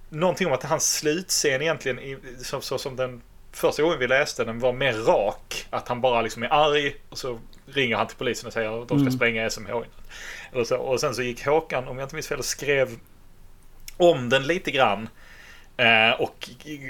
någonting 0.10 0.48
om 0.48 0.54
att 0.54 0.64
hans 0.64 0.94
slutscen 0.94 1.62
egentligen, 1.62 2.00
i, 2.00 2.18
så, 2.44 2.62
så 2.62 2.78
som 2.78 2.96
den 2.96 3.22
första 3.52 3.84
gången 3.84 4.00
vi 4.00 4.08
läste 4.08 4.44
den, 4.44 4.60
var 4.60 4.74
mer 4.74 4.94
rak. 4.94 5.68
Att 5.70 5.88
han 5.88 6.02
bara 6.02 6.22
liksom 6.22 6.44
är 6.44 6.54
arg 6.54 6.96
och 7.10 7.18
så 7.18 7.40
ringer 7.66 7.96
han 7.96 8.08
till 8.08 8.18
polisen 8.18 8.48
och 8.48 8.54
säger 8.54 8.82
att 8.82 8.88
de 8.88 9.00
ska 9.00 9.12
spränga 9.12 9.50
SMH. 9.50 9.72
Eller 10.54 10.64
så. 10.64 10.78
Och 10.78 11.00
sen 11.00 11.16
så 11.16 11.22
gick 11.22 11.46
Håkan, 11.46 11.88
om 11.88 11.98
jag 11.98 12.06
inte 12.06 12.16
minns 12.16 12.28
fel, 12.28 12.40
och 12.40 12.46
skrev 12.46 12.90
om 13.98 14.30
den 14.30 14.44
lite 14.44 14.72
grann. 14.72 15.10
Eh, 15.80 16.22
och 16.22 16.50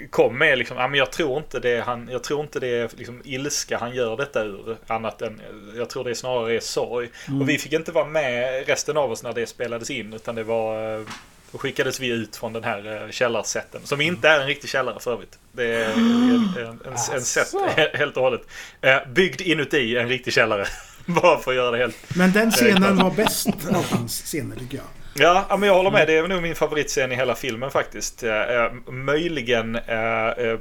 kom 0.09 0.37
med 0.37 0.57
liksom, 0.57 0.77
ja, 0.77 0.87
men 0.87 0.97
jag 0.97 1.11
tror 1.11 1.37
inte 1.37 1.59
det 1.59 1.79
han, 1.85 2.09
jag 2.11 2.23
tror 2.23 2.41
inte 2.41 2.59
det 2.59 2.67
är 2.67 2.89
liksom 2.97 3.21
ilska 3.25 3.77
han 3.77 3.95
gör 3.95 4.17
detta 4.17 4.43
ur. 4.43 4.77
Annat 4.87 5.21
än, 5.21 5.41
jag 5.75 5.89
tror 5.89 6.03
det 6.03 6.15
snarare 6.15 6.55
är 6.55 6.59
sorg. 6.59 7.09
Och 7.41 7.49
vi 7.49 7.57
fick 7.57 7.73
inte 7.73 7.91
vara 7.91 8.05
med 8.05 8.67
resten 8.67 8.97
av 8.97 9.11
oss 9.11 9.23
när 9.23 9.33
det 9.33 9.47
spelades 9.47 9.89
in. 9.89 10.13
Utan 10.13 10.35
det 10.35 10.43
var, 10.43 10.95
eh, 10.99 11.05
då 11.51 11.57
skickades 11.57 11.99
vi 11.99 12.07
ut 12.07 12.35
från 12.35 12.53
den 12.53 12.63
här 12.63 13.03
eh, 13.03 13.09
källarsätten. 13.11 13.81
Som 13.83 14.01
inte 14.01 14.29
är 14.29 14.39
en 14.39 14.47
riktig 14.47 14.69
källare 14.69 14.99
för 14.99 15.11
övrigt. 15.13 15.39
Det 15.51 15.65
är 15.75 15.89
en, 15.91 16.53
en, 16.57 16.65
en, 16.65 16.93
en 17.15 17.21
set 17.21 17.53
he- 17.53 17.97
helt 17.97 18.17
och 18.17 18.23
hållet. 18.23 18.41
Eh, 18.81 18.97
byggd 19.07 19.41
inuti 19.41 19.97
en 19.97 20.07
riktig 20.09 20.33
källare. 20.33 20.65
Bara 21.05 21.39
för 21.39 21.51
att 21.51 21.55
göra 21.57 21.71
det 21.71 21.77
helt 21.77 22.15
Men 22.15 22.31
den 22.31 22.51
scenen 22.51 22.97
var 22.97 23.11
bäst 23.11 23.47
av 23.75 23.85
hans 23.91 24.21
scener 24.21 24.55
tycker 24.55 24.77
jag. 24.77 24.85
Ja, 25.13 25.45
men 25.49 25.63
jag 25.63 25.75
håller 25.75 25.91
med. 25.91 26.07
Det 26.07 26.17
är 26.17 26.27
nog 26.27 26.41
min 26.41 26.55
favoritscen 26.55 27.11
i 27.11 27.15
hela 27.15 27.35
filmen 27.35 27.71
faktiskt. 27.71 28.23
Eh, 28.23 28.41
eh, 28.41 28.71
möjligen, 28.87 29.75
eh, 29.75 30.57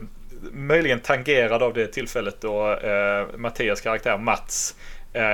möjligen 0.53 1.01
tangerad 1.01 1.63
av 1.63 1.75
det 1.75 1.87
tillfället 1.87 2.41
då 2.41 2.79
Mattias 3.37 3.81
karaktär 3.81 4.19
Mats 4.19 4.75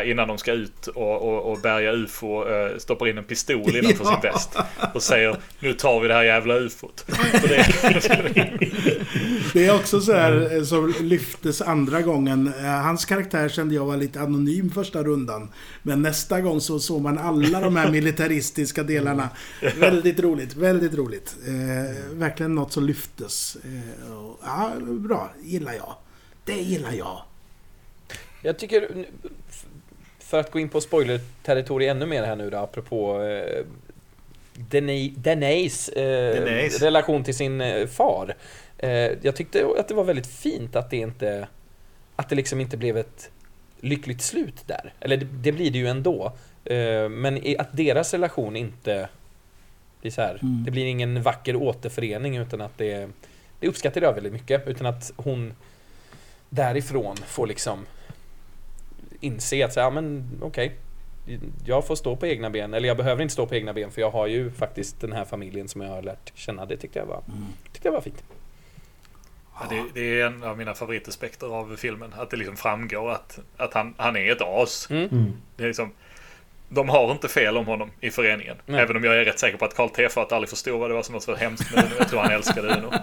innan 0.06 0.28
de 0.28 0.38
ska 0.38 0.52
ut 0.52 0.86
och, 0.86 1.22
och, 1.22 1.52
och 1.52 1.58
bärga 1.60 1.92
UFO 1.92 2.48
eh, 2.48 2.78
stoppar 2.78 3.08
in 3.08 3.18
en 3.18 3.24
pistol 3.24 3.76
innanför 3.76 4.04
sin 4.04 4.14
Ja. 4.22 4.32
väst 4.32 4.56
och 4.94 5.02
säger 5.02 5.36
nu 5.60 5.72
tar 5.72 6.00
vi 6.00 6.08
det 6.08 6.14
här 6.14 6.22
jävla 6.24 6.54
UFOt. 6.58 7.04
Det, 7.42 7.66
Det 9.52 9.66
är 9.66 9.74
också 9.74 10.00
så 10.00 10.12
här 10.12 10.56
eh, 10.56 10.62
som 10.62 10.94
lyftes 11.00 11.62
andra 11.62 12.02
gången. 12.02 12.52
Eh, 12.58 12.64
Hans 12.64 13.04
karaktär 13.04 13.48
kände 13.48 13.74
jag 13.74 13.84
var 13.84 13.96
lite 13.96 14.20
anonym 14.20 14.70
första 14.70 15.02
rundan. 15.02 15.48
Men 15.82 16.02
nästa 16.02 16.40
gång 16.40 16.60
så 16.60 16.80
såg 16.80 17.02
man 17.02 17.18
alla 17.18 17.60
de 17.60 17.76
här 17.76 17.90
militaristiska 17.90 18.82
delarna. 18.82 19.28
Väldigt 19.78 20.20
roligt, 20.20 20.56
väldigt 20.56 20.94
roligt. 20.94 21.36
Eh, 21.46 22.14
verkligen 22.18 22.54
något 22.54 22.72
som 22.72 22.84
lyftes. 22.86 23.56
Eh, 23.64 24.12
och, 24.16 24.40
ja, 24.44 24.70
bra. 24.86 25.32
Gillar 25.42 25.72
jag. 25.72 25.94
Det 26.44 26.56
gillar 26.62 26.92
jag. 26.92 27.22
Jag 28.42 28.58
tycker, 28.58 29.06
för 30.34 30.40
att 30.40 30.50
gå 30.50 30.58
in 30.60 30.68
på 30.68 30.80
spoiler-territoriet 30.80 31.90
ännu 31.90 32.06
mer 32.06 32.22
här 32.22 32.36
nu 32.36 32.50
då, 32.50 32.56
apropå 32.58 33.22
eh, 33.22 33.64
Denays 35.16 35.88
eh, 35.88 36.44
relation 36.80 37.24
till 37.24 37.34
sin 37.34 37.60
eh, 37.60 37.86
far. 37.86 38.34
Eh, 38.78 38.90
jag 39.22 39.36
tyckte 39.36 39.66
att 39.78 39.88
det 39.88 39.94
var 39.94 40.04
väldigt 40.04 40.26
fint 40.26 40.76
att 40.76 40.90
det 40.90 40.96
inte, 40.96 41.48
att 42.16 42.28
det 42.28 42.34
liksom 42.36 42.60
inte 42.60 42.76
blev 42.76 42.96
ett 42.96 43.30
lyckligt 43.80 44.22
slut 44.22 44.62
där. 44.66 44.92
Eller 45.00 45.16
det, 45.16 45.26
det 45.42 45.52
blir 45.52 45.70
det 45.70 45.78
ju 45.78 45.86
ändå. 45.86 46.32
Eh, 46.64 47.08
men 47.08 47.36
i- 47.46 47.56
att 47.58 47.76
deras 47.76 48.12
relation 48.14 48.56
inte 48.56 49.08
blir 50.00 50.10
så 50.10 50.20
här, 50.22 50.38
Mm. 50.42 50.64
det 50.64 50.70
blir 50.70 50.84
ingen 50.86 51.22
vacker 51.22 51.56
återförening 51.56 52.36
utan 52.36 52.60
att 52.60 52.78
det, 52.78 53.08
det 53.60 53.68
uppskattade 53.68 54.06
jag 54.06 54.12
väldigt 54.12 54.32
mycket. 54.32 54.68
Utan 54.68 54.86
att 54.86 55.12
hon 55.16 55.54
därifrån 56.48 57.16
får 57.16 57.46
liksom 57.46 57.86
inse 59.24 59.64
att 59.64 59.72
så, 59.72 59.80
ja 59.80 59.90
men 59.90 60.30
okej, 60.42 60.76
jag 61.64 61.86
får 61.86 61.96
stå 61.96 62.16
på 62.16 62.26
egna 62.26 62.50
ben, 62.50 62.74
eller 62.74 62.88
jag 62.88 62.96
behöver 62.96 63.22
inte 63.22 63.32
stå 63.32 63.46
på 63.46 63.54
egna 63.54 63.72
ben 63.72 63.90
för 63.90 64.00
jag 64.00 64.10
har 64.10 64.26
ju 64.26 64.50
faktiskt 64.50 65.00
den 65.00 65.12
här 65.12 65.24
familjen 65.24 65.68
som 65.68 65.80
jag 65.80 65.88
har 65.88 66.02
lärt 66.02 66.32
känna. 66.34 66.66
Det 66.66 66.76
tyckte 66.76 66.98
jag 66.98 67.06
var, 67.06 67.22
tyckte 67.72 67.88
jag 67.88 67.92
var 67.92 68.00
fint. 68.00 68.24
Ja, 69.60 69.66
det, 69.70 69.84
det 69.94 70.20
är 70.20 70.26
en 70.26 70.42
av 70.42 70.58
mina 70.58 70.74
favoritaspekter 70.74 71.46
av 71.46 71.76
filmen. 71.76 72.12
Att 72.16 72.30
det 72.30 72.36
liksom 72.36 72.56
framgår 72.56 73.10
att, 73.10 73.38
att 73.56 73.74
han, 73.74 73.94
han 73.96 74.16
är 74.16 74.32
ett 74.32 74.42
as. 74.42 74.90
Mm. 74.90 75.32
Det 75.56 75.62
är 75.62 75.68
liksom, 75.68 75.92
de 76.68 76.88
har 76.88 77.12
inte 77.12 77.28
fel 77.28 77.56
om 77.56 77.66
honom 77.66 77.90
i 78.00 78.10
föreningen. 78.10 78.56
Nej. 78.66 78.80
Även 78.80 78.96
om 78.96 79.04
jag 79.04 79.16
är 79.16 79.24
rätt 79.24 79.38
säker 79.38 79.58
på 79.58 79.64
att 79.64 79.74
Karl 79.74 79.88
Tefat 79.88 80.32
aldrig 80.32 80.50
förstod 80.50 80.80
vad 80.80 80.90
det 80.90 80.94
var 80.94 81.02
som 81.02 81.12
var 81.12 81.20
så 81.20 81.34
hemskt 81.34 81.74
med 81.74 81.84
Uno. 81.84 81.94
Jag 81.98 82.08
tror 82.08 82.20
han 82.20 82.30
älskade 82.30 82.68
Uno. 82.78 82.92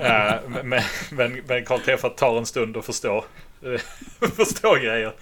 Eh, 0.00 0.34
men, 0.64 0.82
men, 1.10 1.42
men 1.46 1.64
Karl 1.64 1.80
Tefat 1.80 2.16
tar 2.16 2.38
en 2.38 2.46
stund 2.46 2.76
att 2.76 2.84
förstå 2.84 3.24
förstå 4.36 4.74
grejer. 4.74 5.12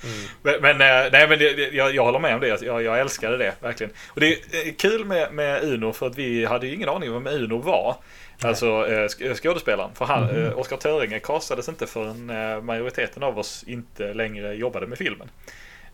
Men, 0.42 0.54
men, 0.62 0.72
eh, 0.72 1.10
nej, 1.12 1.28
men 1.28 1.38
det, 1.38 1.72
jag, 1.72 1.94
jag 1.94 2.04
håller 2.04 2.18
med 2.18 2.34
om 2.34 2.40
det. 2.40 2.62
Jag, 2.62 2.82
jag 2.82 3.00
älskade 3.00 3.36
det 3.36 3.54
verkligen. 3.60 3.92
Och 4.08 4.20
det 4.20 4.26
är 4.32 4.38
eh, 4.68 4.72
kul 4.78 5.04
med, 5.04 5.32
med 5.34 5.64
Uno 5.64 5.92
för 5.92 6.06
att 6.06 6.18
vi 6.18 6.44
hade 6.44 6.66
ju 6.66 6.74
ingen 6.74 6.88
aning 6.88 7.12
om 7.14 7.24
vem 7.24 7.34
Uno 7.34 7.58
var. 7.58 7.96
Alltså 8.42 8.66
eh, 8.66 9.04
sk- 9.06 9.34
skådespelaren. 9.34 9.90
För 9.94 10.04
han, 10.04 10.44
eh, 10.46 10.58
Oscar 10.58 10.76
Töringe 10.76 11.18
castades 11.18 11.68
inte 11.68 11.86
förrän 11.86 12.30
eh, 12.30 12.62
majoriteten 12.62 13.22
av 13.22 13.38
oss 13.38 13.64
inte 13.66 14.14
längre 14.14 14.54
jobbade 14.54 14.86
med 14.86 14.98
filmen. 14.98 15.28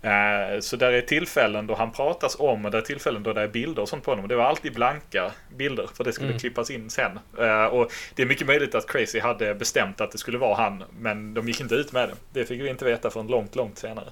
Eh, 0.02 0.60
Så 0.60 0.76
där 0.76 0.92
är 0.92 1.00
tillfällen 1.00 1.66
då 1.66 1.74
han 1.74 1.92
pratas 1.92 2.36
om 2.38 2.64
och 2.64 2.70
det 2.70 2.78
är 2.78 2.82
tillfällen 2.82 3.22
då 3.22 3.32
det 3.32 3.42
är 3.42 3.48
bilder 3.48 3.82
och 3.82 3.88
sånt 3.88 4.04
på 4.04 4.10
honom. 4.10 4.28
Det 4.28 4.36
var 4.36 4.44
alltid 4.44 4.74
blanka 4.74 5.30
bilder 5.56 5.86
för 5.94 6.04
det 6.04 6.12
skulle 6.12 6.38
klippas 6.38 6.70
in 6.70 6.90
sen. 6.90 7.18
Eh, 7.38 7.64
Och 7.64 7.92
det 8.14 8.22
är 8.22 8.26
mycket 8.26 8.46
möjligt 8.46 8.74
att 8.74 8.86
Crazy 8.88 9.20
hade 9.20 9.54
bestämt 9.54 10.00
att 10.00 10.12
det 10.12 10.18
skulle 10.18 10.38
vara 10.38 10.54
han 10.54 10.84
men 11.00 11.34
de 11.34 11.48
gick 11.48 11.60
inte 11.60 11.74
ut 11.74 11.92
med 11.92 12.08
det. 12.08 12.14
Det 12.40 12.44
fick 12.46 12.60
vi 12.62 12.68
inte 12.68 12.84
veta 12.84 13.10
förrän 13.10 13.26
långt, 13.26 13.56
långt 13.56 13.78
senare. 13.78 14.08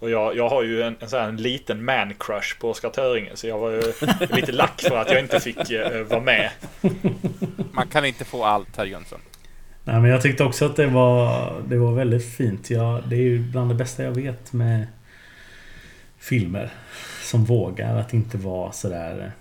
Och 0.00 0.10
jag, 0.10 0.36
jag 0.36 0.48
har 0.48 0.62
ju 0.62 0.82
en, 0.82 0.96
en, 1.00 1.08
sån 1.08 1.20
här, 1.20 1.28
en 1.28 1.36
liten 1.36 1.84
man-crush 1.90 2.60
på 2.60 2.70
Oscar 2.70 2.90
Töringe 2.90 3.30
så 3.34 3.46
jag 3.48 3.58
var 3.58 3.70
ju 3.70 3.82
lite 4.30 4.52
lack 4.52 4.80
för 4.80 4.96
att 4.96 5.10
jag 5.10 5.20
inte 5.20 5.40
fick 5.40 5.70
eh, 5.70 6.02
vara 6.02 6.20
med. 6.20 6.50
Man 7.72 7.88
kan 7.88 8.04
inte 8.04 8.24
få 8.24 8.44
allt, 8.44 8.76
herr 8.76 8.84
Jönsson. 8.86 9.20
Nej 9.88 10.00
men 10.00 10.10
jag 10.10 10.22
tyckte 10.22 10.44
också 10.44 10.64
att 10.64 10.76
det 10.76 10.86
var, 10.86 11.52
det 11.68 11.78
var 11.78 11.92
väldigt 11.92 12.24
fint. 12.24 12.70
Jag, 12.70 13.02
det 13.08 13.16
är 13.16 13.20
ju 13.20 13.38
bland 13.38 13.70
det 13.70 13.74
bästa 13.74 14.04
jag 14.04 14.12
vet 14.12 14.52
med 14.52 14.86
filmer. 16.18 16.72
Som 17.22 17.44
vågar 17.44 17.96
att 17.96 18.14
inte 18.14 18.38
vara 18.38 18.72
sådär 18.72 19.32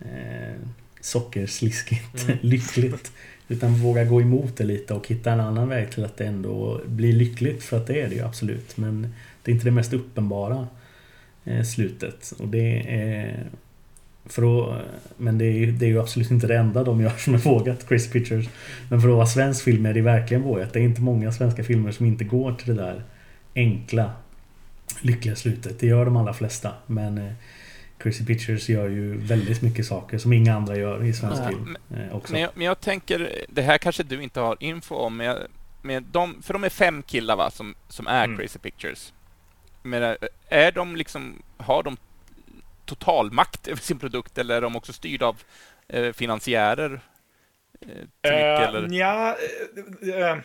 eh, 0.00 0.54
sockersliskigt 1.00 2.28
lyckligt. 2.40 3.12
Utan 3.48 3.74
våga 3.74 4.04
gå 4.04 4.20
emot 4.20 4.56
det 4.56 4.64
lite 4.64 4.94
och 4.94 5.08
hitta 5.08 5.32
en 5.32 5.40
annan 5.40 5.68
väg 5.68 5.90
till 5.90 6.04
att 6.04 6.16
det 6.16 6.26
ändå 6.26 6.80
blir 6.86 7.12
lyckligt. 7.12 7.62
För 7.62 7.76
att 7.76 7.86
det 7.86 8.00
är 8.00 8.08
det 8.08 8.14
ju 8.14 8.24
absolut. 8.24 8.76
Men 8.76 9.14
det 9.42 9.50
är 9.50 9.54
inte 9.54 9.66
det 9.66 9.70
mest 9.70 9.92
uppenbara 9.92 10.66
eh, 11.44 11.64
slutet. 11.64 12.32
Och 12.38 12.48
det 12.48 12.80
är... 12.88 13.46
För 14.28 14.72
att, 14.72 14.82
men 15.16 15.38
det 15.38 15.44
är, 15.44 15.52
ju, 15.52 15.72
det 15.72 15.84
är 15.86 15.88
ju 15.88 16.00
absolut 16.00 16.30
inte 16.30 16.46
det 16.46 16.56
enda 16.56 16.84
de 16.84 17.00
gör 17.00 17.10
som 17.10 17.34
är 17.34 17.38
vågat, 17.38 17.84
Chris 17.88 18.10
Pictures. 18.10 18.46
Men 18.90 19.00
för 19.00 19.08
att 19.08 19.14
vara 19.14 19.26
svensk 19.26 19.64
film 19.64 19.86
är 19.86 19.94
det 19.94 20.00
verkligen 20.00 20.42
vågat. 20.42 20.72
Det 20.72 20.78
är 20.78 20.82
inte 20.82 21.00
många 21.00 21.32
svenska 21.32 21.64
filmer 21.64 21.92
som 21.92 22.06
inte 22.06 22.24
går 22.24 22.52
till 22.52 22.76
det 22.76 22.82
där 22.82 23.02
enkla, 23.54 24.10
lyckliga 25.00 25.36
slutet. 25.36 25.80
Det 25.80 25.86
gör 25.86 26.04
de 26.04 26.16
allra 26.16 26.34
flesta. 26.34 26.72
Men 26.86 27.18
eh, 27.18 27.32
Chrissy 28.02 28.24
Pictures 28.24 28.68
gör 28.68 28.88
ju 28.88 29.16
väldigt 29.16 29.62
mycket 29.62 29.86
saker 29.86 30.18
som 30.18 30.32
inga 30.32 30.54
andra 30.56 30.76
gör 30.76 31.04
i 31.04 31.12
svensk 31.12 31.42
Ja, 31.42 31.48
film. 31.48 31.76
Eh, 31.90 32.16
också. 32.16 32.32
Men 32.32 32.42
jag, 32.42 32.50
men 32.54 32.66
jag 32.66 32.80
tänker, 32.80 33.32
det 33.48 33.62
här 33.62 33.78
kanske 33.78 34.02
du 34.02 34.22
inte 34.22 34.40
har 34.40 34.56
info 34.60 34.94
om, 34.94 35.16
men, 35.16 35.26
jag, 35.26 35.36
men 35.82 36.06
de, 36.12 36.42
för 36.42 36.52
de 36.52 36.64
är 36.64 36.68
fem 36.68 37.02
killar 37.02 37.36
va, 37.36 37.50
som, 37.50 37.74
som 37.88 38.06
är 38.06 38.24
Mm. 38.24 38.36
Crazy 38.38 38.58
Pictures. 38.58 39.12
Men 39.82 40.02
är- 40.02 40.16
är 40.48 40.72
de 40.72 40.96
liksom, 40.96 41.42
har 41.56 41.82
de 41.82 41.96
totalmakt 42.88 43.68
över 43.68 43.80
sin 43.80 43.98
produkt 43.98 44.38
eller 44.38 44.56
är 44.56 44.60
de 44.60 44.76
också 44.76 44.92
styrda 44.92 45.26
av 45.26 45.42
eh, 45.88 46.12
finansiärer? 46.12 47.00
Eh, 47.80 47.88
mycket, 47.88 48.60
Uh, 48.60 48.68
eller? 48.68 48.88
ja, 48.90 49.36
eh, 50.02 50.30
eh, 50.30 50.36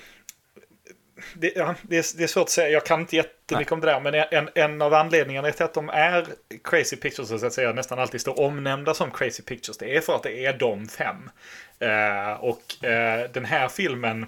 det, 1.33 1.53
ja, 1.55 1.75
det, 1.81 1.97
är, 1.97 2.17
det 2.17 2.23
är 2.23 2.27
svårt 2.27 2.43
att 2.43 2.49
säga. 2.49 2.69
Jag 2.69 2.85
kan 2.85 2.99
inte 2.99 3.15
jättemycket 3.15 3.71
om 3.71 3.79
det 3.79 3.87
där. 3.87 3.99
Men 3.99 4.13
en, 4.13 4.49
en 4.55 4.81
av 4.81 4.93
anledningarna 4.93 5.51
till 5.51 5.65
att 5.65 5.73
de 5.73 5.89
är 5.89 6.25
Crazy 6.63 6.95
Pictures, 6.95 7.41
så 7.41 7.45
att 7.45 7.53
säga, 7.53 7.73
nästan 7.73 7.99
alltid 7.99 8.21
står 8.21 8.39
omnämnda 8.39 8.93
som 8.93 9.11
Crazy 9.11 9.43
Pictures, 9.43 9.77
det 9.77 9.95
är 9.95 10.01
för 10.01 10.15
att 10.15 10.23
det 10.23 10.45
är 10.45 10.57
de 10.57 10.87
fem. 10.87 11.29
Eh, 11.79 12.33
och 12.33 12.85
eh, 12.85 13.31
den 13.31 13.45
här 13.45 13.67
filmen 13.67 14.25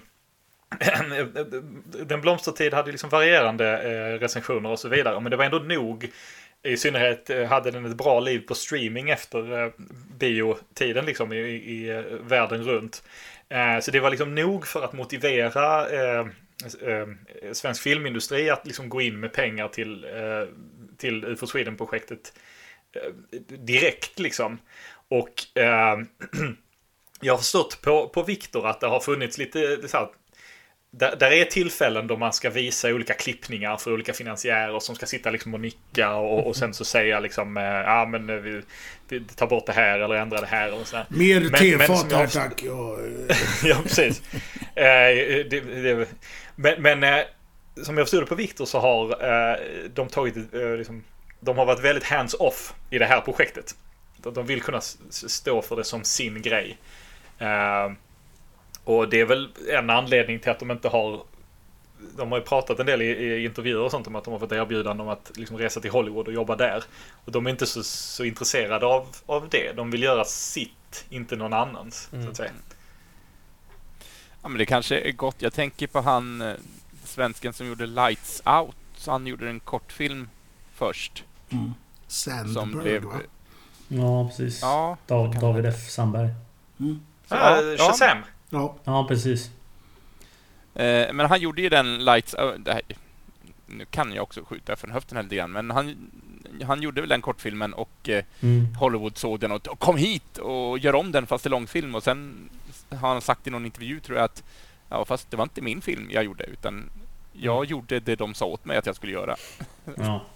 Den 2.05 2.21
blomstertid 2.21 2.73
hade 2.73 2.91
liksom 2.91 3.09
varierande 3.09 3.81
eh, 3.83 4.19
recensioner 4.19 4.69
och 4.69 4.79
så 4.79 4.89
vidare. 4.89 5.19
Men 5.19 5.29
det 5.31 5.37
var 5.37 5.45
ändå 5.45 5.59
nog. 5.59 6.11
I 6.65 6.77
synnerhet 6.77 7.29
eh, 7.29 7.43
hade 7.43 7.71
den 7.71 7.85
ett 7.85 7.97
bra 7.97 8.19
liv 8.19 8.39
på 8.39 8.55
streaming 8.55 9.09
efter 9.09 9.63
eh, 9.63 9.71
biotiden 10.19 11.05
liksom 11.05 11.33
i, 11.33 11.37
i 11.37 11.89
eh, 11.89 12.01
världen 12.21 12.63
runt. 12.63 13.03
Så 13.81 13.91
det 13.91 13.99
var 13.99 14.09
liksom 14.09 14.35
nog 14.35 14.67
för 14.67 14.83
att 14.83 14.93
motivera 14.93 15.95
svensk 17.53 17.81
filmindustri 17.81 18.49
att 18.49 18.67
liksom 18.67 18.89
gå 18.89 19.01
in 19.01 19.19
med 19.19 19.33
pengar 19.33 19.67
till, 19.67 20.05
till 20.97 21.25
UFO 21.25 21.47
Sweden-projektet 21.47 22.33
direkt 23.47 24.19
liksom. 24.19 24.57
Och 25.07 25.33
jag 27.21 27.33
har 27.33 27.37
förstått 27.37 27.81
på, 27.81 28.09
på 28.09 28.23
Viktor 28.23 28.67
att 28.67 28.79
det 28.79 28.87
har 28.87 28.99
funnits 28.99 29.37
lite 29.37 29.87
så 29.87 29.97
här, 29.97 30.07
där, 30.97 31.15
där 31.15 31.31
är 31.31 31.45
tillfällen 31.45 32.07
då 32.07 32.17
man 32.17 32.33
ska 32.33 32.49
visa 32.49 32.89
olika 32.89 33.13
klippningar 33.13 33.77
för 33.77 33.93
olika 33.93 34.13
finansiärer 34.13 34.79
som 34.79 34.95
ska 34.95 35.05
sitta 35.05 35.29
liksom 35.29 35.53
och 35.53 35.59
nicka 35.59 36.15
och, 36.15 36.47
och 36.47 36.55
sen 36.55 36.73
så 36.73 36.85
säga 36.85 37.19
liksom 37.19 37.55
ja 37.85 38.05
men 38.05 38.29
eh, 38.29 38.35
vi, 38.35 38.61
vi 39.07 39.19
tar 39.19 39.47
bort 39.47 39.65
det 39.65 39.73
här 39.73 39.99
eller 39.99 40.15
ändrar 40.15 40.41
det 40.41 40.47
här 40.47 40.73
och 40.73 40.87
sådär. 40.87 41.05
Mer 41.09 41.49
tefat 41.49 42.11
här 42.11 42.27
tack. 42.27 42.63
Ja, 42.63 42.97
ja, 43.63 43.77
precis. 43.83 44.21
Eh, 44.75 45.45
det, 45.49 45.59
det, 45.59 46.07
men 46.55 46.81
men 46.81 47.03
eh, 47.03 47.25
som 47.83 47.97
jag 47.97 48.07
förstod 48.07 48.21
det 48.21 48.25
på 48.25 48.35
Viktor 48.35 48.65
så 48.65 48.79
har 48.79 49.09
eh, 49.51 49.59
de 49.93 50.07
tagit, 50.07 50.53
eh, 50.53 50.75
liksom, 50.77 51.03
de 51.39 51.57
har 51.57 51.65
varit 51.65 51.83
väldigt 51.83 52.03
hands-off 52.03 52.73
i 52.89 52.97
det 52.97 53.05
här 53.05 53.21
projektet. 53.21 53.75
De, 54.17 54.45
vill 54.45 54.61
kunna 54.61 54.81
stå 55.09 55.61
för 55.61 55.75
det 55.75 55.83
som 55.83 56.03
sin 56.03 56.41
grej. 56.41 56.77
Och 58.85 59.09
det 59.09 59.21
är 59.21 59.25
väl 59.25 59.49
en 59.69 59.89
anledning 59.89 60.39
till 60.39 60.51
att 60.51 60.59
de 60.59 60.71
inte 60.71 60.87
har 60.87 61.23
de 62.17 62.31
har 62.31 62.39
ju 62.39 62.45
pratat 62.45 62.79
en 62.79 62.85
del 62.85 63.01
i, 63.01 63.05
i 63.05 63.45
intervjuer 63.45 63.81
och 63.81 63.91
sånt 63.91 64.07
om 64.07 64.15
att 64.15 64.23
de 64.23 64.31
har 64.31 64.39
fått 64.39 64.51
erbjudande 64.51 65.03
om 65.03 65.09
att 65.09 65.31
liksom 65.35 65.57
resa 65.57 65.79
till 65.79 65.91
Hollywood 65.91 66.27
och 66.27 66.33
jobba 66.33 66.55
där. 66.55 66.83
Och 67.25 67.31
de 67.31 67.45
är 67.45 67.49
inte 67.49 67.65
så, 67.65 67.83
så 67.83 68.23
intresserade 68.23 68.85
av, 68.85 69.07
av 69.25 69.49
det. 69.49 69.73
De 69.73 69.91
vill 69.91 70.03
göra 70.03 70.25
sitt, 70.25 71.05
inte 71.09 71.35
någon 71.35 71.53
annans. 71.53 72.09
Så 72.23 72.29
att 72.29 72.37
säga. 72.37 72.51
Ja, 74.41 74.49
men 74.49 74.57
det 74.57 74.65
kanske 74.65 74.99
är 74.99 75.11
gott. 75.11 75.35
Jag 75.39 75.53
tänker 75.53 75.87
på 75.87 76.01
han 76.01 76.41
eh, 76.41 76.53
svensken 77.03 77.53
som 77.53 77.67
gjorde 77.67 77.85
Lights 77.85 78.41
Out. 78.45 78.75
Så 78.97 79.11
han 79.11 79.27
gjorde 79.27 79.49
en 79.49 79.59
kortfilm 79.59 80.29
först. 80.73 81.23
Som 82.07 82.53
Sandberg 82.53 82.83
blev... 82.83 83.03
va? 83.03 83.19
Ja, 83.87 84.27
precis. 84.27 84.61
Ja, 84.61 84.97
Dav, 85.07 85.39
David. 85.39 85.65
F. 85.65 85.89
Sandberg. 85.89 86.29
Ah, 87.27 87.61
ja. 87.61 87.77
Shazam! 87.77 88.17
Ja. 88.55 88.75
Ja, 88.83 89.05
precis. 89.07 89.49
Eh, 90.75 91.13
men 91.13 91.19
han 91.19 91.41
gjorde 91.41 91.61
ju 91.61 91.69
den 91.69 92.05
Lights. 92.05 92.35
Det 92.57 92.73
här, 92.73 92.81
nu 93.65 93.85
kan 93.85 94.13
jag 94.13 94.23
också 94.23 94.43
skjuta 94.43 94.75
från 94.75 94.91
höften 94.91 95.15
här 95.17 95.23
lite 95.23 95.35
grann, 95.35 95.51
men 95.51 95.71
han, 95.71 95.95
han 96.63 96.81
gjorde 96.81 97.01
väl 97.01 97.09
den 97.09 97.21
kortfilmen 97.21 97.73
och 97.73 98.09
eh, 98.09 98.23
Mm. 98.39 98.75
Hollywood 98.75 99.17
såg 99.17 99.39
den 99.39 99.51
och, 99.51 99.79
kom 99.79 99.97
hit 99.97 100.37
och 100.37 100.79
gör 100.79 100.95
om 100.95 101.11
den 101.11 101.27
fast 101.27 101.45
i 101.45 101.49
långfilm 101.49 101.95
och 101.95 102.03
sen 102.03 102.49
har 102.89 103.09
han 103.09 103.21
sagt 103.21 103.47
i 103.47 103.49
någon 103.49 103.65
intervju 103.65 103.99
tror 103.99 104.17
jag 104.17 104.25
att 104.25 104.43
ja 104.89 105.05
fast 105.05 105.31
det 105.31 105.37
var 105.37 105.43
inte 105.43 105.61
min 105.61 105.81
film 105.81 106.07
jag 106.11 106.23
gjorde 106.23 106.43
utan 106.43 106.89
jag 107.33 107.65
gjorde 107.65 107.99
det 107.99 108.15
de 108.15 108.33
sa 108.33 108.45
åt 108.45 108.65
mig 108.65 108.77
att 108.77 108.85
jag 108.85 108.95
skulle 108.95 109.11
göra. 109.11 109.35
Ja. 109.97 110.21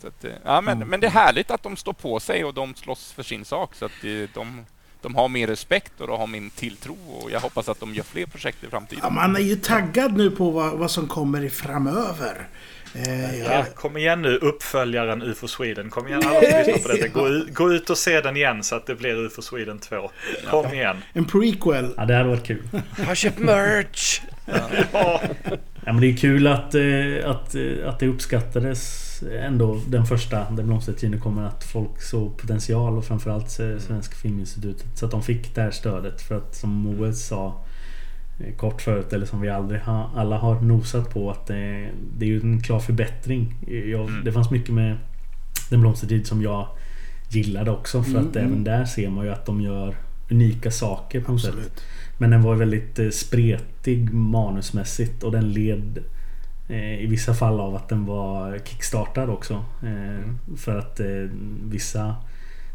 Så 0.00 0.08
att, 0.08 0.24
eh, 0.24 0.32
ja, 0.44 0.60
men, 0.60 0.78
men 0.78 1.00
det 1.00 1.06
är 1.06 1.10
härligt 1.10 1.50
att 1.50 1.62
de 1.62 1.76
står 1.76 1.92
på 1.92 2.20
sig 2.20 2.44
och 2.44 2.54
de 2.54 2.74
slåss 2.74 3.12
för 3.12 3.22
sin 3.22 3.44
sak 3.44 3.74
så 3.74 3.84
att 3.84 4.04
eh, 4.04 4.28
de, 4.34 4.64
de 5.02 5.14
har 5.14 5.28
min 5.28 5.46
respekt 5.46 5.92
och 6.00 6.06
de 6.06 6.18
har 6.20 6.26
min 6.26 6.50
tilltro 6.50 6.96
och 7.08 7.30
jag 7.30 7.40
hoppas 7.40 7.68
att 7.68 7.80
de 7.80 7.94
gör 7.94 8.04
fler 8.04 8.26
projekt 8.26 8.64
i 8.64 8.66
framtiden. 8.66 9.00
Ja, 9.04 9.10
man 9.10 9.36
är 9.36 9.40
ju 9.40 9.56
taggad 9.56 10.16
nu 10.16 10.30
på 10.30 10.50
vad, 10.50 10.72
vad 10.78 10.90
som 10.90 11.08
kommer 11.08 11.44
i 11.44 11.50
framöver. 11.50 12.48
Eh, 12.94 13.38
Ja, 13.38 13.54
ja. 13.54 13.64
kom 13.74 13.96
igen 13.96 14.22
nu, 14.22 14.36
uppföljaren 14.36 15.22
UFO 15.22 15.48
Sweden. 15.48 15.90
Kom 15.90 16.08
igen 16.08 16.22
alla 16.26 16.40
som 16.50 16.58
lyssnar 16.66 16.78
på 16.78 16.88
detta. 16.88 17.08
Gå, 17.08 17.28
ut- 17.28 17.54
gå 17.54 17.72
ut 17.72 17.90
och 17.90 17.98
se 17.98 18.20
den 18.20 18.36
igen 18.36 18.62
så 18.62 18.74
att 18.74 18.86
det 18.86 18.94
blir 18.94 19.14
UFO 19.26 19.42
Sweden 19.42 19.78
2. 19.78 20.10
Kom 20.50 20.66
igen. 20.74 20.96
En 21.12 21.24
prequel. 21.24 21.94
ja, 21.96 22.04
det 22.04 22.14
hade 22.14 22.28
varit 22.28 22.46
kul. 22.46 22.62
Har 23.06 23.14
köpt 23.14 23.38
merch! 23.38 24.20
Ja, 24.92 25.20
Ja, 25.86 25.92
men 25.92 26.00
det 26.00 26.06
är 26.06 26.16
kul 26.16 26.46
att, 26.46 26.74
eh, 26.74 27.30
att, 27.30 27.54
eh, 27.54 27.88
att 27.88 27.98
det 27.98 28.06
uppskattades 28.06 29.06
ändå 29.40 29.80
den 29.86 30.06
första 30.06 30.50
Den 30.50 30.66
blomstertiden 30.66 31.20
kommer 31.20 31.42
att 31.42 31.64
folk 31.64 32.02
såg 32.02 32.36
potential 32.36 32.98
och 32.98 33.04
framförallt 33.04 33.60
eh, 33.60 33.78
Svenska 33.78 34.14
Filminstitutet. 34.14 34.98
Så 34.98 35.04
att 35.04 35.10
de 35.10 35.22
fick 35.22 35.54
det 35.54 35.60
här 35.60 35.70
stödet 35.70 36.22
för 36.22 36.36
att 36.36 36.54
som 36.54 36.70
Moe 36.70 37.12
sa 37.12 37.64
kort 38.56 38.82
förut 38.82 39.12
eller 39.12 39.26
som 39.26 39.40
vi 39.40 39.48
aldrig 39.48 39.80
har, 39.80 40.10
alla 40.16 40.38
har 40.38 40.60
nosat 40.60 41.10
på 41.10 41.30
att 41.30 41.46
det, 41.46 41.90
det 42.18 42.24
är 42.24 42.28
ju 42.28 42.40
en 42.40 42.62
klar 42.62 42.80
förbättring. 42.80 43.54
Jag, 43.86 44.10
Det 44.24 44.32
fanns 44.32 44.50
mycket 44.50 44.74
med 44.74 44.96
Den 45.70 45.80
blomstertid 45.80 46.26
som 46.26 46.42
jag 46.42 46.68
gillade 47.28 47.70
också 47.70 48.02
för 48.02 48.18
att 48.18 48.36
även 48.36 48.64
där 48.64 48.84
ser 48.84 49.10
man 49.10 49.24
ju 49.24 49.32
att 49.32 49.46
de 49.46 49.60
gör 49.60 49.96
unika 50.30 50.70
saker 50.70 51.20
på 51.20 51.32
något 51.32 51.40
sätt. 51.42 51.84
Men 52.20 52.30
den 52.30 52.42
var 52.42 52.54
väldigt 52.54 52.98
eh, 52.98 53.10
spretig 53.10 54.12
manusmässigt 54.12 55.22
och 55.22 55.32
den 55.32 55.52
led 55.52 55.98
eh, 56.68 57.02
i 57.02 57.06
vissa 57.06 57.34
fall 57.34 57.60
av 57.60 57.76
att 57.76 57.88
den 57.88 58.06
var 58.06 58.58
kickstartad 58.64 59.30
också. 59.30 59.64
Eh, 59.82 60.56
För 60.56 60.78
att 60.78 61.00
vissa 61.62 62.16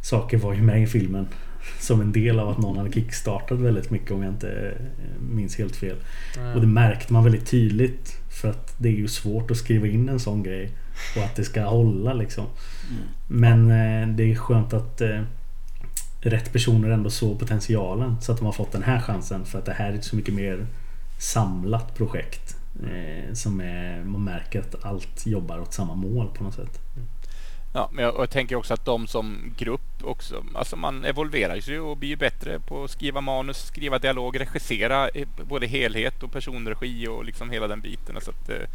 saker 0.02 0.38
var 0.38 0.54
ju 0.54 0.62
med 0.62 0.84
i 0.84 0.88
filmen. 0.88 1.28
Som 1.80 2.02
en 2.02 2.12
del 2.12 2.40
av 2.40 2.50
att 2.50 2.58
någon 2.58 2.78
hade 2.78 2.92
kickstartat 2.92 3.60
väldigt 3.60 3.92
mycket 3.92 4.12
om 4.12 4.24
jag 4.24 4.34
inte 4.34 4.78
minns 5.20 5.58
helt 5.58 5.76
fel. 5.76 5.98
Och 6.56 6.62
det 6.62 6.68
märkte 6.68 7.14
man 7.14 7.24
väldigt 7.24 7.46
tydligt. 7.46 8.18
För 8.42 8.50
att 8.50 8.76
det 8.78 8.90
är 8.90 8.94
ju 8.94 9.08
svårt 9.08 9.52
att 9.52 9.58
skriva 9.58 9.88
in 9.88 10.10
en 10.10 10.20
sån 10.20 10.44
grej. 10.44 10.72
Och 11.18 11.24
att 11.24 11.36
det 11.36 11.44
ska 11.44 11.64
hålla 11.64 12.14
liksom. 12.14 12.46
Men 13.28 13.72
eh, 13.72 14.08
det 14.16 14.32
är 14.32 14.36
skönt 14.36 14.74
att 14.74 15.02
rätt 16.30 16.54
personer 16.54 16.90
ändå 16.90 17.10
såg 17.10 17.40
potentialen. 17.40 18.16
Så 18.22 18.32
att 18.32 18.38
de 18.38 18.46
har 18.46 18.54
fått 18.54 18.72
den 18.72 18.84
här 18.84 19.02
chansen. 19.02 19.46
För 19.46 19.60
att 19.60 19.66
det 19.66 19.74
här 19.74 19.90
är 19.92 19.94
ett 19.94 20.06
så 20.06 20.16
mycket 20.16 20.34
mer 20.34 20.68
samlat 21.20 21.96
projekt. 21.96 22.56
Eh, 22.84 23.34
som 23.34 23.62
är, 23.62 24.04
man 24.04 24.24
märker 24.24 24.60
att 24.60 24.86
allt 24.86 25.26
jobbar 25.26 25.60
åt 25.60 25.74
samma 25.74 25.96
mål 25.96 26.28
på 26.38 26.44
något 26.44 26.54
sätt. 26.54 26.80
Ja, 27.74 27.90
men 27.94 28.04
jag, 28.04 28.16
jag 28.18 28.30
tänker 28.30 28.56
också 28.56 28.74
att 28.74 28.86
de 28.86 29.08
som 29.08 29.54
grupp 29.58 29.82
också, 30.04 30.44
alltså 30.56 30.76
man 30.76 31.06
evolverar 31.06 31.56
ju 31.56 31.80
och 31.80 31.98
blir 31.98 32.16
bättre 32.16 32.60
på 32.60 32.84
att 32.84 32.92
skriva 32.92 33.22
manus, 33.22 33.58
skriva 33.68 34.00
dialog, 34.00 34.40
regissera 34.40 35.10
eh, 35.10 35.28
både 35.50 35.68
helhet 35.68 36.24
och 36.24 36.32
personregi 36.32 37.08
och 37.08 37.26
liksom 37.26 37.50
hela 37.50 37.68
den 37.68 37.82
biten. 37.82 38.16
Så 38.22 38.32
att, 38.32 38.50
eh, 38.50 38.68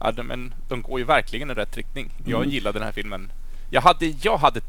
ja, 0.00 0.12
de, 0.12 0.22
men 0.26 0.54
de 0.68 0.82
går 0.82 0.98
ju 0.98 1.04
verkligen 1.04 1.50
i 1.50 1.54
rätt 1.54 1.76
riktning. 1.76 2.10
Jag 2.24 2.40
Mm. 2.40 2.50
gillade 2.50 2.78
den 2.78 2.86
här 2.86 2.92
filmen. 2.92 3.32
Jag 3.70 3.80
hade, 3.80 4.06
jag 4.06 4.36
hade, 4.38 4.60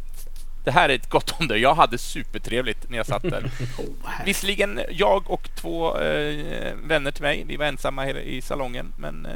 det 0.68 0.72
här 0.72 0.90
är 0.90 0.96
ett 0.96 1.10
gott 1.10 1.34
om 1.40 1.48
det, 1.48 1.58
jag 1.58 1.76
hade 1.76 1.98
supertrevligt 1.98 2.90
när 2.90 2.98
jag 2.98 3.06
satt 3.06 3.22
där. 3.24 3.52
Oh. 3.78 4.26
Visserligen 4.26 4.80
jag 4.92 5.32
och 5.32 5.50
två 5.56 5.98
eh, 5.98 6.76
vänner 6.84 7.12
till 7.12 7.22
mig, 7.24 7.44
vi 7.48 7.58
var 7.58 7.66
ensamma 7.66 8.10
i 8.10 8.42
salongen, 8.42 8.94
men 8.98 9.26
eh, 9.26 9.32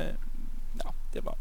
ja, 0.84 0.94
det 1.14 1.20
var... 1.20 1.36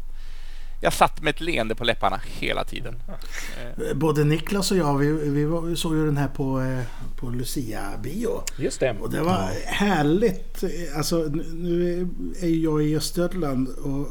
Jag 0.81 0.93
satt 0.93 1.21
med 1.21 1.29
ett 1.29 1.41
leende 1.41 1.75
på 1.75 1.83
läpparna 1.83 2.21
hela 2.25 2.63
tiden. 2.63 3.03
Eh, 3.07 3.93
Både 3.93 4.23
Niklas 4.23 4.71
och 4.71 4.77
jag, 4.77 4.97
vi, 4.97 5.11
vi, 5.11 5.75
såg 5.75 5.95
ju 5.95 6.05
den 6.05 6.17
här 6.17 6.27
på, 6.27 6.61
eh, 6.61 6.83
på 7.15 7.29
Lucia-bio. 7.29 8.43
Just 8.57 8.79
det. 8.79 8.95
Och 8.99 9.11
det 9.11 9.21
var 9.21 9.49
härligt. 9.65 10.63
Alltså 10.95 11.15
nu- 11.17 12.09
är 12.41 12.47
ju 12.47 12.63
jag 12.63 12.83
i 12.83 12.95
Östergötland 12.97 13.67
och 13.69 14.07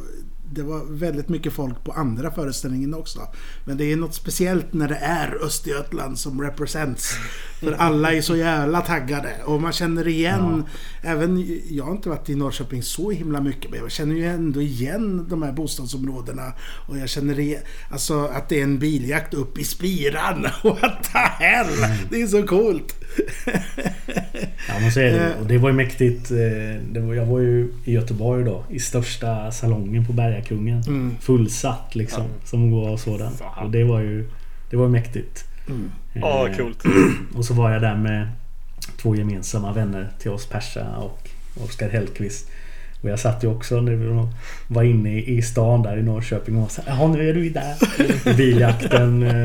det 0.53 0.63
var 0.63 0.85
väldigt 0.91 1.29
mycket 1.29 1.53
folk 1.53 1.85
på 1.85 1.93
andra 1.93 2.31
föreställningen 2.31 2.95
också. 2.95 3.21
Men 3.65 3.77
det 3.77 3.93
är 3.93 3.97
något 3.97 4.15
speciellt 4.15 4.73
när 4.73 4.89
det 4.89 4.95
är 4.97 5.45
Östergötland 5.45 6.19
som 6.19 6.43
represents. 6.43 7.13
För 7.61 7.73
alla 7.73 8.13
är 8.13 8.21
så 8.23 8.37
jävla 8.37 8.81
taggade 8.81 9.35
och 9.45 9.61
man 9.63 9.73
känner 9.73 10.09
igen, 10.09 10.65
även 11.03 11.61
jag 11.71 11.85
har 11.85 11.93
inte 11.93 12.09
varit 12.09 12.29
i 12.29 12.35
Norrköping 12.35 12.83
så 12.83 13.11
himla 13.11 13.41
mycket 13.41 13.71
men 13.71 13.81
jag 13.81 13.91
känner 13.91 14.15
ju 14.17 14.25
ändå 14.27 14.63
igen 14.63 15.27
de 15.31 15.43
här 15.43 15.53
bostadsområdena. 15.53 16.53
Och 16.89 16.99
jag 16.99 17.09
känner 17.09 17.39
igen, 17.41 17.63
alltså 17.91 18.25
att 18.27 18.49
det 18.49 18.59
är 18.61 18.65
en 18.65 18.79
biljakt 18.79 19.35
upp 19.35 19.59
i 19.59 19.65
Spiran. 19.65 20.43
What 20.63 21.05
the 21.13 21.19
hell! 21.45 21.67
Det 22.11 22.23
är 22.23 22.27
så 22.27 22.43
coolt! 22.43 22.95
Ja 24.69 24.75
men 24.81 24.93
så 24.93 25.01
är 25.01 25.11
det. 25.13 25.35
Och 25.41 25.47
det 25.47 25.59
var 25.59 25.69
ju 25.71 25.75
mäktigt. 25.77 26.31
eh, 26.31 26.37
Det 26.93 27.01
var, 27.01 27.15
jag 27.15 27.27
var 27.27 27.39
ju 27.41 27.73
i 27.85 27.93
Göteborg 27.93 28.45
då. 28.45 28.65
I 28.71 28.79
största 28.79 29.51
salongen 29.53 30.07
på 30.07 30.13
Bergakungen. 30.41 30.83
Mm. 30.87 31.17
Fullsatt 31.21 31.95
liksom. 31.95 32.25
Som 32.45 32.71
går 32.71 32.89
och 32.91 33.01
sådant. 33.01 33.39
Fan. 33.39 33.65
Och 33.65 33.71
det 33.71 33.85
var 33.85 34.01
ju 34.01 34.29
Det 34.71 34.77
var 34.77 34.89
mäktigt. 34.89 35.45
Mm. 35.69 35.91
Ja, 36.13 36.49
Eh, 36.49 36.57
coolt. 36.57 36.85
Och 37.35 37.45
så 37.45 37.55
var 37.55 37.71
jag 37.71 37.83
där 37.83 37.97
med 37.97 38.29
två 38.97 39.17
gemensamma 39.17 39.73
vänner 39.73 40.11
till 40.19 40.31
oss, 40.31 40.47
Persa 40.47 40.97
och 40.97 41.29
Oskar 41.65 41.89
Hellqvist. 41.89 42.51
Och 43.03 43.11
jag 43.11 43.19
satt 43.19 43.45
ju 43.45 43.49
också 43.49 43.81
när 43.81 43.93
vi 43.93 44.27
var 44.69 44.83
inne 44.83 45.21
i 45.21 45.43
stan 45.43 45.83
där 45.83 45.97
i 45.97 46.03
Norrköping 46.03 46.57
och 46.57 46.71
så 46.71 46.83
här, 46.83 46.89
Jaha 46.97 47.09
nu 47.09 47.29
är 47.31 47.35
du 47.35 47.49
där. 47.51 47.75
Biljakten. 48.37 49.23
eh, 49.23 49.45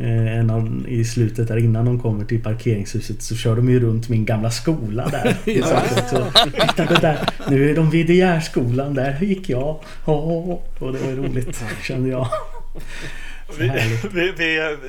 eh, 0.00 0.38
En 0.38 0.50
av, 0.50 0.84
I 0.88 1.04
slutet 1.04 1.48
där 1.48 1.56
innan 1.56 1.84
de 1.84 2.00
kommer 2.00 2.24
till 2.24 2.42
parkeringshuset 2.42 3.22
så 3.22 3.36
kör 3.36 3.56
de 3.56 3.70
ju 3.70 3.80
runt 3.80 4.08
min 4.08 4.24
gamla 4.24 4.50
skola 4.50 5.08
där. 5.08 5.36
Satt 5.62 6.02
också, 6.02 6.30
Titta 6.60 7.00
där. 7.00 7.18
Nu 7.50 7.70
är 7.70 7.74
de 7.76 7.90
vid 7.90 8.06
De 8.06 8.14
Geerskolan. 8.14 8.94
Där 8.94 9.18
gick 9.20 9.48
jag. 9.48 9.80
Åh, 10.04 10.58
Och 10.78 10.92
det 10.92 10.98
var 10.98 11.10
ju 11.10 11.16
roligt 11.16 11.62
kände 11.82 12.08
jag. 12.08 12.28
Så 13.50 13.58
Vi, 13.58 13.68
vi, 14.08 14.32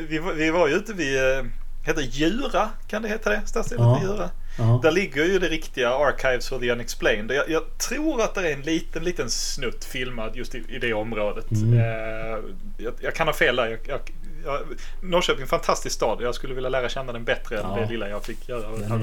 vi, 0.09 0.19
vi, 0.37 0.49
var- 0.51 0.67
ju 0.67 0.73
ute 0.75 0.93
vid, 0.93 1.17
eh, 1.17 1.45
heter 1.85 2.01
Djura, 2.01 2.69
kan 2.87 3.01
det 3.01 3.07
heta 3.09 3.29
det? 3.29 3.41
Stadsdelen 3.45 3.85
Ja. 3.85 3.99
Djura. 4.01 4.29
Ja. 4.59 4.79
Där 4.83 4.91
ligger 4.91 5.25
ju 5.25 5.39
det 5.39 5.47
riktiga 5.47 5.89
Archives 5.89 6.49
for 6.49 6.59
the 6.59 6.71
Unexplained. 6.71 7.31
Jag, 7.31 7.49
jag 7.49 7.77
tror 7.77 8.21
att 8.21 8.35
det 8.35 8.49
är 8.49 8.53
en 8.53 8.61
liten, 8.61 9.03
liten 9.03 9.29
snutt 9.29 9.85
filmad 9.85 10.35
just 10.35 10.55
i, 10.55 10.63
i 10.69 10.79
det 10.79 10.93
området. 10.93 11.51
Mm. 11.51 11.79
Eh, 11.79 12.37
jag, 12.77 12.93
jag 12.99 13.15
kan 13.15 13.27
ha 13.27 13.33
fel 13.33 13.55
där. 13.55 13.67
Jag, 13.67 13.79
jag, 13.87 13.99
jag, 14.45 14.59
Norrköping 15.01 15.39
är 15.39 15.43
en 15.43 15.47
fantastisk 15.47 15.95
stad. 15.95 16.21
Jag 16.21 16.35
skulle 16.35 16.53
vilja 16.53 16.69
lära 16.69 16.89
känna 16.89 17.13
den 17.13 17.23
bättre 17.23 17.55
Ja. 17.55 17.77
än 17.77 17.83
det 17.83 17.91
lilla 17.91 18.09
jag 18.09 18.25
fick 18.25 18.49
göra. 18.49 18.99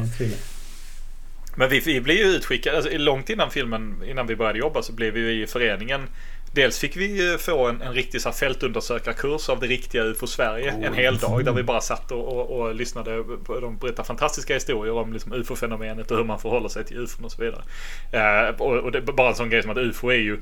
Men 1.59 1.69
vi, 1.69 1.81
vi 1.81 2.01
blev 2.01 2.17
ju 2.17 2.25
utskickade, 2.25 2.77
alltså, 2.77 2.99
långt 2.99 3.31
innan 3.31 3.51
filmen, 3.51 4.03
innan 4.07 4.27
vi 4.27 4.37
började 4.37 4.59
jobba 4.59 4.83
så 4.83 4.93
blev 4.93 5.15
vi 5.15 5.21
ju 5.21 5.43
i 5.43 5.47
föreningen 5.47 6.09
Dels 6.57 6.79
fick 6.79 6.97
vi 6.97 7.37
få 7.39 7.69
en, 7.69 7.83
en 7.83 7.93
riktig 7.93 8.21
så 8.21 8.29
här, 8.29 8.37
fältundersökarkurs 8.37 9.49
av 9.49 9.61
det 9.61 9.67
riktiga 9.67 10.03
UFO 10.05 10.27
Sverige. 10.27 10.71
En 10.71 10.95
hel 10.95 11.19
dag 11.19 11.45
där 11.45 11.53
vi 11.53 11.63
bara 11.63 11.81
satt 11.81 12.13
och, 12.13 12.29
och, 12.29 12.61
och 12.61 12.75
lyssnade. 12.75 13.25
På, 13.45 13.61
de 13.61 13.79
berättade 13.79 14.07
fantastiska 14.07 14.55
historier 14.55 14.95
om 14.95 15.13
liksom, 15.13 15.33
UFO-fenomenet 15.33 16.11
och 16.11 16.17
hur 16.17 16.25
man 16.25 16.39
förhåller 16.39 16.69
sig 16.69 16.85
till 16.85 16.97
UFO 16.97 17.25
och 17.25 17.33
så 17.33 17.43
vidare. 17.43 17.63
Eh, 18.13 18.61
och, 18.61 18.77
och 18.77 18.93
det, 18.93 19.03
bara 19.03 19.29
en 19.29 19.35
sån 19.35 19.51
grej 19.51 19.63
som 19.63 19.71
att 19.71 19.77
UFO 19.77 20.09
är 20.09 20.19
ju 20.19 20.39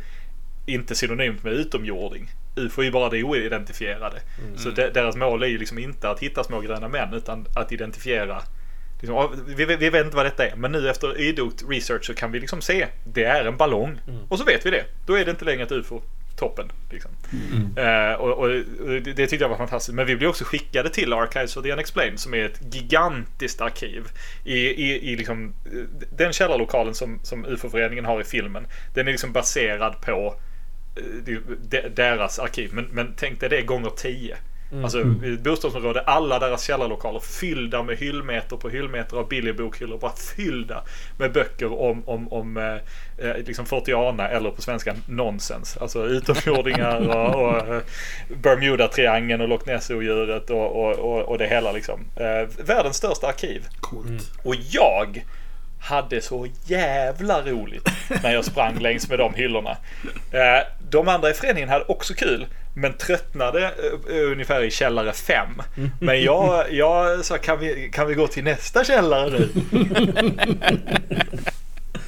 inte 0.66 0.94
synonymt 0.94 1.44
med 1.44 1.52
utomjording. 1.52 2.30
UFO 2.56 2.80
är 2.80 2.84
ju 2.84 2.92
bara 2.92 3.10
det 3.10 3.22
oidentifierade. 3.22 4.20
Så 4.56 4.70
de, 4.70 4.90
deras 4.90 5.16
mål 5.16 5.42
är 5.42 5.46
ju 5.46 5.58
liksom 5.58 5.78
inte 5.78 6.10
att 6.10 6.20
hitta 6.20 6.44
små 6.44 6.60
gröna 6.60 6.88
män 6.88 7.14
utan 7.14 7.46
att 7.54 7.72
identifiera 7.72 8.42
Liksom, 9.06 9.44
vi, 9.56 9.64
vi, 9.64 9.90
vet 9.90 10.04
inte 10.04 10.16
vad 10.16 10.26
detta 10.26 10.46
är, 10.46 10.56
men 10.56 10.72
nu 10.72 10.90
efter 10.90 11.20
idogt 11.20 11.64
research 11.68 12.04
så 12.04 12.14
kan 12.14 12.32
vi 12.32 12.40
liksom 12.40 12.60
se. 12.60 12.86
Det 13.04 13.24
är 13.24 13.44
en 13.44 13.56
ballong. 13.56 14.00
Och 14.28 14.38
så 14.38 14.44
vet 14.44 14.66
vi 14.66 14.70
det. 14.70 14.84
Då 15.06 15.18
är 15.18 15.24
det 15.24 15.30
inte 15.30 15.44
längre 15.44 15.62
ett 15.62 15.72
UFO. 15.72 16.02
Toppen. 16.36 16.72
Liksom. 16.90 17.10
Eh, 17.76 18.12
och, 18.12 18.38
och 18.38 18.48
det, 18.48 19.00
det 19.00 19.26
tyckte 19.26 19.44
jag 19.44 19.48
var 19.48 19.56
fantastiskt. 19.56 19.94
Men 19.94 20.06
vi 20.06 20.16
blev 20.16 20.30
också 20.30 20.44
skickade 20.44 20.90
till 20.90 21.12
Archives 21.12 21.56
of 21.56 21.62
the 21.62 21.72
Unexplained 21.72 22.20
som 22.20 22.34
är 22.34 22.44
ett 22.44 22.74
gigantiskt 22.74 23.60
arkiv. 23.60 24.04
I, 24.44 24.54
i, 24.58 25.12
i 25.12 25.16
liksom, 25.16 25.54
eh, 25.64 25.80
den 26.16 26.32
källarlokalen 26.32 26.94
som, 26.94 27.20
som 27.22 27.44
UFO-föreningen 27.46 28.04
har 28.04 28.20
i 28.20 28.24
filmen. 28.24 28.66
Den 28.94 29.08
är 29.08 29.10
liksom 29.12 29.32
baserad 29.32 30.00
på 30.00 30.34
eh, 30.96 31.02
de- 31.24 31.40
de- 31.68 31.88
deras 31.88 32.38
arkiv. 32.38 32.70
Men, 32.72 32.84
men 32.84 33.14
tänk 33.16 33.40
dig 33.40 33.48
det 33.48 33.62
gånger 33.62 33.90
tio. 33.90 34.36
Alltså 34.82 34.98
i 35.24 35.34
ett 35.34 35.40
bostadsområde, 35.40 36.00
alla 36.00 36.38
deras 36.38 36.62
källarlokaler 36.62 37.20
fyllda 37.20 37.82
med 37.82 37.96
hyllmeter 37.96 38.56
på 38.56 38.68
hyllmeter 38.68 39.16
av 39.16 39.28
Billy-bokhyllor. 39.28 39.98
Bara 39.98 40.12
fyllda 40.36 40.82
med 41.18 41.32
böcker 41.32 41.80
om, 41.80 42.08
om, 42.08 42.32
om 42.32 42.56
eh, 42.56 43.28
eh, 43.28 43.36
liksom 43.36 43.66
Fortiana 43.66 44.28
eller 44.28 44.50
på 44.50 44.62
svenska 44.62 44.94
nonsens. 45.06 45.76
Alltså 45.76 46.06
utomjordingar 46.06 47.08
och, 47.16 47.44
och 47.44 47.74
eh, 47.74 47.82
Bermuda-triangeln 48.42 49.40
och 49.40 49.48
Loch 49.48 49.66
Ness-odjuret 49.66 50.50
och, 50.50 50.84
och, 50.84 50.98
och, 50.98 51.22
och 51.22 51.38
det 51.38 51.46
hela 51.46 51.72
liksom. 51.72 52.00
Eh, 52.16 52.64
världens 52.64 52.96
största 52.96 53.26
arkiv. 53.26 53.62
Coolt. 53.80 54.30
Och 54.42 54.54
jag 54.70 55.24
hade 55.84 56.20
så 56.20 56.46
jävla 56.64 57.42
roligt 57.42 57.88
när 58.22 58.32
jag 58.32 58.44
sprang 58.44 58.78
längs 58.78 59.08
med 59.08 59.18
de 59.18 59.34
hyllorna. 59.34 59.76
Eh, 60.32 60.66
de 60.90 61.08
andra 61.08 61.30
i 61.30 61.34
föreningen 61.34 61.68
hade 61.68 61.84
också 61.84 62.14
kul. 62.14 62.46
Men 62.74 62.92
tröttnade 62.92 63.64
eh, 63.64 64.16
eh, 64.16 64.32
ungefär 64.32 64.62
i 64.62 64.70
källare 64.70 65.12
5. 65.12 65.48
Men 66.00 66.22
jag, 66.22 66.72
jag 66.72 67.24
sa 67.24 67.38
kan 67.38 67.58
vi, 67.58 67.90
kan 67.92 68.06
vi 68.06 68.14
gå 68.14 68.26
till 68.26 68.44
nästa 68.44 68.84
källare 68.84 69.30
nu? 69.30 69.48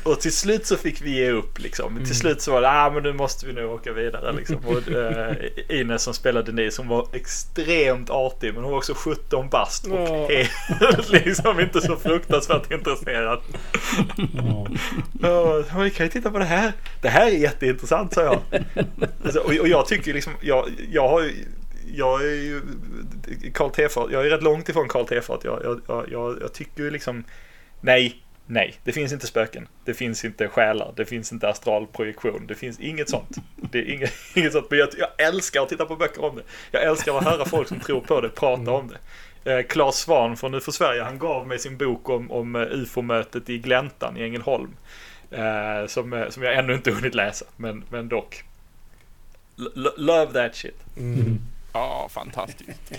Och 0.06 0.20
till 0.20 0.32
slut 0.32 0.66
så 0.66 0.76
fick 0.76 1.02
vi 1.02 1.10
ge 1.10 1.30
upp 1.30 1.58
liksom. 1.58 2.04
Till 2.04 2.16
slut 2.16 2.40
så 2.40 2.52
var 2.52 2.60
det, 2.60 2.70
ah 2.70 2.90
men 2.90 3.02
nu 3.02 3.12
måste 3.12 3.46
vi 3.46 3.52
nu 3.52 3.66
åka 3.66 3.92
vidare 3.92 4.32
liksom. 4.32 4.56
Och 4.56 4.92
eh, 4.92 5.36
Ines 5.80 6.02
som 6.02 6.14
spelade 6.14 6.52
Denise, 6.52 6.82
hon 6.82 6.88
var 6.88 7.08
extremt 7.12 8.10
artig 8.10 8.54
men 8.54 8.62
hon 8.62 8.70
var 8.70 8.78
också 8.78 8.94
17 8.94 9.48
bast 9.48 9.86
och 9.86 10.30
helt 10.30 11.10
liksom 11.10 11.60
inte 11.60 11.80
så 11.80 11.96
fruktansvärt 11.96 12.72
intresserad. 12.72 13.40
Ja. 14.34 14.66
Ja, 15.22 15.62
vi 15.78 15.90
kan 15.90 16.06
ju 16.06 16.10
titta 16.10 16.30
på 16.30 16.38
det 16.38 16.44
här. 16.44 16.72
Det 17.02 17.08
här 17.08 17.26
är 17.26 17.30
jätteintressant 17.30 18.14
sa 18.14 18.22
jag. 18.22 18.40
Alltså, 19.24 19.40
och, 19.40 19.54
och 19.60 19.68
jag 19.68 19.86
tycker 19.86 20.14
liksom, 20.14 20.32
jag, 20.40 20.68
jag 20.90 21.08
har 21.08 21.22
ju 21.22 21.32
jag 21.94 22.22
är 22.22 22.34
ju 22.34 22.60
Karl 23.54 23.70
Tefart, 23.70 24.10
jag 24.10 24.26
är 24.26 24.30
rätt 24.30 24.42
långt 24.42 24.68
ifrån 24.68 24.88
Karl 24.88 25.06
Tefart. 25.06 25.44
Jag, 25.44 25.60
jag, 25.64 25.80
jag, 25.88 26.06
jag, 26.10 26.38
jag 26.40 26.52
tycker 26.52 26.82
ju 26.82 26.90
liksom 26.90 27.24
Nej, 27.80 28.22
nej, 28.46 28.74
det 28.84 28.92
finns 28.92 29.12
inte 29.12 29.26
spöken. 29.26 29.68
Det 29.84 29.94
finns 29.94 30.24
inte 30.24 30.48
själar. 30.48 30.92
Det 30.96 31.04
finns 31.04 31.32
inte 31.32 31.48
astral 31.48 31.86
projektion. 31.86 32.46
Det 32.46 32.54
finns 32.54 32.80
inget 32.80 33.10
sånt. 33.10 33.36
Det 33.56 33.78
är 33.78 33.92
inget, 33.94 34.12
inget 34.34 34.52
sånt. 34.52 34.66
Men 34.70 34.78
jag, 34.78 34.88
jag 34.98 35.26
älskar 35.28 35.62
att 35.62 35.68
titta 35.68 35.86
på 35.86 35.96
böcker 35.96 36.24
om 36.24 36.36
det. 36.36 36.42
Jag 36.70 36.82
älskar 36.82 37.18
att 37.18 37.24
höra 37.24 37.44
folk 37.44 37.68
som 37.68 37.80
tror 37.80 38.00
på 38.00 38.20
det 38.20 38.28
prata 38.28 38.70
om 38.70 38.88
det. 38.88 38.98
Eh, 39.52 39.62
Claes 39.62 39.96
Svahn 39.96 40.36
från 40.36 40.54
UFO 40.54 40.72
Sverige, 40.72 41.02
han 41.02 41.18
gav 41.18 41.46
mig 41.46 41.58
sin 41.58 41.76
bok 41.76 42.08
om, 42.08 42.30
om 42.30 42.56
eh, 42.56 42.62
UFO-mötet 42.62 43.50
i 43.50 43.58
Gläntan 43.58 44.16
i 44.16 44.22
Ängelholm. 44.22 44.76
Eh, 45.30 45.86
som, 45.86 46.12
eh, 46.12 46.28
som 46.28 46.42
jag 46.42 46.54
ännu 46.54 46.74
inte 46.74 46.90
hunnit 46.90 47.14
läsa, 47.14 47.44
men, 47.56 47.84
men 47.90 48.08
dock. 48.08 48.44
L- 49.58 49.92
love 49.96 50.32
that 50.32 50.56
shit. 50.56 50.76
Ja, 51.72 52.08
fantastiskt. 52.10 52.92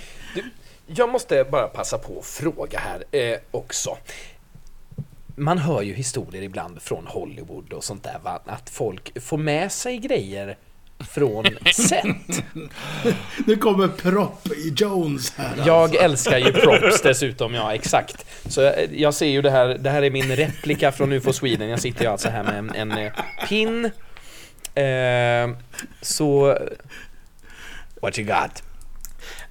Jag 0.87 1.09
måste 1.09 1.43
bara 1.43 1.67
passa 1.67 1.97
på 1.97 2.19
att 2.19 2.25
fråga 2.25 2.79
här 2.79 3.03
eh, 3.11 3.37
också. 3.51 3.97
Man 5.39 5.57
hör 5.57 5.81
ju 5.81 5.93
historier 5.93 6.41
ibland 6.41 6.81
från 6.81 7.07
Hollywood 7.07 7.73
och 7.73 7.83
sånt 7.83 8.03
där, 8.03 8.19
va? 8.23 8.41
att 8.45 8.69
folk 8.69 9.21
får 9.21 9.37
med 9.37 9.71
sig 9.71 9.97
grejer 9.97 10.57
från 10.99 11.45
set. 11.73 12.43
Nu 13.45 13.55
kommer 13.55 13.87
Prop 13.87 14.47
Jones 14.77 15.33
här. 15.37 15.53
Jag 15.65 15.69
alltså. 15.69 15.99
älskar 15.99 16.37
ju 16.37 16.53
props 16.53 17.01
dessutom, 17.01 17.53
ja 17.53 17.73
exakt. 17.73 18.25
Så 18.45 18.61
jag, 18.61 18.75
jag 18.95 19.13
ser 19.13 19.27
ju 19.27 19.41
det 19.41 19.51
här, 19.51 19.67
det 19.67 19.89
här 19.89 20.01
är 20.01 20.09
min 20.09 20.35
replika 20.35 20.91
från 20.91 21.13
UFO 21.13 21.33
Sweden. 21.33 21.69
Jag 21.69 21.79
sitter 21.79 22.03
ju 22.03 22.11
alltså 22.11 22.29
här 22.29 22.43
med 22.43 22.57
en, 22.57 22.69
en 22.75 22.91
eh, 22.91 23.11
pin. 23.47 23.85
Eh, 24.75 25.57
så... 26.01 26.57
What 28.01 28.19
you 28.19 28.27
got? 28.27 28.63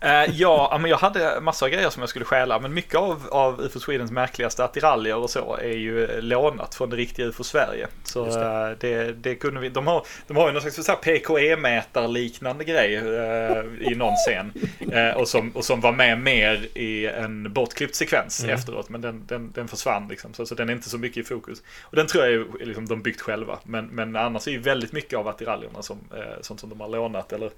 Eh, 0.00 0.24
ja, 0.34 0.78
men 0.80 0.90
jag 0.90 0.98
hade 0.98 1.40
massor 1.40 1.66
av 1.66 1.72
grejer 1.72 1.90
som 1.90 2.02
jag 2.02 2.08
skulle 2.08 2.24
stjäla, 2.24 2.58
men 2.58 2.74
mycket 2.74 2.94
av, 2.94 3.28
av 3.30 3.60
UFO 3.60 3.80
Swedens 3.80 4.10
märkligaste 4.10 4.64
attiraljer 4.64 5.16
och 5.16 5.30
så 5.30 5.56
är 5.56 5.76
ju 5.76 6.04
eh, 6.04 6.22
lånat 6.22 6.74
från 6.74 6.90
det 6.90 6.96
riktiga 6.96 7.26
UFO 7.26 7.44
Sverige. 7.44 7.86
Så 8.04 8.24
det. 8.24 8.76
det, 8.80 9.12
det 9.12 9.34
kunde 9.34 9.60
vi, 9.60 9.68
de 9.68 9.86
har, 9.86 10.06
de 10.26 10.36
har 10.36 10.46
ju 10.46 10.52
någon 10.52 10.62
slags 10.72 11.00
PKE-mätar-liknande 11.00 12.64
grej 12.64 12.94
eh, 12.94 13.92
i 13.92 13.94
någon 13.94 14.14
scen. 14.14 14.52
Eh, 14.92 15.16
och, 15.16 15.28
som, 15.28 15.50
och 15.50 15.64
som 15.64 15.80
var 15.80 15.92
med 15.92 16.18
mer 16.18 16.68
i 16.74 17.06
en 17.06 17.52
bortklippt 17.52 17.94
sekvens 17.94 18.46
Mm. 18.46 18.54
efteråt, 18.54 18.88
men 18.88 19.00
den, 19.00 19.26
den, 19.26 19.52
den 19.52 19.68
försvann 19.68 20.08
liksom. 20.08 20.34
Så, 20.34 20.46
så 20.46 20.54
den 20.54 20.68
är 20.68 20.72
inte 20.72 20.88
så 20.88 20.98
mycket 20.98 21.16
i 21.16 21.22
fokus. 21.24 21.62
Och 21.82 21.96
den 21.96 22.06
tror 22.06 22.24
jag 22.24 22.34
är 22.34 22.66
liksom, 22.66 22.88
de 22.88 23.02
byggt 23.02 23.20
själva, 23.20 23.58
men, 23.62 23.86
men 23.86 24.16
annars 24.16 24.46
är 24.46 24.50
ju 24.52 24.58
väldigt 24.58 24.92
mycket 24.92 25.18
av 25.18 25.28
attiraljerna 25.28 25.82
som, 25.82 25.98
eh, 26.16 26.40
sånt 26.40 26.60
som 26.60 26.70
de 26.70 26.80
har 26.80 26.88
lånat 26.88 27.32
eller 27.32 27.50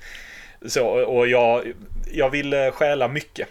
så, 0.67 0.87
och 0.87 1.29
jag, 1.29 1.73
jag 2.13 2.31
ville 2.31 2.71
stjäla 2.73 3.09
mycket. 3.09 3.49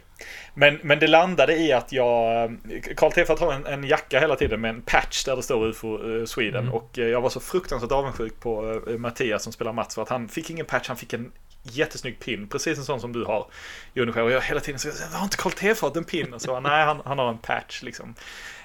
Men, 0.53 0.79
men 0.83 0.99
det 0.99 1.07
landade 1.07 1.55
i 1.55 1.73
att 1.73 1.91
jag... 1.91 2.57
Karl 2.95 3.11
Tefat 3.11 3.39
har 3.39 3.53
en, 3.53 3.65
en 3.65 3.83
jacka 3.83 4.19
hela 4.19 4.35
tiden 4.35 4.61
med 4.61 4.69
en 4.69 4.81
patch 4.81 5.23
där 5.23 5.35
det 5.35 5.43
står 5.43 5.67
UFO 5.67 6.19
eh, 6.19 6.25
Sweden. 6.25 6.69
Och 6.69 6.99
eh, 6.99 7.07
jag 7.07 7.21
var 7.21 7.29
så 7.29 7.39
fruktansvärt 7.39 7.91
avundsjuk 7.91 8.39
på 8.39 8.81
eh, 8.87 8.97
Mattias 8.97 9.43
som 9.43 9.53
spelar 9.53 9.73
Mats 9.73 9.95
för 9.95 10.01
att 10.01 10.09
han 10.09 10.27
fick 10.27 10.49
ingen 10.49 10.65
patch, 10.65 10.87
han 10.87 10.97
fick 10.97 11.13
en 11.13 11.31
jättesnygg 11.63 12.19
pin. 12.19 12.47
Precis 12.47 12.77
en 12.77 12.85
sån 12.85 12.99
som 12.99 13.13
du 13.13 13.25
har, 13.25 13.47
Jonny 13.93 14.11
Och 14.11 14.31
jag 14.31 14.41
hela 14.41 14.59
tiden 14.59 14.79
så 14.79 14.89
har 15.11 15.23
inte 15.23 15.37
Karl 15.37 15.51
Tefat 15.51 15.95
en 15.95 16.03
pin? 16.03 16.33
Och 16.33 16.41
så, 16.41 16.59
nej, 16.59 16.85
han, 16.85 17.01
han 17.05 17.19
har 17.19 17.29
en 17.29 17.37
patch 17.37 17.83
liksom. 17.83 18.15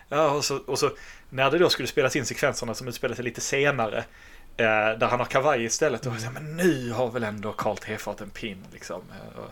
Ja, 0.08 0.30
och, 0.30 0.44
så, 0.44 0.56
och 0.56 0.78
så 0.78 0.90
när 1.30 1.50
det 1.50 1.58
då 1.58 1.68
skulle 1.68 1.88
spelas 1.88 2.16
in 2.16 2.26
sekvenserna 2.26 2.74
som 2.74 2.88
utspelar 2.88 3.14
sig 3.14 3.24
lite 3.24 3.40
senare 3.40 4.04
Eh, 4.04 4.04
där 4.56 5.06
han 5.06 5.18
har 5.18 5.26
kavaj 5.26 5.64
istället. 5.64 6.06
Och 6.06 6.12
jag 6.12 6.20
säger, 6.20 6.32
men 6.32 6.56
nu 6.56 6.90
har 6.92 7.10
väl 7.10 7.24
ändå 7.24 7.52
Karl 7.52 7.76
Tefat 7.76 8.20
en 8.20 8.30
pin 8.30 8.64
liksom. 8.72 9.00
Eh, 9.10 9.42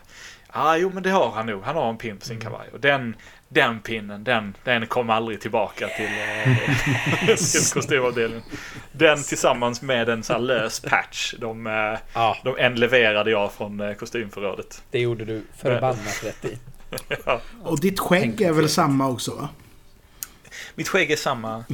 Ja, 0.54 0.76
jo 0.76 0.90
men 0.94 1.02
det 1.02 1.10
har 1.10 1.30
han 1.30 1.46
nog. 1.46 1.62
Han 1.62 1.76
har 1.76 1.88
en 1.90 1.96
pin 1.96 2.16
på 2.18 2.24
sin 2.24 2.40
kavaj. 2.40 2.68
Och 2.72 2.80
den, 2.80 3.16
den 3.48 3.80
pinnen, 3.80 4.24
den, 4.24 4.56
den 4.64 4.86
kom 4.86 5.10
aldrig 5.10 5.40
tillbaka 5.40 5.88
till, 5.88 6.06
eh, 6.06 7.36
kostymavdelningen. 7.74 8.42
Den 8.92 9.22
tillsammans 9.22 9.82
med 9.82 10.08
en 10.08 10.22
sån 10.22 10.34
här 10.36 10.40
lös 10.42 10.80
patch. 10.80 11.34
De, 11.38 11.66
eh, 11.66 11.98
Ja, 12.14 12.36
de 12.44 12.56
en 12.58 12.74
leverade 12.74 13.30
jag 13.30 13.52
från 13.52 13.80
eh, 13.80 13.94
kostymförrådet. 13.94 14.82
det 14.90 15.00
gjorde 15.00 15.24
du 15.24 15.42
förbannat 15.56 16.24
rätt 16.24 16.44
i. 16.44 16.58
Och 17.62 17.80
ditt 17.80 18.00
skägg 18.00 18.40
är 18.40 18.52
väl 18.52 18.68
samma 18.68 19.08
också 19.08 19.34
va? 19.34 19.48
Mitt 20.80 20.88
skägg 20.88 21.10
är 21.10 21.16
samma. 21.16 21.64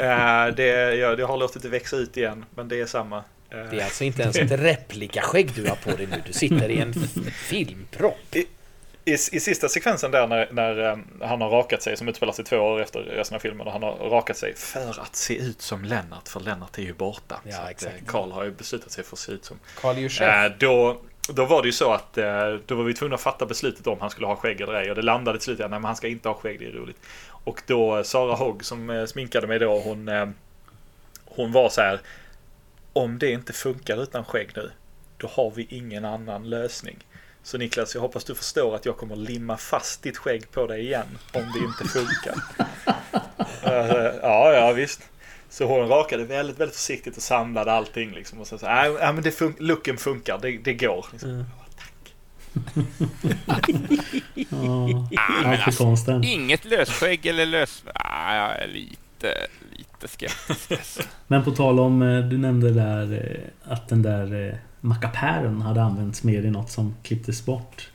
Eh, 0.00 0.54
det, 0.56 0.94
ja, 0.94 1.16
det 1.16 1.22
har 1.24 1.36
låtit 1.36 1.62
det 1.62 1.68
växa 1.68 1.96
ut 1.96 2.16
igen, 2.16 2.44
men 2.54 2.68
det 2.68 2.80
är 2.80 2.86
samma. 2.86 3.16
Eh, 3.16 3.24
Det 3.70 3.80
är 3.80 3.84
alltså 3.84 4.04
inte 4.04 4.22
ens 4.22 4.36
ett 4.36 4.50
replikaskägg 4.50 5.54
du 5.54 5.68
har 5.68 5.76
på 5.76 5.90
dig 5.90 6.06
nu. 6.06 6.22
Du 6.26 6.32
sitter 6.32 6.70
i 6.70 6.78
en 6.78 6.94
filmpropp. 7.48 8.34
I, 8.34 8.46
I 9.12 9.16
sista 9.18 9.68
sekvensen 9.68 10.10
där 10.10 10.26
när, 10.26 10.48
när 10.52 10.90
eh, 10.90 10.98
han 11.20 11.40
har 11.40 11.50
rakat 11.50 11.82
sig, 11.82 11.96
som 11.96 12.08
utspelar 12.08 12.32
sig 12.32 12.44
två 12.44 12.56
år 12.56 12.82
efter 12.82 13.00
resten 13.00 13.34
av 13.36 13.40
filmen, 13.40 13.66
och 13.66 13.72
han 13.72 13.82
har 13.82 13.96
rakat 13.96 14.36
sig 14.36 14.54
för 14.56 15.00
att 15.00 15.16
se 15.16 15.36
ut 15.36 15.62
som 15.62 15.84
Lennart, 15.84 16.28
för 16.28 16.40
Lennart 16.40 16.78
är 16.78 16.82
ju 16.82 16.94
borta. 16.94 17.40
Ja, 17.44 17.52
så 17.52 17.62
att, 17.62 17.70
exakt. 17.70 18.06
Karl 18.06 18.30
har 18.30 18.44
ju 18.44 18.50
beslutat 18.50 18.90
sig 18.90 19.04
för 19.04 19.16
att 19.16 19.20
se 19.20 19.32
ut 19.32 19.44
som... 19.44 19.58
Carl 19.80 19.96
är 19.96 20.00
ju 20.00 20.08
chef. 20.08 20.52
då, 20.58 21.00
då 21.28 21.44
var 21.44 21.62
det 21.62 21.68
ju 21.68 21.72
så 21.72 21.92
att 21.92 22.14
då 22.66 22.74
var 22.74 22.84
vi 22.84 22.94
tvungna 22.94 23.14
att 23.14 23.20
fatta 23.20 23.46
beslutet 23.46 23.86
om 23.86 24.00
han 24.00 24.10
skulle 24.10 24.26
ha 24.26 24.36
skägg 24.36 24.60
eller 24.60 24.74
ej. 24.74 24.90
Och 24.90 24.96
det 24.96 25.02
landade 25.02 25.38
till 25.38 25.44
slut 25.44 25.60
i 25.60 25.62
att 25.62 25.70
nej, 25.70 25.78
men 25.80 25.86
han 25.86 25.96
ska 25.96 26.08
inte 26.08 26.28
ha 26.28 26.36
skägg, 26.36 26.60
det 26.60 26.66
är 26.66 26.70
roligt. 26.72 26.96
Och 27.44 27.62
då 27.66 28.04
Sara 28.04 28.34
Hogg 28.34 28.64
som 28.64 28.90
eh, 28.90 29.06
sminkade 29.06 29.46
mig 29.46 29.58
då, 29.58 29.78
hon, 29.80 30.08
eh, 30.08 30.28
hon 31.24 31.52
var 31.52 31.68
så 31.68 31.80
här. 31.80 32.00
Om 32.92 33.18
det 33.18 33.30
inte 33.30 33.52
funkar 33.52 34.02
utan 34.02 34.24
skägg 34.24 34.50
nu, 34.56 34.70
då 35.16 35.26
har 35.28 35.50
vi 35.50 35.66
ingen 35.70 36.04
annan 36.04 36.50
lösning. 36.50 36.98
Så 37.42 37.58
Niklas, 37.58 37.94
jag 37.94 38.02
hoppas 38.02 38.24
du 38.24 38.34
förstår 38.34 38.74
att 38.74 38.86
jag 38.86 38.96
kommer 38.96 39.16
limma 39.16 39.56
fast 39.56 40.02
ditt 40.02 40.16
skägg 40.16 40.50
på 40.50 40.66
dig 40.66 40.80
igen 40.80 41.18
om 41.32 41.52
det 41.54 41.58
inte 41.58 41.84
funkar. 41.84 42.34
Eh, 43.66 44.14
ja, 44.22 44.52
ja 44.52 44.72
visst. 44.72 45.00
Så 45.50 45.64
hon 45.64 45.88
rakade 45.88 46.24
väldigt, 46.24 46.58
väldigt 46.58 46.76
försiktigt 46.76 47.16
och 47.16 47.22
samlade 47.22 47.72
allting 47.72 48.12
liksom. 48.12 48.40
Och 48.40 48.46
sen 48.46 48.58
så, 48.58 48.66
nej, 48.66 48.90
nej 48.92 49.12
men 49.12 49.22
det 49.22 49.30
fun- 49.30 49.54
looken 49.58 49.96
funkar, 49.96 50.38
det, 50.42 50.58
det 50.58 50.74
går. 50.74 51.06
Liksom. 51.12 51.44
Ja, 54.34 55.08
Afrikanskt. 55.44 56.08
Inget 56.22 56.64
lösskägg 56.64 57.26
eller 57.26 57.46
lös... 57.46 57.84
Ah, 57.94 58.36
jag 58.36 58.62
är 58.62 58.68
lite, 58.68 59.34
lite 59.76 60.08
skeptisk. 60.08 60.70
alltså. 60.72 61.02
Men 61.26 61.44
på 61.44 61.50
tal 61.50 61.80
om, 61.80 62.02
eh, 62.02 62.20
du 62.24 62.38
nämnde 62.38 62.70
där 62.70 63.12
eh, 63.12 63.72
att 63.72 63.88
den 63.88 64.02
där 64.02 64.48
eh, 64.48 64.54
mackapären 64.80 65.62
hade 65.62 65.82
använts 65.82 66.22
mer 66.22 66.42
i 66.42 66.50
något 66.50 66.70
som 66.70 66.94
klipptes 67.02 67.44
bort. 67.44 67.88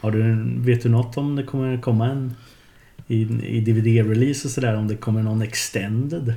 Har 0.00 0.10
du, 0.10 0.44
vet 0.58 0.82
du 0.82 0.88
något 0.88 1.16
om 1.16 1.36
det 1.36 1.42
kommer 1.42 1.80
komma 1.80 2.06
en 2.06 2.36
i, 3.06 3.22
i 3.42 3.60
DVD-release 3.60 4.44
och 4.44 4.50
sådär 4.50 4.76
om 4.76 4.88
det 4.88 4.96
kommer 4.96 5.22
någon 5.22 5.42
extended? 5.42 6.34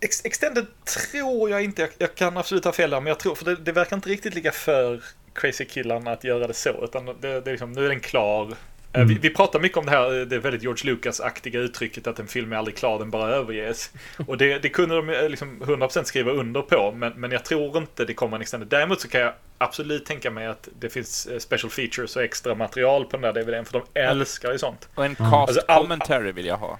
Ex- 0.00 0.24
Extended 0.24 0.66
tror 0.84 1.50
jag 1.50 1.64
inte, 1.64 1.82
jag, 1.82 1.90
jag 1.98 2.14
kan 2.14 2.36
absolut 2.36 2.64
ha 2.64 2.72
fel 2.72 2.90
där, 2.90 3.00
men 3.00 3.06
jag 3.06 3.18
tror, 3.18 3.34
för 3.34 3.44
det, 3.44 3.56
det 3.56 3.72
verkar 3.72 3.96
inte 3.96 4.08
riktigt 4.08 4.34
ligga 4.34 4.52
för 4.52 5.02
Crazy-killarna 5.40 6.12
att 6.12 6.24
göra 6.24 6.46
det 6.46 6.54
så, 6.54 6.84
utan 6.84 7.06
det, 7.06 7.12
det 7.20 7.36
är 7.36 7.50
liksom, 7.50 7.72
nu 7.72 7.84
är 7.84 7.88
den 7.88 8.00
klar. 8.00 8.54
Eh, 8.92 9.04
Vi, 9.04 9.14
vi 9.14 9.30
pratar 9.30 9.60
mycket 9.60 9.78
om 9.78 9.84
det 9.86 9.90
här, 9.92 10.10
det 10.24 10.38
väldigt 10.38 10.62
George 10.62 10.90
Lucas-aktiga 10.90 11.60
uttrycket 11.60 12.06
att 12.06 12.18
en 12.18 12.26
film 12.26 12.52
är 12.52 12.56
aldrig 12.56 12.76
klar, 12.76 12.98
den 12.98 13.10
bara 13.10 13.30
överges. 13.30 13.90
Och 14.26 14.38
det, 14.38 14.58
det 14.58 14.68
kunde 14.68 14.94
de 14.96 15.08
eh, 15.10 15.28
liksom 15.28 15.62
100% 15.62 16.02
skriva 16.04 16.32
under 16.32 16.62
på, 16.62 16.92
men, 16.96 17.12
men 17.12 17.30
jag 17.32 17.44
tror 17.44 17.76
inte 17.78 18.04
det 18.04 18.14
kommer 18.14 18.36
en 18.36 18.42
extended. 18.42 18.68
Däremot 18.68 19.00
så 19.00 19.08
kan 19.08 19.20
jag 19.20 19.32
absolut 19.58 20.06
tänka 20.06 20.30
mig 20.30 20.46
att 20.46 20.68
det 20.80 20.90
finns 20.90 21.26
eh, 21.26 21.38
special 21.38 21.70
features 21.70 22.16
och 22.16 22.22
extra 22.22 22.54
material 22.54 23.04
på 23.04 23.16
den 23.16 23.20
där 23.34 23.42
DVDn, 23.42 23.64
för 23.64 23.72
de 23.72 24.00
älskar 24.00 24.52
ju 24.52 24.58
sånt. 24.58 24.88
Och 24.94 25.04
en 25.04 25.16
Ja. 25.18 25.24
cast 25.30 25.34
Alltså, 25.58 25.64
all- 25.72 25.82
commentary 25.82 26.32
vill 26.32 26.46
jag 26.46 26.56
ha. 26.56 26.78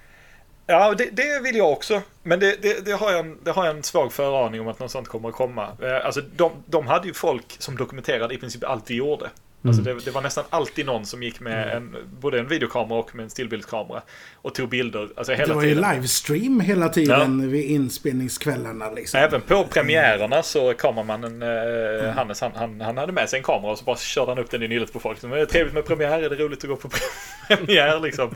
Ja, 0.71 0.93
det, 0.93 1.09
det 1.11 1.39
vill 1.43 1.55
jag 1.55 1.71
också. 1.71 2.01
Men 2.23 2.39
det, 2.39 2.61
det, 2.61 2.85
det, 2.85 2.91
har 2.91 3.11
jag 3.11 3.19
en, 3.19 3.37
det 3.43 3.51
har 3.51 3.65
jag 3.65 3.75
en 3.75 3.83
svag 3.83 4.13
föraning 4.13 4.61
om 4.61 4.67
att 4.67 4.79
något 4.79 4.91
sånt 4.91 5.07
kommer 5.07 5.29
att 5.29 5.35
komma. 5.35 5.67
Eh, 5.81 6.05
alltså, 6.05 6.21
de, 6.35 6.51
de 6.65 6.87
hade 6.87 7.07
ju 7.07 7.13
folk 7.13 7.55
som 7.59 7.77
dokumenterade 7.77 8.33
i 8.33 8.37
princip 8.37 8.63
allt 8.63 8.89
vi 8.89 8.95
gjorde. 8.95 9.29
Alltså, 9.63 9.81
det, 9.81 9.93
det 10.05 10.11
var 10.11 10.21
nästan 10.21 10.43
alltid 10.49 10.85
någon 10.85 11.05
som 11.05 11.23
gick 11.23 11.39
med 11.39 11.67
en, 11.77 11.95
både 12.21 12.39
en 12.39 12.47
videokamera 12.47 12.99
och 12.99 13.15
med 13.15 13.23
en 13.23 13.29
stillbildskamera. 13.29 14.01
Och 14.35 14.55
tog 14.55 14.69
bilder. 14.69 15.09
Alltså 15.15 15.33
hela 15.33 15.47
Det 15.47 15.53
var 15.53 15.63
ju 15.63 15.75
tiden. 15.75 15.91
livestream 15.95 16.59
hela 16.59 16.89
tiden 16.89 17.51
vid 17.51 17.65
inspelningskvällarna 17.65 18.91
liksom. 18.91 19.19
Även 19.19 19.41
på 19.41 19.63
premiärerna 19.63 20.43
så 20.43 20.73
kameramannen 20.73 21.41
eh, 21.41 22.09
Hannes, 22.13 22.41
han, 22.41 22.51
han, 22.55 22.81
han 22.81 22.97
hade 22.97 23.11
med 23.13 23.29
sig 23.29 23.37
en 23.37 23.43
kamera 23.43 23.71
och 23.71 23.77
så 23.77 23.83
bara 23.85 23.97
körde 23.97 24.31
han 24.31 24.39
upp 24.39 24.51
den 24.51 24.63
i 24.63 24.67
nyllet 24.67 24.93
på 24.93 24.99
folk. 24.99 25.19
Så, 25.19 25.27
"Men 25.27 25.35
Det 25.37 25.41
är 25.41 25.45
trevligt 25.45 25.73
med 25.73 25.85
premiär, 25.85 26.23
är 26.23 26.29
det 26.29 26.35
roligt 26.35 26.63
att 26.63 26.69
gå 26.69 26.75
på 26.75 26.89
premiär 27.47 27.99
liksom. 27.99 28.35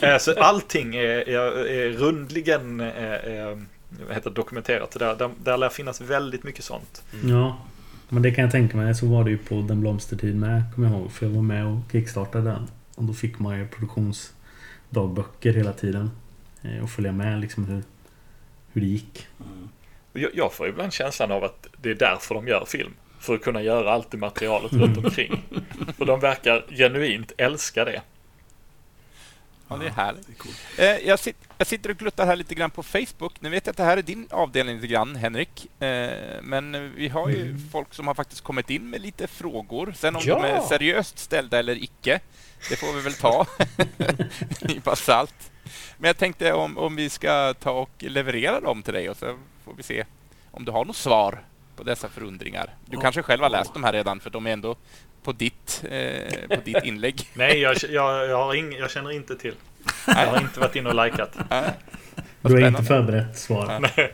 Eh, 0.00 0.18
så 0.18 0.40
allting 0.40 0.96
är, 0.96 1.28
är, 1.28 1.66
är 1.66 1.88
rundligen 1.90 2.80
eh, 2.80 3.14
eh, 3.14 3.56
heter 4.10 4.30
det, 4.30 4.36
dokumenterat. 4.36 4.90
Där, 4.98 5.14
där, 5.16 5.30
där 5.44 5.56
lär 5.56 5.68
finnas 5.68 6.00
väldigt 6.00 6.44
mycket 6.44 6.64
sånt. 6.64 7.02
Ja. 7.24 7.56
Men 8.08 8.22
det 8.22 8.30
kan 8.30 8.42
jag 8.42 8.52
tänka 8.52 8.76
mig. 8.76 8.94
Så 8.94 9.06
var 9.06 9.24
det 9.24 9.30
ju 9.30 9.38
på 9.38 9.54
Den 9.54 9.80
blomstertid 9.80 10.36
med, 10.36 10.62
kommer 10.74 10.88
jag 10.88 10.98
ihåg. 11.00 11.12
För 11.12 11.26
jag 11.26 11.32
var 11.32 11.42
med 11.42 11.66
och 11.66 11.78
kickstartade 11.92 12.44
den. 12.50 12.68
Och 12.96 13.04
då 13.04 13.12
fick 13.12 13.38
man 13.38 13.58
ju 13.58 13.68
produktionsdagböcker 13.68 15.52
hela 15.52 15.72
tiden. 15.72 16.10
Eh, 16.62 16.82
Och 16.82 16.90
följa 16.90 17.12
med 17.12 17.40
liksom 17.40 17.64
hur, 17.64 17.82
hur 18.72 18.80
det 18.80 18.86
gick. 18.86 19.26
Jag, 20.12 20.30
jag 20.34 20.52
får 20.52 20.68
ibland 20.68 20.92
känslan 20.92 21.32
av 21.32 21.44
att 21.44 21.66
det 21.82 21.90
är 21.90 21.94
därför 21.94 22.34
de 22.34 22.48
gör 22.48 22.64
film. 22.66 22.92
För 23.20 23.34
att 23.34 23.42
kunna 23.42 23.62
göra 23.62 23.90
allt 23.92 24.10
det 24.10 24.16
materialet 24.16 24.72
runt 24.72 24.96
omkring. 24.98 25.42
För 25.98 26.04
de 26.04 26.20
verkar 26.20 26.64
genuint 26.70 27.32
älska 27.36 27.84
det. 27.84 28.02
Ja, 29.68 29.76
det 29.76 29.86
är 29.86 29.90
härligt. 29.90 30.28
Eh, 30.78 30.84
jag, 31.08 31.18
sit, 31.18 31.36
jag 31.58 31.66
sitter 31.66 31.90
och 31.90 31.96
gluttar 31.96 32.26
här 32.26 32.36
lite 32.36 32.54
grann 32.54 32.70
på 32.70 32.82
Facebook. 32.82 33.40
Nu 33.40 33.48
vet 33.50 33.66
jag 33.66 33.70
att 33.70 33.76
det 33.76 33.82
här 33.84 33.96
är 33.96 34.02
din 34.02 34.28
avdelning 34.30 34.74
lite 34.76 34.86
grann, 34.86 35.16
Henrik. 35.16 35.82
Eh, 35.82 36.10
men 36.42 36.92
vi 36.94 37.08
har 37.08 37.28
ju 37.28 37.56
folk 37.72 37.94
som 37.94 38.06
har 38.06 38.14
faktiskt 38.14 38.40
kommit 38.40 38.70
in 38.70 38.90
med 38.90 39.00
lite 39.00 39.26
frågor. 39.26 39.94
Sen 39.96 40.16
om 40.16 40.22
Ja. 40.24 40.34
de 40.42 40.44
är 40.48 40.60
seriöst 40.60 41.18
ställda 41.18 41.58
eller 41.58 41.82
icke, 41.82 42.20
det 42.70 42.76
får 42.76 42.92
vi 42.92 43.00
väl 43.00 43.14
ta. 43.14 43.46
Nypa 44.60 44.96
salt. 44.96 45.50
Men 45.98 46.08
jag 46.08 46.18
tänkte 46.18 46.52
om, 46.52 46.78
om 46.78 46.96
vi 46.96 47.10
ska 47.10 47.54
ta 47.54 47.70
och 47.70 47.90
leverera 47.98 48.60
dem 48.60 48.82
till 48.82 48.94
dig 48.94 49.10
och 49.10 49.16
så 49.16 49.38
får 49.64 49.74
vi 49.74 49.82
se 49.82 50.04
om 50.50 50.64
du 50.64 50.72
har 50.72 50.84
något 50.84 50.96
svar. 50.96 51.42
på 51.76 51.82
dessa 51.82 52.08
förundringar? 52.08 52.74
Du 52.86 52.96
kanske 52.96 53.22
själv 53.22 53.42
har 53.42 53.50
läst 53.50 53.72
de 53.74 53.84
här 53.84 53.92
redan, 53.92 54.20
för 54.20 54.30
de 54.30 54.46
är 54.46 54.50
ändå 54.50 54.76
på 55.26 55.32
ditt, 55.32 55.84
eh, 55.90 56.56
på 56.56 56.62
ditt 56.64 56.84
inlägg. 56.84 57.30
Nej, 57.34 57.58
jag, 57.58 57.76
jag, 57.90 58.28
jag, 58.28 58.36
har 58.44 58.54
ing, 58.54 58.72
jag 58.72 58.90
känner 58.90 59.10
inte 59.10 59.36
till. 59.36 59.54
Jag 60.06 60.14
har 60.14 60.40
inte 60.40 60.60
varit 60.60 60.76
inne 60.76 60.88
och 60.90 61.04
likat. 61.04 61.36
Du 62.42 62.52
har 62.62 62.68
inte 62.68 62.82
förberett 62.82 63.38
svar. 63.38 63.90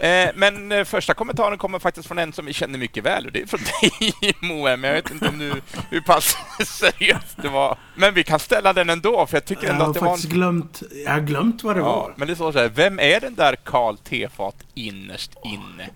Eh, 0.00 0.28
men 0.34 0.72
eh, 0.72 0.84
första 0.84 1.14
kommentaren 1.14 1.58
kommer 1.58 1.78
faktiskt 1.78 2.08
från 2.08 2.18
en 2.18 2.32
som 2.32 2.46
vi 2.46 2.52
känner 2.52 2.78
mycket 2.78 3.04
väl 3.04 3.26
och 3.26 3.32
det 3.32 3.42
är 3.42 3.46
från 3.46 3.60
dig 3.60 4.34
Moem. 4.40 4.84
Jag 4.84 4.92
vet 4.92 5.10
inte 5.10 5.28
om 5.28 5.38
du, 5.38 5.52
hur 5.90 6.00
pass 6.00 6.36
seriöst 6.66 7.36
det 7.42 7.48
var. 7.48 7.78
Men 7.94 8.14
vi 8.14 8.24
kan 8.24 8.38
ställa 8.38 8.72
den 8.72 8.90
ändå 8.90 9.26
för 9.26 9.36
jag 9.36 9.44
tycker 9.44 9.64
Jag 9.64 9.72
ändå 9.72 9.84
har 9.84 9.90
att 9.90 9.94
det 9.94 10.00
var 10.00 10.08
en... 10.08 10.12
faktiskt 10.14 10.32
glömt, 10.32 10.82
jag 11.04 11.12
har 11.12 11.20
glömt 11.20 11.62
vad 11.62 11.76
det 11.76 11.80
Ja, 11.80 11.84
var. 11.84 12.14
men 12.16 12.28
det 12.28 12.34
står 12.34 12.52
så 12.52 12.58
här, 12.58 12.68
vem 12.68 12.98
är 12.98 13.20
den 13.20 13.34
där 13.34 13.56
Karl 13.56 13.96
Tefat 13.96 14.56
innerst 14.74 15.32
inne? 15.44 15.88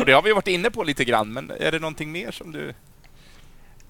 Och 0.00 0.06
det 0.06 0.12
har 0.12 0.22
vi 0.22 0.32
varit 0.32 0.48
inne 0.48 0.70
på 0.70 0.82
lite 0.82 1.04
grann, 1.04 1.32
men 1.32 1.50
är 1.50 1.72
det 1.72 1.78
någonting 1.78 2.12
mer 2.12 2.30
som 2.30 2.52
du... 2.52 2.74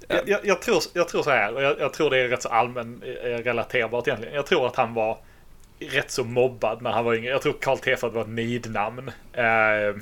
Jag, 0.09 0.29
jag, 0.29 0.41
jag, 0.45 0.63
tror, 0.63 0.83
jag 0.93 1.09
tror 1.09 1.23
så 1.23 1.31
här, 1.31 1.55
och 1.55 1.63
jag, 1.63 1.81
jag 1.81 1.93
tror 1.93 2.11
det 2.11 2.19
är 2.19 2.29
rätt 2.29 2.43
så 2.43 2.49
allmän 2.49 3.03
eh, 3.03 3.29
relaterbart 3.29 4.07
egentligen. 4.09 4.35
Jag 4.35 4.47
tror 4.47 4.67
att 4.67 4.77
han 4.77 4.95
var 4.95 5.19
rätt 5.79 6.11
så 6.11 6.25
mobbad 6.25 6.83
när 6.83 6.91
han 6.91 7.05
var 7.05 7.15
yngre. 7.15 7.31
Jag 7.31 7.43
tror 7.43 7.55
Karl 7.61 7.79
Tefat 7.79 8.13
var 8.13 8.23
ett 8.23 8.29
nidnamn. 8.29 9.11
Eh, 9.33 9.97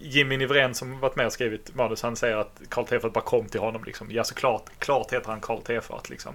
Jimmy 0.00 0.36
Nivrén 0.36 0.74
som 0.74 1.00
varit 1.00 1.16
med 1.16 1.26
och 1.26 1.32
skrivit 1.32 1.74
manus, 1.74 2.02
han 2.02 2.16
säger 2.16 2.36
att 2.36 2.60
Karl 2.68 2.86
Tefat 2.86 3.12
bara 3.12 3.24
kom 3.24 3.48
till 3.48 3.60
honom. 3.60 3.84
Liksom. 3.84 4.08
Ja, 4.10 4.24
såklart, 4.24 4.64
klart 4.78 5.12
heter 5.12 5.30
han 5.30 5.40
Karl 5.40 5.60
Tefat. 5.60 6.10
Liksom. 6.10 6.34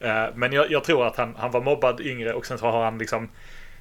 Eh, 0.00 0.26
men 0.34 0.52
jag, 0.52 0.70
jag 0.70 0.84
tror 0.84 1.06
att 1.06 1.16
han, 1.16 1.34
han 1.38 1.50
var 1.50 1.60
mobbad 1.60 2.00
yngre 2.00 2.32
och 2.32 2.46
sen 2.46 2.58
så 2.58 2.66
har 2.66 2.84
han 2.84 2.98
liksom 2.98 3.28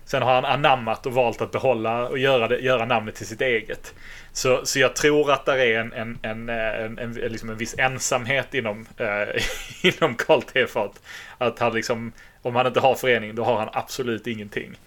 Sen 0.06 0.22
har 0.22 0.34
han 0.34 0.46
anammat 0.46 1.06
och 1.06 1.14
valt 1.14 1.42
att 1.42 1.52
behålla 1.52 2.08
och 2.08 2.18
göra, 2.18 2.48
det, 2.48 2.60
göra 2.60 2.86
namnet 2.86 3.16
till 3.16 3.28
sitt 3.28 3.42
eget. 3.42 3.94
Så, 4.32 4.66
så 4.66 4.80
jag 4.80 4.96
tror 4.96 5.32
att 5.32 5.46
det 5.46 5.66
är 5.66 5.80
en, 5.80 5.94
en, 5.94 6.20
en, 6.22 6.50
en, 6.50 7.00
en, 7.00 7.14
liksom 7.14 7.50
en 7.50 7.58
viss 7.58 7.76
ensamhet 7.78 8.54
inom, 8.54 8.86
eh, 8.98 9.44
inom 9.84 10.16
Karl 10.16 10.42
Tefat. 10.42 11.02
Att 11.38 11.60
han 11.60 11.74
liksom, 11.74 12.12
om 12.42 12.56
han 12.56 12.68
inte 12.68 12.80
har 12.80 12.96
förening, 12.96 13.36
då 13.36 13.44
har 13.44 13.58
han 13.60 13.70
absolut 13.74 14.28
ingenting. 14.28 14.78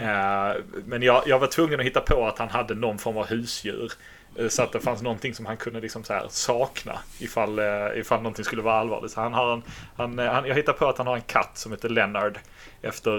Eh, 0.00 0.52
men 0.84 1.02
jag, 1.02 1.22
jag 1.26 1.38
var 1.38 1.46
tvungen 1.46 1.80
att 1.80 1.86
hitta 1.86 2.00
på 2.00 2.26
att 2.26 2.38
han 2.38 2.48
hade 2.48 2.74
någon 2.74 2.98
form 2.98 3.16
av 3.16 3.26
husdjur. 3.26 3.92
Eh, 4.38 4.48
Så 4.48 4.62
att 4.62 4.72
det 4.72 4.80
fanns 4.80 5.02
någonting 5.02 5.34
som 5.34 5.46
han 5.46 5.56
kunde 5.56 5.80
liksom 5.80 6.04
så 6.04 6.12
här 6.12 6.26
sakna 6.30 6.98
ifall, 7.18 7.58
eh, 7.58 7.64
ifall 7.94 8.18
någonting 8.22 8.44
skulle 8.44 8.62
vara 8.62 8.74
allvarligt. 8.80 9.12
Så 9.12 9.20
han 9.20 9.34
har 9.34 9.52
en, 9.52 9.62
han, 9.96 10.18
eh, 10.18 10.32
han, 10.32 10.46
jag 10.46 10.54
hittar 10.54 10.72
på 10.72 10.88
att 10.88 10.98
han 10.98 11.06
har 11.06 11.16
en 11.16 11.22
katt 11.22 11.50
som 11.58 11.72
heter 11.72 11.88
Leonard. 11.88 12.38
Efter 12.82 13.12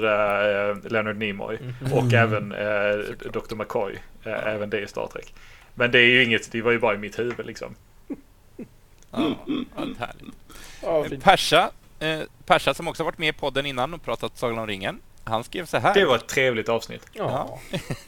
eh, 0.70 0.78
Leonard 0.84 1.18
Nimoy. 1.18 1.58
Och 1.94 2.14
även 2.14 2.52
eh, 2.52 2.96
Dr. 3.32 3.56
McCoy. 3.56 3.94
Eh, 4.24 4.48
även 4.48 4.70
det 4.70 4.80
i 4.82 4.88
Star 4.88 5.08
Trek. 5.08 5.34
Men 5.76 5.92
det 5.92 6.00
är 6.00 6.06
ju 6.06 6.24
inget, 6.24 6.52
det 6.52 6.62
var 6.62 6.72
ju 6.72 6.80
bara 6.80 6.96
i 6.96 6.98
mitt 6.98 7.20
huvud 7.20 7.46
liksom. 7.46 7.76
Ja, 9.12 9.36
vad 9.76 9.98
härligt. 10.00 11.24
Persa, 11.24 11.72
eh, 12.00 12.20
Persa 12.46 12.74
som 12.74 12.88
också 12.88 13.04
varit 13.04 13.18
med 13.18 13.30
i 13.30 13.34
podden 13.34 13.66
innan 13.66 13.94
och 13.94 14.04
pratat 14.04 14.38
Sagan 14.38 14.60
om 14.60 14.68
ringen. 14.68 15.00
Han 15.28 15.44
skrev 15.44 15.66
så 15.66 15.78
här. 15.78 15.94
Det 15.94 16.06
var 16.06 16.16
ett 16.16 16.28
trevligt 16.28 16.70
avsnitt. 16.70 17.06
Ja. 17.14 17.60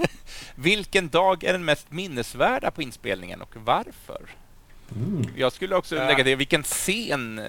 Vilken 0.55 1.09
dag 1.09 1.43
är 1.43 1.51
den 1.53 1.65
mest 1.65 1.91
minnesvärda 1.91 2.71
på 2.71 2.81
inspelningen 2.81 3.41
och 3.41 3.55
varför? 3.55 4.21
Jag 5.35 5.51
skulle 5.51 5.75
också 5.75 5.95
Ja. 5.95 6.07
lägga 6.07 6.23
till, 6.23 6.35
vilken 6.37 6.63
scen 6.63 7.39
eh, 7.39 7.45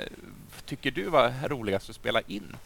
tycker 0.67 0.91
du 0.91 1.05
var 1.05 1.33
roligast 1.49 1.91
att 1.91 1.97
spela 1.97 2.21
in? 2.21 2.57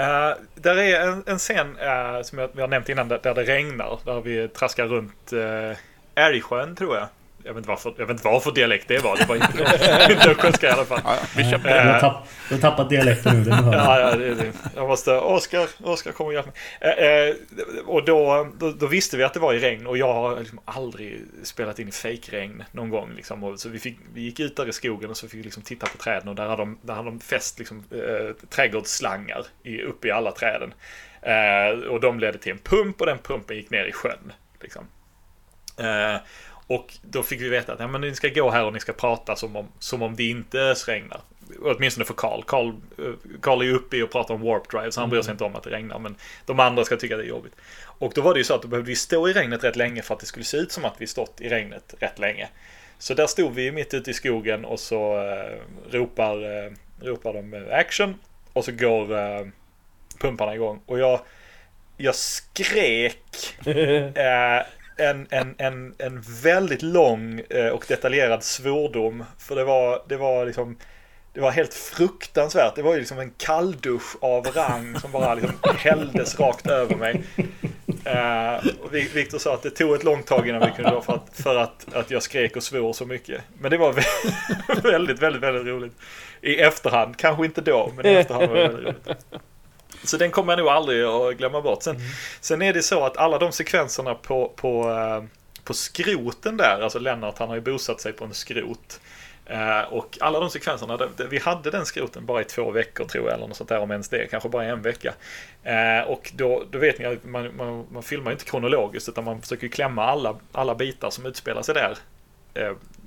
Uh, 0.00 0.36
där 0.54 0.76
är 0.76 1.08
en, 1.08 1.22
en 1.26 1.38
scen 1.38 1.76
eh, 1.78 2.22
som 2.22 2.38
jag, 2.38 2.50
vi 2.52 2.60
har 2.60 2.68
nämnt 2.68 2.88
innan 2.88 3.08
där, 3.08 3.20
där 3.22 3.34
det 3.34 3.42
regnar. 3.44 3.98
Där 4.04 4.20
vi 4.20 4.48
traskar 4.48 4.86
runt 4.86 5.32
uh, 5.32 5.76
Älgsjön 6.14 6.76
tror 6.76 6.96
jag. 6.96 7.08
Jag 7.46 7.54
vet, 7.54 7.58
inte 7.58 7.68
varför, 7.68 7.94
jag 7.98 8.06
vet 8.06 8.14
inte 8.14 8.28
varför 8.28 8.52
dialekt 8.52 8.88
det 8.88 8.98
var. 8.98 9.16
Det 9.16 9.24
var 9.28 9.36
inte, 9.36 10.30
östgötska 10.30 10.68
i 10.68 10.70
alla 10.70 10.84
fall. 10.84 11.00
Ja, 11.04 11.16
ja, 11.36 11.50
köper 11.50 11.84
Du 11.84 11.90
har, 11.90 12.00
tapp, 12.00 12.28
du 12.48 12.54
har 12.54 12.60
tappat 12.60 12.90
dialekten 12.90 13.42
nu, 13.42 13.50
Ja, 13.50 14.00
ja, 14.00 14.16
det, 14.16 14.34
det. 14.34 14.52
Jag 14.74 14.88
måste... 14.88 15.12
Oskar, 15.12 15.68
Oskar 15.82 16.12
kommer 16.12 16.28
och 16.28 16.34
hjälpa 16.34 16.50
mig. 16.50 16.92
Eh, 16.98 17.28
eh, 17.28 17.34
och 17.86 18.04
då, 18.04 18.48
då, 18.58 18.70
då 18.70 18.86
visste 18.86 19.16
vi 19.16 19.24
att 19.24 19.34
det 19.34 19.40
var 19.40 19.54
i 19.54 19.58
regn 19.58 19.86
och 19.86 19.98
jag 19.98 20.14
har 20.14 20.38
liksom 20.38 20.60
aldrig 20.64 21.20
spelat 21.42 21.78
in 21.78 21.88
i 21.88 21.92
fejkregn 21.92 22.64
någon 22.72 22.90
gång. 22.90 23.12
Liksom. 23.16 23.44
Och 23.44 23.60
så 23.60 23.68
vi, 23.68 23.78
fick, 23.78 23.98
vi 24.14 24.20
gick 24.20 24.40
ut 24.40 24.56
där 24.56 24.68
i 24.68 24.72
skogen 24.72 25.10
och 25.10 25.16
så 25.16 25.28
fick 25.28 25.40
vi 25.40 25.44
liksom 25.44 25.62
titta 25.62 25.86
på 25.86 25.98
träden 25.98 26.28
och 26.28 26.34
där 26.34 26.46
hade 26.46 26.62
de, 26.62 26.78
där 26.82 26.94
hade 26.94 27.08
de 27.08 27.20
fäst 27.20 27.58
liksom, 27.58 27.84
eh, 27.90 28.46
trädgårdsslangar 28.48 29.46
i, 29.62 29.82
uppe 29.82 30.08
i 30.08 30.10
alla 30.10 30.32
träden. 30.32 30.74
Eh, 31.22 31.88
och 31.88 32.00
de 32.00 32.20
ledde 32.20 32.38
till 32.38 32.52
en 32.52 32.58
pump 32.58 33.00
och 33.00 33.06
den 33.06 33.18
pumpen 33.18 33.56
gick 33.56 33.70
ner 33.70 33.84
i 33.84 33.92
sjön. 33.92 34.32
Liksom. 34.60 34.86
Eh, 35.78 36.16
och 36.66 36.94
då 37.02 37.22
fick 37.22 37.40
vi 37.40 37.48
veta 37.48 37.72
att 37.72 37.80
ja, 37.80 37.86
men 37.86 38.00
ni 38.00 38.14
ska 38.14 38.28
gå 38.28 38.50
här 38.50 38.64
och 38.64 38.72
ni 38.72 38.80
ska 38.80 38.92
prata 38.92 39.36
som 39.36 39.56
om, 39.56 39.68
som 39.78 40.02
om 40.02 40.16
det 40.16 40.24
inte 40.24 40.60
ösregnar. 40.60 41.20
Åtminstone 41.62 42.04
för 42.04 42.14
Karl. 42.14 42.42
Karl, 42.46 42.68
eh, 42.68 43.04
Karl 43.40 43.60
är 43.60 43.64
ju 43.64 43.74
uppe 43.74 43.96
i 43.96 44.02
och 44.02 44.12
pratar 44.12 44.34
om 44.34 44.40
warp 44.40 44.70
drive 44.70 44.92
så 44.92 45.00
han 45.00 45.10
bryr 45.10 45.22
sig 45.22 45.32
inte 45.32 45.44
om 45.44 45.56
att 45.56 45.62
det 45.62 45.70
regnar. 45.70 45.98
Men 45.98 46.16
de 46.46 46.60
andra 46.60 46.84
ska 46.84 46.96
tycka 46.96 47.16
det 47.16 47.22
är 47.22 47.26
jobbigt. 47.26 47.54
Och 47.98 48.12
då 48.14 48.20
var 48.20 48.34
det 48.34 48.38
ju 48.38 48.44
så 48.44 48.54
att 48.54 48.62
då 48.62 48.68
behövde 48.68 48.88
vi 48.88 48.96
stå 48.96 49.28
i 49.28 49.32
regnet 49.32 49.64
rätt 49.64 49.76
länge 49.76 50.02
för 50.02 50.14
att 50.14 50.20
det 50.20 50.26
skulle 50.26 50.44
se 50.44 50.56
ut 50.56 50.72
som 50.72 50.84
att 50.84 50.94
vi 50.98 51.06
stått 51.06 51.40
i 51.40 51.48
regnet 51.48 51.94
rätt 51.98 52.18
länge. 52.18 52.48
Så 52.98 53.14
där 53.14 53.26
stod 53.26 53.54
vi 53.54 53.72
mitt 53.72 53.94
ute 53.94 54.10
i 54.10 54.14
skogen 54.14 54.64
och 54.64 54.80
så 54.80 55.16
eh, 55.16 55.58
ropar, 55.90 56.64
eh, 56.66 56.72
ropar 57.00 57.32
de 57.32 57.54
eh, 57.54 57.78
action. 57.78 58.14
Och 58.52 58.64
så 58.64 58.72
går 58.72 59.18
eh, 59.18 59.46
pumparna 60.18 60.54
igång. 60.54 60.80
Och 60.86 60.98
jag, 60.98 61.20
jag 61.96 62.14
skrek 62.14 63.56
eh, 63.66 64.62
en, 64.96 65.26
en, 65.30 65.54
en, 65.58 65.94
en 65.98 66.20
väldigt 66.42 66.82
lång 66.82 67.40
eh, 67.50 67.68
och 67.68 67.84
detaljerad 67.88 68.42
svordom. 68.44 69.24
För 69.38 69.56
det 69.56 69.64
var, 69.64 70.02
det 70.08 70.16
var 70.16 70.46
liksom 70.46 70.76
det 71.32 71.40
var 71.40 71.50
helt 71.50 71.74
fruktansvärt. 71.74 72.74
Det 72.76 72.82
var 72.82 72.92
ju 72.94 72.98
liksom 72.98 73.18
en 73.18 73.30
kalldusch 73.30 74.16
av 74.20 74.44
rang 74.46 75.00
som 75.00 75.12
bara 75.12 75.34
liksom 75.34 75.52
hälldes 75.78 76.40
rakt 76.40 76.66
över 76.66 76.96
mig. 76.96 77.22
Eh, 78.04 78.54
och 78.82 78.94
Vi- 78.94 79.08
Victor 79.14 79.38
sa 79.38 79.54
att 79.54 79.62
det 79.62 79.70
tog 79.70 79.94
ett 79.94 80.04
långt 80.04 80.26
tag 80.26 80.48
innan 80.48 80.60
vi 80.60 80.70
kunde 80.76 80.90
gå 80.90 81.00
för, 81.00 81.12
att, 81.14 81.30
för 81.42 81.56
att, 81.56 81.94
att 81.94 82.10
jag 82.10 82.22
skrek 82.22 82.56
och 82.56 82.62
svor 82.62 82.92
så 82.92 83.06
mycket. 83.06 83.40
Men 83.58 83.70
det 83.70 83.76
var 83.76 83.92
vä- 83.92 84.82
väldigt, 84.82 85.18
väldigt, 85.22 85.42
väldigt 85.42 85.66
roligt. 85.66 85.92
I 86.40 86.56
efterhand, 86.60 87.16
kanske 87.16 87.44
inte 87.44 87.60
då, 87.60 87.92
men 87.96 88.06
i 88.06 88.14
efterhand 88.14 88.48
var 88.48 88.56
det 88.56 88.68
väldigt 88.68 88.84
roligt. 88.84 89.18
Så 90.04 90.16
den 90.16 90.30
kommer 90.30 90.52
jag 90.52 90.58
nog 90.58 90.68
aldrig 90.68 91.04
att 91.04 91.36
glömma 91.36 91.60
bort. 91.60 91.82
Sen, 91.82 91.96
sen 92.40 92.62
är 92.62 92.72
det 92.72 92.82
så 92.82 93.04
att 93.04 93.16
alla 93.16 93.38
de 93.38 93.52
sekvenserna 93.52 94.14
på, 94.14 94.52
på, 94.56 94.90
eh, 94.90 95.24
på 95.64 95.74
skroten 95.74 96.56
där, 96.56 96.80
alltså 96.80 96.98
Lennart 96.98 97.38
han 97.38 97.48
har 97.48 97.54
ju 97.54 97.60
bosatt 97.60 98.00
sig 98.00 98.12
på 98.12 98.24
en 98.24 98.34
skrot. 98.34 99.00
Eh, 99.46 99.80
och 99.80 100.18
alla 100.20 100.40
de 100.40 100.50
sekvenserna, 100.50 100.98
vi 101.30 101.38
hade 101.38 101.70
den 101.70 101.86
skroten 101.86 102.26
bara 102.26 102.40
i 102.40 102.44
två 102.44 102.70
veckor 102.70 103.04
tror 103.04 103.24
jag, 103.24 103.34
eller 103.34 103.46
något 103.46 103.56
sånt 103.56 103.68
där 103.68 103.80
om 103.80 103.90
ens 103.90 104.08
det, 104.08 104.26
kanske 104.26 104.48
bara 104.48 104.64
en 104.64 104.82
vecka. 104.82 105.14
Eh, 105.62 106.00
och 106.06 106.32
då, 106.34 106.64
då 106.70 106.78
vet 106.78 106.98
ni 106.98 107.04
att 107.04 107.24
man, 107.24 107.56
man, 107.56 107.86
man 107.90 108.02
filmar 108.02 108.32
inte 108.32 108.44
kronologiskt 108.44 109.08
utan 109.08 109.24
man 109.24 109.42
försöker 109.42 109.68
klämma 109.68 110.04
alla, 110.04 110.36
alla 110.52 110.74
bitar 110.74 111.10
som 111.10 111.26
utspelar 111.26 111.62
sig 111.62 111.74
där 111.74 111.96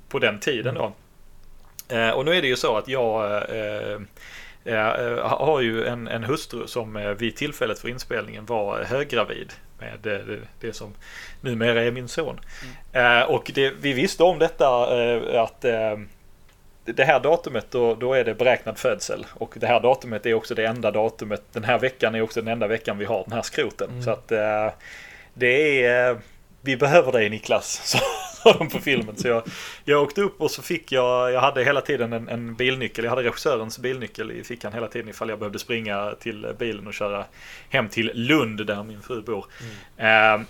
på 0.08 0.18
den 0.18 0.40
tiden 0.40 0.74
då. 0.74 0.92
Eh, 1.88 2.10
och 2.10 2.24
nu 2.24 2.34
är 2.34 2.42
det 2.42 2.48
ju 2.48 2.56
så 2.56 2.76
att 2.76 2.88
jag 2.88 3.42
har 5.22 5.60
ju 5.60 5.86
en, 5.86 6.08
en 6.08 6.24
hustru 6.24 6.66
som 6.66 6.96
eh, 6.96 7.10
vid 7.10 7.36
tillfället 7.36 7.78
för 7.78 7.88
inspelningen 7.88 8.46
var 8.46 8.82
höggravid 8.82 9.52
med 9.78 10.06
eh, 10.06 10.26
det, 10.26 10.38
det 10.60 10.72
som 10.72 10.94
numera 11.40 11.82
är 11.82 11.90
min 11.90 12.08
son. 12.08 12.40
Eh, 12.92 13.22
och 13.22 13.50
det, 13.54 13.70
vi 13.80 13.92
visste 13.92 14.22
om 14.22 14.38
detta 14.38 15.00
eh, 15.02 15.42
att 15.42 15.64
eh, 15.64 15.98
det 16.84 17.04
här 17.04 17.20
datumet 17.20 17.66
då, 17.70 17.94
då 17.94 18.14
är 18.14 18.24
det 18.24 18.34
beräknad 18.34 18.78
födsel 18.78 19.26
och 19.34 19.54
det 19.56 19.66
här 19.66 19.80
datumet 19.80 20.26
är 20.26 20.34
också 20.34 20.54
det 20.54 20.66
enda 20.66 20.90
datumet. 20.90 21.42
Den 21.52 21.64
här 21.64 21.78
veckan 21.78 22.14
är 22.14 22.20
också 22.20 22.40
den 22.40 22.52
enda 22.52 22.66
veckan 22.66 22.98
vi 22.98 23.04
har 23.04 23.24
den 23.24 23.32
här 23.32 23.42
skroten. 23.42 24.02
Så 24.02 24.10
att 24.10 24.32
eh, 24.32 24.68
det 25.34 25.84
är... 25.84 26.18
Vi 26.60 26.76
behöver 26.76 27.12
dig 27.12 27.30
Niklas, 27.30 27.80
sa 27.84 27.98
sa 28.42 28.58
de 28.58 28.68
på 28.68 28.78
filmen. 28.78 29.16
Så 29.16 29.28
jag, 29.28 29.42
jag 29.84 30.02
åkte 30.02 30.22
upp 30.22 30.40
och 30.40 30.50
så 30.50 30.62
fick 30.62 30.92
jag, 30.92 31.32
jag 31.32 31.40
hade 31.40 31.64
hela 31.64 31.80
tiden 31.80 32.12
en, 32.12 32.28
en 32.28 32.54
bilnyckel. 32.54 33.04
Jag 33.04 33.10
hade 33.10 33.22
regissörens 33.22 33.78
bilnyckel 33.78 34.30
i 34.30 34.44
fickan 34.44 34.72
hela 34.72 34.88
tiden 34.88 35.08
ifall 35.08 35.28
jag 35.28 35.38
behövde 35.38 35.58
springa 35.58 36.14
till 36.20 36.54
bilen 36.58 36.86
och 36.86 36.94
köra 36.94 37.24
hem 37.68 37.88
till 37.88 38.10
Lund 38.14 38.66
där 38.66 38.82
min 38.82 39.02
fru 39.02 39.22
bor. 39.22 39.46
Eh, 39.96 40.40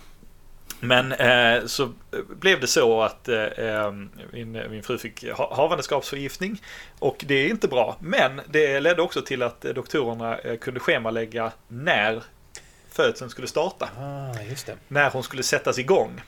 men 0.81 1.13
eh, 1.13 1.67
så 1.67 1.93
blev 2.41 2.61
det 2.61 2.67
så 2.67 3.03
att 3.03 3.29
eh, 3.29 3.45
eh, 3.45 3.93
min, 4.33 4.53
min 4.71 4.83
fru 4.83 4.99
fick 4.99 5.29
ha, 5.29 5.57
havandeskapsförgiftning. 5.57 6.63
Och 6.99 7.25
det 7.29 7.35
är 7.35 7.49
inte 7.49 7.69
bra. 7.69 7.97
Men 8.01 8.41
det 8.47 8.81
ledde 8.81 9.03
också 9.03 9.23
till 9.23 9.43
att 9.43 9.61
doktorerna 9.61 10.39
eh, 10.39 10.57
kunde 10.57 10.81
schemalägga 10.81 11.53
när 11.69 12.23
födseln 12.99 13.31
skulle 13.31 13.47
starta. 13.49 13.89
Ah. 13.99 14.33
När 14.89 15.11
hon 15.11 15.23
skulle 15.23 15.43
sättas 15.43 15.79
igång. 15.79 16.23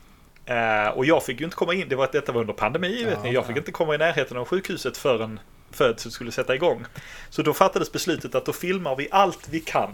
Eh, 0.44 0.88
och 0.88 1.04
jag 1.04 1.24
fick 1.24 1.40
ju 1.40 1.44
inte 1.44 1.56
komma 1.56 1.74
in, 1.74 1.88
det 1.88 1.96
var, 1.96 2.08
detta 2.12 2.32
var 2.32 2.40
under 2.40 2.54
pandemi, 2.54 3.04
vet 3.04 3.22
ni. 3.22 3.32
Jag 3.32 3.46
fick 3.46 3.56
inte 3.56 3.72
komma 3.72 3.94
i 3.94 3.98
närheten 3.98 4.36
av 4.36 4.44
sjukhuset 4.44 4.96
förrän 4.96 5.40
födseln 5.70 6.12
skulle 6.12 6.32
sätta 6.32 6.54
igång. 6.54 6.84
Så 7.30 7.42
då 7.42 7.52
fattades 7.52 7.92
beslutet 7.92 8.34
att 8.34 8.44
då 8.44 8.52
filmar 8.52 8.96
vi 8.96 9.08
allt 9.10 9.48
vi 9.50 9.60
kan 9.60 9.90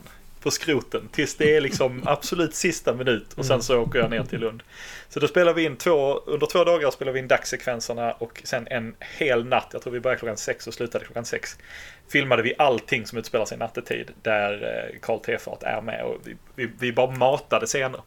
på 0.46 0.50
skroten 0.50 1.08
tills 1.12 1.34
det 1.34 1.56
är 1.56 1.60
liksom 1.60 2.02
absolut 2.04 2.54
sista 2.54 2.94
minut 2.94 3.32
och 3.36 3.46
sen 3.46 3.62
så 3.62 3.78
åker 3.78 3.98
jag 3.98 4.10
ner 4.10 4.22
till 4.22 4.40
Lund. 4.40 4.62
Så 5.08 5.20
då 5.20 5.28
spelar 5.28 5.54
vi 5.54 5.64
in 5.64 5.76
två, 5.76 6.20
under 6.26 6.46
två 6.46 6.64
dagar 6.64 6.90
spelar 6.90 7.12
vi 7.12 7.18
in 7.18 7.28
dagssekvenserna 7.28 8.12
och 8.12 8.40
sen 8.44 8.66
en 8.70 8.94
hel 9.18 9.44
natt, 9.44 9.68
jag 9.72 9.82
tror 9.82 9.92
vi 9.92 10.00
började 10.00 10.18
klockan 10.18 10.36
sex 10.36 10.66
och 10.66 10.74
slutade 10.74 11.04
klockan 11.04 11.24
sex. 11.24 11.58
Filmade 12.08 12.42
vi 12.42 12.54
allting 12.58 13.06
som 13.06 13.18
utspelar 13.18 13.44
sig 13.44 13.58
nattetid 13.58 14.10
där 14.22 14.52
eh, 14.52 14.98
Karl 15.00 15.20
Tefart 15.20 15.62
är 15.62 15.80
med 15.80 16.04
och 16.04 16.16
vi, 16.24 16.36
vi, 16.54 16.70
vi 16.78 16.92
bara 16.92 17.10
matade 17.10 17.66
scener. 17.66 18.00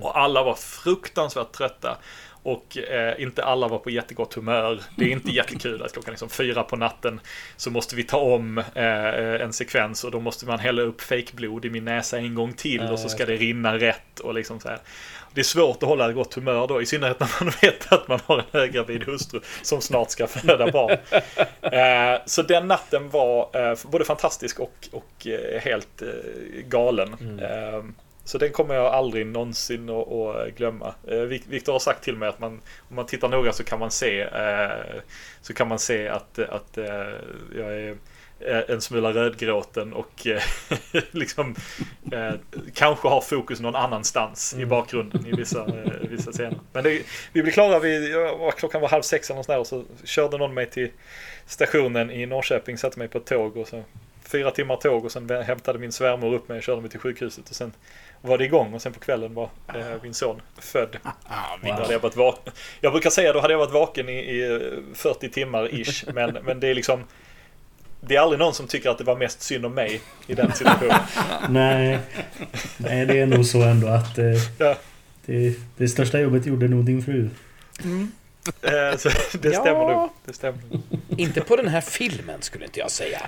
Och 0.00 0.18
alla 0.18 0.42
var 0.42 0.54
fruktansvärt 0.54 1.52
trötta. 1.52 1.98
Och 2.44 2.78
eh, 2.78 3.22
inte 3.22 3.44
alla 3.44 3.68
var 3.68 3.78
på 3.78 3.90
jättegott 3.90 4.34
humör. 4.34 4.80
Det 4.96 5.04
är 5.04 5.08
inte 5.08 5.30
jättekul 5.32 5.82
att 5.82 5.92
klockan 5.92 6.12
liksom 6.12 6.28
fyra 6.28 6.62
på 6.62 6.76
natten 6.76 7.20
så 7.56 7.70
måste 7.70 7.96
vi 7.96 8.04
ta 8.04 8.18
om 8.18 8.58
eh, 8.58 9.40
en 9.40 9.52
sekvens 9.52 10.04
och 10.04 10.10
då 10.10 10.20
måste 10.20 10.46
man 10.46 10.58
hälla 10.58 10.82
upp 10.82 11.00
fejkblod 11.00 11.64
i 11.64 11.70
min 11.70 11.84
näsa 11.84 12.18
en 12.18 12.34
gång 12.34 12.52
till 12.52 12.82
och 12.82 12.98
så 12.98 13.08
ska 13.08 13.26
det 13.26 13.36
rinna 13.36 13.78
rätt 13.78 14.20
och 14.20 14.34
liksom 14.34 14.60
så 14.60 14.68
här. 14.68 14.78
Det 15.34 15.40
är 15.40 15.44
svårt 15.44 15.82
att 15.82 15.88
hålla 15.88 16.08
ett 16.08 16.14
gott 16.14 16.34
humör 16.34 16.66
då, 16.66 16.82
i 16.82 16.86
synnerhet 16.86 17.20
när 17.20 17.30
man 17.40 17.52
vet 17.62 17.92
att 17.92 18.08
man 18.08 18.20
har 18.26 18.38
en 18.38 18.44
höggravid 18.52 19.04
hustru 19.04 19.40
som 19.62 19.80
snart 19.80 20.10
ska 20.10 20.26
föda 20.26 20.70
barn. 20.70 20.96
Eh, 21.64 22.20
så 22.26 22.42
den 22.42 22.68
natten 22.68 23.10
var 23.10 23.48
eh, 23.52 23.78
både 23.84 24.04
fantastisk 24.04 24.60
och, 24.60 24.88
och 24.92 25.26
eh, 25.26 25.60
helt 25.60 26.02
galen. 26.68 27.38
Eh, 27.40 27.84
så 28.24 28.38
den 28.38 28.52
kommer 28.52 28.74
jag 28.74 28.86
aldrig 28.86 29.26
någonsin 29.26 29.90
att, 29.90 30.08
att 30.08 30.54
glömma. 30.54 30.94
Eh, 31.08 31.20
Victor 31.20 31.72
har 31.72 31.78
sagt 31.78 32.04
till 32.04 32.16
mig 32.16 32.28
att 32.28 32.40
man, 32.40 32.60
om 32.88 32.96
man 32.96 33.06
tittar 33.06 33.28
noga 33.28 33.52
så 33.52 33.64
kan 33.64 33.78
man 33.78 33.90
se, 33.90 34.20
eh, 34.20 35.00
så 35.40 35.54
kan 35.54 35.68
man 35.68 35.78
se 35.78 36.08
att, 36.08 36.38
att 36.38 36.78
eh, 36.78 36.84
jag 37.56 37.74
är 37.74 37.96
eh, 38.40 38.62
en 38.68 38.80
smula 38.80 39.12
rödgråten 39.12 39.92
och 39.92 40.26
eh, 40.26 40.42
liksom 41.10 41.54
eh, 42.12 42.34
kanske 42.74 43.08
har 43.08 43.20
fokus 43.20 43.60
någon 43.60 43.76
annanstans 43.76 44.54
i 44.58 44.66
bakgrunden 44.66 45.26
i 45.26 45.32
vissa, 45.32 45.66
eh, 45.66 46.08
vissa 46.08 46.32
scener. 46.32 46.58
Men 46.72 46.84
det, 46.84 47.02
vi 47.32 47.42
blev 47.42 47.52
klara 47.52 47.78
vid, 47.78 48.14
klockan 48.56 48.80
var 48.80 48.88
halv 48.88 49.02
sex 49.02 49.30
eller 49.30 49.36
något 49.36 49.46
sånt 49.46 49.54
där 49.54 49.60
och 49.60 49.66
så 49.66 49.84
körde 50.04 50.38
någon 50.38 50.54
mig 50.54 50.70
till 50.70 50.90
stationen 51.46 52.10
i 52.10 52.26
Norrköping, 52.26 52.78
satte 52.78 52.98
mig 52.98 53.08
på 53.08 53.18
ett 53.18 53.26
tåg 53.26 53.56
och 53.56 53.68
så 53.68 53.82
fyra 54.24 54.50
timmar 54.50 54.76
tåg 54.76 55.04
och 55.04 55.12
sen 55.12 55.30
hämtade 55.30 55.78
min 55.78 55.92
svärmor 55.92 56.34
upp 56.34 56.48
mig 56.48 56.58
och 56.58 56.64
körde 56.64 56.80
mig 56.80 56.90
till 56.90 57.00
sjukhuset 57.00 57.50
och 57.50 57.56
sen 57.56 57.72
var 58.24 58.38
det 58.38 58.44
igång 58.44 58.74
och 58.74 58.82
sen 58.82 58.92
på 58.92 59.00
kvällen 59.00 59.34
var 59.34 59.48
eh, 59.74 59.84
min 60.02 60.14
son 60.14 60.40
född. 60.58 60.96
Ja, 61.02 61.10
Då 61.62 61.72
hade 61.72 61.92
jag, 61.92 62.00
varit 62.00 62.16
vaken. 62.16 62.52
jag 62.80 62.92
brukar 62.92 63.10
säga 63.10 63.32
då 63.32 63.40
hade 63.40 63.52
jag 63.54 63.58
varit 63.58 63.72
vaken 63.72 64.08
i, 64.08 64.12
i 64.18 64.60
40 64.94 65.28
timmar 65.28 65.74
ish. 65.74 66.04
Men, 66.14 66.38
men 66.44 66.60
det 66.60 66.68
är 66.68 66.74
liksom 66.74 67.04
Det 68.00 68.16
är 68.16 68.20
aldrig 68.20 68.38
någon 68.38 68.54
som 68.54 68.66
tycker 68.66 68.90
att 68.90 68.98
det 68.98 69.04
var 69.04 69.16
mest 69.16 69.42
synd 69.42 69.66
om 69.66 69.74
mig 69.74 70.00
i 70.26 70.34
den 70.34 70.52
situationen. 70.52 70.96
Nej, 71.48 71.98
nej 72.76 73.06
det 73.06 73.18
är 73.20 73.26
nog 73.26 73.46
så 73.46 73.62
ändå 73.62 73.88
att 73.88 74.18
eh, 74.18 74.24
Ja. 74.58 74.76
det, 75.26 75.54
det 75.76 75.88
största 75.88 76.20
jobbet 76.20 76.46
gjorde 76.46 76.68
nog 76.68 76.84
din 76.84 77.02
fru. 77.02 77.28
Eh, 78.62 78.96
så 78.98 79.08
det 79.38 79.48
Ja. 79.52 79.60
stämmer 79.60 79.88
nog. 79.94 80.10
Det 80.24 80.32
stämmer. 80.32 80.60
Inte 81.16 81.40
på 81.40 81.56
den 81.56 81.68
här 81.68 81.80
filmen 81.80 82.42
skulle 82.42 82.64
inte 82.64 82.80
jag 82.80 82.90
säga. 82.90 83.22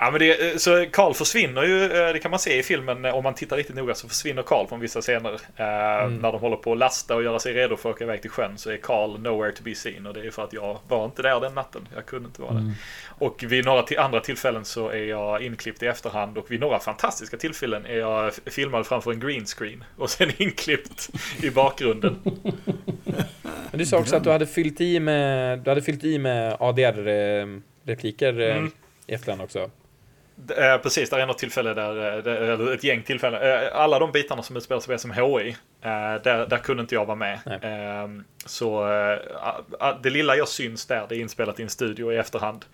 Ja, 0.00 0.10
men 0.10 0.20
det, 0.20 0.50
eh, 0.50 0.56
så 0.56 0.86
Karl 0.92 1.14
försvinner 1.14 1.62
ju, 1.62 1.84
eh, 1.84 2.12
det 2.12 2.18
kan 2.18 2.30
man 2.30 2.40
se 2.40 2.58
i 2.58 2.62
filmen, 2.62 3.04
eh, 3.04 3.14
om 3.14 3.22
man 3.24 3.34
tittar 3.34 3.56
riktigt 3.56 3.76
noga 3.76 3.94
så 3.94 4.08
försvinner 4.08 4.42
Karl 4.42 4.66
från 4.66 4.80
vissa 4.80 5.00
scener. 5.00 5.32
Eh, 5.34 6.08
När 6.10 6.32
de 6.32 6.40
håller 6.40 6.56
på 6.56 6.72
att 6.72 6.78
lasta 6.78 7.14
och 7.16 7.22
göra 7.22 7.38
sig 7.38 7.52
redo 7.54 7.76
för 7.76 7.90
att 7.90 7.94
åka 7.96 8.04
iväg 8.04 8.22
till 8.22 8.30
sjön 8.30 8.58
så 8.58 8.70
är 8.70 8.76
Karl 8.76 9.18
nowhere 9.20 9.52
to 9.52 9.62
be 9.62 9.74
seen. 9.74 10.06
Och 10.06 10.14
det 10.14 10.26
är 10.26 10.30
för 10.30 10.44
att 10.44 10.52
jag 10.52 10.78
var 10.88 11.04
inte 11.04 11.22
där 11.22 11.40
den 11.40 11.54
natten. 11.54 11.88
Jag 11.94 12.06
kunde 12.06 12.26
inte 12.26 12.42
vara 12.42 12.52
där. 12.52 12.72
Och 13.08 13.44
vid 13.48 13.64
några 13.64 13.82
till 13.82 13.98
andra 13.98 14.20
tillfällen 14.20 14.64
så 14.64 14.88
är 14.88 15.04
jag 15.04 15.42
inklippt 15.42 15.82
i 15.82 15.86
efterhand 15.86 16.38
och 16.38 16.50
vid 16.50 16.60
några 16.60 16.78
fantastiska 16.78 17.36
tillfällen 17.36 17.86
är 17.86 17.98
jag 17.98 18.32
filmad 18.46 18.86
framför 18.86 19.12
en 19.12 19.20
green 19.20 19.46
screen 19.46 19.84
och 19.96 20.10
sen 20.10 20.30
inklippt 20.38 21.08
i 21.42 21.50
bakgrunden. 21.50 22.18
Men 23.70 23.78
du 23.78 23.86
sa 23.86 23.98
också 23.98 24.16
att 24.16 24.24
du 24.24 24.30
hade 24.30 24.46
fyllt 24.46 24.80
i 24.80 25.00
med, 25.00 25.58
du 25.58 25.70
hade 25.70 25.82
fyllt 25.82 26.04
i 26.04 26.18
med 26.18 26.56
ADR-repliker 26.60 28.40
Mm. 28.40 28.70
i 29.06 29.14
efterhand 29.14 29.42
också. 29.42 29.70
Eh, 30.56 30.78
precis, 30.78 31.10
där 31.10 31.18
är 31.18 31.26
något 31.26 31.38
tillfälle 31.38 31.74
där, 31.74 32.26
eh, 32.26 32.52
eller 32.52 32.74
ett 32.74 32.84
gäng 32.84 33.02
tillfällen. 33.02 33.42
Eh, 33.42 33.68
alla 33.72 33.98
de 33.98 34.12
bitarna 34.12 34.42
som 34.42 34.56
utspelar 34.56 34.80
sig 34.80 34.94
på 34.94 34.98
SMHI, 34.98 35.48
eh, 35.82 36.22
där, 36.22 36.46
där 36.46 36.58
kunde 36.58 36.80
inte 36.80 36.94
jag 36.94 37.04
vara 37.04 37.16
med. 37.16 37.38
Nej. 37.46 37.58
Eh, 37.62 38.08
så 38.46 38.92
eh, 38.92 39.96
det 40.02 40.10
lilla 40.10 40.36
jag 40.36 40.48
syns 40.48 40.86
där, 40.86 41.06
det 41.08 41.16
är 41.16 41.20
inspelat 41.20 41.60
i 41.60 41.62
en 41.62 41.70
studio 41.70 42.12
i 42.12 42.16
efterhand. 42.16 42.64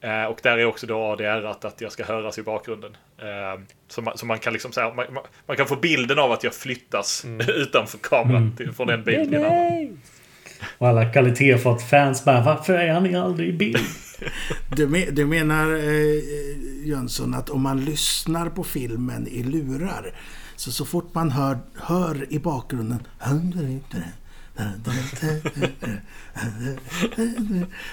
Eh, 0.00 0.24
och 0.24 0.40
där 0.42 0.58
är 0.58 0.64
också 0.64 0.86
då 0.86 0.98
ADR 0.98 1.46
att, 1.46 1.64
att 1.64 1.80
jag 1.80 1.92
ska 1.92 2.04
höras 2.04 2.38
i 2.38 2.42
bakgrunden. 2.42 2.96
Eh, 3.18 3.60
så, 3.88 4.02
man, 4.02 4.18
så 4.18 4.26
man 4.26 4.38
kan 4.38 4.52
liksom 4.52 4.72
säga, 4.72 4.94
man, 4.94 5.06
man, 5.10 5.24
man 5.46 5.56
kan 5.56 5.66
få 5.66 5.76
bilden 5.76 6.18
av 6.18 6.32
att 6.32 6.44
jag 6.44 6.54
flyttas 6.54 7.26
utanför 7.48 7.98
kameran 7.98 8.56
till, 8.56 8.72
från 8.72 8.90
en 8.90 9.04
bil 9.04 9.28
till 9.28 9.34
en 9.34 9.44
annan. 9.44 10.00
Och 10.78 10.88
alla 10.88 11.04
Kalle 11.04 11.30
Tefat-fans 11.36 12.24
bara 12.24 12.40
Varför 12.40 12.74
är 12.74 12.94
han 12.94 13.14
aldrig 13.14 13.48
i 13.48 13.52
bild? 13.52 13.78
Du, 14.76 15.10
du 15.10 15.26
menar 15.26 15.70
eh, 15.70 15.84
eh, 15.84 16.88
Jönsson 16.88 17.34
att 17.34 17.50
om 17.50 17.62
man 17.62 17.84
lyssnar 17.84 18.50
på 18.50 18.64
filmen 18.64 19.28
i 19.28 19.42
lurar 19.42 20.14
så 20.56 20.72
så 20.72 20.84
fort 20.84 21.14
man 21.14 21.30
hör, 21.30 21.58
hör 21.74 22.26
i 22.32 22.38
bakgrunden 22.38 23.06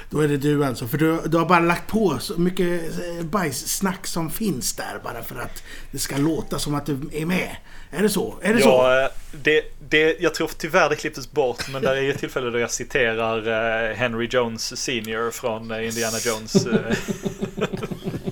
då 0.09 0.19
är 0.19 0.27
det 0.27 0.37
du 0.37 0.65
alltså. 0.65 0.87
För 0.87 0.97
du, 0.97 1.19
du 1.25 1.37
har 1.37 1.45
bara 1.45 1.59
lagt 1.59 1.87
på 1.87 2.19
så 2.19 2.39
mycket 2.39 2.81
eh, 2.81 3.25
bajssnack 3.25 4.07
som 4.07 4.29
finns 4.29 4.73
där 4.73 4.99
bara 5.03 5.23
för 5.23 5.39
att 5.39 5.63
det 5.91 5.99
ska 5.99 6.17
låta 6.17 6.59
som 6.59 6.75
att 6.75 6.85
du 6.85 6.99
är 7.11 7.25
med. 7.25 7.55
Är 7.91 8.01
det 8.01 8.09
så? 8.09 8.35
Är 8.41 8.53
det 8.53 8.61
så? 8.61 8.67
Ja, 8.67 9.03
eh, 9.03 9.09
det, 9.31 9.61
det, 9.89 10.17
jag 10.19 10.33
tror 10.33 10.49
tyvärr 10.57 10.89
det 10.89 10.95
klipptes 10.95 11.31
bort, 11.31 11.69
men 11.69 11.81
där 11.81 11.95
är 11.95 12.09
ett 12.09 12.19
tillfälle 12.19 12.49
då 12.49 12.59
jag 12.59 12.71
citerar 12.71 13.47
eh, 13.89 13.95
Henry 13.95 14.27
Jones 14.31 14.81
senior 14.81 15.31
från 15.31 15.83
Indiana 15.83 16.17
Jones. 16.25 16.67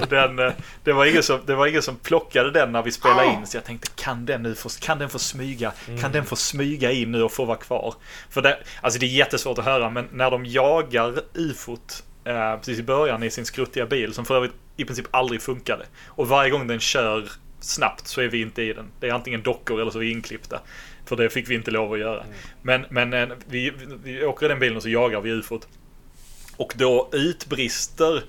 den, 0.10 0.38
eh, 0.38 0.52
det, 0.84 0.92
var 0.92 1.04
ingen 1.06 1.22
som, 1.22 1.40
det 1.46 1.54
var 1.54 1.66
ingen 1.66 1.82
som 1.82 1.96
plockade 1.96 2.50
den 2.50 2.72
när 2.72 2.82
vi 2.82 2.92
spelade 2.92 3.26
in, 3.26 3.46
så 3.46 3.56
jag 3.56 3.64
tänkte 3.64 3.88
kan 3.94 4.26
den 4.26 4.42
nu 4.42 4.54
få, 4.54 4.68
kan 4.80 4.98
den 4.98 5.08
få 5.08 5.18
smyga? 5.18 5.72
Kan 6.00 6.12
den 6.12 6.24
få 6.24 6.36
smyga 6.36 6.92
in 6.92 7.12
nu 7.12 7.22
och 7.22 7.32
få 7.32 7.44
vara 7.44 7.58
kvar? 7.58 7.94
För 8.30 8.42
det, 8.42 8.58
alltså 8.80 9.00
det 9.00 9.06
är 9.06 9.08
jättesvårt 9.08 9.58
att 9.58 9.64
höra, 9.64 9.90
men 9.90 10.08
när 10.12 10.30
de 10.30 10.46
jagar 10.46 11.20
ufot 11.34 12.04
eh, 12.24 12.56
precis 12.56 12.78
i 12.78 12.82
början 12.82 13.22
i 13.22 13.30
sin 13.30 13.46
skruttiga 13.46 13.86
bil, 13.86 14.14
som 14.14 14.24
för 14.24 14.36
övrigt 14.36 14.54
i 14.76 14.84
princip 14.84 15.06
aldrig 15.10 15.42
funkade. 15.42 15.86
Och 16.06 16.28
varje 16.28 16.50
gång 16.50 16.66
den 16.66 16.80
kör 16.80 17.28
snabbt 17.60 18.06
så 18.06 18.20
är 18.20 18.28
vi 18.28 18.40
inte 18.40 18.62
i 18.62 18.72
den. 18.72 18.90
Det 19.00 19.08
är 19.08 19.12
antingen 19.12 19.42
dockor 19.42 19.80
eller 19.80 19.90
så 19.90 19.98
är 19.98 20.00
vi 20.00 20.10
inklippta. 20.10 20.60
För 21.04 21.16
det 21.16 21.30
fick 21.30 21.50
vi 21.50 21.54
inte 21.54 21.70
lov 21.70 21.92
att 21.92 21.98
göra. 21.98 22.24
Men, 22.62 22.86
men 22.90 23.12
eh, 23.12 23.28
vi, 23.46 23.72
vi 24.04 24.24
åker 24.24 24.46
i 24.46 24.48
den 24.48 24.58
bilen 24.58 24.76
och 24.76 24.82
så 24.82 24.88
jagar 24.88 25.20
vi 25.20 25.30
ufot. 25.30 25.68
Och 26.56 26.74
då 26.76 27.08
utbrister 27.12 28.22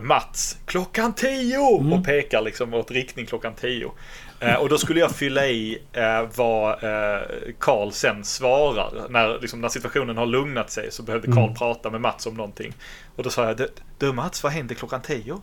Mats 0.00 0.58
klockan 0.66 1.12
tio 1.14 1.58
och 1.58 2.04
pekar 2.04 2.42
liksom 2.42 2.74
åt 2.74 2.90
riktning 2.90 3.26
klockan 3.26 3.54
tio. 3.54 3.92
Eh, 4.40 4.54
och 4.54 4.68
då 4.68 4.78
skulle 4.78 5.00
jag 5.00 5.10
fylla 5.10 5.46
i 5.46 5.78
eh, 5.92 6.22
vad 6.34 6.70
eh, 6.84 7.20
Karl 7.58 7.90
sen 7.90 8.24
svarar. 8.24 9.08
När, 9.08 9.38
liksom, 9.40 9.60
när 9.60 9.68
situationen 9.68 10.16
har 10.16 10.26
lugnat 10.26 10.70
sig 10.70 10.90
så 10.92 11.02
behövde 11.02 11.32
Karl 11.32 11.54
prata 11.54 11.90
med 11.90 12.00
Mats 12.00 12.26
om 12.26 12.34
någonting. 12.34 12.72
Och 13.16 13.22
då 13.22 13.30
sa 13.30 13.44
jag, 13.44 13.60
"Du- 13.98 14.12
Mats, 14.12 14.42
vad 14.42 14.52
händer 14.52 14.74
klockan 14.74 15.02
tio? 15.02 15.40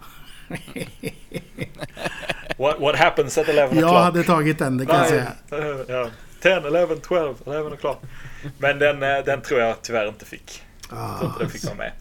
what, 2.58 2.80
what 2.80 2.96
happens 2.96 3.38
at 3.38 3.48
11 3.50 3.62
Jag 3.62 3.84
o'clock? 3.90 4.04
hade 4.04 4.24
tagit 4.24 4.60
den, 4.60 4.78
det 4.78 4.86
kan 4.86 4.96
jag 4.98 5.08
säga. 5.08 5.32
Eh, 5.52 5.80
ja. 5.88 6.08
10, 6.42 6.56
11, 6.68 6.96
12, 6.96 7.36
11 7.46 7.70
o'clock. 7.70 7.98
Men 8.58 8.80
den, 8.80 9.04
eh, 9.04 9.24
den 9.26 9.42
tror 9.42 9.60
jag 9.60 9.82
tyvärr 9.82 10.08
inte 10.08 10.26
fick. 10.26 10.62
Jag 10.90 11.18
tror 11.20 11.30
inte 11.30 11.44
den 11.44 11.50
fick 11.50 11.64
vara 11.66 11.76
med. 11.76 11.92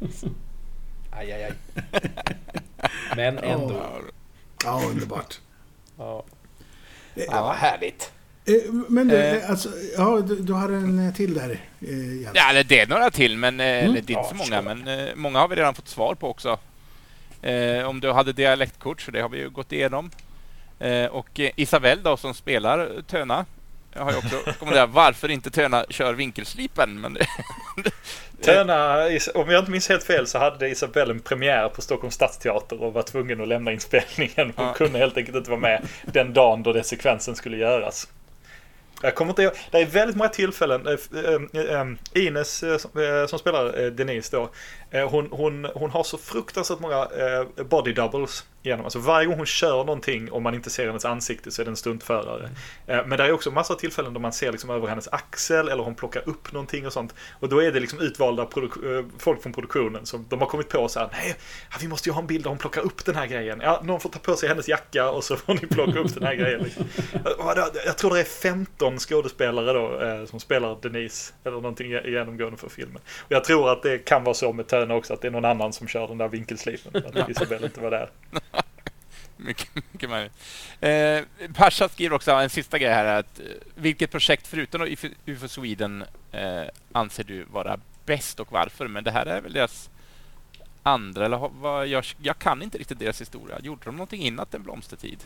Aj, 1.17 1.33
aj, 1.33 1.45
aj. 1.45 1.53
Men 3.17 3.39
ändå. 3.39 3.83
Ja, 4.65 4.83
underbart. 4.91 5.41
Ja. 5.99 6.25
Ja, 7.15 7.43
vad 7.43 7.55
härligt. 7.57 8.13
Eh, 8.47 8.55
Men 8.89 9.09
du, 9.09 9.17
Eh. 9.17 9.35
eh, 9.45 9.51
alltså, 9.51 9.69
ja, 9.97 10.21
du, 10.21 10.37
du 10.37 10.53
har 10.53 10.69
en 10.69 11.07
eh, 11.09 11.15
till 11.15 11.35
där, 11.35 11.51
eh, 11.81 12.15
Jens. 12.23 12.31
Ja, 12.35 12.63
det 12.63 12.81
är 12.81 12.87
några 12.87 13.11
till, 13.11 13.37
men 13.39 13.61
eh, 13.61 13.67
eller 13.67 14.01
det 14.03 14.13
är 14.13 14.19
inte 14.19 14.29
så 14.29 14.35
många. 14.35 14.63
Men 14.63 14.89
eh, 14.89 15.15
många 15.15 15.39
har 15.39 15.49
vi 15.49 15.57
redan 15.57 15.75
fått 15.75 15.89
svar 15.89 16.15
på 16.15 16.29
också. 16.31 16.59
Eh, 17.43 17.85
om 17.89 18.01
du 18.01 18.13
hade 18.13 18.33
dialektkort, 18.33 19.01
så 19.01 19.11
det 19.11 19.21
har 19.21 19.29
vi 19.29 19.39
ju 19.39 19.51
gått 19.51 19.73
igenom. 19.73 20.11
Eh, 20.79 21.07
och 21.07 21.41
eh, 21.41 21.51
Isabelle 21.57 22.03
då, 22.03 22.17
som 22.17 22.35
spelar 22.35 23.03
Töna, 23.07 23.47
har 23.97 24.11
ju 24.13 24.19
också 24.19 24.37
kommenterat 24.59 24.91
varför 24.91 25.31
inte 25.31 25.51
Töna 25.51 25.85
kör 25.91 26.15
vinkelslipen. 26.15 27.01
Men 27.01 27.19
Töna, 28.43 28.97
om 29.35 29.51
jag 29.51 29.59
inte 29.59 29.71
minns 29.71 29.89
helt 29.89 30.05
fel 30.05 30.27
så 30.27 30.39
hade 30.39 30.69
Isabelle 30.69 31.13
en 31.13 31.21
premiär 31.21 31.69
på 31.69 31.83
Stockholms 31.83 32.15
stadsteater 32.15 32.83
och 32.83 32.93
var 32.93 33.03
tvungen 33.03 33.41
att 33.41 33.49
lämna 33.49 33.73
inspelningen. 33.73 34.53
Hon 34.57 34.67
Ja. 34.67 34.75
kunde 34.75 34.99
helt 34.99 35.17
enkelt 35.17 35.37
inte 35.37 35.51
vara 35.51 35.61
med 35.61 35.83
den 36.13 36.33
dagen 36.33 36.63
då 36.63 36.73
den 36.73 36.85
sekvensen 36.85 37.37
skulle 37.37 37.57
göras. 37.57 38.09
Jag 39.03 39.15
kommer 39.15 39.31
inte 39.31 39.43
ihåg, 39.43 39.53
det 39.71 39.79
är 39.79 39.87
väldigt 39.87 40.17
många 40.17 40.29
tillfällen. 40.31 40.87
eh, 40.87 40.93
eh, 41.61 41.81
eh, 41.81 41.87
Ines 42.27 42.65
som, 43.29 43.39
spelar 43.39 43.91
Denise 43.91 44.37
då. 44.37 44.51
Eh, 44.95 45.09
Hon, 45.11 45.29
hon, 45.31 45.65
hon 45.75 45.91
har 45.91 46.03
så 46.05 46.19
fruktansvärt 46.19 46.81
många 46.81 46.97
eh, 47.03 47.65
body 47.65 47.93
doubles. 47.93 48.45
genom. 48.67 48.85
Alltså 48.85 48.99
varje 48.99 49.27
gång 49.27 49.37
hon 49.37 49.47
kör 49.47 49.77
någonting 49.85 50.31
och 50.31 50.43
man 50.43 50.55
inte 50.55 50.71
ser 50.71 50.87
hennes 50.87 51.05
ansikte 51.05 51.51
så 51.51 51.63
är 51.63 51.65
det 51.65 51.71
en 51.71 51.77
stuntförare. 51.77 52.51
Eh, 52.87 53.07
Men 53.07 53.19
det 53.19 53.25
är 53.25 53.33
också 53.33 53.51
massa 53.51 53.75
tillfällen 53.75 54.15
då 54.15 54.21
man 54.21 54.33
ser 54.33 54.53
liksom 54.53 54.71
över 54.71 54.89
hennes 54.89 55.09
axel 55.09 55.69
eller 55.69 55.85
hon 55.85 55.95
plockar 55.95 56.29
upp 56.29 56.53
någonting 56.53 56.87
och 56.87 56.93
sånt. 56.93 57.15
Och 57.41 57.49
då 57.49 57.63
är 57.63 57.73
det 57.73 57.81
liksom 57.81 58.01
utvalda 58.01 58.49
folk 59.19 59.43
från 59.43 59.53
produktionen 59.53 60.07
som 60.07 60.27
de 60.29 60.41
har 60.41 60.47
kommit 60.47 60.69
på 60.69 60.89
så 60.89 60.99
här, 61.01 61.09
nej, 61.13 61.35
vi 61.81 61.89
måste 61.89 62.09
ju 62.09 62.13
ha 62.13 62.21
en 62.21 62.27
bild 62.27 62.45
där 62.45 62.49
hon 62.49 62.59
plockar 62.59 62.83
upp 62.83 63.05
den 63.05 63.15
här 63.15 63.27
grejen. 63.27 63.61
Ja, 63.63 63.81
någon 63.85 64.01
får 64.01 64.09
ta 64.11 64.19
på 64.19 64.37
sig 64.37 64.49
hennes 64.49 64.69
jacka 64.69 65.11
och 65.11 65.25
så 65.25 65.37
får 65.37 65.55
ni 65.55 65.61
plocka 65.61 65.99
upp 65.99 66.15
den 66.15 66.23
här 66.23 66.35
grejen. 66.35 66.63
Liksom. 66.63 66.85
Jag 67.87 67.99
tror 67.99 68.15
det 68.15 68.21
är 68.21 68.25
15 68.25 68.99
skådespelare 68.99 69.73
då 69.73 70.27
som 70.27 70.41
spelar 70.41 70.79
Denise 70.83 71.33
eller 71.45 71.57
någonting 71.57 71.91
genomgående 71.91 72.57
för 72.59 72.69
filmen. 72.69 73.03
Och 73.19 73.33
jag 73.33 73.45
tror 73.45 73.73
att 73.73 73.83
det 73.83 73.99
kan 73.99 74.25
vara 74.25 74.35
så 74.35 74.53
med 74.53 74.67
Töne 74.85 74.95
också, 74.95 75.15
att 75.15 75.21
det 75.21 75.27
är 75.29 75.33
någon 75.33 75.45
annan 75.45 75.73
som 75.73 75.89
kör 75.89 76.09
den 76.09 76.19
där 76.19 76.29
vinkelslipen. 76.29 77.03
Att 77.15 77.29
Isabelle 77.29 77.67
inte 77.67 77.81
var 77.81 77.91
där. 77.91 78.11
Mycket, 79.37 79.69
mycket 79.75 80.11
möjligt. 80.11 80.33
Eh, 80.81 81.21
Pasha 81.55 81.89
skriver 81.89 82.17
också 82.17 82.31
en 82.33 82.51
sista 82.51 82.79
grej 82.79 82.91
här. 82.93 83.05
Att, 83.19 83.39
eh, 83.41 83.45
vilket 83.75 84.11
projekt 84.11 84.47
förutom 84.47 84.97
UFO 85.27 85.49
Sweden 85.49 86.05
eh, 86.33 86.63
anser 86.93 87.25
du 87.25 87.45
vara 87.45 87.79
bäst 88.07 88.41
och 88.41 88.53
varför? 88.53 88.89
Men 88.89 89.05
det 89.05 89.11
här 89.11 89.27
är 89.27 89.41
väl 89.41 89.53
deras 89.53 89.91
andra, 90.83 91.25
eller 91.25 91.51
vad, 91.61 91.87
jag, 91.87 92.05
jag 92.23 92.39
kan 92.39 92.63
inte 92.63 92.79
riktigt 92.79 92.99
deras 92.99 93.21
historia. 93.21 93.59
Gjorde 93.63 93.81
de 93.85 93.97
någonting 93.97 94.23
innan 94.23 94.47
En 94.51 94.63
blomstertid? 94.63 95.19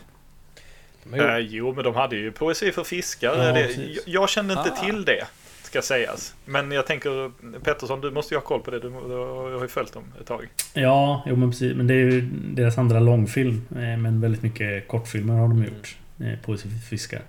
Gjort- 1.05 1.39
jo, 1.41 1.73
men 1.75 1.85
de 1.85 1.95
hade 1.95 2.17
ju 2.17 2.33
poesi 2.33 2.73
för 2.73 2.85
fiskar. 2.85 3.37
Ja, 3.37 3.53
det, 3.53 3.73
jag, 3.73 4.03
jag 4.07 4.29
kände 4.29 4.55
inte 4.55 4.73
Ah. 4.73 4.85
till 4.85 5.05
det, 5.05 5.27
ska 5.69 5.83
sägas. 5.83 6.35
Men 6.45 6.73
jag 6.73 6.87
tänker, 6.87 7.31
Pettersson, 7.65 8.01
du 8.01 8.11
måste 8.11 8.35
ju 8.35 8.39
ha 8.39 8.45
koll 8.45 8.61
på 8.61 8.71
det. 8.71 8.79
Du, 8.81 8.89
du 8.89 9.15
har 9.55 9.63
ju 9.63 9.69
följt 9.69 9.93
dem 9.93 10.03
ett 10.21 10.27
tag. 10.27 10.49
Ja, 10.75 11.23
jo 11.27 11.37
men 11.37 11.51
precis. 11.51 11.77
Men 11.77 11.87
det 11.87 11.95
är 11.95 11.99
ju 11.99 12.21
deras 12.55 12.79
andra 12.79 13.01
långfilm. 13.01 13.67
eh, 13.71 13.77
Men 13.99 14.21
väldigt 14.21 14.43
mycket 14.43 14.89
kortfilmer 14.89 15.35
har 15.35 15.49
de 15.49 15.65
gjort. 15.65 15.97
Poesi 16.45 16.69
för 16.69 16.79
fiskar. 16.89 17.21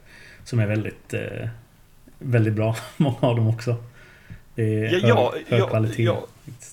Som 0.44 0.60
är 0.60 0.68
väldigt... 0.68 1.14
eh, 1.14 1.48
Väldigt 2.22 2.54
bra. 2.54 2.76
Många 2.98 3.18
av 3.20 3.36
dem 3.36 3.48
också. 3.48 3.76
Det 4.56 4.64
är 4.64 5.08
Ja, 5.08 5.32
hög, 5.34 5.46
ja, 5.50 5.58
hög 5.58 5.70
kvalitet. 5.70 6.04
ja. 6.04 6.26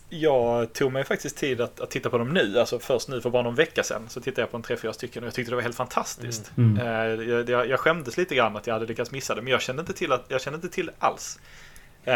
Jag 0.08 0.72
tog 0.72 0.92
mig 0.92 1.04
faktiskt 1.04 1.36
tid 1.36 1.60
att, 1.60 1.80
att 1.80 1.90
titta 1.90 2.10
på 2.10 2.18
dem 2.18 2.28
nu, 2.28 2.58
alltså 2.58 2.78
först 2.78 3.08
nu 3.08 3.20
för 3.20 3.30
bara 3.30 3.42
någon 3.42 3.54
vecka 3.54 3.82
sedan. 3.82 4.02
Så 4.08 4.20
tittade 4.20 4.42
jag 4.42 4.50
på 4.50 4.56
en 4.56 4.62
tre, 4.62 4.76
fyra 4.76 4.92
stycken 4.92 5.22
och 5.22 5.26
jag 5.26 5.34
tyckte 5.34 5.52
det 5.52 5.56
var 5.56 5.62
helt 5.62 5.76
fantastiskt. 5.76 6.52
Mm. 6.56 6.78
Eh, 6.78 7.28
jag, 7.28 7.50
jag, 7.50 7.68
jag 7.68 7.80
skämdes 7.80 8.16
lite 8.16 8.34
grann 8.34 8.56
att 8.56 8.66
jag 8.66 8.74
hade 8.74 8.86
lyckats 8.86 9.10
missa 9.10 9.34
det, 9.34 9.42
men 9.42 9.50
jag 9.50 9.62
kände 9.62 9.80
inte 9.80 9.92
till, 9.92 10.12
att, 10.12 10.24
jag 10.28 10.40
kände 10.40 10.56
inte 10.56 10.68
till 10.68 10.90
alls. 10.98 11.38
Eh, 12.04 12.14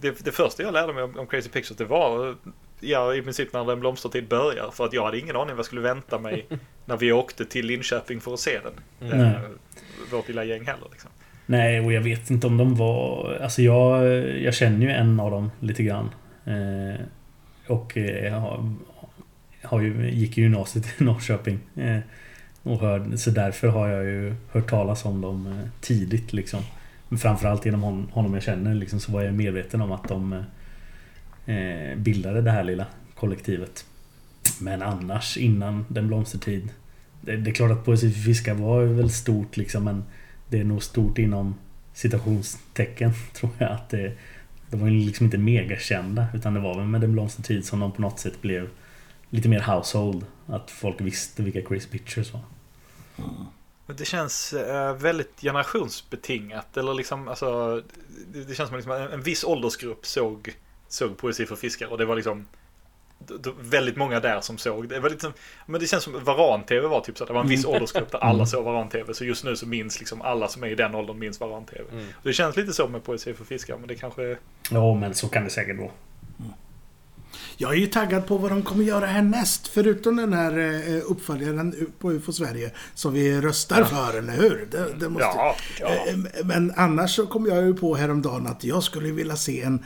det, 0.00 0.24
det 0.24 0.32
första 0.32 0.62
jag 0.62 0.72
lärde 0.72 0.92
mig 0.92 1.02
om, 1.02 1.18
om 1.18 1.26
Crazy 1.26 1.48
Pictures, 1.48 1.78
det 1.78 1.84
var 1.84 2.36
ja, 2.82 3.14
i 3.14 3.22
princip 3.22 3.52
när 3.52 3.64
den 3.64 3.80
blomstertid 3.80 4.28
börjar. 4.28 4.70
För 4.70 4.84
att 4.84 4.92
jag 4.92 5.04
hade 5.04 5.18
ingen 5.18 5.36
aning 5.36 5.48
vad 5.48 5.58
jag 5.58 5.66
skulle 5.66 5.80
vänta 5.80 6.18
mig 6.18 6.46
när 6.84 6.96
vi 6.96 7.12
åkte 7.12 7.44
till 7.44 7.66
Linköping 7.66 8.20
för 8.20 8.34
att 8.34 8.40
se 8.40 8.58
den. 8.60 9.10
Mm. 9.10 9.26
Eh, 9.26 9.40
vårt 10.10 10.28
lilla 10.28 10.44
gäng 10.44 10.66
heller. 10.66 10.86
Liksom. 10.90 11.10
Nej, 11.46 11.80
och 11.80 11.92
jag 11.92 12.00
vet 12.00 12.30
inte 12.30 12.46
om 12.46 12.56
de 12.56 12.74
var... 12.74 13.38
Alltså 13.42 13.62
jag, 13.62 14.04
jag 14.40 14.54
känner 14.54 14.86
ju 14.86 14.92
en 14.92 15.20
av 15.20 15.30
dem 15.30 15.50
lite 15.60 15.82
grann. 15.82 16.10
Eh, 16.44 17.00
och 17.66 17.96
eh, 17.96 18.24
jag 18.26 18.40
har, 18.40 18.72
har 19.62 19.80
ju, 19.80 20.10
gick 20.10 20.38
i 20.38 20.40
gymnasiet 20.40 20.86
i 20.98 21.04
Norrköping. 21.04 21.58
Eh, 21.76 21.98
och 22.62 22.80
hör, 22.80 23.16
så 23.16 23.30
därför 23.30 23.68
har 23.68 23.88
jag 23.88 24.04
ju 24.04 24.34
hört 24.52 24.70
talas 24.70 25.04
om 25.04 25.20
dem 25.20 25.46
eh, 25.46 25.68
tidigt 25.80 26.32
liksom. 26.32 26.60
Men 27.08 27.18
framförallt 27.18 27.64
genom 27.64 27.82
hon, 27.82 28.08
honom 28.12 28.34
jag 28.34 28.42
känner 28.42 28.74
liksom, 28.74 29.00
så 29.00 29.12
var 29.12 29.22
jag 29.22 29.34
medveten 29.34 29.80
om 29.80 29.92
att 29.92 30.08
de 30.08 30.32
eh, 31.46 31.56
eh 31.56 31.96
bildade 31.96 32.42
det 32.42 32.50
här 32.50 32.64
lilla 32.64 32.86
kollektivet. 33.14 33.84
Men 34.60 34.82
annars 34.82 35.36
innan 35.36 35.84
Den 35.88 36.06
blomstertid. 36.06 36.68
Det, 37.20 37.36
det 37.36 37.50
är 37.50 37.54
klart 37.54 37.70
att 37.70 37.84
Poesi 37.84 38.10
för 38.10 38.20
fiskar 38.20 38.54
var 38.54 38.82
väl 38.82 39.10
stort 39.10 39.56
liksom 39.56 39.84
men 39.84 40.04
det 40.48 40.60
är 40.60 40.64
nog 40.64 40.82
stort 40.82 41.18
inom 41.18 41.54
citationstecken 41.92 43.12
tror 43.32 43.50
jag 43.58 43.70
att 43.70 43.90
det 43.90 44.12
de 44.72 44.80
var 44.80 44.88
ju 44.88 45.06
liksom 45.06 45.26
inte 45.26 45.38
megakända 45.38 46.26
utan 46.34 46.54
det 46.54 46.60
var 46.60 46.74
väl 46.74 46.86
med 46.86 47.00
Den 47.00 47.12
blomstertid 47.12 47.64
som 47.64 47.80
de 47.80 47.92
på 47.92 48.02
något 48.02 48.20
sätt 48.20 48.42
blev 48.42 48.68
Lite 49.30 49.48
mer 49.48 49.60
household 49.60 50.26
Att 50.46 50.70
folk 50.70 51.00
visste 51.00 51.42
vilka 51.42 51.62
Chris 51.62 51.86
Pictures 51.86 52.32
var 52.32 52.40
Mm. 53.18 53.46
Det 53.86 54.04
känns 54.04 54.52
eh, 54.52 54.96
väldigt 54.96 55.40
generationsbetingat. 55.40 56.76
Eller 56.76 56.94
liksom, 56.94 57.28
alltså, 57.28 57.82
det, 58.32 58.54
känns 58.54 58.68
som 58.68 58.76
liksom 58.76 58.92
en, 58.92 59.22
viss 59.22 59.44
åldersgrupp 59.44 60.06
såg, 60.06 60.56
såg 60.88 61.16
poesi 61.16 61.46
för 61.46 61.56
fiskar. 61.56 61.86
Och 61.86 61.98
det 61.98 62.04
var 62.04 62.16
liksom 62.16 62.46
väldigt 63.60 63.96
många 63.96 64.20
där 64.20 64.40
som 64.40 64.58
såg. 64.58 64.88
Det 64.88 65.00
var 65.00 65.10
liksom, 65.10 65.32
men 65.66 65.80
det 65.80 65.86
känns 65.86 66.04
som 66.04 66.24
Varan-TV 66.24 66.86
var 66.86 67.00
typ 67.00 67.18
så. 67.18 67.24
att 67.24 67.28
Det 67.28 67.34
var 67.34 67.40
en 67.40 67.48
viss 67.48 67.64
åldersgrupp 67.64 68.12
där 68.12 68.18
alla 68.18 68.46
såg 68.46 68.64
Varan-TV. 68.64 69.14
Så 69.14 69.24
just 69.24 69.44
nu 69.44 69.56
så 69.56 69.66
minns 69.66 69.98
liksom 70.00 70.22
alla 70.22 70.48
som 70.48 70.64
är 70.64 70.68
i 70.68 70.74
den 70.74 70.94
åldern 70.94 71.18
minns 71.18 71.40
Varan-TV. 71.40 71.84
Det 72.22 72.32
känns 72.32 72.56
lite 72.56 72.72
så 72.72 72.88
med 72.88 73.04
poesi 73.04 73.34
för 73.34 73.44
fiskar. 73.44 73.76
Men 73.78 73.88
det 73.88 73.94
kanske... 73.94 74.36
Ja 74.70 74.94
men 74.94 75.14
så 75.14 75.28
kan 75.28 75.44
det 75.44 75.50
säkert 75.50 75.78
vara 75.78 75.90
Jag 77.56 77.72
är 77.72 77.76
ju 77.76 77.86
taggad 77.86 78.26
på 78.26 78.36
vad 78.36 78.50
de 78.50 78.62
kommer 78.62 78.84
göra 78.84 79.06
härnäst. 79.06 79.68
Förutom 79.68 80.16
den 80.16 80.32
här 80.32 80.58
eh, 80.58 81.02
uppföljaren 81.10 81.92
på 81.98 82.12
UFO 82.12 82.32
Sverige 82.32 82.70
som 82.94 83.12
vi 83.12 83.40
röstar 83.40 83.84
för, 83.84 84.18
eller 84.18 84.32
hur? 84.32 84.68
Det, 84.70 84.86
det 85.00 85.08
måste... 85.08 85.24
Ja, 85.24 85.56
ja. 85.80 85.88
Eh, 85.88 86.44
Men 86.44 86.72
annars 86.76 87.16
så 87.16 87.26
kom 87.26 87.46
jag 87.46 87.64
ju 87.64 87.74
på 87.74 87.94
häromdagen 87.94 88.46
att 88.46 88.64
jag 88.64 88.82
skulle 88.82 89.12
vilja 89.12 89.36
se 89.36 89.62
en, 89.62 89.84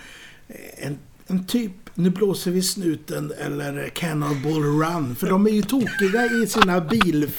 en, 0.77 0.99
en 1.27 1.47
typ 1.47 1.86
Nu 1.99 2.11
blåser 2.11 2.51
vi 2.51 2.63
snuten 2.63 3.33
eller 3.39 3.89
Cannonball 3.89 4.63
Run. 4.63 5.17
För 5.17 5.27
de 5.31 5.47
är 5.47 5.51
ju 5.51 5.63
tokiga 5.63 6.27
i 6.43 6.47
sina 6.47 6.81
bil, 6.81 7.31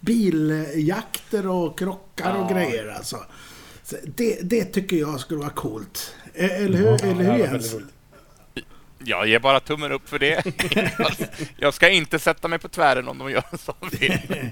biljakter 0.00 1.46
och 1.46 1.78
krockar 1.78 2.34
och 2.34 2.50
grejer 2.50 2.88
alltså. 2.88 3.16
Så 3.82 3.96
det, 4.16 4.38
det 4.42 4.64
tycker 4.64 4.96
jag 4.96 5.20
skulle 5.20 5.40
vara 5.40 5.50
coolt. 5.50 6.14
Eh, 6.34 6.62
Eller 6.62 6.78
hur, 6.78 7.04
eller 7.04 7.24
hur 7.32 7.38
Jens? 7.38 7.74
Jag 8.98 9.28
ger 9.28 9.38
bara 9.38 9.60
tummen 9.60 9.92
upp 9.92 10.08
för 10.08 10.18
det. 10.18 10.42
jag 11.56 11.74
ska 11.74 11.88
inte 11.88 12.18
sätta 12.18 12.48
mig 12.48 12.58
på 12.58 12.68
tvären 12.68 13.08
om 13.08 13.18
de 13.18 13.30
gör 13.30 13.44
en 13.50 13.58
sån 13.58 13.90
film. 13.90 14.48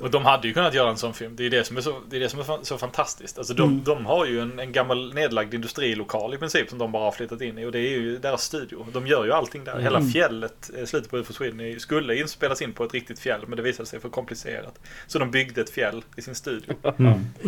Och 0.00 0.10
de 0.10 0.24
hade 0.24 0.48
ju 0.48 0.54
kunnat 0.54 0.74
göra 0.74 0.90
en 0.90 0.96
sån 0.96 1.14
film. 1.14 1.36
Det 1.36 1.46
är 1.46 1.50
det 1.50 1.64
som 1.64 1.76
är 1.76 1.80
så, 1.80 2.00
det 2.10 2.16
är 2.16 2.20
det 2.20 2.28
som 2.28 2.40
är 2.40 2.64
så 2.64 2.78
fantastiskt. 2.78 3.38
Alltså 3.38 3.54
de, 3.54 3.84
de 3.84 4.06
har 4.06 4.26
ju 4.26 4.40
en, 4.40 4.58
en 4.58 4.72
gammal 4.72 5.14
nedlagd 5.14 5.54
industrilokal 5.54 6.34
i 6.34 6.38
princip 6.38 6.70
som 6.70 6.78
de 6.78 6.92
bara 6.92 7.04
har 7.04 7.12
flyttat 7.12 7.40
in 7.40 7.58
i. 7.58 7.64
Och 7.64 7.72
det 7.72 7.78
är 7.78 7.98
ju 7.98 8.18
deras 8.18 8.42
studio. 8.42 8.86
De 8.92 9.06
gör 9.06 9.24
ju 9.24 9.32
allting 9.32 9.64
där. 9.64 9.78
Hela 9.78 10.02
fjället, 10.02 10.70
eh, 10.78 10.84
slutet 10.84 11.10
på 11.10 11.18
UFO 11.18 11.32
Sweden, 11.32 11.80
skulle 11.80 12.16
inspelas 12.16 12.62
in 12.62 12.72
på 12.72 12.84
ett 12.84 12.94
riktigt 12.94 13.18
fjäll. 13.18 13.40
Men 13.46 13.56
det 13.56 13.62
visade 13.62 13.88
sig 13.88 14.00
för 14.00 14.08
komplicerat. 14.08 14.80
Så 15.06 15.18
de 15.18 15.30
byggde 15.30 15.60
ett 15.60 15.70
fjäll 15.70 16.04
i 16.16 16.22
sin 16.22 16.34
studio. 16.34 16.74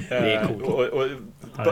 Det 0.08 0.16
är 0.16 0.46
coolt. 0.46 0.62
Och, 0.62 0.84
och, 0.84 1.08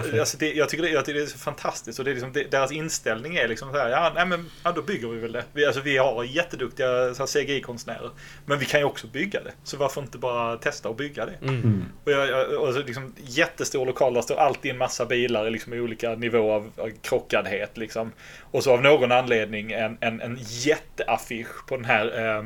fett. 0.04 0.20
alltså 0.20 0.38
det, 0.38 0.52
jag, 0.52 0.68
tycker 0.68 0.82
det, 0.82 0.90
jag 0.90 1.04
tycker 1.04 1.18
det 1.20 1.24
är 1.24 1.28
så 1.28 1.38
fantastiskt. 1.38 1.98
Och 1.98 2.04
det 2.04 2.10
är 2.10 2.14
liksom, 2.14 2.32
det, 2.32 2.50
deras 2.50 2.72
inställning 2.72 3.36
är 3.36 3.48
liksom 3.48 3.72
så 3.72 3.78
här, 3.78 3.88
ja, 3.88 4.12
nej, 4.14 4.26
men, 4.26 4.50
ja 4.62 4.72
då 4.72 4.82
bygger 4.82 5.08
vi 5.08 5.18
väl 5.18 5.32
det. 5.32 5.44
Vi, 5.52 5.66
alltså, 5.66 5.80
vi 5.80 5.96
har 5.96 6.24
jätteduktiga 6.24 7.14
CGI-konstnärer. 7.14 8.10
Men 8.46 8.58
vi 8.58 8.66
kan 8.66 8.80
ju 8.80 8.86
också 8.86 9.06
bygga 9.06 9.42
det. 9.42 9.52
Så 9.64 9.76
varför 9.76 10.00
inte 10.00 10.17
bara 10.18 10.56
testa 10.56 10.88
att 10.88 10.96
bygga 10.96 11.26
det? 11.26 11.38
Mm. 11.42 11.84
Och, 12.04 12.12
jag, 12.12 12.28
jag, 12.28 12.62
och 12.62 12.86
liksom, 12.86 13.14
jättestor 13.16 13.86
lokal, 13.86 14.14
där 14.14 14.22
står 14.22 14.36
alltid 14.36 14.70
en 14.70 14.78
massa 14.78 15.06
bilar 15.06 15.50
liksom, 15.50 15.74
i 15.74 15.80
olika 15.80 16.14
nivåer 16.14 16.54
av, 16.54 16.70
av 16.76 16.90
krockadhet. 17.02 17.76
Liksom. 17.76 18.12
Och 18.40 18.64
så 18.64 18.72
av 18.72 18.82
någon 18.82 19.12
anledning 19.12 19.72
en, 19.72 19.98
en, 20.00 20.20
en 20.20 20.38
jätteaffisch 20.40 21.66
på 21.66 21.76
den 21.76 21.84
här 21.84 22.18
eh, 22.18 22.44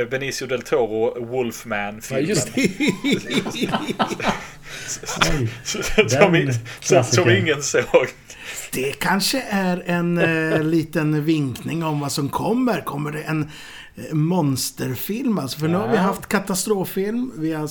eh, 0.00 0.06
Benicio 0.08 0.46
del 0.46 0.62
Toro 0.62 1.04
Ja, 1.04 1.26
Wolfman-filmen. 1.26 2.28
just 2.28 2.48
Oj, 2.56 3.68
som, 6.06 6.52
som, 6.80 7.04
som 7.04 7.30
ingen 7.30 7.62
såg. 7.62 8.08
Det 8.72 8.92
kanske 8.92 9.44
är 9.50 9.82
en 9.86 10.18
eh, 10.18 10.62
liten 10.62 11.24
vinkning 11.24 11.84
om 11.84 12.00
vad 12.00 12.12
som 12.12 12.28
kommer. 12.28 12.80
Kommer 12.80 13.10
det 13.10 13.22
en 13.22 13.50
monsterfilm? 14.12 15.38
Alltså, 15.38 15.58
för 15.58 15.68
nu 15.68 15.76
har 15.76 15.88
vi 15.88 15.94
Ja. 15.96 16.00
haft 16.00 16.26
katastroffilm. 16.26 17.32
Vi 17.38 17.52
har 17.52 17.68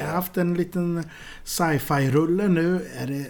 eh, 0.00 0.06
haft 0.06 0.36
en 0.36 0.54
liten 0.54 1.04
sci-fi-rulle 1.44 2.48
nu. 2.48 2.88
Är 2.98 3.06
det 3.06 3.26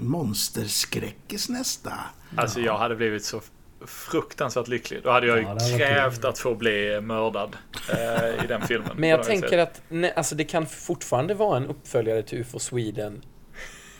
monsterskräckis 0.00 1.48
nästa? 1.48 1.92
Alltså 2.36 2.60
jag 2.60 2.78
hade 2.78 2.96
blivit 2.96 3.24
så 3.24 3.40
fruktansvärt 3.86 4.68
lycklig. 4.68 5.00
Då 5.04 5.10
hade 5.10 5.26
jag 5.26 5.38
ju 5.38 5.42
Ja, 5.42 5.58
krävt 5.78 6.24
att 6.24 6.38
få 6.38 6.54
bli 6.54 7.00
mördad 7.00 7.56
eh, 7.92 8.44
i 8.44 8.46
den 8.48 8.62
filmen. 8.62 8.90
Men 8.96 9.08
jag 9.08 9.24
tänker 9.24 9.48
sätt. 9.48 9.60
att 9.60 9.82
nej, 9.88 10.12
alltså 10.16 10.34
det 10.34 10.44
kan 10.44 10.66
fortfarande 10.66 11.34
vara 11.34 11.56
en 11.56 11.66
uppföljare 11.66 12.22
till 12.22 12.38
UFO 12.38 12.58
Sweden. 12.58 13.22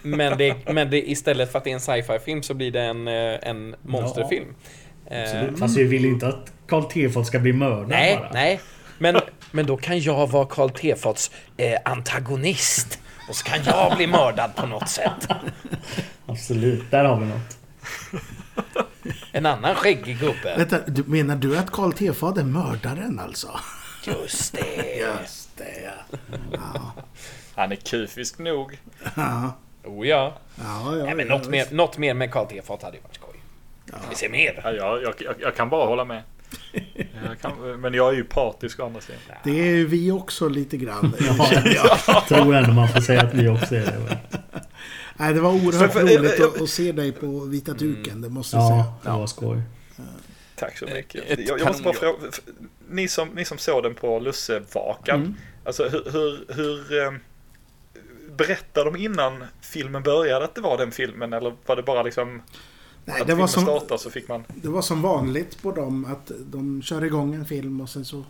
Men, 0.03 0.39
det, 0.39 0.57
men 0.73 0.91
det, 0.91 1.11
istället 1.11 1.53
för 1.53 1.59
att 1.59 1.65
det 1.65 1.71
är 1.71 1.75
en 1.75 1.81
sci-fi 1.81 2.19
film 2.25 2.43
så 2.43 2.55
blir 2.55 2.71
det 2.71 2.81
en, 2.81 3.09
eh, 3.09 3.49
en 3.49 3.75
monsterfilm. 3.83 4.55
Eh, 5.07 5.23
Absolut. 5.23 5.59
Fast 5.59 5.77
vi 5.77 5.85
vill 5.85 6.05
inte 6.05 6.27
att 6.27 6.53
Karl 6.69 6.85
Tefat 6.85 7.27
ska 7.27 7.39
bli 7.39 7.53
mördad 7.53 7.89
nej, 7.89 8.17
bara. 8.17 8.31
nej. 8.33 8.61
Men, 8.99 9.21
men 9.51 9.67
då 9.67 9.77
kan 9.77 10.01
jag 10.01 10.27
vara 10.27 10.47
Karl 10.47 10.71
Tefats 10.71 11.31
eh, 11.57 11.79
antagonist. 11.85 12.99
Och 13.29 13.37
så 13.37 13.45
kan 13.45 13.65
jag 13.65 13.97
bli 13.97 14.07
mördad 14.07 14.57
på 14.57 14.67
något 14.67 14.89
sätt. 14.89 15.29
Absolut, 16.27 16.91
där 16.91 17.05
har 17.05 17.21
vi 17.21 17.27
något. 17.27 17.59
En 19.33 19.47
annan 19.47 19.75
skäggig 19.75 20.19
gubbe. 20.19 20.55
Vänta, 20.57 20.79
du, 20.87 21.05
menar 21.05 21.37
du 21.37 21.59
att 21.59 21.71
Karl 21.71 21.93
Tefat 21.93 22.39
är 22.39 22.45
mördaren 22.45 23.19
alltså? 23.19 23.61
Just 24.07 24.53
det. 24.53 24.97
Just 24.97 25.57
det, 25.57 25.83
ja. 25.85 26.19
ja. 26.53 26.93
Han 27.55 27.73
är 27.73 27.77
kufisk 27.77 28.39
nog. 28.39 28.79
Ja, 29.15 29.53
Oh 29.85 30.07
ja. 30.07 30.33
ja, 30.57 30.97
ja, 30.97 31.05
Nej, 31.05 31.15
men 31.15 31.27
ja, 31.27 31.37
något, 31.37 31.49
mer, 31.49 31.67
något 31.71 31.99
mer 31.99 32.15
med 32.15 32.31
Karl 32.31 32.47
Tefat 32.47 32.83
hade 32.83 32.97
ju 32.97 33.03
varit 33.03 33.15
skoj. 33.15 33.35
Vi 34.11 34.15
ser 34.15 34.29
mer. 34.29 34.61
Ja, 34.65 34.73
jag, 34.73 35.15
jag, 35.21 35.35
jag 35.41 35.57
kan 35.57 35.69
bara 35.69 35.87
hålla 35.87 36.05
med. 36.05 36.23
Jag 37.27 37.41
kan, 37.41 37.81
men 37.81 37.95
jag 37.95 38.09
är 38.13 38.17
ju 38.17 38.25
partisk 38.25 38.81
å 38.81 38.87
andra 38.87 39.01
sidan. 39.01 39.21
Det 39.45 39.51
är 39.51 39.75
ju 39.75 39.87
vi 39.87 40.11
också 40.11 40.49
lite 40.49 40.77
grann. 40.77 41.13
Ja, 41.21 41.51
jag 42.07 42.27
tror 42.29 42.55
ändå 42.55 42.73
man 42.73 42.89
får 42.89 43.01
säga 43.01 43.23
att 43.23 43.35
vi 43.35 43.49
också 43.49 43.75
är 43.75 43.81
det. 43.81 44.19
Nej, 45.17 45.35
det 45.35 45.41
var 45.41 45.51
oerhört 45.51 45.93
För- 45.93 46.01
för- 46.07 46.19
roligt 46.19 46.41
eh, 46.41 46.47
att, 46.47 46.61
att 46.63 46.69
se 46.69 46.93
dig 46.93 47.13
på 47.13 47.27
vita 47.41 47.73
duken, 47.73 48.21
det 48.21 48.29
måste 48.29 48.57
jag 48.57 48.69
säga. 48.69 48.85
Ja, 49.05 49.11
det 49.13 49.19
var 49.19 49.27
skoj. 49.27 49.63
Tack 50.57 50.79
så 50.79 50.85
mycket. 50.87 51.25
Ett 51.31 51.49
Jag, 51.49 51.61
jag 51.61 51.67
måste 51.69 51.83
bara 51.83 51.95
fråga, 51.95 52.19
ni 52.91 53.09
som, 53.09 53.29
ni 53.29 53.45
som 53.45 53.59
såg 53.59 53.83
den 53.83 53.95
på 53.95 54.19
Lussevakan, 54.21 55.21
Mm. 55.21 55.35
alltså 55.65 55.89
hur, 55.89 56.05
hur, 56.13 56.55
hur 56.55 57.03
eh, 57.07 57.13
berättade 58.37 58.91
de 58.91 58.97
innan 59.05 59.45
filmen 59.61 60.03
började 60.03 60.45
att 60.45 60.55
det 60.55 60.61
var 60.61 60.79
den 60.79 60.93
filmen 60.93 61.33
eller 61.33 61.55
var 61.67 61.77
det 61.77 61.83
bara 61.83 62.03
liksom 62.03 62.43
Nej, 63.09 63.21
att 63.21 63.27
det 63.27 63.35
var, 63.35 63.47
som, 63.47 63.63
startade 63.63 63.99
så 64.01 64.11
fick 64.11 64.29
man... 64.29 64.45
det 64.55 64.69
var 64.69 64.83
som 64.83 65.03
vanligt 65.03 65.63
på 65.63 65.73
dem 65.73 66.05
att 66.05 66.31
de 66.39 66.83
kör 66.83 67.05
igång 67.05 67.35
en 67.35 67.47
film 67.47 67.81
och 67.81 67.89
sen 67.89 68.05
så 68.05 68.25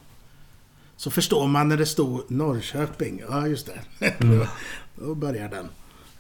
så 0.96 1.10
förstår 1.10 1.46
man 1.46 1.68
när 1.68 1.76
det 1.76 1.86
stod 1.86 2.30
Norrköping. 2.30 3.22
Ja, 3.30 3.46
just 3.46 3.70
det. 3.98 4.14
Mm. 4.24 4.46
Då 4.94 5.14
börjar 5.14 5.48
den. 5.48 5.68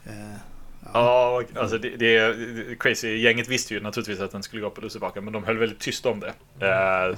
Eh, 0.06 0.36
Ja, 0.92 1.42
alltså 1.54 1.78
det, 1.78 1.96
det 1.96 2.16
är 2.16 2.74
crazy. 2.80 3.16
Gänget 3.16 3.48
visste 3.48 3.74
ju 3.74 3.80
naturligtvis 3.80 4.20
att 4.20 4.30
den 4.32 4.42
skulle 4.42 4.62
gå 4.62 4.70
på 4.70 4.80
Lussebacken, 4.80 5.24
men 5.24 5.32
de 5.32 5.44
höll 5.44 5.58
väldigt 5.58 5.78
tyst 5.78 6.06
om 6.06 6.20
det. 6.20 6.32
Eh, 6.66 7.16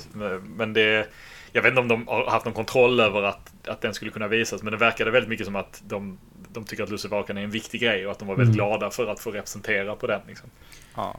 Men 0.57 0.73
det... 0.73 1.09
Jag 1.53 1.63
vet 1.63 1.71
inte 1.71 1.81
om 1.81 1.89
de 1.89 2.09
har 2.09 2.27
haft 2.31 2.45
någon 2.45 2.55
kontroll 2.55 3.01
över 3.01 3.23
att, 3.23 3.53
att 3.67 3.81
den 3.81 3.95
skulle 3.95 4.11
kunna 4.11 4.29
visas, 4.29 4.63
men 4.63 4.71
det 4.73 4.77
verkade 4.79 5.11
väldigt 5.11 5.29
mycket 5.29 5.47
som 5.47 5.57
att 5.57 5.83
de, 5.89 6.19
de 6.53 6.65
tycker 6.65 6.83
att 6.83 6.91
Lussebacken 6.91 7.39
är 7.39 7.43
en 7.43 7.51
viktig 7.51 7.81
grej 7.81 8.07
och 8.07 8.13
att 8.13 8.19
de 8.19 8.29
var 8.29 8.37
väldigt 8.37 8.57
Mm. 8.57 8.69
glada 8.69 8.91
för 8.91 9.07
att 9.07 9.21
få 9.21 9.31
representera 9.31 9.97
på 9.97 10.07
den. 10.07 10.21
Liksom. 10.29 10.51
Ja. 10.97 11.17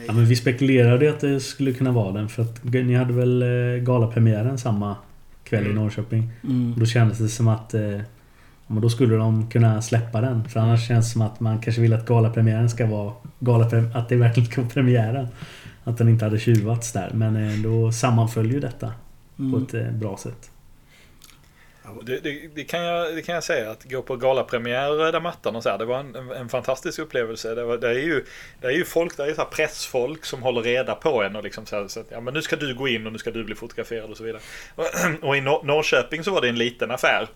är, 0.00 0.04
Ja, 0.06 0.12
men 0.12 0.26
vi 0.26 0.36
spekulerade 0.36 1.10
att 1.10 1.20
det 1.20 1.40
skulle 1.40 1.72
kunna 1.72 1.92
vara 1.92 2.12
den 2.12 2.28
för 2.28 2.42
att 2.42 2.64
ni 2.64 2.94
hade 2.94 3.12
väl 3.12 3.42
eh, 3.42 3.82
galapremiären 3.84 4.58
samma 4.58 4.96
kväll 5.44 5.62
i 5.62 5.70
Mm. 5.70 5.76
Norrköping. 5.82 6.30
mm. 6.44 6.72
Och 6.72 6.78
då 6.78 6.86
kändes 6.86 7.18
det 7.18 7.28
som 7.28 7.48
att 7.48 7.74
eh, 7.74 8.00
då 8.66 8.90
skulle 8.90 9.16
de 9.16 9.50
kunna 9.50 9.82
släppa 9.82 10.20
den. 10.20 10.48
För 10.48 10.60
annars 10.60 10.88
känns 10.88 11.06
det 11.06 11.12
som 11.12 11.22
att 11.22 11.40
man 11.40 11.58
kanske 11.60 11.82
vill 11.82 11.92
att 11.92 12.06
galapremiären 12.06 12.70
ska 12.70 12.86
vara 12.86 13.12
galaprem- 13.40 13.96
att 13.96 14.08
det 14.08 14.16
verkligen 14.16 14.46
ska 14.50 14.60
vara 14.60 14.70
premiären. 14.70 15.26
Att 15.84 15.98
den 15.98 16.08
inte 16.08 16.24
hade 16.24 16.38
tjuvats 16.38 16.92
där. 16.92 17.10
Men 17.14 17.36
eh, 17.36 17.54
då 17.62 17.92
sammanföll 17.92 18.52
ju 18.52 18.60
detta 18.60 18.92
på 19.36 19.42
Mm. 19.42 19.62
ett 19.62 19.74
eh, 19.74 19.90
bra 19.92 20.16
sätt. 20.16 20.50
Det, 22.02 22.20
det, 22.20 22.48
det, 22.54 22.64
kan 22.64 22.82
jag, 22.82 23.14
det 23.14 23.22
kan 23.22 23.34
jag 23.34 23.44
säga, 23.44 23.70
att 23.70 23.84
gå 23.84 24.02
på 24.02 24.16
galapremiär 24.16 24.90
Röda 24.90 25.20
mattan 25.20 25.56
och 25.56 25.62
så 25.62 25.68
här, 25.68 25.78
det 25.78 25.84
var 25.84 25.98
en, 25.98 26.30
en, 26.30 26.48
fantastisk 26.48 26.98
upplevelse. 26.98 27.54
Det, 27.54 27.64
var, 27.64 27.78
det, 27.78 27.88
är 27.88 27.94
ju, 27.94 28.24
det 28.60 28.66
är 28.66 28.70
ju 28.70 28.84
folk, 28.84 29.16
det 29.16 29.22
är 29.22 29.26
ju 29.26 29.34
så 29.34 29.40
här 29.40 29.48
pressfolk 29.48 30.24
som 30.24 30.42
håller 30.42 30.62
reda 30.62 30.94
på 30.94 31.22
en 31.22 31.36
och 31.36 31.42
liksom 31.42 31.66
så, 31.66 31.76
här, 31.76 31.88
så 31.88 32.00
att, 32.00 32.06
ja 32.10 32.20
men 32.20 32.34
nu 32.34 32.42
ska 32.42 32.56
du 32.56 32.74
gå 32.74 32.88
in 32.88 33.06
och 33.06 33.12
nu 33.12 33.18
ska 33.18 33.30
du 33.30 33.44
bli 33.44 33.54
fotograferad 33.54 34.10
och 34.10 34.16
så 34.16 34.24
vidare. 34.24 34.42
Och, 34.74 34.84
och 35.28 35.36
i 35.36 35.40
Nor- 35.40 35.64
Norrköping 35.64 36.24
så 36.24 36.30
var 36.30 36.40
det 36.40 36.48
en 36.48 36.58
liten 36.58 36.90
affär. 36.90 37.28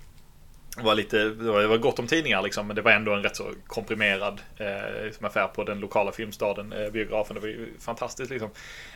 Det 0.77 0.83
var, 0.83 0.95
lite, 0.95 1.25
det 1.25 1.67
var 1.67 1.77
gott 1.77 1.99
om 1.99 2.07
tidningar 2.07 2.43
liksom, 2.43 2.67
men 2.67 2.77
det 2.77 2.83
var 2.83 2.93
ändå 2.93 3.13
en 3.13 3.23
rätt 3.23 3.37
så 3.37 3.53
komprimerad 3.67 4.41
eh, 4.57 5.05
liksom 5.05 5.27
affär 5.27 5.47
på 5.47 5.65
den 5.65 5.81
lokala 5.81 6.13
filmstaden, 6.13 6.73
eh, 6.73 6.91
biografen. 6.91 7.35
Det 7.35 7.41
var 7.41 7.49
ju 7.49 7.69
fantastiskt 7.81 8.31
liksom. 8.31 8.51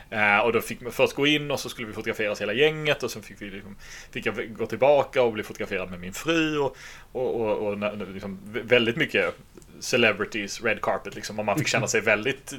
Eh, 0.09 0.37
och 0.37 0.53
då 0.53 0.61
fick 0.61 0.81
man 0.81 0.91
först 0.91 1.13
gå 1.13 1.27
in 1.27 1.51
och 1.51 1.59
så 1.59 1.69
skulle 1.69 1.87
vi 1.87 1.93
fotograferas 1.93 2.41
hela 2.41 2.53
gänget 2.53 3.03
och 3.03 3.11
sen 3.11 3.21
fick, 3.21 3.41
vi 3.41 3.49
liksom, 3.49 3.75
fick 4.11 4.25
jag 4.25 4.53
gå 4.57 4.65
tillbaka 4.65 5.23
och 5.23 5.33
bli 5.33 5.43
fotograferad 5.43 5.89
med 5.89 5.99
min 5.99 6.13
fru 6.13 6.57
och, 6.57 6.75
och, 7.11 7.41
och, 7.41 7.67
och 7.67 7.97
liksom, 8.13 8.39
väldigt 8.43 8.97
mycket 8.97 9.35
celebrities, 9.79 10.63
red 10.63 10.81
carpet 10.81 11.15
liksom. 11.15 11.39
Och 11.39 11.45
man 11.45 11.57
fick 11.57 11.67
känna 11.67 11.87
sig 11.87 12.01
väldigt, 12.01 12.53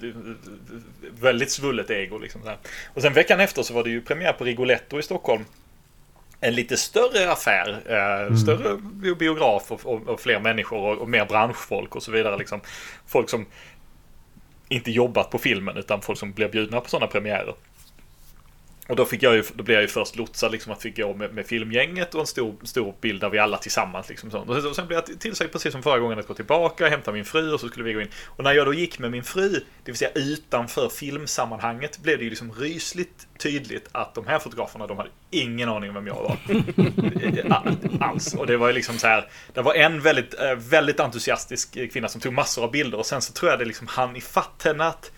väldigt 1.20 1.50
svullet 1.50 1.90
ego 1.90 2.18
liksom. 2.18 2.42
Så 2.42 2.48
här. 2.48 2.58
Och 2.94 3.02
sen 3.02 3.12
veckan 3.12 3.40
efter 3.40 3.62
så 3.62 3.74
var 3.74 3.84
det 3.84 3.90
ju 3.90 4.00
premiär 4.00 4.32
på 4.32 4.44
Rigoletto 4.44 4.98
i 4.98 5.02
Stockholm 5.02 5.44
en 6.44 6.55
lite 6.55 6.77
större 6.77 7.32
affär, 7.32 7.69
eh, 7.86 8.36
större 8.36 8.77
bi- 8.77 9.14
biograf 9.14 9.73
och, 9.73 9.86
och, 9.86 10.09
och 10.09 10.20
fler 10.20 10.40
människor 10.40 10.78
och, 10.78 10.98
och 10.98 11.09
mer 11.09 11.24
branschfolk 11.24 11.97
och 11.97 12.02
så 12.02 12.12
vidare. 12.12 12.36
Liksom. 12.36 12.60
Folk 13.06 13.31
som 13.31 13.47
inte 14.69 14.90
jobbat 14.90 15.31
på 15.31 15.39
filmen 15.39 15.77
utan 15.77 16.01
folk 16.01 16.19
som 16.19 16.32
blev 16.32 16.51
bjudna 16.51 16.81
på 16.81 16.89
sådana 16.89 17.06
premiärer. 17.06 17.55
Och 18.88 18.96
då, 18.96 19.04
fick 19.04 19.22
jag 19.22 19.34
ju, 19.34 19.44
då 19.54 19.62
blev 19.62 19.74
jag 19.74 19.82
ju 19.82 19.88
först 19.88 20.16
lotsad 20.16 20.52
liksom 20.52 20.72
att 20.72 20.82
fick 20.82 20.96
gå 20.96 21.14
med, 21.14 21.34
med 21.34 21.46
filmgänget 21.46 22.14
och 22.14 22.20
en 22.20 22.26
stor, 22.26 22.54
stor 22.62 22.94
bild 23.00 23.20
där 23.20 23.28
vi 23.30 23.38
alla 23.38 23.59
tillsammans. 23.59 24.09
Liksom 24.09 24.30
sånt. 24.30 24.50
Och 24.50 24.62
sen- 24.62 24.82
och 24.82 24.86
blev 24.86 25.02
jag 25.09 25.20
tillsagd 25.20 25.52
precis 25.52 25.72
som 25.72 25.82
förra 25.82 25.98
gången 25.98 26.18
att 26.18 26.26
gå 26.26 26.34
tillbaka, 26.34 26.88
hämta 26.88 27.12
min 27.12 27.24
fru 27.24 27.52
och 27.52 27.60
så 27.60 27.68
skulle 27.68 27.84
vi 27.84 27.92
gå 27.92 28.00
in. 28.00 28.09
Och 28.26 28.44
när 28.44 28.52
jag 28.52 28.66
då 28.66 28.74
gick 28.74 28.98
med 28.98 29.10
min 29.10 29.24
fru, 29.24 29.48
det 29.48 29.90
vill 29.90 29.96
säga 29.96 30.10
utanför 30.14 30.88
filmsammanhanget, 30.88 31.98
blev 31.98 32.18
det 32.18 32.24
ju 32.24 32.30
liksom 32.30 32.52
rysligt 32.52 33.26
tydligt 33.38 33.88
att 33.92 34.14
de 34.14 34.26
här 34.26 34.38
fotograferna, 34.38 34.86
de 34.86 34.96
hade 34.96 35.10
ingen 35.30 35.68
aning 35.68 35.88
om 35.90 35.94
vem 35.94 36.06
jag 36.06 36.14
var. 36.14 36.36
Alls. 38.00 38.34
Och 38.34 38.46
det 38.46 38.56
var 38.56 38.66
ju 38.66 38.72
liksom 38.72 38.98
så 38.98 39.06
här, 39.06 39.28
det 39.54 39.62
var 39.62 39.74
en 39.74 40.00
väldigt, 40.00 40.34
eh, 40.40 40.54
väldigt 40.54 41.00
entusiastisk 41.00 41.92
kvinna 41.92 42.09
som 42.09 42.20
tog 42.20 42.32
massor 42.32 42.64
av 42.64 42.70
bilder 42.70 42.98
och 42.98 43.06
sen 43.06 43.22
så 43.22 43.32
tror 43.32 43.50
jag 43.50 43.59
det 43.59 43.64
liksom 43.64 43.86
hann 43.86 44.16
ifatt 44.16 44.62
henne 44.64 44.84
att 44.84 45.12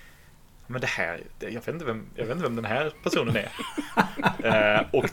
men 0.74 0.80
det 0.80 0.86
här, 0.86 1.20
jag 1.38 1.50
vet 1.50 1.68
inte 1.68 1.84
vem, 1.84 2.06
jag 2.14 2.24
vet 2.24 2.32
inte 2.32 2.48
vem 2.48 2.56
den 2.56 2.64
här 2.64 2.92
personen 3.02 3.36
är. 3.36 3.48
eh, 4.76 4.80
och 4.90 5.06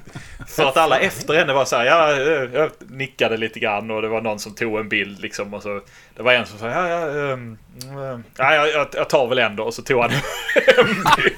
för 0.48 0.64
att 0.64 0.78
alla 0.78 1.00
efter 1.00 1.34
henne 1.34 1.54
var 1.54 1.66
så 1.66 1.76
här, 1.76 1.86
ja, 1.86 2.12
eh, 2.12 2.50
jag 2.54 2.72
nickade 2.80 3.38
lite 3.38 3.60
grann 3.60 3.92
och 3.92 4.02
det 4.02 4.08
var 4.08 4.22
någon 4.22 4.40
som 4.40 4.56
tog 4.56 4.80
en 4.80 4.90
bild 4.90 5.22
liksom 5.22 5.54
och 5.54 5.64
så 5.64 5.82
Det 6.16 6.24
var 6.24 6.34
en 6.34 6.46
som 6.46 6.60
sa, 6.60 6.70
ja, 6.70 6.88
ja, 6.88 7.08
ehm, 7.08 7.58
ehm, 7.82 8.24
ja 8.38 8.56
jag, 8.56 8.70
jag, 8.70 8.88
jag 8.94 9.10
tar 9.10 9.28
väl 9.28 9.40
ändå 9.40 9.64
och 9.64 9.74
så 9.74 9.82
tog 9.82 10.02
han 10.02 10.12
en 10.12 10.88
bild. 11.18 11.36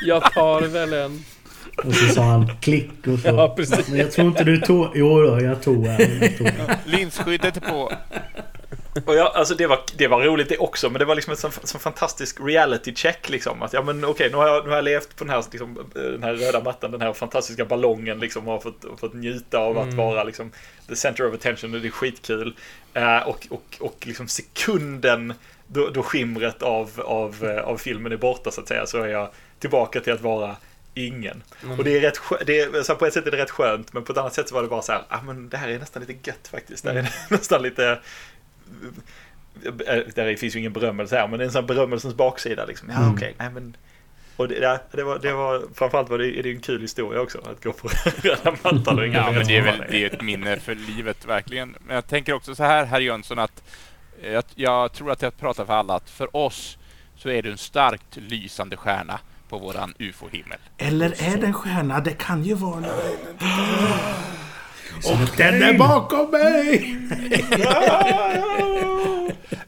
Jag 0.00 0.32
tar 0.32 0.60
väl 0.60 0.92
en. 0.92 1.24
Och 1.84 1.94
så 1.94 2.14
sa 2.14 2.22
han 2.22 2.56
klick 2.60 3.06
och 3.06 3.18
så. 3.18 3.28
Ja, 3.28 3.54
precis. 3.56 3.88
Men 3.88 3.98
jag 3.98 4.12
tror 4.12 4.28
inte 4.28 4.44
du 4.44 4.60
tog... 4.60 4.88
Jo 4.94 5.22
då, 5.22 5.40
jag 5.42 5.62
tog 5.62 5.86
en. 5.86 6.20
Jag 6.20 6.38
tog 6.38 6.46
en. 6.46 6.54
Linsskyddet 6.84 7.56
är 7.56 7.60
på. 7.60 7.92
Och 9.04 9.14
jag, 9.14 9.26
alltså 9.34 9.54
det 9.54 9.66
var, 9.66 9.80
det 9.96 10.08
var 10.08 10.22
roligt 10.22 10.48
det 10.48 10.58
också, 10.58 10.90
men 10.90 10.98
det 10.98 11.04
var 11.04 11.14
liksom 11.14 11.30
en 11.30 11.36
sån, 11.36 11.52
sån 11.52 11.80
fantastisk 11.80 12.40
reality 12.40 12.94
check 12.94 13.28
liksom. 13.28 13.62
Att 13.62 13.72
ja 13.72 13.82
men 13.82 14.04
okej, 14.04 14.30
nu, 14.30 14.36
har 14.36 14.48
jag, 14.48 14.64
nu 14.64 14.68
har 14.68 14.76
jag 14.76 14.84
levt 14.84 15.16
på 15.16 15.24
den 15.24 15.30
här, 15.30 15.44
liksom, 15.52 15.90
den 15.94 16.22
här 16.22 16.34
röda 16.34 16.60
mattan, 16.60 16.90
den 16.90 17.00
här 17.00 17.12
fantastiska 17.12 17.64
ballongen 17.64 18.18
liksom 18.18 18.48
och 18.48 18.52
har 18.52 18.60
fått, 18.60 18.84
fått 19.00 19.14
njuta 19.14 19.58
av 19.58 19.78
att 19.78 19.94
vara 19.94 20.24
liksom 20.24 20.50
the 20.88 20.96
center 20.96 21.28
of 21.28 21.34
attention 21.34 21.74
och 21.74 21.80
det 21.80 21.88
är 21.88 21.90
skitkul. 21.90 22.56
Eh, 22.94 23.28
och, 23.28 23.46
och, 23.50 23.76
och 23.80 24.06
liksom 24.06 24.28
sekunden 24.28 25.34
då, 25.66 25.88
då 25.90 26.02
skimret 26.02 26.62
av, 26.62 27.00
av, 27.04 27.44
eh, 27.44 27.64
av 27.64 27.76
filmen 27.76 28.12
är 28.12 28.16
borta 28.16 28.50
så 28.50 28.60
att 28.60 28.68
säga, 28.68 28.86
så 28.86 28.98
är 28.98 29.08
jag 29.08 29.30
tillbaka 29.58 30.00
till 30.00 30.12
att 30.12 30.20
vara 30.20 30.56
ingen. 30.94 31.42
Och 31.78 31.84
det 31.84 31.96
är 31.96 32.00
rätt 32.00 32.20
det 32.46 32.60
är, 32.60 32.82
så 32.82 32.94
på 32.94 33.06
ett 33.06 33.14
sätt 33.14 33.26
är 33.26 33.30
det 33.30 33.36
rätt 33.36 33.50
skönt, 33.50 33.92
men 33.92 34.04
på 34.04 34.12
ett 34.12 34.18
annat 34.18 34.34
sätt 34.34 34.48
så 34.48 34.54
var 34.54 34.62
det 34.62 34.68
bara 34.68 34.82
så 34.82 34.92
här, 34.92 35.02
ah, 35.08 35.22
men 35.22 35.48
det 35.48 35.56
här 35.56 35.68
är 35.68 35.78
nästan 35.78 36.04
lite 36.06 36.30
gött 36.30 36.48
faktiskt. 36.48 36.84
Det 36.84 36.92
här 36.92 36.98
är 36.98 37.12
nästan 37.28 37.62
lite 37.62 37.98
där 40.14 40.36
finns 40.36 40.56
ju 40.56 40.58
ingen 40.58 40.72
berömmelse 40.72 41.16
här, 41.16 41.28
men 41.28 41.38
det 41.38 41.44
är 41.44 41.46
en 41.46 41.52
sån 41.52 41.66
berömmelsens 41.66 42.14
baksida 42.14 42.64
liksom. 42.64 42.88
Ja, 42.90 42.96
Mm. 42.96 43.14
okej, 43.14 43.34
nej 43.38 43.50
men... 43.50 43.76
Och 44.36 44.48
det, 44.48 44.54
ja, 44.54 44.78
det, 44.92 45.02
var, 45.02 45.18
det 45.18 45.32
var, 45.32 45.62
framförallt 45.74 46.08
var 46.10 46.18
det, 46.18 46.38
är 46.38 46.42
det 46.42 46.50
en 46.50 46.60
kul 46.60 46.80
historia 46.80 47.20
också, 47.20 47.38
att 47.38 47.64
gå 47.64 47.72
på 47.72 47.88
röda 48.22 48.56
mattan 48.62 48.98
och 48.98 49.06
Ja, 49.06 49.30
men 49.32 49.46
det 49.46 49.56
är 49.56 49.62
väl 49.62 49.84
det 49.90 50.04
är 50.04 50.06
ett 50.14 50.22
minne 50.22 50.56
för 50.56 50.74
livet, 50.74 51.24
verkligen. 51.26 51.76
Men 51.86 51.94
jag 51.94 52.06
tänker 52.06 52.32
också 52.32 52.54
så 52.54 52.64
här, 52.64 52.84
herr 52.84 53.00
Jönsson, 53.00 53.38
att 53.38 53.62
jag, 54.22 54.44
jag 54.54 54.92
tror 54.92 55.10
att 55.10 55.22
jag 55.22 55.38
pratar 55.38 55.64
för 55.64 55.72
alla, 55.72 55.94
att 55.94 56.10
för 56.10 56.36
oss 56.36 56.78
så 57.16 57.28
är 57.30 57.42
du 57.42 57.50
en 57.50 57.58
starkt 57.58 58.16
lysande 58.16 58.76
stjärna 58.76 59.20
på 59.48 59.58
våran 59.58 59.94
ufo-himmel. 59.98 60.58
Eller 60.78 61.06
är 61.22 61.36
det 61.36 61.46
en 61.46 61.54
stjärna? 61.54 62.00
Det 62.00 62.18
kan 62.18 62.42
ju 62.42 62.54
vara... 62.54 62.84
Och 64.96 65.36
den 65.36 65.62
är 65.62 65.78
bakom 65.78 66.30
mig! 66.30 66.96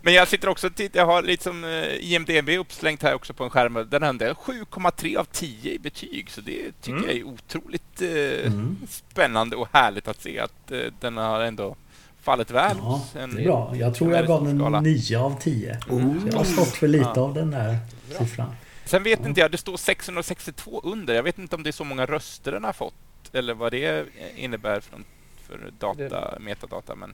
Men 0.05 0.15
jag 0.15 0.29
sitter 0.29 0.49
också 0.49 0.67
och 0.67 0.75
tittar, 0.75 1.01
jag 1.01 1.07
har 1.07 1.23
lite 1.23 1.43
som 1.43 1.65
eh, 1.65 2.13
IMDB 2.13 2.49
uppslängt 2.49 3.03
här 3.03 3.15
också 3.15 3.35
på 3.35 3.45
en 3.45 3.51
skärm. 3.51 3.87
Den 3.91 4.03
hade 4.03 4.33
7,3 4.33 5.17
av 5.19 5.25
10 5.25 5.73
i 5.73 5.79
betyg, 5.79 6.31
så 6.31 6.41
det 6.41 6.73
tycker 6.81 6.99
Mm. 6.99 7.09
jag 7.09 7.17
är 7.19 7.25
otroligt 7.25 8.03
eh, 8.03 8.47
Mm. 8.47 8.77
spännande 8.89 9.57
och 9.57 9.69
härligt 9.73 10.09
att 10.09 10.23
se 10.23 10.39
att 10.41 10.73
eh, 10.73 10.79
den 11.01 11.17
har 11.17 11.41
ändå 11.41 11.77
fallit 12.23 12.51
väl. 12.51 12.77
Ja, 12.81 13.05
en- 13.19 13.35
det 13.35 13.43
är 13.43 13.45
bra. 13.45 13.73
Jag 13.77 13.95
tror 13.95 14.13
jag 14.13 14.27
gav 14.27 14.45
den 14.45 14.83
9 14.83 15.19
av 15.19 15.41
10. 15.41 15.79
Oh. 15.89 16.21
Så 16.21 16.27
jag 16.31 16.37
har 16.37 16.45
stått 16.45 16.69
för 16.77 16.89
lite 16.89 17.13
Ja. 17.15 17.23
av 17.23 17.35
den 17.35 17.51
där 17.51 17.77
siffran. 18.19 18.55
Sen 18.85 19.03
vet 19.03 19.27
inte 19.27 19.41
jag, 19.41 19.51
det 19.51 19.59
står 19.59 19.77
662 19.77 20.81
under. 20.85 21.15
Jag 21.15 21.23
vet 21.23 21.39
inte 21.39 21.57
om 21.57 21.63
det 21.63 21.71
är 21.71 21.73
så 21.73 21.85
många 21.85 22.07
röster 22.07 22.53
den 22.53 22.65
har 22.65 22.73
fått 22.73 22.95
eller 23.33 23.55
vad 23.55 23.73
det 23.73 24.07
innebär 24.37 24.81
för, 24.81 24.99
för 25.37 25.73
data, 25.79 26.39
metadata. 26.41 26.95
Men, 26.95 27.11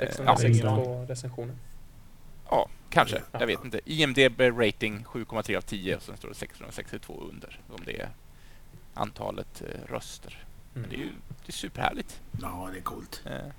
eh, 0.00 0.08
ja, 0.26 0.36
662 0.36 1.04
recensioner. 1.08 1.54
ja, 2.50 2.68
kanske. 2.90 3.22
Ja. 3.32 3.40
Jag 3.40 3.46
vet 3.46 3.64
inte. 3.64 3.80
IMDB 3.84 4.40
rating 4.40 5.04
7,3 5.04 5.56
av 5.56 5.60
10 5.60 5.96
och 5.96 6.02
sen 6.02 6.16
står 6.16 6.28
det 6.28 6.34
662 6.34 7.28
under. 7.30 7.60
Om 7.68 7.80
det 7.84 8.00
är 8.00 8.08
antalet 8.94 9.62
eh, 9.62 9.92
röster. 9.92 10.44
Men 10.74 10.90
det 10.90 10.96
är 10.96 11.00
ju 11.00 11.10
det 11.28 11.50
är 11.50 11.52
superhärligt. 11.52 12.20
Ja, 12.42 12.68
det 12.72 12.78
är 12.78 12.82
coolt. 12.82 13.22
Eh. 13.26 13.52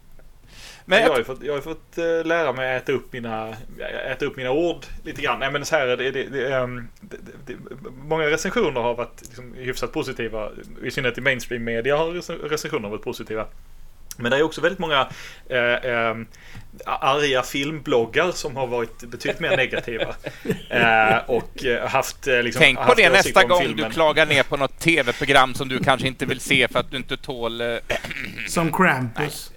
Men 0.86 1.02
jag 1.02 1.10
har 1.10 1.24
fått, 1.24 1.44
jag 1.44 1.52
har 1.52 1.58
ju 1.58 1.62
fått 1.64 1.98
eh, 1.98 2.26
lära 2.26 2.54
mig 2.54 2.76
att 2.76 2.84
äta 2.84 2.92
upp 2.92 3.14
mina, 3.14 3.54
äta 4.12 4.26
upp 4.26 4.38
mina 4.38 4.52
ord 4.52 4.86
lite 5.04 5.22
grann. 5.22 5.40
Nej 5.40 5.52
men 5.52 5.66
så 5.66 5.76
här 5.76 5.88
är 5.88 5.98
det, 5.98 6.12
det, 6.12 6.24
det, 6.24 6.54
ehm, 6.54 6.88
det, 7.02 7.18
det, 7.18 7.54
det 7.54 7.60
Många 8.04 8.26
recensioner 8.26 8.82
har 8.82 8.96
varit 8.96 9.22
liksom 9.22 9.54
hyfsat 9.54 9.94
positiva. 9.94 10.50
I 10.84 10.92
synnerhet 10.92 11.18
i 11.18 11.22
mainstream 11.22 11.64
media 11.64 11.98
har 11.98 12.12
rec- 12.12 12.50
recensioner 12.50 12.90
varit 12.90 13.04
positiva. 13.04 13.46
Men 14.18 14.32
det 14.32 14.38
är 14.38 14.44
också 14.44 14.62
väldigt 14.62 14.80
många 14.80 15.08
eh, 15.50 15.74
eh, 15.74 16.16
arga 16.86 17.44
filmbloggar 17.44 18.32
som 18.32 18.56
har 18.56 18.68
varit 18.68 19.04
betydligt 19.04 19.40
mer 19.40 19.58
negativa. 19.58 20.16
Eh, 20.70 21.18
och 21.28 21.66
eh, 21.66 21.88
haft 21.88 22.28
eh, 22.28 22.44
liksom, 22.44 22.60
tänk 22.60 22.78
på 22.78 22.84
haft 22.84 22.98
det 22.98 23.10
nästa 23.10 23.44
gång 23.44 23.62
filmen. 23.62 23.90
du 23.90 23.94
klagar 23.94 24.26
ner 24.26 24.44
på 24.44 24.58
något 24.58 24.80
tv-program 24.80 25.54
som 25.54 25.68
du 25.70 25.80
kanske 25.80 26.08
inte 26.08 26.26
vill 26.26 26.40
se 26.40 26.68
för 26.68 26.80
att 26.80 26.92
du 26.92 26.98
inte 26.98 27.18
tål... 27.18 27.62
Som 28.48 28.72
Krampus. 28.72 29.52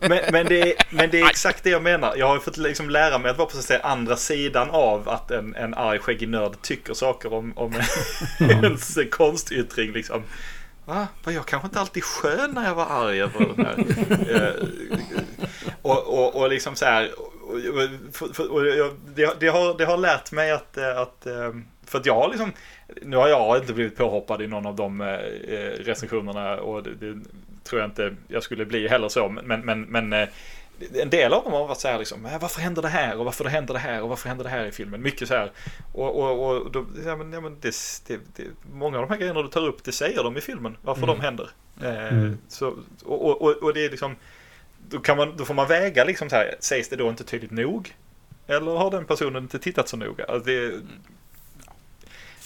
Men, 0.00 0.18
men, 0.32 0.46
det 0.46 0.60
är, 0.62 0.74
men 0.90 1.10
det 1.10 1.20
är 1.20 1.26
exakt 1.30 1.64
det 1.64 1.70
jag 1.70 1.82
menar. 1.82 2.16
Jag 2.16 2.26
har 2.26 2.34
ju 2.34 2.40
fått 2.40 2.56
liksom 2.56 2.90
lära 2.90 3.18
mig 3.18 3.30
att 3.30 3.38
vara 3.38 3.46
på 3.46 3.52
så 3.52 3.58
att 3.58 3.64
säga, 3.64 3.80
andra 3.80 4.16
sidan 4.16 4.70
av 4.70 5.08
att 5.08 5.30
en, 5.30 5.54
en 5.54 5.74
arg 5.74 5.98
skäggig 5.98 6.28
nörd 6.28 6.62
tycker 6.62 6.94
saker 6.94 7.32
om, 7.32 7.52
om 7.56 7.72
ens 8.40 8.98
konstyttring. 9.10 9.92
Liksom. 9.92 10.22
Va? 10.84 11.06
Var 11.24 11.32
jag 11.32 11.46
kanske 11.46 11.66
inte 11.66 11.80
alltid 11.80 12.04
skön 12.04 12.50
när 12.54 12.64
jag 12.64 12.74
var 12.74 12.86
arg 12.86 13.20
över 13.22 13.46
den 13.56 13.66
här? 13.66 13.76
Eh, 14.34 14.68
och, 15.82 16.06
och, 16.18 16.36
och 16.42 16.48
liksom 16.50 16.74
så 16.76 16.84
här. 16.84 17.10
Och, 17.18 17.54
och, 17.54 17.88
för- 18.12 18.34
för- 18.34 18.52
och 18.52 18.66
jag- 18.66 18.94
det, 19.14 19.40
det, 19.40 19.48
har, 19.48 19.78
det 19.78 19.84
har 19.84 19.96
lärt 19.96 20.32
mig 20.32 20.50
att, 20.50 20.76
eh, 20.76 20.98
att 20.98 21.26
eh, 21.26 21.52
för 21.86 21.98
att 21.98 22.06
jag 22.06 22.14
har 22.14 22.28
liksom 22.28 22.52
nu 23.02 23.16
har 23.16 23.28
jag 23.28 23.56
inte 23.58 23.72
blivit 23.72 23.96
påhoppad 23.96 24.42
i 24.42 24.46
någon 24.46 24.66
av 24.66 24.76
de 24.76 25.02
recensionerna 25.80 26.56
och 26.56 26.82
det, 26.82 26.94
det 26.94 27.20
tror 27.68 27.80
jag 27.80 27.88
inte 27.90 28.16
jag 28.28 28.42
skulle 28.42 28.64
bli 28.66 28.88
heller 28.88 29.08
så. 29.08 29.28
Men, 29.28 29.60
men, 29.60 29.82
men 29.82 30.12
eh, 30.12 30.28
en 30.94 31.10
del 31.10 31.32
av 31.32 31.44
dem 31.44 31.52
har 31.52 31.66
varit 31.66 31.80
så 31.80 31.88
här 31.88 31.98
liksom, 31.98 32.26
"Äh, 32.26 32.40
varför 32.40 32.60
händer 32.60 32.82
det 32.82 32.88
här 32.88 33.18
och 33.18 33.24
varför 33.24 33.44
det 33.44 33.50
händer 33.50 33.74
det 33.74 33.80
här 33.80 34.02
och 34.02 34.08
varför 34.08 34.28
händer 34.28 34.44
det 34.44 34.50
här 34.50 34.66
i 34.66 34.72
filmen? 34.72 35.02
Mycket 35.02 35.28
så 35.28 35.34
här. 35.34 35.52
Och, 35.92 36.16
och, 36.18 36.56
och 36.56 36.70
då, 36.72 36.86
ja, 37.06 37.16
men, 37.16 37.32
ja, 37.32 37.40
men 37.40 37.56
det, 37.60 37.74
det, 38.06 38.20
det, 38.36 38.44
många 38.72 38.98
av 38.98 39.02
de 39.08 39.12
här 39.12 39.20
grejerna 39.20 39.42
du 39.42 39.48
tar 39.48 39.66
upp, 39.66 39.84
det 39.84 39.92
säger 39.92 40.22
de 40.22 40.36
i 40.36 40.40
filmen, 40.40 40.76
varför 40.82 41.06
de 41.06 41.20
händer. 41.20 41.50
Eh, 41.82 42.08
Mm. 42.08 42.38
så, 42.48 42.66
och, 43.04 43.24
och, 43.24 43.42
och, 43.42 43.50
och 43.62 43.74
det 43.74 43.84
är 43.84 43.90
liksom, 43.90 44.16
då, 44.88 44.98
kan 44.98 45.16
man, 45.16 45.36
då 45.36 45.44
får 45.44 45.54
man 45.54 45.68
väga 45.68 46.04
liksom 46.04 46.30
så 46.30 46.36
här, 46.36 46.54
sägs 46.60 46.88
det 46.88 46.96
då 46.96 47.08
inte 47.08 47.24
tydligt 47.24 47.50
nog? 47.50 47.94
Eller 48.46 48.70
har 48.70 48.90
den 48.90 49.04
personen 49.04 49.42
inte 49.42 49.58
tittat 49.58 49.88
så 49.88 49.96
noga? 49.96 50.24
Alltså 50.24 50.46
det, 50.50 50.80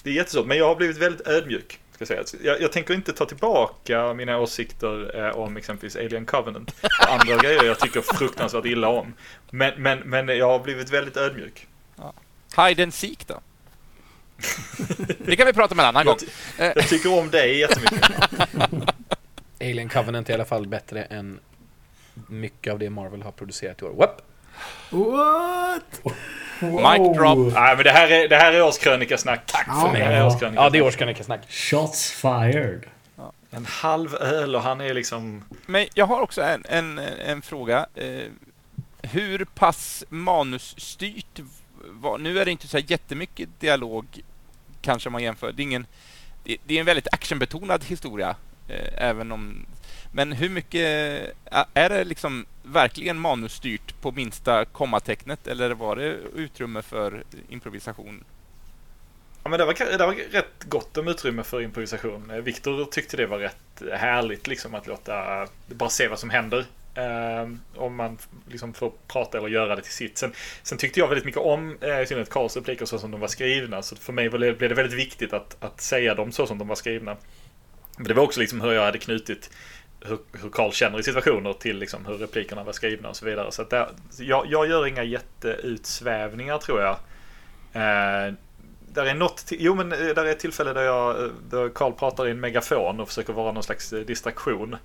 det 0.03 0.11
är 0.11 0.15
jättesvårt, 0.15 0.47
men 0.47 0.57
jag 0.59 0.69
har 0.69 0.77
blivit 0.77 0.97
väldigt 0.99 1.27
ödmjuk. 1.27 1.79
Ska 2.07 2.25
säga. 2.25 2.43
Jag, 2.53 2.61
jag 2.63 2.73
tänker 2.73 2.95
inte 2.95 3.13
ta 3.13 3.25
tillbaka 3.27 4.15
mina 4.15 4.39
åsikter 4.39 5.27
eh, 5.27 5.37
om 5.39 5.57
exempelvis 5.57 5.97
Alien 5.97 6.27
Covenant 6.27 6.75
och 6.83 7.09
andra 7.13 7.37
grejer 7.37 7.65
jag 7.65 7.79
tycker 7.81 8.01
fruktansvärt 8.01 8.65
illa 8.65 8.89
om. 8.89 9.15
Men, 9.51 9.83
men, 9.83 9.99
men 9.99 10.29
jag 10.29 10.47
har 10.49 10.59
blivit 10.59 10.91
väldigt 10.91 11.17
ödmjuk. 11.17 11.67
Hide 12.57 12.83
and 12.83 12.95
seek 12.95 13.27
då? 13.27 13.41
Det 15.19 15.37
kan 15.37 15.47
vi 15.47 15.53
prata 15.53 15.75
om 15.75 15.81
en 15.81 15.87
annan 15.87 16.05
gång. 16.07 16.17
Jag, 16.59 16.75
ty- 16.75 16.81
jag 16.81 16.89
tycker 16.89 17.19
om 17.19 17.31
dig 17.31 17.59
jättemycket. 17.59 18.11
Alien 19.61 19.89
Covenant 19.89 20.29
är 20.29 20.33
i 20.33 20.35
alla 20.35 20.45
fall 20.45 20.67
bättre 20.67 21.03
än 21.05 21.39
mycket 22.29 22.73
av 22.73 22.79
det 22.79 22.91
Marvel 22.91 23.23
har 23.23 23.33
producerat 23.33 23.83
i 23.83 23.85
år. 23.85 23.91
Whoop! 23.91 24.23
What? 24.91 26.15
Mic 26.67 27.17
drop. 27.17 27.53
Nej, 27.55 27.77
men 27.77 27.85
det 27.85 27.91
här 27.91 28.09
är, 28.11 28.29
det 28.29 28.37
här 28.37 28.53
är 28.53 28.63
årskrönikasnack. 28.63 29.47
Tack 29.47 29.67
Ja. 29.69 29.81
för 29.81 29.93
mig. 29.93 30.01
Det 30.01 30.07
här 30.07 30.13
är 30.13 30.53
Ja, 30.55 30.71
det 30.71 30.79
är 30.79 30.83
årskrönikasnack. 30.83 31.41
Shots 31.49 32.11
fired. 32.11 32.87
En 33.55 33.67
halv 33.67 34.15
öl 34.15 34.57
och 34.57 34.63
han 34.63 34.81
är 34.81 34.95
liksom... 34.95 35.45
Men 35.67 35.87
jag 35.95 36.07
har 36.07 36.21
också 36.21 36.43
en, 36.43 36.65
en, 36.69 36.99
en 36.99 37.43
fråga. 37.43 37.87
Eh, 37.95 38.23
hur 39.03 39.45
pass 39.45 40.05
manusstyrt 40.09 41.41
var... 41.91 42.19
Nu 42.19 42.39
är 42.39 42.45
det 42.45 42.51
inte 42.51 42.69
så 42.69 42.77
här 42.77 42.85
jättemycket 42.89 43.49
dialog, 43.61 44.07
kanske 44.81 45.09
om 45.09 45.13
man 45.13 45.23
jämför. 45.23 45.53
Det 45.53 45.63
är, 45.63 45.65
ingen, 45.65 45.87
det, 46.45 46.57
det 46.67 46.75
är 46.77 46.81
en 46.81 46.87
väldigt 46.87 47.09
actionbetonad 47.13 47.85
historia, 47.85 48.37
eh, 48.69 49.09
även 49.09 49.33
om... 49.33 49.67
Men 50.13 50.33
hur 50.33 50.49
mycket... 50.49 50.81
Är 51.75 51.89
det 51.89 52.05
liksom 52.05 52.47
verkligen 52.63 53.19
manusstyrt 53.19 54.01
på 54.01 54.13
minsta 54.13 54.65
kommatecknet 54.65 55.47
eller 55.47 55.71
var 55.71 55.97
det 55.97 56.17
utrymme 56.35 56.83
för 56.83 57.25
improvisation? 57.49 58.25
Ja, 59.43 59.51
men 59.51 59.59
det 59.59 59.65
var, 59.65 59.99
det 59.99 60.07
var 60.07 60.15
rätt 60.33 60.65
gott 60.65 60.97
om 60.97 61.09
utrymme 61.09 61.43
för 61.43 61.63
improvisation. 61.63 62.43
Viktor 62.45 62.85
tyckte 62.85 63.17
det 63.17 63.27
var 63.27 63.39
rätt 63.39 63.83
härligt 63.93 64.47
liksom 64.47 64.75
att 64.75 64.87
låta 64.87 65.47
bara 65.67 65.91
se 65.91 66.09
vad 66.09 66.19
som 66.19 66.31
händer. 66.31 66.67
Eh, 66.95 67.49
om 67.75 67.95
man 67.95 68.19
liksom 68.49 68.75
får 68.75 68.93
prata 69.09 69.39
eller 69.39 69.49
göra 69.49 69.77
det 69.77 69.83
till 69.83 69.93
sitt. 69.93 70.19
Sen, 70.19 70.33
sen 70.63 70.79
tyckte 70.79 71.01
jag 71.01 71.09
väldigt 71.09 71.25
mycket 71.25 71.41
om 71.41 71.77
eh, 71.81 72.01
i 72.01 72.07
synnerhet 72.07 72.31
Karls 72.31 72.57
repliker 72.57 72.87
så 72.87 72.99
som 72.99 73.11
de 73.11 73.21
var 73.21 73.29
skrivna. 73.29 73.83
Så 73.83 73.97
för 73.97 74.13
mig 74.13 74.31
blev 74.31 74.59
det 74.59 74.75
väldigt 74.75 74.99
viktigt 74.99 75.33
att, 75.33 75.57
att 75.61 75.81
säga 75.81 76.15
dem 76.15 76.33
så 76.33 76.47
som 76.47 76.59
de 76.59 76.69
var 76.69 76.77
skrivna. 76.77 77.17
Men 77.97 78.09
det 78.09 78.15
var 78.15 78.23
också 78.23 78.41
liksom 78.41 78.61
hur 78.61 78.73
jag 78.73 78.85
hade 78.85 78.99
knutit 78.99 79.51
hur, 80.05 80.19
hur 80.43 80.51
Karl 80.51 80.73
känner 80.73 81.01
i 81.01 81.03
situationer 81.03 81.53
till 81.53 81.79
liksom 81.79 82.07
hur 82.07 82.15
replikerna 82.15 82.65
var 82.65 82.73
skrivna 82.73 83.09
och 83.09 83.17
så 83.17 83.25
vidare. 83.25 83.53
Så 83.53 83.63
att 83.63 83.71
där, 83.71 83.89
jag, 84.19 84.47
jag 84.49 84.69
gör 84.69 84.87
inga 84.87 85.03
jätteutsvävningar 85.05 86.59
tror 86.59 86.81
jag. 86.81 86.97
Eh, 87.73 88.35
där 88.95 89.05
är 89.07 89.15
något, 89.15 89.37
till- 89.47 89.59
jo 89.61 89.75
men 89.75 89.93
eh, 89.93 89.99
där 89.99 90.25
är 90.25 90.31
ett 90.31 90.39
tillfälle 90.39 90.73
där 90.73 90.83
jag, 90.83 91.25
eh, 91.25 91.31
där 91.51 91.69
Karl 91.69 91.93
pratar 91.93 92.29
i 92.29 92.31
en 92.31 92.41
megafon 92.41 93.01
och 93.01 93.09
försöker 93.09 93.33
vara 93.33 93.53
någon 93.53 93.63
slags 93.63 93.93
eh, 93.93 94.01
distraktion. 94.01 94.77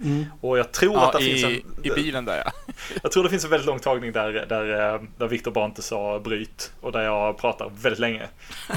Och 0.42 0.58
jag 0.58 0.72
tror 0.72 0.98
att 0.98 1.14
Ja, 1.14 1.20
det 1.20 1.26
finns 1.26 1.44
i, 1.44 1.64
en... 1.78 1.86
I 1.86 1.90
bilen 1.96 2.26
där 2.26 2.38
ja. 2.46 2.52
Jag 3.04 3.12
tror 3.12 3.24
det 3.24 3.30
finns 3.30 3.44
en 3.44 3.50
väldigt 3.50 3.68
lång 3.68 3.80
tagning 3.80 4.12
där, 4.12 4.32
där, 4.50 5.00
där 5.18 5.28
Viktor 5.28 5.52
bara 5.52 5.66
inte 5.66 5.82
sa 5.82 6.20
bryt 6.20 6.72
och 6.82 6.92
där 6.92 7.02
jag 7.04 7.38
pratar 7.38 7.72
väldigt 7.82 8.00
länge. 8.00 8.28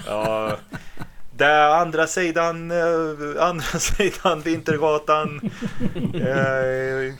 Ja, 0.07 0.57
där 1.41 1.69
andra 1.69 2.07
sidan, 2.07 2.71
eh, 2.71 3.49
andra 3.49 3.65
sidan 3.79 4.41
Vintergatan. 4.41 5.41
Eh, 6.15 7.15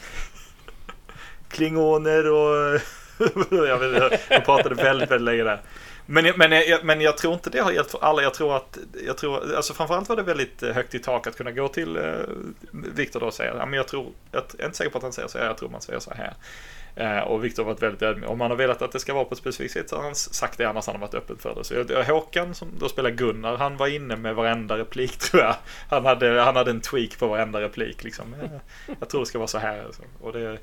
klingoner 1.49 2.31
och... 2.31 2.81
jag, 3.51 3.79
vet, 3.79 4.21
jag 4.29 4.45
pratade 4.45 4.75
väldigt, 4.75 5.11
väldigt 5.11 5.25
länge 5.25 5.45
där. 5.45 5.63
Men, 6.07 6.33
men, 6.37 6.63
men 6.83 7.01
jag 7.01 7.19
tror 7.19 7.35
inte 7.35 7.51
det 7.51 7.59
har 7.59 7.73
gällt 7.73 7.91
för 7.91 8.05
alla. 8.05 8.23
Jag 8.23 8.35
tror 8.35 8.57
att, 8.57 8.79
jag 9.07 9.17
tror, 9.17 9.55
alltså 9.57 9.75
framförallt 9.75 10.09
var 10.09 10.17
det 10.17 10.23
väldigt 10.23 10.63
eh, 10.63 10.73
högt 10.73 10.95
i 10.95 10.99
tak 10.99 11.27
att 11.27 11.37
kunna 11.37 11.51
gå 11.51 11.69
till 11.69 11.97
eh, 11.97 12.03
Viktor 12.71 13.21
då 13.21 13.27
och 13.27 13.35
säga, 13.35 13.67
men 13.67 13.73
jag 13.73 13.89
tror, 13.89 14.13
jag 14.33 14.43
är 14.59 14.65
inte 14.65 14.77
säker 14.77 14.91
på 14.91 14.99
att 14.99 15.03
han 15.03 15.13
säger 15.13 15.29
så 15.29 15.39
här, 15.39 15.47
jag 15.47 15.59
tror 15.59 15.69
man 15.69 15.81
säger 15.81 16.01
så 16.01 16.15
här. 16.15 16.35
Eh, 16.97 17.19
och 17.19 17.45
Viktor 17.45 17.63
har 17.65 17.71
varit 17.71 17.83
väldigt 17.83 18.03
ödmjuk. 18.03 18.31
Om 18.31 18.41
han 18.41 18.51
har 18.51 18.57
velat 18.59 18.83
att 18.83 18.93
det 18.93 19.01
ska 19.01 19.15
vara 19.15 19.25
på 19.25 19.33
ett 19.33 19.39
specifikt 19.39 19.73
sätt 19.75 19.89
så 19.89 19.97
har 19.97 20.03
han 20.03 20.15
sagt 20.15 20.59
det, 20.59 20.65
annars 20.65 20.87
har 20.87 20.93
han 20.95 21.01
varit 21.01 21.15
öppen 21.15 21.37
för 21.39 21.55
det. 21.55 21.65
Så 21.65 21.75
jag, 21.75 22.05
Håkan 22.05 22.55
som 22.55 22.69
då 22.79 22.89
spelar 22.89 23.11
Gunnar, 23.11 23.57
han 23.57 23.77
var 23.77 23.87
inne 23.87 24.17
med 24.17 24.35
varenda 24.35 24.79
replik 24.79 25.17
tror 25.19 25.43
jag. 25.43 25.57
Han 25.91 26.07
hade, 26.07 26.41
han 26.41 26.57
hade 26.57 26.71
en 26.71 26.81
tweak 26.81 27.19
på 27.19 27.27
varenda 27.27 27.61
replik 27.61 28.05
liksom. 28.05 28.35
Eh, 28.35 28.51
Jag 29.01 29.09
tror 29.09 29.21
det 29.21 29.27
ska 29.27 29.39
vara 29.39 29.49
så 29.49 29.59
här. 29.59 29.87
Så. 29.93 30.03
Och 30.27 30.33
det, 30.33 30.59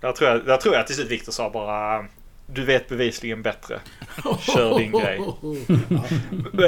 där, 0.00 0.12
tror 0.12 0.30
jag, 0.30 0.44
där 0.46 0.56
tror 0.56 0.74
jag 0.74 0.86
till 0.86 0.96
slut 0.96 1.10
Viktor 1.10 1.32
sa 1.32 1.50
bara 1.50 2.04
du 2.46 2.64
vet 2.64 2.88
bevisligen 2.88 3.42
bättre. 3.42 3.80
Kör 4.40 4.78
din 4.78 4.92
grej. 5.00 5.20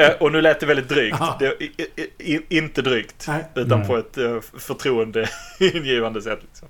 Eh, 0.01 0.13
Och 0.21 0.33
nu 0.33 0.41
lät 0.41 0.61
det 0.61 0.67
väldigt 0.67 0.89
drygt. 0.89 1.17
Ja. 1.21 1.37
Det, 1.41 1.63
i, 1.65 1.73
i, 2.19 2.41
inte 2.49 2.83
drygt. 2.83 3.25
Nej. 3.29 3.45
Utan 3.55 3.79
Nej. 3.79 3.89
på 3.89 3.97
ett 3.97 4.19
förtroendeingivande 4.59 6.23
sätt. 6.23 6.39
Liksom. 6.43 6.69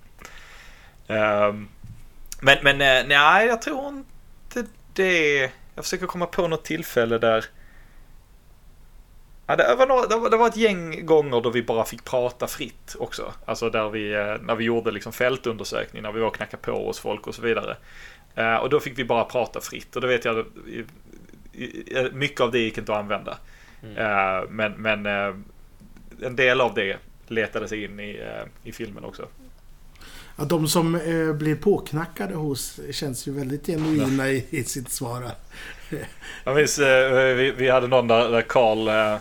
Ehm, 1.07 1.69
men 2.45 2.59
men 2.63 2.81
eh, 2.81 3.09
nej, 3.09 3.47
jag 3.47 3.63
tror 3.63 3.89
inte 3.89 4.71
det. 4.93 5.51
Jag 5.75 5.85
försöker 5.85 6.07
komma 6.07 6.27
på 6.27 6.49
något 6.49 6.65
tillfälle 6.65 7.19
där. 7.19 7.45
Ja, 9.47 9.57
det, 9.57 9.75
var 9.75 9.87
några, 9.87 10.29
det, 10.29 10.37
var, 10.37 10.49
ett 10.49 10.57
gäng 10.57 11.07
gånger 11.07 11.41
då 11.41 11.51
vi 11.51 11.63
bara 11.63 11.85
fick 11.85 12.05
prata 12.05 12.47
fritt 12.47 12.97
också. 12.99 13.33
Alltså 13.45 13.71
där 13.71 13.89
vi, 13.89 14.13
eh, 14.13 14.37
när 14.43 14.55
vi 14.55 14.65
gjorde 14.65 14.91
liksom 14.91 15.13
fältundersökning, 15.13 16.03
när 16.03 16.13
vi 16.13 16.21
var 16.21 16.27
och 16.27 16.37
knackade 16.37 16.63
på 16.63 16.87
hos 16.87 17.01
folk 17.01 17.27
och 17.27 17.35
så 17.35 17.43
vidare. 17.43 17.77
Eh, 18.35 18.57
och 18.57 18.71
då 18.71 18.81
fick 18.81 18.99
vi 18.99 19.05
bara 19.05 19.25
prata 19.25 19.61
fritt 19.61 19.97
och 19.97 20.03
då 20.03 20.09
vet 20.09 20.25
jag 20.25 20.47
mycket 22.13 22.41
av 22.41 22.51
det 22.51 22.59
gick 22.59 22.79
inte 22.79 22.93
att 22.93 22.99
använda. 22.99 23.39
Eh, 23.97 24.49
men 24.49 24.73
men 24.73 25.07
en 26.23 26.37
del 26.37 26.61
av 26.61 26.75
det 26.75 26.97
letade 27.27 27.69
sig 27.69 27.85
in 27.85 28.01
i, 28.01 28.21
i 28.63 28.73
filmen 28.73 29.05
också. 29.05 29.29
Ja, 30.37 30.45
de 30.45 30.69
som 30.69 30.95
eh, 30.95 31.33
blir 31.33 31.57
påknackade 31.57 32.35
hos 32.35 32.81
känns 32.91 33.29
ju 33.29 33.33
väldigt 33.33 33.67
genuina 33.67 34.29
i, 34.29 34.47
i 34.51 34.65
sitt 34.65 34.91
svar. 34.91 35.23
Jag 36.45 36.57
minns, 36.57 36.79
eh, 36.79 37.35
vi, 37.37 37.51
vi 37.51 37.71
hade 37.71 37.87
någon 37.87 38.09
där, 38.09 38.31
där 38.31 38.43
Carl, 38.43 38.89
eh, 38.89 39.19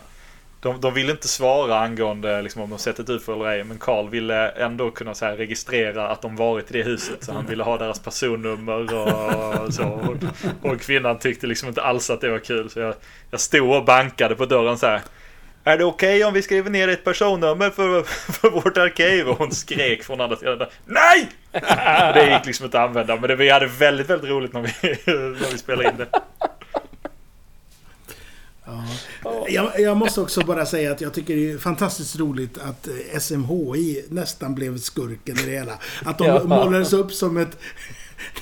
de, 0.59 0.81
de 0.81 0.93
ville 0.93 1.11
inte 1.11 1.27
svara 1.27 1.79
angående 1.79 2.41
liksom, 2.41 2.61
om 2.61 2.69
de 2.69 2.79
sett 2.79 2.99
ett 2.99 3.09
UFO 3.09 3.33
eller 3.33 3.45
ej, 3.45 3.63
men 3.63 3.77
Carl 3.77 4.09
ville 4.09 4.49
ändå 4.49 4.91
kunna 4.91 5.13
så 5.13 5.25
här, 5.25 5.35
registrera 5.35 6.09
att 6.09 6.21
de 6.21 6.35
varit 6.35 6.71
i 6.71 6.73
det 6.73 6.83
huset. 6.83 7.23
Så 7.23 7.33
han 7.33 7.45
ville 7.45 7.63
ha 7.63 7.77
deras 7.77 7.99
personnummer 7.99 8.93
och 8.93 9.73
så. 9.73 9.83
Och, 9.83 10.71
och 10.71 10.81
kvinnan 10.81 11.19
tyckte 11.19 11.47
liksom 11.47 11.69
inte 11.69 11.81
alls 11.81 12.09
att 12.09 12.21
det 12.21 12.29
var 12.29 12.39
kul. 12.39 12.69
Så 12.69 12.79
jag, 12.79 12.95
jag 13.31 13.39
stod 13.39 13.75
och 13.75 13.85
bankade 13.85 14.35
på 14.35 14.45
dörren 14.45 14.77
så 14.77 14.87
här. 14.87 15.01
Är 15.63 15.77
det 15.77 15.85
okej 15.85 16.23
om 16.23 16.33
vi 16.33 16.41
skriver 16.41 16.69
ner 16.69 16.87
ett 16.87 17.03
personnummer 17.03 17.69
för, 17.69 18.03
för 18.33 18.49
vårt 18.49 18.77
arkiv? 18.77 19.27
Och 19.27 19.37
hon 19.37 19.51
skrek 19.51 20.03
från 20.03 20.21
andra 20.21 20.35
sidan. 20.37 20.67
Nej! 20.85 21.29
Det 22.13 22.33
gick 22.33 22.45
liksom 22.45 22.65
inte 22.65 22.79
att 22.81 22.87
använda. 22.89 23.15
Men 23.15 23.29
det, 23.29 23.35
vi 23.35 23.49
hade 23.49 23.67
väldigt, 23.67 24.09
väldigt 24.09 24.29
roligt 24.29 24.53
när 24.53 24.61
vi, 24.61 24.71
när 25.11 25.51
vi 25.51 25.57
spelade 25.57 25.89
in 25.89 25.97
det. 25.97 26.07
Jag, 29.47 29.79
jag 29.79 29.97
måste 29.97 30.21
också 30.21 30.41
bara 30.45 30.65
säga 30.65 30.91
att 30.91 31.01
jag 31.01 31.13
tycker 31.13 31.35
det 31.35 31.51
är 31.51 31.57
fantastiskt 31.57 32.19
roligt 32.19 32.57
att 32.57 32.87
eh, 32.87 33.19
SMHI 33.19 34.05
nästan 34.09 34.55
blev 34.55 34.77
skurken 34.77 35.39
i 35.39 35.43
det 35.45 35.51
hela. 35.51 35.79
Att 36.05 36.17
de 36.17 36.27
Ja. 36.27 36.43
målades 36.43 36.93
upp 36.93 37.11
som 37.13 37.37
ett 37.37 37.57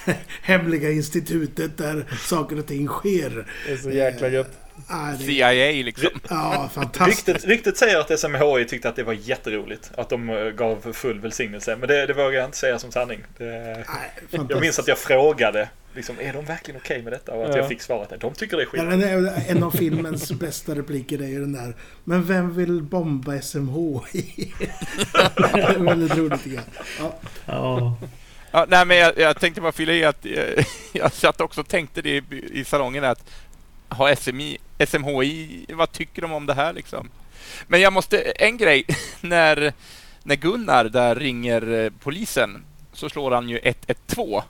hemliga 0.41 0.91
institutet 0.91 1.77
där 1.77 2.05
saker 2.27 2.59
och 2.59 2.67
ting 2.67 2.87
sker. 2.87 3.47
Det 3.65 3.71
är 3.73 3.77
så 3.77 3.91
jäkla 3.91 4.27
gött. 4.27 4.57
Ah, 4.87 5.11
det, 5.11 5.17
CIA 5.25 5.83
liksom. 5.83 6.09
ja, 6.29 6.69
fantastiskt. 6.73 7.27
Ryktet, 7.27 7.45
ryktet 7.47 7.77
säger 7.77 7.99
att 7.99 8.19
SMHI 8.19 8.65
tyckte 8.69 8.89
att 8.89 8.95
det 8.95 9.03
var 9.03 9.13
jätteroligt. 9.13 9.91
Att 9.97 10.09
de 10.09 10.29
eh, 10.29 10.43
gav 10.45 10.93
full 10.93 11.19
välsignelse. 11.19 11.75
Men 11.75 11.87
det, 11.89 12.05
det 12.05 12.13
vågar 12.13 12.31
jag 12.31 12.45
inte 12.45 12.57
säga 12.57 12.79
som 12.79 12.91
sanning. 12.91 13.23
Det, 13.37 13.45
Nej, 14.29 14.45
jag 14.49 14.61
minns 14.61 14.79
att 14.79 14.87
jag 14.87 14.97
frågade. 14.97 15.69
Liksom, 15.95 16.15
är 16.19 16.33
de 16.33 16.45
verkligen 16.45 16.81
okej 16.83 17.01
med 17.01 17.13
detta? 17.13 17.31
Och 17.33 17.43
att 17.43 17.49
Ja. 17.49 17.57
jag 17.57 17.67
fick 17.67 17.81
svaret 17.81 18.11
att 18.11 18.19
de 18.19 18.33
tycker 18.33 18.57
det 18.57 18.63
är 18.63 18.67
skit. 18.67 18.81
Ja, 18.83 18.91
är, 18.91 19.51
en 19.51 19.63
av 19.63 19.71
filmens 19.71 20.31
bästa 20.31 20.75
repliker 20.75 21.21
är 21.21 21.27
ju 21.27 21.39
den 21.39 21.53
där 21.53 21.75
Men 22.03 22.23
vem 22.23 22.55
vill 22.55 22.81
bomba 22.81 23.41
SMHI? 23.41 24.53
det 25.37 25.61
är 25.61 25.79
väldigt 25.79 26.17
roligt 26.17 26.43
tycker 26.43 26.55
jag. 26.55 26.65
Ja, 26.99 27.13
Ja, 27.45 27.97
Ja, 28.53 28.65
nej, 28.69 28.85
men 28.85 28.97
jag, 28.97 29.17
jag 29.17 29.39
tänkte 29.39 29.61
bara 29.61 29.71
fylla 29.71 29.93
i 29.93 30.03
att 30.05 30.25
eh, 30.25 30.65
jag 30.93 31.13
satt 31.13 31.41
också 31.41 31.61
och 31.61 31.67
tänkte 31.67 32.01
det 32.01 32.09
i, 32.09 32.23
i 32.53 32.63
salongen 32.65 33.03
att 33.03 33.29
har 33.91 34.15
SMI, 34.15 34.57
SMHI, 34.87 35.65
vad 35.69 35.91
tycker 35.91 36.21
de 36.21 36.31
om 36.31 36.45
det 36.45 36.53
här 36.53 36.73
liksom? 36.73 37.09
Men 37.67 37.81
jag 37.81 37.93
måste, 37.93 38.21
en 38.21 38.57
grej, 38.57 38.85
när, 39.21 39.73
när 40.23 40.35
Gunnar 40.35 40.85
där 40.85 41.15
ringer 41.15 41.73
eh, 41.73 41.91
polisen 42.03 42.63
så 42.93 43.09
slår 43.09 43.31
han 43.31 43.49
ju 43.49 43.59
112. 43.63 44.41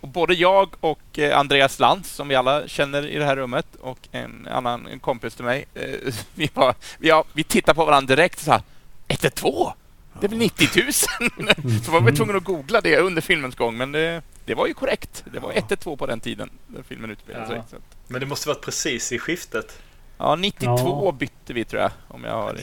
Och 0.00 0.08
både 0.08 0.34
jag 0.34 0.68
och 0.80 1.18
eh, 1.18 1.38
Andreas 1.38 1.78
Lantz, 1.78 2.10
som 2.10 2.28
vi 2.28 2.34
alla 2.34 2.68
känner 2.68 3.06
i 3.06 3.18
det 3.18 3.24
här 3.24 3.36
rummet, 3.36 3.66
och 3.80 3.98
en 4.12 4.48
annan 4.50 4.86
en 4.86 5.00
kompis 5.00 5.34
till 5.34 5.44
mig, 5.44 5.64
eh, 5.74 6.14
vi, 6.34 6.50
var, 6.54 6.74
vi, 6.98 7.10
har, 7.10 7.24
vi 7.32 7.44
tittar 7.44 7.74
på 7.74 7.84
varandra 7.84 8.16
direkt 8.16 8.38
och 8.38 8.44
så 8.44 8.50
här, 8.50 8.62
112? 9.08 9.70
Det 10.20 10.26
är 10.26 10.28
väl 10.28 10.38
90 10.38 10.68
000? 10.82 10.92
så 11.84 11.90
var 11.90 12.00
vi 12.00 12.12
tvungna 12.12 12.36
att 12.36 12.44
googla 12.44 12.80
det 12.80 12.98
under 12.98 13.22
filmens 13.22 13.54
gång, 13.54 13.76
men 13.76 13.92
det, 13.92 14.22
det 14.44 14.54
var 14.54 14.66
ju 14.66 14.74
korrekt. 14.74 15.24
Det 15.32 15.38
var 15.38 15.52
112 15.52 15.96
på 15.96 16.06
den 16.06 16.20
tiden, 16.20 16.50
när 16.66 16.82
filmen 16.82 17.10
utspelade 17.10 17.46
sig. 17.46 17.62
Ja. 18.08 18.12
Men 18.12 18.20
det 18.20 18.26
måste 18.26 18.48
varit 18.48 18.60
precis 18.64 19.12
i 19.12 19.18
skiftet. 19.18 19.78
ja, 20.18 20.36
92 20.36 21.02
Ja. 21.04 21.12
bytte 21.12 21.52
vi 21.52 21.64
tror 21.64 21.82
jag, 21.82 21.90
om 22.08 22.24
jag 22.24 22.32
har 22.32 22.58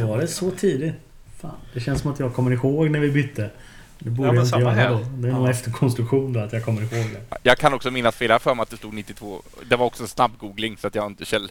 ja, 0.00 0.06
var 0.06 0.18
det 0.18 0.26
så 0.28 0.50
tidigt? 0.50 0.94
Fan, 1.40 1.50
det 1.74 1.80
känns 1.80 2.00
som 2.00 2.12
att 2.12 2.20
jag 2.20 2.34
kommer 2.34 2.50
ihåg 2.50 2.90
när 2.90 3.00
vi 3.00 3.10
bytte. 3.10 3.50
Det 3.98 4.10
borde 4.10 4.28
Ja, 4.28 4.34
jag 4.34 4.40
inte 4.42 4.50
samma 4.50 4.62
göra 4.62 4.72
här. 4.74 4.90
då. 4.90 4.98
Det 5.14 5.28
är 5.28 5.32
nog 5.32 5.48
efterkonstruktion 5.48 6.32
då 6.32 6.40
att 6.40 6.52
jag 6.52 6.64
kommer 6.64 6.82
ihåg 6.82 6.90
det. 7.12 7.38
Jag 7.42 7.58
kan 7.58 7.74
också 7.74 7.90
minnas 7.90 8.16
fel, 8.16 8.38
för 8.38 8.54
mig 8.54 8.62
att 8.62 8.70
det 8.70 8.76
stod 8.76 8.94
92. 8.94 9.42
Det 9.68 9.76
var 9.76 9.86
också 9.86 10.02
en 10.02 10.08
snabb 10.08 10.38
googling, 10.38 10.76
så 10.76 10.86
att 10.86 10.94
jag 10.94 11.02
har 11.02 11.06
inte 11.10 11.24
käll 11.24 11.50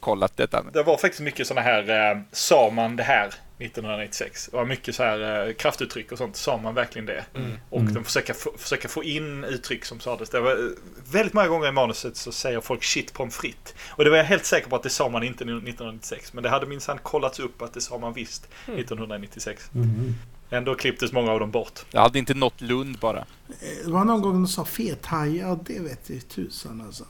kollat 0.00 0.36
detta. 0.36 0.62
Det 0.72 0.82
var 0.82 0.96
faktiskt 0.96 1.20
mycket 1.22 1.46
sådana 1.46 1.60
här, 1.66 2.10
eh, 2.12 2.20
sa 2.32 2.70
man 2.70 2.96
det 2.96 3.02
här 3.02 3.34
1996? 3.66 4.48
Det 4.50 4.56
var 4.56 4.64
mycket 4.64 4.94
så 4.94 5.02
här 5.02 5.46
eh, 5.48 5.52
kraftuttryck 5.54 6.12
och 6.12 6.18
sånt, 6.18 6.36
sa 6.36 6.56
man 6.56 6.74
verkligen 6.74 7.06
det? 7.06 7.24
Och 7.70 7.80
Mm. 7.80 7.94
de 7.94 8.04
försöker 8.04 8.58
försöka 8.58 8.88
få 8.88 9.04
in 9.04 9.44
uttryck 9.44 9.84
som 9.84 10.00
sades. 10.00 10.30
Det 10.30 10.40
var, 10.40 10.50
eh, 10.50 10.56
väldigt 11.12 11.34
många 11.34 11.48
gånger 11.48 11.68
i 11.68 11.72
manuset 11.72 12.16
så 12.16 12.32
säger 12.32 12.60
folk 12.60 12.84
shit 12.84 13.12
pommes 13.12 13.36
frites. 13.36 13.74
Och 13.90 14.04
det 14.04 14.10
var 14.10 14.16
jag 14.16 14.24
helt 14.24 14.44
säker 14.44 14.68
på 14.68 14.76
att 14.76 14.82
det 14.82 14.90
sa 14.90 15.08
man 15.08 15.22
inte 15.22 15.44
1996. 15.44 16.32
Men 16.32 16.42
det 16.42 16.48
hade 16.50 16.66
minsann 16.66 16.98
kollats 17.02 17.40
upp 17.40 17.62
att 17.62 17.74
det 17.74 17.80
sa 17.80 17.98
man 17.98 18.12
visst 18.12 18.48
1996. 18.66 19.68
Mhm. 19.72 20.14
Ändå 20.50 20.74
klipptes 20.74 21.12
många 21.12 21.32
av 21.32 21.40
dem 21.40 21.50
bort. 21.50 21.80
Jag 21.90 22.00
hade 22.00 22.18
inte 22.18 22.34
nått 22.34 22.60
Lund 22.60 22.98
bara. 22.98 23.18
Eh, 23.18 23.24
Det 23.84 23.90
var 23.90 24.04
någon 24.04 24.22
gång 24.22 24.32
de 24.32 24.46
sa 24.48 24.64
fethaja 24.64 25.48
och 25.48 25.64
det 25.64 25.78
vet 25.80 26.10
ju 26.10 26.20
tusan 26.20 26.80
alltså. 26.86 27.04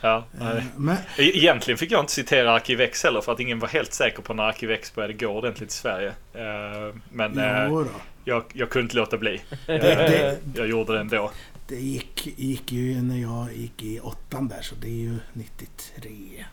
Ja, 0.00 0.24
Eh, 0.40 0.46
nej. 0.46 0.64
Men 0.76 0.96
E- 0.96 1.32
Egentligen 1.38 1.78
fick 1.78 1.90
jag 1.92 2.00
inte 2.00 2.12
citera 2.12 2.52
Arkivex 2.52 3.04
heller 3.04 3.20
för 3.20 3.32
att 3.32 3.40
ingen 3.40 3.58
var 3.58 3.68
helt 3.68 3.92
säker 3.94 4.22
på 4.22 4.34
när 4.34 4.42
Arkivex 4.42 4.94
började 4.94 5.14
gå 5.14 5.26
ordentligt 5.26 5.70
i 5.70 5.72
Sverige. 5.72 6.08
Eh, 6.34 6.94
Men 7.12 7.38
eh, 7.38 7.84
jag, 8.24 8.44
jag 8.52 8.70
kunde 8.70 8.82
inte 8.82 8.96
låta 8.96 9.16
bli. 9.18 9.40
Det, 9.66 9.78
det, 9.78 10.38
Jag 10.54 10.68
gjorde 10.68 10.92
det 10.92 11.00
ändå. 11.00 11.30
det 11.68 11.76
gick, 11.76 12.26
gick 12.38 12.72
ju 12.72 13.02
när 13.02 13.16
jag 13.18 13.52
gick 13.56 13.82
i 13.82 14.00
åttan 14.00 14.48
där 14.48 14.62
så 14.62 14.74
det 14.74 14.88
är 14.88 14.90
ju 15.00 15.16
93. 15.32 16.44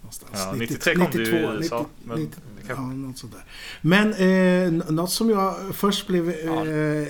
Någonstans. 0.00 0.30
Ja, 0.34 0.52
93 0.58 0.94
kom 0.94 1.08
det 1.12 1.18
ju 1.18 1.24
i 1.36 1.40
USA, 1.58 1.86
men 2.04 2.18
90, 2.20 2.40
det 2.62 2.72
ja, 2.72 2.80
något 2.80 3.18
sådär. 3.18 3.40
Men 3.80 4.12
eh, 4.14 4.72
något 4.92 5.10
som 5.10 5.30
jag 5.30 5.54
först 5.74 6.06
blev... 6.06 6.30
Eh, 6.30 6.36
Ja, 6.46 6.64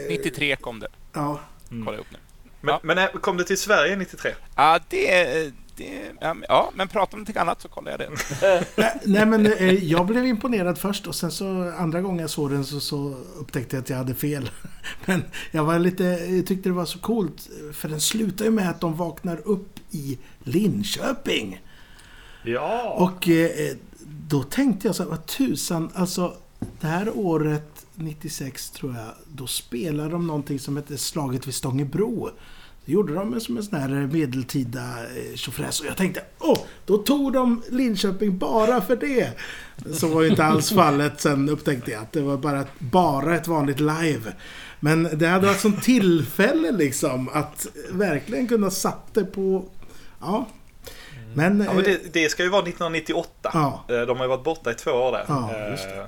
93 0.08 0.56
kom 0.56 0.80
det. 0.80 0.88
Ja, 1.12 1.40
Kolla 1.84 1.98
upp 1.98 2.06
nu. 2.12 2.18
Men, 2.66 2.72
Ja. 2.74 2.80
men 2.82 2.98
eh, 2.98 3.06
kom 3.20 3.36
det 3.36 3.44
till 3.44 3.58
Sverige 3.58 3.96
93? 3.96 4.30
Ja, 4.56 4.78
det... 4.88 5.52
det 5.76 6.12
ja, 6.48 6.70
men- 6.74 6.88
prata 6.88 7.16
om 7.16 7.18
någonting 7.18 7.36
annat 7.36 7.60
så 7.62 7.68
kollar 7.68 7.90
jag 7.90 8.00
det. 8.00 8.10
nej, 8.76 9.00
nej 9.04 9.26
men 9.26 9.46
eh, 9.46 9.84
jag 9.84 10.06
blev 10.06 10.26
imponerad 10.26 10.78
först 10.78 11.06
och 11.06 11.14
sen 11.14 11.30
så 11.30 11.72
andra 11.78 12.00
gången 12.00 12.20
jag 12.20 12.30
såg 12.30 12.50
den 12.50 12.64
så, 12.64 12.80
så 12.80 13.14
upptäckte 13.38 13.76
jag 13.76 13.82
att 13.82 13.90
jag 13.90 13.96
hade 13.96 14.14
fel. 14.14 14.50
Men 15.04 15.24
jag 15.50 15.64
var 15.64 15.78
lite, 15.78 16.04
jag 16.04 16.46
tyckte 16.46 16.68
det 16.68 16.72
var 16.72 16.84
så 16.84 16.98
coolt 16.98 17.48
för 17.72 17.88
den 17.88 18.00
slutar 18.00 18.44
ju 18.44 18.50
med 18.50 18.70
att 18.70 18.80
de 18.80 18.96
vaknar 18.96 19.40
upp 19.48 19.78
i 19.90 20.18
Linköping. 20.38 21.60
Ja. 22.44 22.82
Och 22.98 23.28
eh, 23.28 23.76
då 24.28 24.42
tänkte 24.42 24.88
jag 24.88 24.94
så 24.96 25.02
här, 25.02 25.10
vad 25.10 25.26
tusan, 25.26 25.90
alltså 25.94 26.36
det 26.80 26.86
här 26.86 27.10
året 27.18 27.86
96 27.94 28.70
tror 28.70 28.94
jag, 28.94 29.06
då 29.26 29.46
spelade 29.46 30.10
de 30.10 30.26
någonting 30.26 30.58
som 30.58 30.76
hette 30.76 30.98
Slaget 30.98 31.46
vid 31.46 31.54
Stångebro. 31.54 32.30
Det 32.86 32.92
gjorde 32.92 33.14
de 33.14 33.40
som 33.40 33.56
en 33.56 33.62
sån 33.62 33.78
här 33.80 33.88
medeltida 33.88 34.80
eh, 34.80 35.34
tjofräs 35.36 35.80
och 35.80 35.86
jag 35.86 35.96
tänkte, 35.96 36.22
åh, 36.38 36.58
då 36.86 36.98
tog 36.98 37.32
de 37.32 37.62
Linköping 37.70 38.38
bara 38.38 38.80
för 38.80 38.96
det. 38.96 39.30
Så 39.92 40.08
var 40.08 40.22
ju 40.22 40.28
inte 40.28 40.44
alls 40.44 40.72
fallet, 40.72 41.20
sen 41.20 41.48
upptäckte 41.48 41.90
jag 41.90 42.02
att 42.02 42.12
det 42.12 42.20
var 42.20 42.36
bara, 42.36 42.64
bara 42.78 43.36
ett 43.36 43.48
vanligt 43.48 43.80
live. 43.80 44.32
Men 44.80 45.08
det 45.18 45.26
hade 45.26 45.46
varit 45.46 45.60
som 45.60 45.76
tillfälle 45.80 46.72
liksom 46.72 47.28
att 47.28 47.66
verkligen 47.90 48.48
kunna 48.48 48.70
satt 48.70 49.14
det 49.14 49.24
på, 49.24 49.64
ja. 50.20 50.48
Men, 51.34 51.60
ja 51.60 51.72
men 51.72 51.78
eh, 51.78 51.84
det, 51.84 52.12
det 52.12 52.28
ska 52.28 52.42
ju 52.42 52.48
vara 52.48 52.62
1998. 52.62 53.50
Ja. 53.54 53.84
Eh, 53.88 54.00
De 54.00 54.16
har 54.16 54.24
ju 54.24 54.28
varit 54.28 54.44
borta 54.44 54.70
i 54.70 54.74
två 54.74 54.90
år 54.90 55.12
där. 55.12 55.24
Ja, 55.28 55.50
det. 55.52 56.06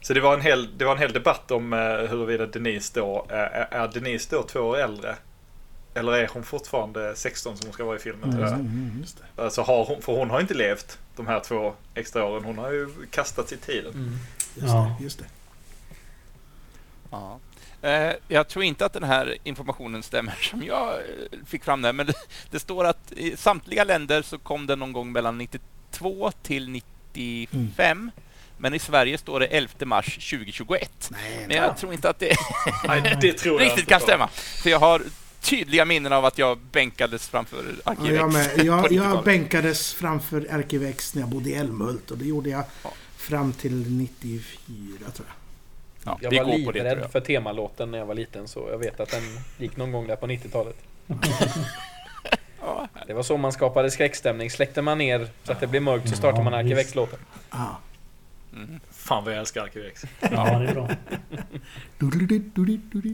Så 0.00 0.14
det 0.14 0.20
var, 0.20 0.34
en 0.34 0.40
hel, 0.40 0.68
det 0.78 0.84
var 0.84 0.92
en 0.92 0.98
hel 0.98 1.12
debatt 1.12 1.50
om 1.50 1.72
huruvida 2.10 2.46
Denise 2.46 2.92
då, 3.00 3.26
är 3.28 3.92
Denise 3.94 4.28
då 4.30 4.42
två 4.42 4.60
år 4.60 4.78
äldre? 4.78 5.16
Eller 5.96 6.12
är 6.12 6.28
hon 6.32 6.42
fortfarande 6.44 7.16
16 7.16 7.56
som 7.56 7.66
hon 7.66 7.72
ska 7.74 7.84
vara 7.84 7.96
i 7.96 7.98
filmen 7.98 8.40
jag. 8.40 8.52
Mm, 8.52 8.96
just 9.00 9.18
det. 9.36 9.42
Alltså 9.42 9.62
har 9.62 9.84
hon, 9.84 10.02
för 10.02 10.12
hon 10.12 10.30
har 10.30 10.40
inte 10.40 10.54
levt 10.54 10.98
de 11.16 11.26
här 11.26 11.40
två 11.40 11.74
extra 11.94 12.24
åren. 12.24 12.44
Hon 12.44 12.58
har 12.58 12.70
ju 12.72 12.88
kastats 13.10 13.52
i 13.52 13.56
tiden. 13.56 14.18
Just 14.54 14.66
Ja. 14.68 14.96
det, 14.98 15.04
just 15.04 15.18
det. 15.18 15.24
Ja. 17.10 17.38
Eh, 17.82 18.12
jag 18.28 18.48
tror 18.48 18.64
inte 18.64 18.86
att 18.86 18.92
den 18.92 19.02
här 19.04 19.36
informationen 19.44 20.02
stämmer 20.02 20.34
som 20.50 20.62
jag 20.62 20.88
eh, 20.94 20.98
fick 21.46 21.64
fram 21.64 21.82
där, 21.82 21.92
men 21.92 22.06
det, 22.06 22.14
det 22.50 22.58
står 22.60 22.84
att 22.84 23.12
i 23.12 23.36
samtliga 23.36 23.84
länder 23.84 24.22
så 24.22 24.38
kom 24.38 24.66
den 24.66 24.78
någon 24.78 24.92
gång 24.92 25.12
mellan 25.12 25.38
92 25.38 26.32
till 26.42 26.68
95. 26.70 28.10
Men 28.58 28.74
i 28.74 28.78
Sverige 28.78 29.18
står 29.18 29.40
det 29.40 29.46
11 29.46 29.72
mars 29.86 30.30
2021. 30.30 31.08
Nej, 31.12 31.44
Men 31.48 31.56
jag 31.56 31.76
tror 31.76 31.92
inte 31.92 32.10
att 32.10 32.18
det 32.18 32.36
Nej, 32.88 33.16
det 33.20 33.32
tror 33.38 33.54
jag 33.60 33.64
riktigt 33.66 33.78
inte 33.78 33.90
kan 33.92 34.00
på. 34.00 34.06
stämma. 34.06 34.28
För 34.62 34.70
jag 34.70 34.78
har 34.78 35.02
tydliga 35.50 35.84
minnen 35.84 36.12
av 36.12 36.24
att 36.24 36.38
jag 36.38 36.58
bänkades 36.72 37.28
framför 37.28 37.64
Ja, 37.84 37.90
Arkivex. 37.92 38.54
på 38.56 38.64
Jag, 38.64 38.78
90-talet. 38.78 38.92
jag 38.92 39.24
bänkades 39.24 39.94
framför 39.94 40.46
Arkivex 40.50 41.14
när 41.14 41.22
jag 41.22 41.28
bodde 41.30 41.50
i 41.50 41.54
Älmhult 41.54 42.10
och 42.10 42.18
det 42.18 42.24
gjorde 42.24 42.50
jag 42.50 42.64
Ja. 42.84 42.90
fram 43.16 43.52
till 43.52 43.90
94 43.90 45.10
tror 45.14 45.26
jag. 45.28 45.34
Ja, 46.04 46.18
Jag 46.30 46.44
var 46.44 46.50
det, 46.52 46.56
livrädd 46.58 46.98
jag. 46.98 47.12
för 47.12 47.20
temalåten 47.20 47.90
när 47.90 47.98
jag 47.98 48.06
var 48.06 48.14
liten 48.14 48.48
så 48.48 48.68
jag 48.70 48.78
vet 48.78 49.00
att 49.00 49.10
den 49.10 49.22
gick 49.58 49.76
någon 49.76 49.92
gång 49.92 50.06
där 50.06 50.16
på 50.16 50.26
90-talet. 50.26 50.76
Ja, 52.60 52.88
Det 53.06 53.12
var 53.14 53.22
så 53.22 53.36
man 53.36 53.52
skapade 53.52 53.90
skräckstämning. 53.90 54.50
Släckte 54.50 54.82
man 54.82 54.98
ner 54.98 55.28
så 55.44 55.52
att 55.52 55.60
det 55.60 55.66
blev 55.66 55.82
mörkt 55.82 56.08
så 56.08 56.16
startade 56.16 56.44
man 56.44 56.52
Ja, 56.52 56.58
Arkivex-låten. 56.58 57.18
Ja. 57.50 57.78
mm. 58.52 58.80
Fan 59.06 59.24
vad 59.24 59.32
jag 59.32 59.40
älskar 59.40 59.62
Arkivex. 59.62 60.04
Ja, 60.20 60.58
det 60.58 60.68
är 60.68 60.74
bra. 60.74 60.88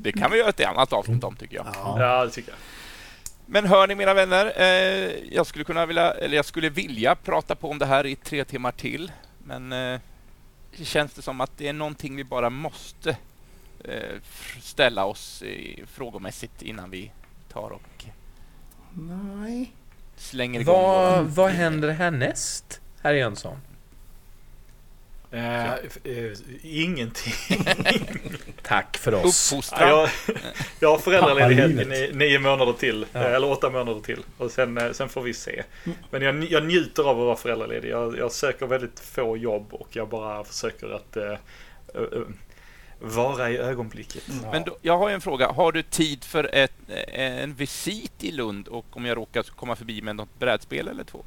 Det 0.02 0.12
kan 0.12 0.30
vi 0.30 0.38
göra 0.38 0.48
ett 0.48 0.66
annat 0.66 0.92
avsnitt 0.92 1.24
om, 1.24 1.36
tycker 1.36 1.56
jag. 1.56 1.66
Ja. 1.74 2.24
Det 2.24 2.30
tycker 2.30 2.50
jag. 2.50 2.58
Men 3.46 3.66
hör 3.66 3.86
ni 3.86 3.94
mina 3.94 4.14
vänner, 4.14 4.52
eh, 4.56 5.34
jag 5.34 5.46
skulle 5.46 5.64
kunna 5.64 5.86
vilja, 5.86 6.10
eller 6.12 6.36
jag 6.36 6.44
skulle 6.44 6.68
vilja 6.68 7.14
prata 7.14 7.54
på 7.54 7.70
om 7.70 7.78
det 7.78 7.86
här 7.86 8.06
i 8.06 8.16
tre 8.16 8.44
timmar 8.44 8.72
till. 8.72 9.12
Men 9.44 9.72
eh, 9.72 10.00
känns 10.72 11.14
det 11.14 11.22
som 11.22 11.40
att 11.40 11.58
det 11.58 11.68
är 11.68 11.72
någonting 11.72 12.16
vi 12.16 12.24
bara 12.24 12.50
måste 12.50 13.16
eh, 13.84 14.20
ställa 14.60 15.04
oss 15.04 15.42
i, 15.42 15.84
frågomässigt 15.86 16.62
innan 16.62 16.90
vi 16.90 17.12
tar 17.52 17.70
och 17.70 18.04
Nej. 18.92 19.72
slänger 20.16 20.60
igång 20.60 20.74
Vad, 20.74 21.24
vad 21.24 21.50
händer 21.50 21.90
härnäst, 21.90 22.80
herr 23.02 23.14
Jönsson? 23.14 23.56
Eh, 25.32 25.72
eh, 25.72 26.32
ingenting. 26.62 27.32
Tack 28.62 28.96
för 28.96 29.14
oss. 29.14 29.22
Ja, 29.52 29.56
Uppfostran. 29.58 29.88
jag, 29.88 30.08
jag 30.80 30.90
har 30.90 30.98
föräldraledighet 30.98 31.70
i 31.70 31.84
nio, 31.84 32.12
nio 32.14 32.38
månader 32.38 32.72
till. 32.72 33.06
Ja. 33.12 33.20
eh, 33.20 33.34
Eller 33.34 33.50
åtta 33.50 33.70
månader 33.70 34.00
till. 34.00 34.20
Och 34.38 34.50
sen, 34.50 34.78
eh, 34.78 34.92
sen 34.92 35.08
får 35.08 35.22
vi 35.22 35.34
se. 35.34 35.62
Men 36.10 36.22
jag, 36.22 36.44
jag 36.44 36.64
njuter 36.66 37.02
av 37.02 37.08
att 37.20 37.26
vara 37.26 37.36
föräldraledig. 37.36 37.88
Jag, 37.90 38.18
jag 38.18 38.32
söker 38.32 38.66
väldigt 38.66 39.00
få 39.00 39.36
jobb 39.36 39.66
och 39.74 39.88
jag 39.92 40.08
bara 40.08 40.44
försöker 40.44 40.94
att 40.94 41.16
eh, 41.16 41.34
vara 43.00 43.50
i 43.50 43.56
ögonblicket. 43.58 44.22
Men 44.52 44.62
då, 44.62 44.76
jag 44.82 44.98
har 44.98 45.08
ju 45.08 45.14
en 45.14 45.20
fråga. 45.20 45.48
Har 45.52 45.72
du 45.72 45.82
tid 45.82 46.24
för 46.24 46.50
ett, 46.54 46.72
en 47.12 47.54
visit 47.54 48.24
i 48.24 48.32
Lund 48.32 48.68
och 48.68 48.86
om 48.90 49.04
jag 49.04 49.16
råkar 49.16 49.42
komma 49.42 49.76
förbi 49.76 50.02
med 50.02 50.16
något 50.16 50.38
brädspel 50.38 50.88
eller 50.88 51.04
två? 51.04 51.24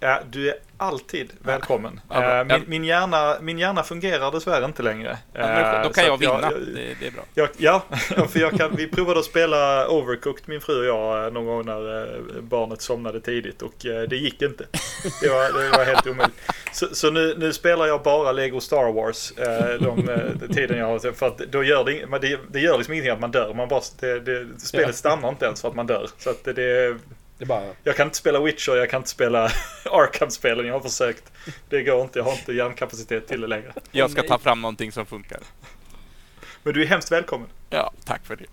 Ja, 0.00 0.20
du 0.30 0.48
är 0.48 0.54
alltid 0.76 1.32
välkommen. 1.42 2.00
Ja. 2.10 2.38
Eh, 2.40 2.44
min, 2.44 2.64
min, 2.66 2.84
hjärna, 2.84 3.36
min 3.40 3.58
hjärna 3.58 3.82
fungerar 3.82 4.32
dessvärre 4.32 4.64
inte 4.64 4.82
längre. 4.82 5.18
Ja, 5.32 5.40
men 5.46 5.82
då 5.82 5.88
Eh, 5.88 5.92
kan 5.92 6.04
jag 6.04 6.14
att 6.14 6.20
vinna. 6.20 6.38
jag- 6.42 6.74
det, 7.00 7.06
är 7.06 7.10
bra. 7.10 7.22
Jag, 7.34 7.48
ja, 7.56 7.82
för 8.28 8.38
jag 8.40 8.52
kan, 8.52 8.76
vi 8.76 8.88
provade 8.88 9.18
att 9.20 9.24
spela 9.26 9.88
Overcooked 9.88 10.48
min 10.48 10.60
fru 10.60 10.78
och 10.78 10.84
jag 10.86 11.24
eh, 11.26 11.32
någon 11.32 11.46
gång 11.46 11.66
när 11.66 12.02
eh, 12.02 12.20
barnet 12.42 12.82
somnade 12.82 13.20
tidigt 13.20 13.62
och 13.62 13.86
eh, 13.86 14.02
det 14.02 14.16
gick 14.16 14.42
inte. 14.42 14.64
Det 15.22 15.28
var, 15.28 15.62
det 15.62 15.76
var 15.78 15.84
helt 15.84 16.06
omöjligt. 16.06 16.36
Så, 16.72 16.86
så 16.94 17.10
nu, 17.10 17.34
nu 17.38 17.52
spelar 17.52 17.86
jag 17.86 18.02
bara 18.02 18.32
Lego 18.32 18.60
Star 18.60 18.92
Wars 18.92 19.32
eh, 19.38 19.80
de, 19.80 20.08
eh, 20.08 20.54
tiden 20.54 20.78
jag 20.78 20.86
har. 20.86 21.12
För 21.12 21.26
att 21.26 21.38
då 21.38 21.62
gör 21.64 21.84
det, 21.84 22.38
det, 22.50 22.60
gör 22.60 22.76
liksom 22.76 22.94
ingenting 22.94 23.12
att 23.12 23.20
man 23.20 23.30
dör. 23.30 23.54
Man 23.54 23.68
bara, 23.68 23.80
det, 24.00 24.20
det, 24.20 24.46
spelet 24.60 24.96
stannar 24.96 25.28
inte 25.28 25.44
ens 25.44 25.60
för 25.60 25.68
att 25.68 25.74
man 25.74 25.86
dör. 25.86 26.08
Så 26.18 26.30
att 26.30 26.44
det, 26.44 26.52
det, 26.52 26.62
Det 26.62 26.84
är 26.84 26.98
bara... 27.44 27.74
jag 27.82 27.96
kan 27.96 28.06
inte 28.06 28.16
spela 28.16 28.40
Witcher, 28.40 28.76
jag 28.76 28.90
kan 28.90 29.00
inte 29.00 29.10
spela 29.10 29.44
Arkham-spelen. 29.84 30.66
Jag 30.66 30.74
har 30.74 30.80
försökt. 30.80 31.32
Det 31.68 31.82
går 31.82 32.02
inte, 32.02 32.18
jag 32.18 32.24
har 32.24 32.32
inte 32.32 32.52
hjärnkapacitet 32.52 33.28
till 33.28 33.40
det 33.40 33.46
längre. 33.46 33.72
Jag 33.90 34.10
ska 34.10 34.22
ta 34.22 34.38
fram 34.38 34.60
någonting 34.60 34.92
som 34.92 35.06
funkar. 35.06 35.40
Men 36.62 36.74
du 36.74 36.82
är 36.82 36.86
hemskt 36.86 37.12
välkommen. 37.12 37.48
Ja, 37.70 37.92
tack 38.04 38.26
för 38.26 38.36
det. 38.36 38.46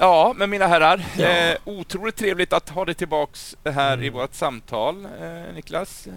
Ja, 0.00 0.32
men 0.36 0.50
mina 0.50 0.66
herrar. 0.66 1.04
Eh, 1.18 1.56
otroligt 1.64 2.16
trevligt 2.16 2.52
att 2.52 2.68
ha 2.68 2.84
dig 2.84 2.94
tillbaks 2.94 3.56
här 3.64 4.02
i 4.04 4.08
vårt 4.10 4.34
samtal, 4.34 5.04
eh, 5.04 5.54
Niklas. 5.54 6.06
Eh, 6.06 6.12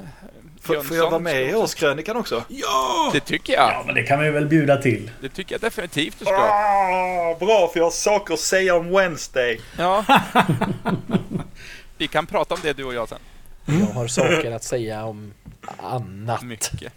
Får, 0.61 0.83
får 0.83 0.97
jag 0.97 1.09
vara 1.09 1.19
med 1.19 1.49
i 1.49 1.55
årskrönikan 1.55 2.17
också? 2.17 2.43
Ja! 2.47 3.09
Det 3.13 3.19
tycker 3.19 3.53
jag. 3.53 3.71
Ja, 3.71 3.83
men 3.85 3.95
det 3.95 4.03
kan 4.03 4.19
vi 4.19 4.29
väl 4.29 4.45
bjuda 4.45 4.77
till. 4.77 5.11
Det 5.21 5.29
tycker 5.29 5.53
jag 5.55 5.61
definitivt 5.61 6.19
du 6.19 6.25
ska. 6.25 6.35
Ah, 6.35 7.35
bra, 7.39 7.69
för 7.73 7.79
jag 7.79 7.85
har 7.85 7.91
saker 7.91 8.33
att 8.33 8.39
säga 8.39 8.75
om 8.75 8.89
Wednesday. 8.91 9.61
Ja. 9.77 10.05
Vi 11.97 12.07
kan 12.07 12.25
prata 12.25 12.53
om 12.53 12.59
det 12.63 12.73
du 12.73 12.83
och 12.83 12.93
jag 12.93 13.09
sen. 13.09 13.19
Jag 13.65 13.85
har 13.85 14.07
saker 14.07 14.51
att 14.51 14.63
säga 14.63 15.05
om 15.05 15.33
annat. 15.77 16.43
Mycket. 16.43 16.93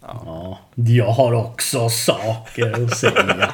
Ja, 0.00 0.58
jag 0.74 1.10
har 1.12 1.32
också 1.32 1.88
saker 1.88 2.84
att 2.84 2.96
säga. 2.96 3.52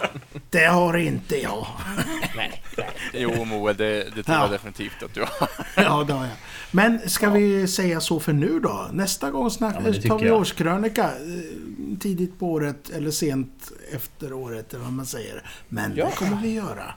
Det 0.54 0.66
har 0.66 0.96
inte 0.96 1.36
jag. 1.42 1.66
Nej, 2.36 2.62
nej. 2.76 2.90
Jo, 3.12 3.44
Moe, 3.44 3.72
det, 3.72 3.94
det 4.14 4.22
tror 4.22 4.36
Ja. 4.36 4.40
jag 4.42 4.50
definitivt 4.50 5.02
att 5.02 5.14
du 5.14 5.20
har. 5.20 5.48
Ja, 5.76 6.04
det 6.04 6.12
har 6.12 6.24
jag. 6.24 6.36
Men 6.70 7.08
ska 7.10 7.30
vi 7.30 7.68
säga 7.68 8.00
så 8.00 8.20
för 8.20 8.32
nu 8.32 8.60
då? 8.60 8.88
Nästa 8.92 9.30
gång 9.30 9.50
snack, 9.50 9.74
Ja, 9.84 9.92
tar 10.08 10.18
vi 10.18 10.26
jag. 10.26 10.40
årskrönika. 10.40 11.04
eh, 11.04 11.98
Tidigt 12.00 12.38
på 12.38 12.52
året 12.52 12.90
eller 12.90 13.10
sent 13.10 13.72
efter 13.92 14.32
året 14.32 14.74
eller 14.74 14.84
vad 14.84 14.92
man 14.92 15.06
säger. 15.06 15.42
Men 15.68 15.92
Ja. 15.96 16.06
det 16.06 16.16
kommer 16.16 16.42
vi 16.42 16.52
göra. 16.54 16.94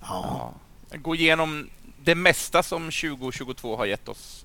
Ja. 0.00 0.54
Ja. 0.90 0.96
Gå 0.98 1.14
igenom 1.14 1.68
det 2.04 2.14
mesta 2.14 2.62
som 2.62 2.82
2022 2.90 3.76
har 3.76 3.86
gett 3.86 4.08
oss. 4.08 4.44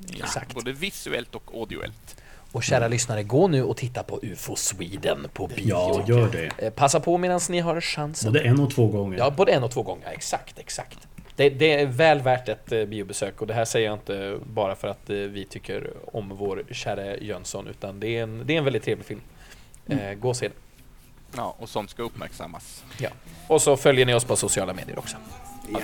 Både 0.53 0.71
visuellt 0.71 1.35
och 1.35 1.51
audioellt. 1.55 2.15
Och 2.51 2.63
kära 2.63 2.87
lyssnare, 2.87 3.23
gå 3.23 3.47
nu 3.47 3.63
och 3.63 3.77
titta 3.77 4.03
på 4.03 4.19
UFO 4.21 4.55
Sweden 4.55 5.27
på 5.33 5.47
bio. 5.47 5.67
Ja, 5.69 6.03
gör 6.07 6.29
det. 6.29 6.51
Eh, 6.65 6.69
Passa 6.73 6.99
på 6.99 7.17
medan 7.17 7.39
ni 7.49 7.59
har 7.59 7.81
chansen. 7.81 8.33
Både 8.33 8.43
en 8.43 8.59
och 8.59 8.71
två 8.71 8.87
gånger. 8.87 9.17
Ja, 9.17 9.31
både 9.31 9.51
en 9.51 9.63
och 9.63 9.71
två 9.71 9.83
gånger. 9.83 10.07
Exakt, 10.11 10.59
exakt. 10.59 11.07
Det, 11.35 11.49
det 11.49 11.73
är 11.81 11.85
väl 11.85 12.21
värt 12.21 12.49
ett 12.49 12.71
eh, 12.71 12.85
biobesök 12.85 13.41
och 13.41 13.47
det 13.47 13.53
här 13.53 13.65
säger 13.65 13.85
jag 13.87 13.95
inte 13.95 14.39
bara 14.43 14.75
för 14.75 14.87
att 14.87 15.09
eh, 15.09 15.15
vi 15.15 15.45
tycker 15.45 15.93
om 16.13 16.29
vår 16.29 16.63
kära 16.71 17.17
Jönsson 17.17 17.67
utan 17.67 17.99
det 17.99 18.07
är 18.17 18.23
en, 18.23 18.43
det 18.45 18.53
är 18.53 18.57
en 18.57 18.63
väldigt 18.63 18.83
trevlig 18.83 19.05
film. 19.05 19.21
Eh, 19.87 20.13
gå 20.13 20.29
och 20.29 20.35
se 20.37 20.47
den. 20.47 20.57
Ja, 21.35 21.55
och 21.59 21.69
sånt 21.69 21.89
ska 21.89 22.03
uppmärksammas. 22.03 22.83
Ja. 22.97 23.09
Och 23.47 23.61
så 23.61 23.77
följer 23.77 24.05
ni 24.05 24.13
oss 24.13 24.23
på 24.25 24.35
sociala 24.35 24.73
medier 24.73 24.99
också. 24.99 25.17
Ja, 25.73 25.79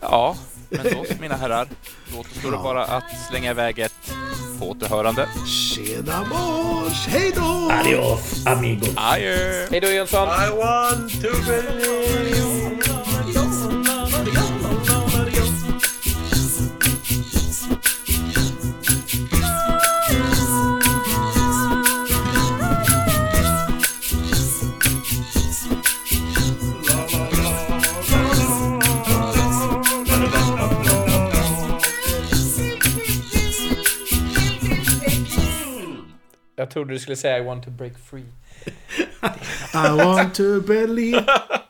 Ja, 0.00 0.36
men 0.68 0.86
då 0.92 1.04
mina 1.20 1.36
herrar, 1.36 1.66
då 2.12 2.20
återstår 2.20 2.50
det 2.50 2.56
bara 2.56 2.84
att 2.84 3.04
slänga 3.28 3.50
iväg 3.50 3.78
ett 3.78 4.12
på 4.58 4.70
återhörande. 4.70 5.28
Tjena 5.46 6.24
mors! 6.24 7.06
Hej 7.06 7.32
då! 7.36 7.70
Adios, 7.72 8.46
amigos. 8.46 8.90
Adjö! 8.96 9.66
Hej 9.70 9.80
då 9.80 9.88
Jönsson! 9.88 10.28
I 10.28 10.50
want 10.50 11.22
to 11.22 11.28
believe. 11.46 12.18
Jag 36.58 36.70
trodde 36.70 36.94
du 36.94 36.98
skulle 36.98 37.16
säga 37.16 37.38
I 37.38 37.40
want 37.40 37.64
to 37.64 37.70
break 37.70 37.92
free. 37.98 38.24
I 39.74 40.04
want 40.04 40.34
to 40.34 40.60
believe 40.60 41.26